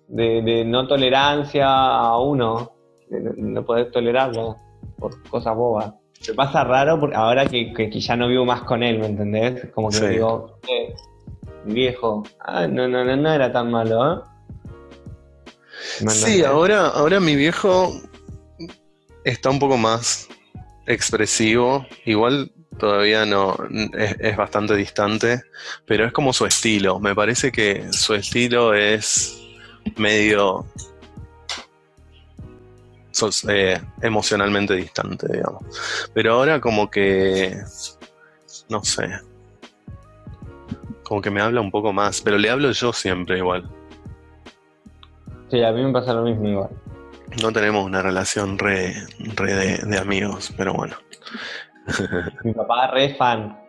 De, 0.10 0.41
de 0.41 0.66
no 0.66 0.88
tolerancia 0.88 1.68
a 1.70 2.20
uno. 2.20 2.72
De 3.10 3.19
no, 3.22 3.31
no 3.38 3.65
poder 3.65 3.91
tolerarlo 3.91 4.57
por 4.98 5.22
cosas 5.30 5.56
bobas. 5.56 5.94
me 6.27 6.34
pasa 6.36 6.64
raro 6.64 6.99
porque 6.99 7.15
ahora 7.15 7.45
que, 7.48 7.73
que- 7.73 7.90
que 7.90 7.99
ya 7.99 8.15
no 8.15 8.27
vivo 8.27 8.45
más 8.45 8.61
con 8.64 8.84
él, 8.84 8.99
¿me 8.99 9.07
entendés? 9.07 9.69
Como 9.73 9.90
que 9.90 9.98
Sí. 9.98 10.06
digo, 10.07 10.60
eh, 10.68 10.94
viejo, 11.65 12.23
ah, 12.40 12.68
no, 12.68 12.88
no, 12.88 13.03
no, 13.06 13.15
no 13.15 13.31
era 13.34 13.52
tan 13.52 13.72
malo, 13.72 14.14
¿eh? 14.14 14.19
¿Me 16.02 16.11
Sí, 16.11 16.44
ahora, 16.44 16.88
ahora 16.88 17.19
mi 17.19 17.36
viejo 17.36 17.94
está 19.23 19.49
un 19.49 19.60
poco 19.60 19.77
más 19.77 20.27
expresivo. 20.88 21.86
Igual 22.06 22.52
todavía 22.77 23.26
no 23.26 23.56
es, 23.98 24.15
es 24.19 24.38
bastante 24.38 24.76
distante, 24.76 25.41
pero 25.86 26.06
es 26.06 26.11
como 26.14 26.34
su 26.34 26.45
estilo. 26.45 26.99
Me 26.99 27.15
parece 27.15 27.52
que 27.52 27.91
su 27.91 28.14
estilo 28.14 28.73
es 28.73 29.40
medio 29.98 30.65
sos- 33.20 33.46
eh, 33.50 33.80
emocionalmente 34.02 34.76
distante, 34.76 35.28
digamos. 35.32 35.64
Pero 36.14 36.34
ahora 36.34 36.60
como 36.62 36.90
que 36.90 37.56
no 38.70 38.84
sé. 38.84 39.10
Como 41.04 41.22
que 41.22 41.32
me 41.32 41.41
habla 41.41 41.62
un 41.62 41.72
poco 41.72 41.91
más, 41.91 42.22
pero 42.22 42.38
le 42.38 42.50
hablo 42.50 42.72
yo 42.72 42.94
siempre 42.94 43.38
igual. 43.40 43.68
Sí, 45.50 45.64
a 45.64 45.72
mí 45.72 45.84
me 45.84 45.91
pasa 45.91 46.14
lo 46.14 46.22
mismo 46.24 46.48
igual. 46.48 46.70
No 47.41 47.52
tenemos 47.52 47.84
una 47.86 48.02
relación 48.02 48.58
re, 48.60 48.94
re 49.36 49.54
de, 49.54 49.78
de 49.78 49.98
amigos, 49.98 50.54
pero 50.56 50.74
bueno. 50.74 50.96
Mi 52.44 52.54
papá 52.54 52.91
re 52.91 53.16
fan. 53.16 53.60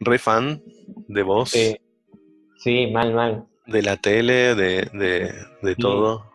Re 0.00 0.18
fan 0.18 0.62
de 1.08 1.22
vos, 1.22 1.50
Sí, 1.50 1.76
sí 2.58 2.86
mal, 2.92 3.12
mal. 3.14 3.44
de 3.66 3.82
la 3.82 3.96
tele, 3.96 4.54
de, 4.54 4.82
de, 4.92 5.32
de 5.62 5.74
Sí. 5.74 5.80
todo. 5.80 6.29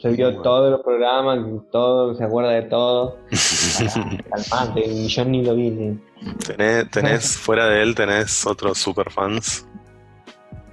Se 0.00 0.10
vio 0.10 0.26
Bueno. 0.28 0.42
todos 0.42 0.70
los 0.70 0.80
programas, 0.82 1.38
todo, 1.72 2.14
se 2.14 2.22
acuerda 2.24 2.50
de 2.50 2.62
todo. 2.62 3.18
Calmate, 4.50 5.08
yo 5.08 5.24
ni 5.24 5.44
lo 5.44 5.54
vi. 5.56 5.98
tenés, 6.46 6.90
tenés, 6.90 7.36
fuera 7.38 7.66
de 7.66 7.82
él, 7.82 7.94
tenés 7.94 8.46
otros 8.46 8.78
super 8.78 9.10
fans. 9.10 9.66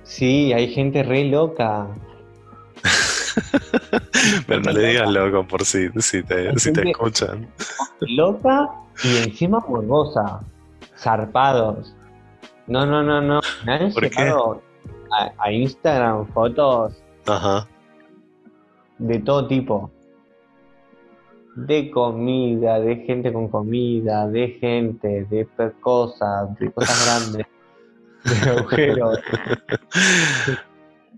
Sí, 0.03 0.53
hay 0.53 0.71
gente 0.71 1.01
re 1.03 1.25
loca. 1.25 1.87
Pero 4.47 4.61
no 4.61 4.71
le 4.71 4.87
digas 4.89 5.09
loco 5.09 5.47
por 5.47 5.63
si, 5.65 5.89
si, 5.99 6.23
te, 6.23 6.57
si 6.59 6.71
te 6.73 6.89
escuchan. 6.89 7.47
Loca 8.01 8.69
y 9.03 9.17
encima 9.17 9.59
morbosa. 9.67 10.39
Zarpados. 10.97 11.95
No, 12.67 12.85
no, 12.85 13.01
no, 13.03 13.21
no. 13.21 13.39
Me 13.65 13.73
han 13.73 13.91
¿Por 13.93 14.03
qué? 14.03 14.09
llegado 14.09 14.61
a, 15.17 15.31
a 15.43 15.51
Instagram 15.51 16.27
fotos 16.33 16.93
Ajá. 17.25 17.67
De 18.99 19.19
todo 19.19 19.47
tipo. 19.47 19.91
De 21.55 21.89
comida, 21.91 22.79
de 22.79 22.97
gente 22.97 23.33
con 23.33 23.47
comida, 23.49 24.27
de 24.27 24.49
gente, 24.61 25.25
de 25.25 25.47
cosas, 25.81 26.57
de 26.59 26.71
cosas 26.71 27.05
grandes, 28.23 28.43
de 28.43 28.49
agujeros, 28.51 29.19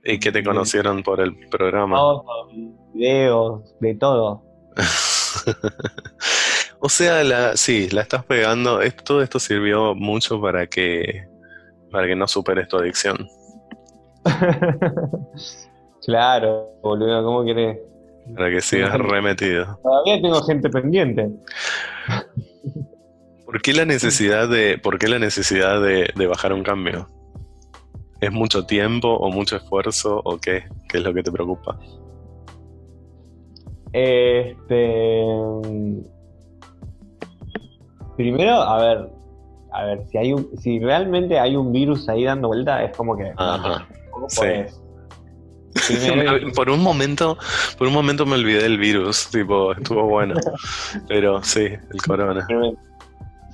Y 0.04 0.20
que 0.20 0.32
te 0.32 0.44
conocieron 0.44 1.04
por 1.04 1.20
el 1.22 1.36
programa. 1.50 2.00
videos, 2.94 3.76
de 3.80 3.96
todo. 3.96 4.42
O 6.84 6.90
sea, 6.90 7.24
la, 7.24 7.56
sí, 7.58 7.90
la 7.92 8.02
estás 8.02 8.26
pegando. 8.26 8.82
Es- 8.82 8.96
todo 8.96 9.22
esto 9.22 9.38
sirvió 9.38 9.94
mucho 9.94 10.42
para 10.42 10.66
que, 10.66 11.28
para 11.92 12.08
que 12.08 12.16
no 12.16 12.28
superes 12.28 12.68
tu 12.70 12.78
adicción. 12.78 13.28
claro, 16.06 16.70
boludo, 16.82 17.24
¿cómo 17.24 17.44
querés? 17.44 17.80
Para 18.36 18.50
que 18.50 18.62
sigas 18.62 18.98
remetido. 18.98 19.80
Todavía 19.84 20.22
tengo 20.22 20.42
gente 20.44 20.70
pendiente. 20.70 21.30
¿Por 23.46 23.62
qué 23.62 23.74
la 23.74 23.86
necesidad 23.86 24.48
de, 24.48 24.78
por 24.78 24.98
qué 25.00 25.08
la 25.08 25.20
necesidad 25.20 25.82
de, 25.82 26.10
de 26.16 26.28
bajar 26.28 26.54
un 26.54 26.64
cambio? 26.64 27.08
¿Es 28.22 28.32
mucho 28.32 28.66
tiempo 28.66 29.10
o 29.10 29.32
mucho 29.32 29.56
esfuerzo 29.58 30.22
o 30.24 30.38
qué? 30.38 30.64
¿Qué 30.88 31.00
es 31.00 31.04
lo 31.04 31.14
que 31.14 31.24
te 31.24 31.32
preocupa? 31.32 31.78
Este. 33.94 35.26
Primero, 38.16 38.54
a 38.54 38.82
ver. 38.82 39.10
A 39.74 39.86
ver, 39.86 40.06
si 40.10 40.18
hay 40.18 40.34
un, 40.34 40.50
si 40.58 40.80
realmente 40.80 41.40
hay 41.40 41.56
un 41.56 41.72
virus 41.72 42.08
ahí 42.10 42.26
dando 42.26 42.50
vuelta, 42.50 42.84
es 42.84 42.96
como 42.96 43.18
que. 43.18 43.32
Ajá. 43.38 43.88
¿cómo 44.12 44.30
Sí. 44.30 44.40
podés? 44.42 44.81
Por 46.56 46.70
un 46.70 46.82
momento, 46.84 47.38
por 47.78 47.88
un 47.88 47.94
momento 47.94 48.26
me 48.26 48.36
olvidé 48.36 48.64
del 48.64 48.78
virus, 48.78 49.30
tipo, 49.30 49.72
estuvo 49.74 50.04
bueno. 50.04 50.36
Pero 51.08 51.42
sí, 51.44 51.62
el 51.66 52.02
corona. 52.06 52.46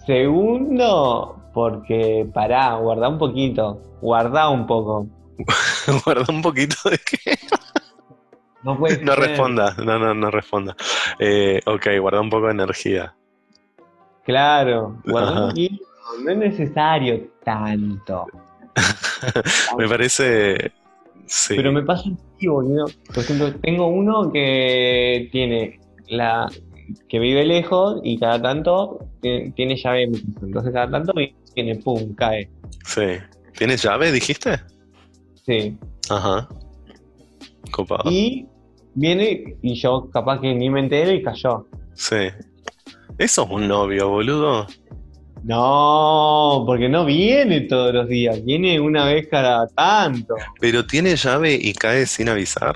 Segundo, 0.06 1.42
porque 1.54 2.28
pará, 2.34 2.76
guardá 2.76 3.10
un 3.10 3.18
poquito. 3.18 3.82
Guardá 4.02 4.50
un 4.50 4.66
poco. 4.66 5.08
Guarda 6.06 6.26
un 6.34 6.42
poquito 6.42 6.76
de 6.90 6.98
que. 6.98 7.38
No 8.64 8.78
puede 8.78 9.04
No 9.04 9.14
ser. 9.14 9.22
responda, 9.24 9.76
no, 9.78 10.00
no, 10.00 10.14
no 10.14 10.32
responda. 10.32 10.76
Eh, 11.20 11.62
ok, 11.66 11.88
guarda 12.00 12.22
un 12.22 12.30
poco 12.30 12.48
de 12.48 12.54
energía. 12.54 13.14
Claro, 14.24 14.98
guardá 15.06 15.30
Ajá. 15.32 15.42
un 15.44 15.50
poquito. 15.50 15.86
No 16.24 16.32
es 16.32 16.38
necesario 16.38 17.28
tanto. 17.44 18.26
Me 19.78 19.88
parece. 19.88 20.72
Sí. 21.28 21.56
Pero 21.56 21.72
me 21.72 21.84
pasa 21.84 22.10
así, 22.10 22.48
boludo. 22.48 22.86
Por 23.14 23.20
ejemplo, 23.20 23.54
tengo 23.62 23.88
uno 23.88 24.32
que 24.32 25.30
tiene 25.32 25.80
la 26.08 26.50
que 27.10 27.20
vive 27.20 27.46
lejos 27.46 28.00
y 28.04 28.18
cada 28.18 28.42
tanto 28.42 29.00
tiene, 29.22 29.52
tiene 29.52 29.76
llave. 29.76 30.04
Entonces 30.42 30.74
cada 30.74 30.90
tanto 30.90 31.14
viene, 31.56 31.76
pum, 31.76 32.16
cae. 32.16 32.50
Sí. 32.86 33.18
¿Tienes 33.58 33.84
llave, 33.84 34.12
dijiste? 34.12 34.60
Sí. 35.46 35.78
Ajá. 36.10 36.48
Copado. 37.72 38.10
Y 38.10 38.48
viene 38.96 39.58
y 39.62 39.76
yo 39.76 40.10
capaz 40.12 40.40
que 40.40 40.54
ni 40.54 40.70
me 40.70 40.80
entero 40.80 41.12
y 41.12 41.22
cayó. 41.22 41.68
Sí. 41.94 42.30
Eso 43.18 43.44
es 43.44 43.50
un 43.50 43.68
novio, 43.68 44.10
boludo. 44.10 44.68
No, 45.44 46.64
porque 46.66 46.90
no 46.90 47.06
viene 47.06 47.62
todos 47.62 47.94
los 47.94 48.08
días, 48.08 48.44
viene 48.44 48.80
una 48.80 49.06
vez 49.06 49.28
cada 49.30 49.68
tanto. 49.68 50.36
Pero 50.60 50.86
tiene 50.86 51.16
llave 51.16 51.54
y 51.54 51.74
cae 51.74 52.06
sin 52.06 52.30
avisar. 52.30 52.76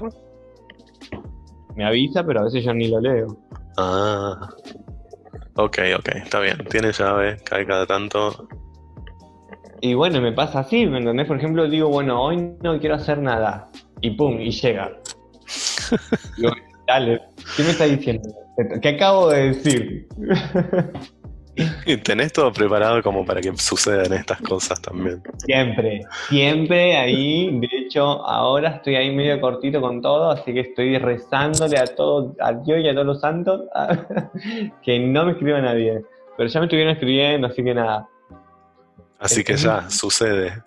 Me 1.75 1.85
avisa, 1.85 2.25
pero 2.25 2.41
a 2.41 2.43
veces 2.43 2.63
yo 2.63 2.73
ni 2.73 2.87
lo 2.87 2.99
leo. 2.99 3.37
Ah. 3.77 4.49
Ok, 5.55 5.79
ok, 5.97 6.09
está 6.15 6.39
bien. 6.39 6.57
Tiene 6.69 6.91
llave, 6.91 7.37
cae 7.43 7.65
cada 7.65 7.85
tanto. 7.85 8.47
Y 9.81 9.93
bueno, 9.95 10.21
me 10.21 10.31
pasa 10.31 10.59
así, 10.59 10.85
¿me 10.85 10.99
entendés? 10.99 11.27
Por 11.27 11.37
ejemplo, 11.37 11.67
digo, 11.67 11.89
bueno, 11.89 12.21
hoy 12.21 12.53
no 12.61 12.79
quiero 12.79 12.95
hacer 12.95 13.17
nada. 13.19 13.69
Y 14.01 14.11
pum, 14.11 14.39
y 14.39 14.51
llega. 14.51 14.91
Digo, 16.37 16.51
dale, 16.87 17.21
¿qué 17.57 17.63
me 17.63 17.71
está 17.71 17.85
diciendo? 17.85 18.29
¿Qué 18.81 18.89
acabo 18.89 19.29
de 19.29 19.53
decir? 19.53 20.07
Tenés 22.03 22.33
todo 22.33 22.51
preparado 22.51 23.01
como 23.01 23.25
para 23.25 23.41
que 23.41 23.55
sucedan 23.57 24.13
estas 24.13 24.41
cosas 24.41 24.81
también. 24.81 25.21
Siempre, 25.37 26.01
siempre 26.29 26.97
ahí. 26.97 27.59
De 27.59 27.67
hecho, 27.71 28.25
ahora 28.25 28.69
estoy 28.69 28.95
ahí 28.95 29.15
medio 29.15 29.39
cortito 29.39 29.81
con 29.81 30.01
todo, 30.01 30.31
así 30.31 30.53
que 30.53 30.61
estoy 30.61 30.97
rezándole 30.97 31.77
a 31.77 31.85
todo, 31.85 32.35
a 32.39 32.53
Dios 32.53 32.79
y 32.79 32.89
a 32.89 32.93
todos 32.93 33.07
los 33.07 33.21
santos 33.21 33.61
que 34.83 34.99
no 34.99 35.25
me 35.25 35.33
escriba 35.33 35.61
nadie. 35.61 36.03
Pero 36.37 36.49
ya 36.49 36.59
me 36.59 36.65
estuvieron 36.65 36.93
escribiendo, 36.93 37.47
así 37.47 37.63
que 37.63 37.73
nada. 37.73 38.07
Así 39.19 39.43
que 39.43 39.55
ya, 39.55 39.89
sucede. 39.89 40.63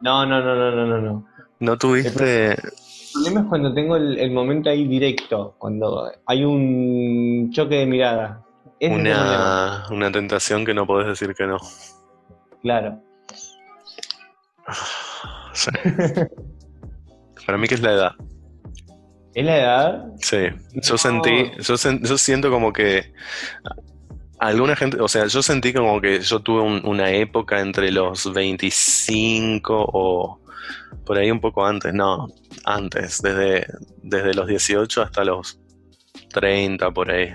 No, 0.00 0.24
no, 0.24 0.40
no, 0.40 0.54
no, 0.54 0.70
no, 0.70 0.86
no, 0.86 1.00
no. 1.00 1.26
¿No 1.60 1.76
tuviste... 1.76 2.52
El 2.52 3.12
problema 3.12 3.40
es 3.40 3.46
cuando 3.48 3.74
tengo 3.74 3.96
el, 3.96 4.18
el 4.18 4.30
momento 4.30 4.70
ahí 4.70 4.86
directo, 4.86 5.54
cuando 5.58 6.12
hay 6.26 6.44
un 6.44 7.50
choque 7.50 7.76
de 7.76 7.86
mirada. 7.86 8.44
Es 8.80 8.90
Una, 8.92 9.86
una 9.90 10.12
tentación 10.12 10.64
que 10.64 10.72
no 10.74 10.86
podés 10.86 11.08
decir 11.08 11.34
que 11.34 11.46
no. 11.46 11.58
claro. 12.62 13.00
Sí. 15.54 15.70
Para 17.46 17.58
mí 17.58 17.66
que 17.66 17.74
es 17.74 17.80
la 17.80 17.92
edad. 17.92 18.12
¿Es 19.34 19.44
la 19.44 19.56
edad? 19.56 20.04
Sí. 20.20 20.36
Yo 20.74 20.92
No. 20.92 20.98
sentí, 20.98 21.50
yo, 21.58 21.74
sen- 21.74 22.06
yo 22.06 22.16
siento 22.18 22.50
como 22.50 22.72
que 22.72 23.12
alguna 24.38 24.76
gente, 24.76 25.00
o 25.00 25.08
sea, 25.08 25.26
yo 25.26 25.42
sentí 25.42 25.72
como 25.72 26.00
que 26.00 26.20
yo 26.20 26.40
tuve 26.40 26.60
un- 26.60 26.82
una 26.86 27.10
época 27.10 27.58
entre 27.60 27.90
los 27.90 28.32
25 28.32 29.74
o 29.92 30.40
por 31.04 31.18
ahí 31.18 31.30
un 31.30 31.40
poco 31.40 31.64
antes, 31.66 31.92
no, 31.94 32.28
antes, 32.64 33.20
desde, 33.22 33.66
desde 34.02 34.34
los 34.34 34.46
18 34.46 35.02
hasta 35.02 35.24
los 35.24 35.58
30 36.32 36.90
por 36.92 37.10
ahí. 37.10 37.30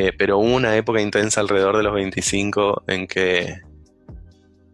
Eh, 0.00 0.12
pero 0.16 0.38
hubo 0.38 0.54
una 0.54 0.76
época 0.76 1.00
intensa 1.00 1.40
alrededor 1.40 1.76
de 1.76 1.82
los 1.82 1.92
25 1.92 2.84
en 2.86 3.08
que... 3.08 3.62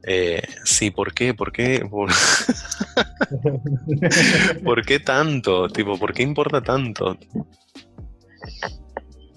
eh, 0.03 0.43
sí, 0.65 0.91
¿por 0.91 1.15
qué? 1.15 1.33
¿Por 1.33 1.51
qué? 1.51 1.83
¿Por... 1.91 2.11
¿Por 4.65 4.85
qué 4.85 5.01
tanto? 5.01 5.71
Tipo, 5.71 5.99
¿por 5.99 6.13
qué 6.13 6.25
importa 6.25 6.61
tanto? 6.61 7.17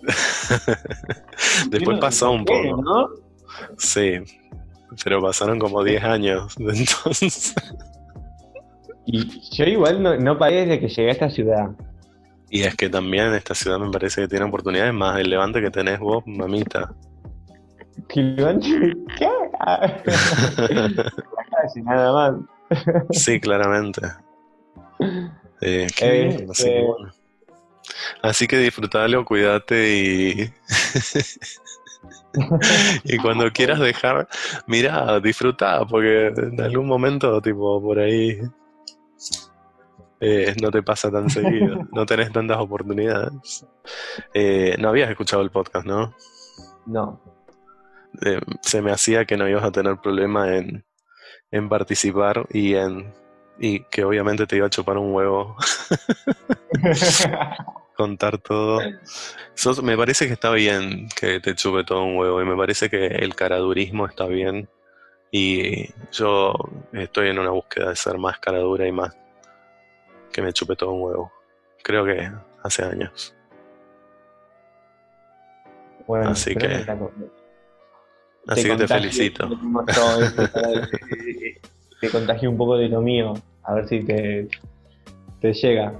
Después 1.69 1.99
pasó 1.99 2.31
un 2.31 2.43
¿Qué, 2.43 2.69
poco. 2.69 2.81
¿no? 2.81 3.07
Sí, 3.77 4.15
pero 5.05 5.21
pasaron 5.21 5.57
como 5.57 5.85
10 5.85 6.03
años. 6.03 6.53
Entonces, 6.59 7.55
Y 9.05 9.25
yo 9.55 9.63
igual 9.63 10.03
no, 10.03 10.17
no 10.17 10.37
paré 10.37 10.65
desde 10.65 10.81
que 10.81 10.89
llegué 10.89 11.07
a 11.07 11.13
esta 11.13 11.29
ciudad. 11.29 11.69
Y 12.49 12.63
es 12.63 12.75
que 12.75 12.89
también 12.89 13.33
esta 13.33 13.53
ciudad 13.55 13.79
me 13.79 13.91
parece 13.91 14.21
que 14.21 14.27
tiene 14.27 14.45
oportunidades 14.45 14.93
más 14.93 15.19
el 15.19 15.29
levante 15.29 15.61
que 15.61 15.69
tenés 15.69 15.99
vos, 15.99 16.23
mamita. 16.25 16.93
¿Qué? 18.09 19.27
Ah. 19.59 19.91
Casi 21.51 21.81
nada 21.81 22.13
más. 22.13 22.35
Sí, 23.11 23.39
claramente. 23.39 24.01
Eh, 25.61 25.87
qué 25.95 26.05
Eh, 26.05 26.27
bien, 26.27 26.49
así 26.49 26.63
que 26.63 26.79
eh. 26.79 26.83
bueno. 26.83 27.11
Así 28.21 28.47
que 28.47 28.57
disfrutalo, 28.57 29.25
cuídate 29.25 29.95
y. 29.95 30.53
y 33.03 33.17
cuando 33.17 33.51
quieras 33.51 33.79
dejar, 33.79 34.27
mira, 34.67 35.19
disfruta, 35.19 35.85
porque 35.85 36.27
en 36.27 36.61
algún 36.61 36.87
momento, 36.87 37.41
tipo, 37.41 37.81
por 37.81 37.99
ahí. 37.99 38.39
Eh, 40.19 40.55
no 40.61 40.71
te 40.71 40.81
pasa 40.83 41.11
tan 41.11 41.29
seguido, 41.29 41.87
no 41.91 42.05
tenés 42.05 42.31
tantas 42.31 42.57
oportunidades. 42.57 43.65
Eh, 44.33 44.75
no 44.79 44.89
habías 44.89 45.09
escuchado 45.09 45.41
el 45.41 45.51
podcast, 45.51 45.85
¿no? 45.85 46.13
No. 46.85 47.21
Eh, 48.25 48.39
se 48.61 48.81
me 48.81 48.91
hacía 48.91 49.25
que 49.25 49.37
no 49.37 49.47
ibas 49.47 49.63
a 49.63 49.71
tener 49.71 49.97
problema 49.97 50.55
en, 50.55 50.85
en 51.51 51.69
participar 51.69 52.47
y 52.51 52.73
en 52.75 53.13
y 53.59 53.79
que 53.85 54.03
obviamente 54.03 54.45
te 54.45 54.55
iba 54.55 54.67
a 54.67 54.69
chupar 54.69 54.97
un 54.99 55.11
huevo 55.13 55.55
contar 57.95 58.37
todo. 58.37 58.79
Sos- 59.55 59.81
me 59.81 59.97
parece 59.97 60.27
que 60.27 60.33
está 60.33 60.51
bien 60.51 61.09
que 61.19 61.39
te 61.39 61.55
chupe 61.55 61.83
todo 61.83 62.03
un 62.03 62.17
huevo 62.17 62.41
y 62.41 62.45
me 62.45 62.55
parece 62.55 62.89
que 62.89 63.07
el 63.07 63.35
caradurismo 63.35 64.05
está 64.05 64.25
bien 64.27 64.69
y 65.31 65.89
yo 66.11 66.53
estoy 66.93 67.29
en 67.29 67.39
una 67.39 67.49
búsqueda 67.49 67.89
de 67.89 67.95
ser 67.95 68.17
más 68.17 68.39
caradura 68.39 68.87
y 68.87 68.91
más 68.91 69.15
que 70.31 70.41
me 70.41 70.53
chupe 70.53 70.75
todo 70.75 70.91
un 70.91 71.01
huevo. 71.01 71.31
Creo 71.83 72.05
que 72.05 72.31
hace 72.63 72.83
años. 72.83 73.33
Bueno, 76.07 76.29
Así 76.29 76.55
que- 76.55 76.85
Así 78.47 78.63
que 78.63 78.75
te 78.77 78.87
felicito. 78.87 79.49
Te 81.99 82.09
contagie 82.09 82.47
un 82.47 82.57
poco 82.57 82.77
de 82.77 82.87
lo 82.87 83.01
mío, 83.01 83.33
a 83.63 83.73
ver 83.73 83.87
si 83.89 84.03
te, 84.05 84.47
te 85.41 85.53
llega. 85.53 85.93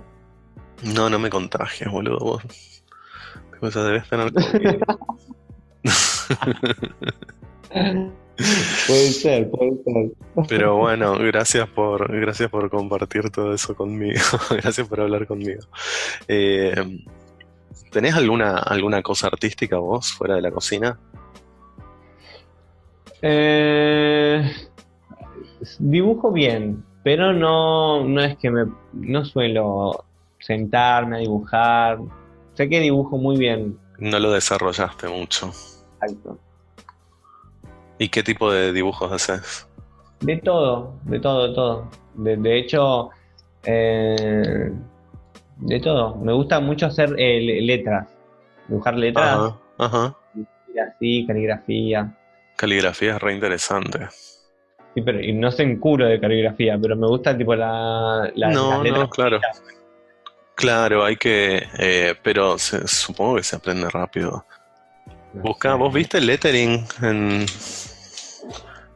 No, 0.83 1.09
no 1.09 1.19
me 1.19 1.29
contagies, 1.29 1.91
boludo, 1.91 2.19
vos. 2.19 2.43
O 3.59 3.71
sea, 3.71 3.83
debes 3.83 4.07
tener 4.07 4.31
COVID. 4.31 4.81
Puede 8.37 9.11
ser, 9.11 9.49
puede 9.49 9.83
ser. 9.83 10.11
Pero 10.47 10.77
bueno, 10.77 11.17
gracias 11.17 11.67
por, 11.67 12.19
gracias 12.19 12.49
por 12.49 12.69
compartir 12.69 13.29
todo 13.31 13.53
eso 13.53 13.75
conmigo. 13.75 14.21
gracias 14.51 14.87
por 14.87 15.01
hablar 15.01 15.25
conmigo. 15.25 15.61
Eh, 16.27 16.73
¿Tenés 17.91 18.15
alguna, 18.15 18.57
alguna 18.59 19.01
cosa 19.01 19.27
artística 19.27 19.77
vos 19.77 20.13
fuera 20.13 20.35
de 20.35 20.41
la 20.41 20.51
cocina? 20.51 20.99
Eh, 23.21 24.51
dibujo 25.79 26.31
bien, 26.31 26.83
pero 27.03 27.33
no, 27.33 28.03
no 28.03 28.21
es 28.21 28.37
que 28.37 28.51
me. 28.51 28.65
No 28.93 29.25
suelo 29.25 30.05
sentarme 30.39 31.17
a 31.17 31.19
dibujar. 31.19 31.99
Sé 32.53 32.69
que 32.69 32.79
dibujo 32.79 33.17
muy 33.17 33.37
bien. 33.37 33.77
No 33.97 34.19
lo 34.19 34.31
desarrollaste 34.31 35.07
mucho. 35.07 35.51
Exacto. 36.01 36.39
¿Y 37.99 38.09
qué 38.09 38.23
tipo 38.23 38.51
de 38.51 38.71
dibujos 38.73 39.11
haces? 39.11 39.67
De 40.19 40.37
todo, 40.37 40.93
de 41.03 41.19
todo, 41.19 41.47
de 41.47 41.53
todo. 41.55 41.89
De, 42.15 42.37
de 42.37 42.57
hecho, 42.59 43.09
eh, 43.63 44.71
de 45.57 45.79
todo. 45.79 46.15
Me 46.15 46.33
gusta 46.33 46.59
mucho 46.59 46.85
hacer 46.87 47.13
eh, 47.17 47.39
le- 47.41 47.61
letras. 47.61 48.07
Dibujar 48.67 48.95
letras, 48.97 49.27
Ajá, 49.27 49.57
ajá. 49.77 50.15
y 50.35 50.79
así, 50.79 51.25
caligrafía. 51.25 52.13
Caligrafía 52.55 53.15
es 53.15 53.21
re 53.21 53.33
interesante. 53.33 54.07
Sí, 54.93 55.01
pero 55.01 55.21
y 55.21 55.31
no 55.33 55.51
sé 55.51 55.63
en 55.63 55.79
curo 55.79 56.05
de 56.05 56.19
caligrafía, 56.19 56.77
pero 56.81 56.95
me 56.95 57.07
gusta 57.07 57.37
tipo 57.37 57.55
la, 57.55 58.31
la- 58.35 58.49
no, 58.49 58.71
las 58.71 58.81
letras. 58.83 59.01
no, 59.01 59.09
claro. 59.09 59.39
Claro, 60.55 61.05
hay 61.05 61.15
que. 61.17 61.67
eh, 61.77 62.15
pero 62.23 62.57
se- 62.57 62.87
supongo 62.87 63.35
que 63.35 63.43
se 63.43 63.55
aprende 63.55 63.87
rápido. 63.89 64.45
Busca, 65.41 65.75
¿vos 65.75 65.93
viste 65.93 66.19
lettering 66.19 66.83
en, 67.01 67.45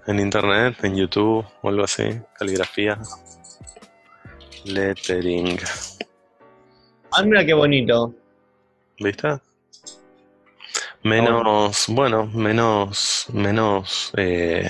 en 0.07 0.19
internet, 0.19 0.83
en 0.83 0.95
YouTube 0.95 1.45
o 1.61 1.69
algo 1.69 1.83
así? 1.83 2.19
Caligrafía. 2.37 2.97
Lettering. 4.65 5.59
Ah, 7.11 7.23
mira 7.23 7.45
qué 7.45 7.53
bonito. 7.53 8.13
¿Viste? 8.99 9.39
Menos, 11.03 11.85
bueno, 11.89 12.25
menos, 12.27 13.27
menos, 13.33 14.11
eh, 14.17 14.69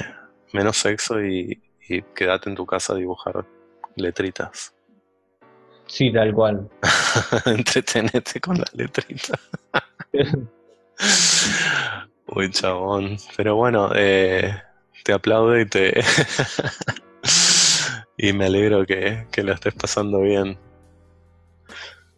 menos 0.53 0.77
sexo 0.77 1.23
y, 1.23 1.61
y 1.87 2.01
quédate 2.01 2.49
en 2.49 2.55
tu 2.55 2.65
casa 2.65 2.93
a 2.93 2.97
dibujar 2.97 3.45
letritas. 3.95 4.73
Sí, 5.87 6.11
tal 6.11 6.33
cual. 6.33 6.69
Entretenete 7.45 8.39
con 8.39 8.57
las 8.57 8.73
letritas. 8.73 9.39
Uy, 12.27 12.49
chabón. 12.51 13.17
Pero 13.35 13.55
bueno, 13.55 13.89
eh, 13.95 14.53
te 15.03 15.13
aplaudo 15.13 15.59
y 15.59 15.65
te. 15.65 16.01
y 18.17 18.33
me 18.33 18.45
alegro 18.45 18.85
que, 18.85 19.27
que 19.31 19.43
lo 19.43 19.53
estés 19.53 19.73
pasando 19.73 20.21
bien. 20.21 20.57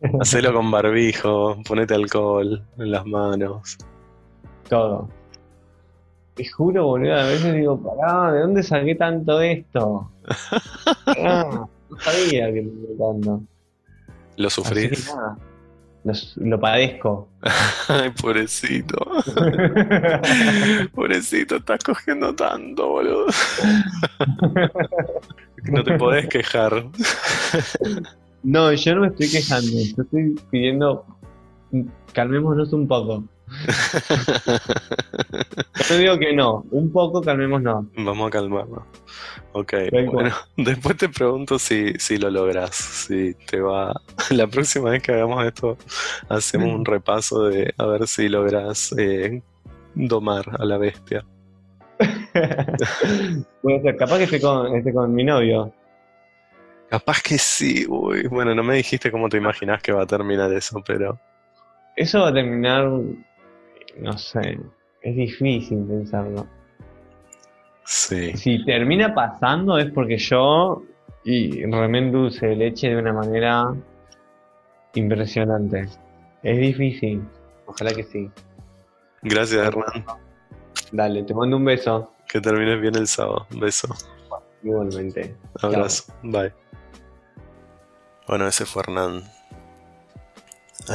Hacelo 0.20 0.54
con 0.54 0.70
barbijo, 0.70 1.62
ponete 1.68 1.94
alcohol 1.94 2.64
en 2.78 2.92
las 2.92 3.06
manos. 3.06 3.78
Todo. 4.70 5.10
Te 6.36 6.50
juro, 6.50 6.88
boludo, 6.88 7.14
a 7.14 7.26
veces 7.26 7.54
digo, 7.54 7.80
pará, 7.80 8.32
¿de 8.32 8.42
dónde 8.42 8.64
saqué 8.64 8.96
tanto 8.96 9.40
esto? 9.42 10.10
Ah, 11.16 11.68
no 11.90 12.00
sabía 12.00 12.52
que 12.52 12.64
me 12.64 12.98
tanto. 12.98 13.44
¿Lo 14.36 14.48
Así 14.48 14.64
que 14.90 14.96
sufrís? 14.96 15.06
nada, 15.06 15.38
lo, 16.04 16.14
lo 16.38 16.60
padezco. 16.60 17.30
Ay, 17.88 18.12
pobrecito. 18.12 18.98
Pobrecito, 20.94 21.58
estás 21.58 21.80
cogiendo 21.84 22.34
tanto, 22.36 22.88
boludo. 22.88 23.28
No 25.66 25.82
te 25.82 25.98
podés 25.98 26.28
quejar. 26.28 26.90
No, 28.44 28.74
yo 28.74 28.96
no 28.96 29.02
me 29.02 29.08
estoy 29.08 29.30
quejando, 29.30 29.72
yo 29.72 30.04
estoy 30.04 30.36
pidiendo, 30.52 31.06
calmémonos 32.12 32.74
un 32.74 32.86
poco. 32.86 33.24
Yo 35.90 35.98
digo 35.98 36.20
que 36.20 36.34
no, 36.34 36.66
un 36.72 36.92
poco 36.92 37.22
calmémonos. 37.22 37.86
Vamos 37.98 38.28
a 38.28 38.32
calmarnos. 38.32 38.84
Ok, 39.54 39.74
bueno, 40.12 40.32
después 40.58 40.98
te 40.98 41.10
pregunto 41.10 41.60
si, 41.60 41.94
si 42.00 42.18
lo 42.18 42.30
logras, 42.30 42.76
si 42.76 43.36
te 43.36 43.60
va... 43.60 43.94
La 44.32 44.48
próxima 44.48 44.90
vez 44.90 45.04
que 45.04 45.12
hagamos 45.12 45.46
esto, 45.46 45.78
hacemos 46.30 46.74
un 46.74 46.86
repaso 46.86 47.50
de 47.50 47.74
a 47.78 47.86
ver 47.86 48.08
si 48.08 48.30
logras 48.30 48.94
eh, 48.98 49.42
domar 49.94 50.46
a 50.60 50.66
la 50.66 50.78
bestia. 50.78 51.24
Puede 53.62 53.82
ser, 53.82 53.96
capaz 53.96 54.18
que 54.18 54.24
esté 54.24 54.42
con, 54.42 54.76
esté 54.76 54.92
con 54.92 55.14
mi 55.14 55.24
novio. 55.24 55.72
Capaz 56.90 57.22
que 57.22 57.38
sí, 57.38 57.86
uy, 57.88 58.28
bueno, 58.28 58.54
no 58.54 58.64
me 58.64 58.76
dijiste 58.76 59.12
cómo 59.12 59.30
te 59.30 59.38
imaginas 59.38 59.82
que 59.82 59.92
va 59.92 60.04
a 60.04 60.08
terminar 60.08 60.52
eso, 60.54 60.84
pero... 60.86 61.20
Eso 61.96 62.22
va 62.22 62.30
a 62.30 62.34
terminar, 62.34 62.90
no 64.00 64.18
sé, 64.18 64.60
es 65.02 65.16
difícil 65.16 65.86
pensarlo. 65.86 66.48
Sí. 67.86 68.36
Si 68.38 68.64
termina 68.66 69.14
pasando 69.14 69.78
es 69.78 69.92
porque 69.92 70.18
yo 70.18 70.84
y 71.26 71.66
remé 71.66 72.10
dulce 72.12 72.48
de 72.48 72.56
leche 72.56 72.90
de 72.90 72.98
una 72.98 73.14
manera 73.14 73.74
impresionante. 74.94 75.88
Es 76.42 76.58
difícil, 76.58 77.22
ojalá 77.66 77.94
que 77.94 78.04
sí. 78.04 78.30
Gracias, 79.22 79.68
Hernán. 79.68 80.06
Dale, 80.92 81.24
te 81.24 81.34
mando 81.34 81.58
un 81.58 81.66
beso. 81.66 82.12
Que 82.28 82.42
termines 82.42 82.80
bien 82.82 82.96
el 82.96 83.08
sábado. 83.08 83.48
Beso. 83.52 83.88
Igualmente. 84.64 85.36
Abrazo. 85.62 86.14
Bye. 86.24 86.54
Bueno, 88.28 88.48
ese 88.48 88.66
fue 88.66 88.82
Hernán. 88.84 89.24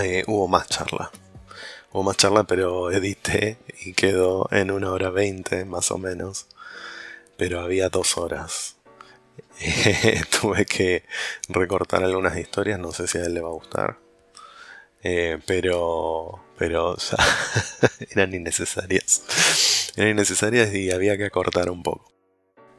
Eh, 0.03 0.25
hubo 0.27 0.49
más 0.49 0.69
charla. 0.69 1.11
Hubo 1.93 2.03
más 2.03 2.17
charla, 2.17 2.45
pero 2.45 2.91
edité 2.91 3.59
y 3.81 3.95
quedó 3.95 4.49
en 4.51 4.71
una 4.71 4.93
hora 4.93 5.11
veinte, 5.11 5.65
más 5.65 5.91
o 5.91 5.99
menos. 5.99 6.47
Pero 7.37 7.61
había 7.61 7.89
dos 7.89 8.19
horas. 8.19 8.77
Tuve 10.41 10.67
que 10.67 11.05
recortar 11.49 12.05
algunas 12.05 12.37
historias, 12.37 12.79
no 12.79 12.93
sé 12.93 13.07
si 13.09 13.19
a 13.19 13.23
él 13.23 13.35
le 13.35 13.41
va 13.41 13.49
a 13.49 13.53
gustar. 13.53 13.99
Eh, 15.03 15.39
pero, 15.47 16.45
pero 16.59 16.99
sea, 16.99 17.19
eran 18.11 18.35
innecesarias. 18.35 19.93
Eran 19.97 20.11
innecesarias 20.11 20.75
y 20.75 20.91
había 20.91 21.17
que 21.17 21.25
acortar 21.25 21.71
un 21.71 21.83
poco. 21.83 22.13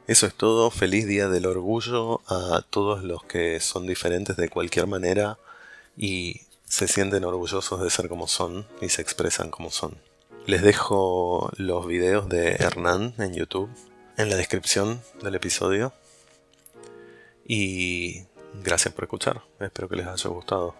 Eso 0.06 0.26
es 0.26 0.34
todo. 0.34 0.70
Feliz 0.70 1.06
Día 1.06 1.28
del 1.28 1.46
Orgullo 1.46 2.20
a 2.28 2.64
todos 2.68 3.02
los 3.04 3.24
que 3.24 3.60
son 3.60 3.86
diferentes 3.86 4.36
de 4.36 4.48
cualquier 4.48 4.86
manera 4.86 5.38
y 5.96 6.42
se 6.70 6.88
sienten 6.88 7.24
orgullosos 7.24 7.82
de 7.82 7.90
ser 7.90 8.08
como 8.08 8.28
son 8.28 8.64
y 8.80 8.90
se 8.90 9.02
expresan 9.02 9.50
como 9.50 9.70
son. 9.70 9.98
Les 10.46 10.62
dejo 10.62 11.50
los 11.56 11.84
videos 11.86 12.28
de 12.28 12.52
Hernán 12.52 13.14
en 13.18 13.34
YouTube 13.34 13.68
en 14.16 14.30
la 14.30 14.36
descripción 14.36 15.02
del 15.20 15.34
episodio. 15.34 15.92
Y 17.44 18.22
gracias 18.62 18.94
por 18.94 19.02
escuchar. 19.04 19.42
Espero 19.58 19.88
que 19.88 19.96
les 19.96 20.06
haya 20.06 20.30
gustado. 20.30 20.76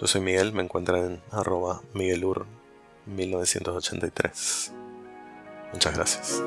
Yo 0.00 0.06
soy 0.06 0.22
Miguel, 0.22 0.54
me 0.54 0.62
encuentran 0.62 1.04
en 1.04 1.20
arroba 1.30 1.82
miguelur1983. 1.92 4.72
Muchas 5.74 5.94
gracias. 5.94 6.40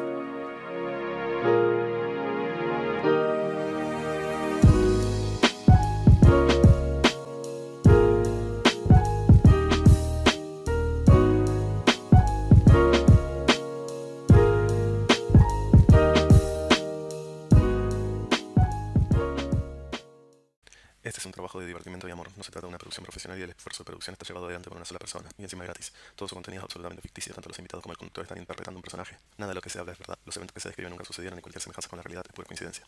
Este 21.09 21.21
es 21.21 21.25
un 21.25 21.31
trabajo 21.31 21.59
de 21.59 21.65
divertimento 21.65 22.07
y 22.07 22.11
amor. 22.11 22.29
No 22.37 22.43
se 22.43 22.51
trata 22.51 22.67
de 22.67 22.69
una 22.69 22.77
producción 22.77 23.03
profesional 23.03 23.39
y 23.39 23.41
el 23.41 23.49
esfuerzo 23.49 23.81
de 23.81 23.87
producción 23.87 24.13
está 24.13 24.27
llevado 24.27 24.45
adelante 24.45 24.69
por 24.69 24.77
una 24.77 24.85
sola 24.85 24.99
persona. 24.99 25.27
Y 25.39 25.41
encima 25.41 25.63
gratis. 25.63 25.91
Todo 26.15 26.29
su 26.29 26.35
contenido 26.35 26.61
es 26.61 26.65
absolutamente 26.65 27.01
ficticio. 27.01 27.33
Tanto 27.33 27.49
los 27.49 27.57
invitados 27.57 27.81
como 27.81 27.93
el 27.93 27.97
conductor 27.97 28.25
están 28.25 28.37
interpretando 28.37 28.77
un 28.77 28.83
personaje. 28.83 29.17
Nada 29.39 29.49
de 29.49 29.55
lo 29.55 29.61
que 29.61 29.71
se 29.71 29.79
habla 29.79 29.93
es 29.93 29.97
verdad. 29.97 30.19
Los 30.23 30.37
eventos 30.37 30.53
que 30.53 30.59
se 30.59 30.69
describen 30.69 30.91
nunca 30.91 31.05
sucedieron 31.05 31.39
y 31.39 31.41
cualquier 31.41 31.63
semejanza 31.63 31.89
con 31.89 31.97
la 31.97 32.03
realidad 32.03 32.23
es 32.29 32.35
pura 32.35 32.45
coincidencia. 32.45 32.85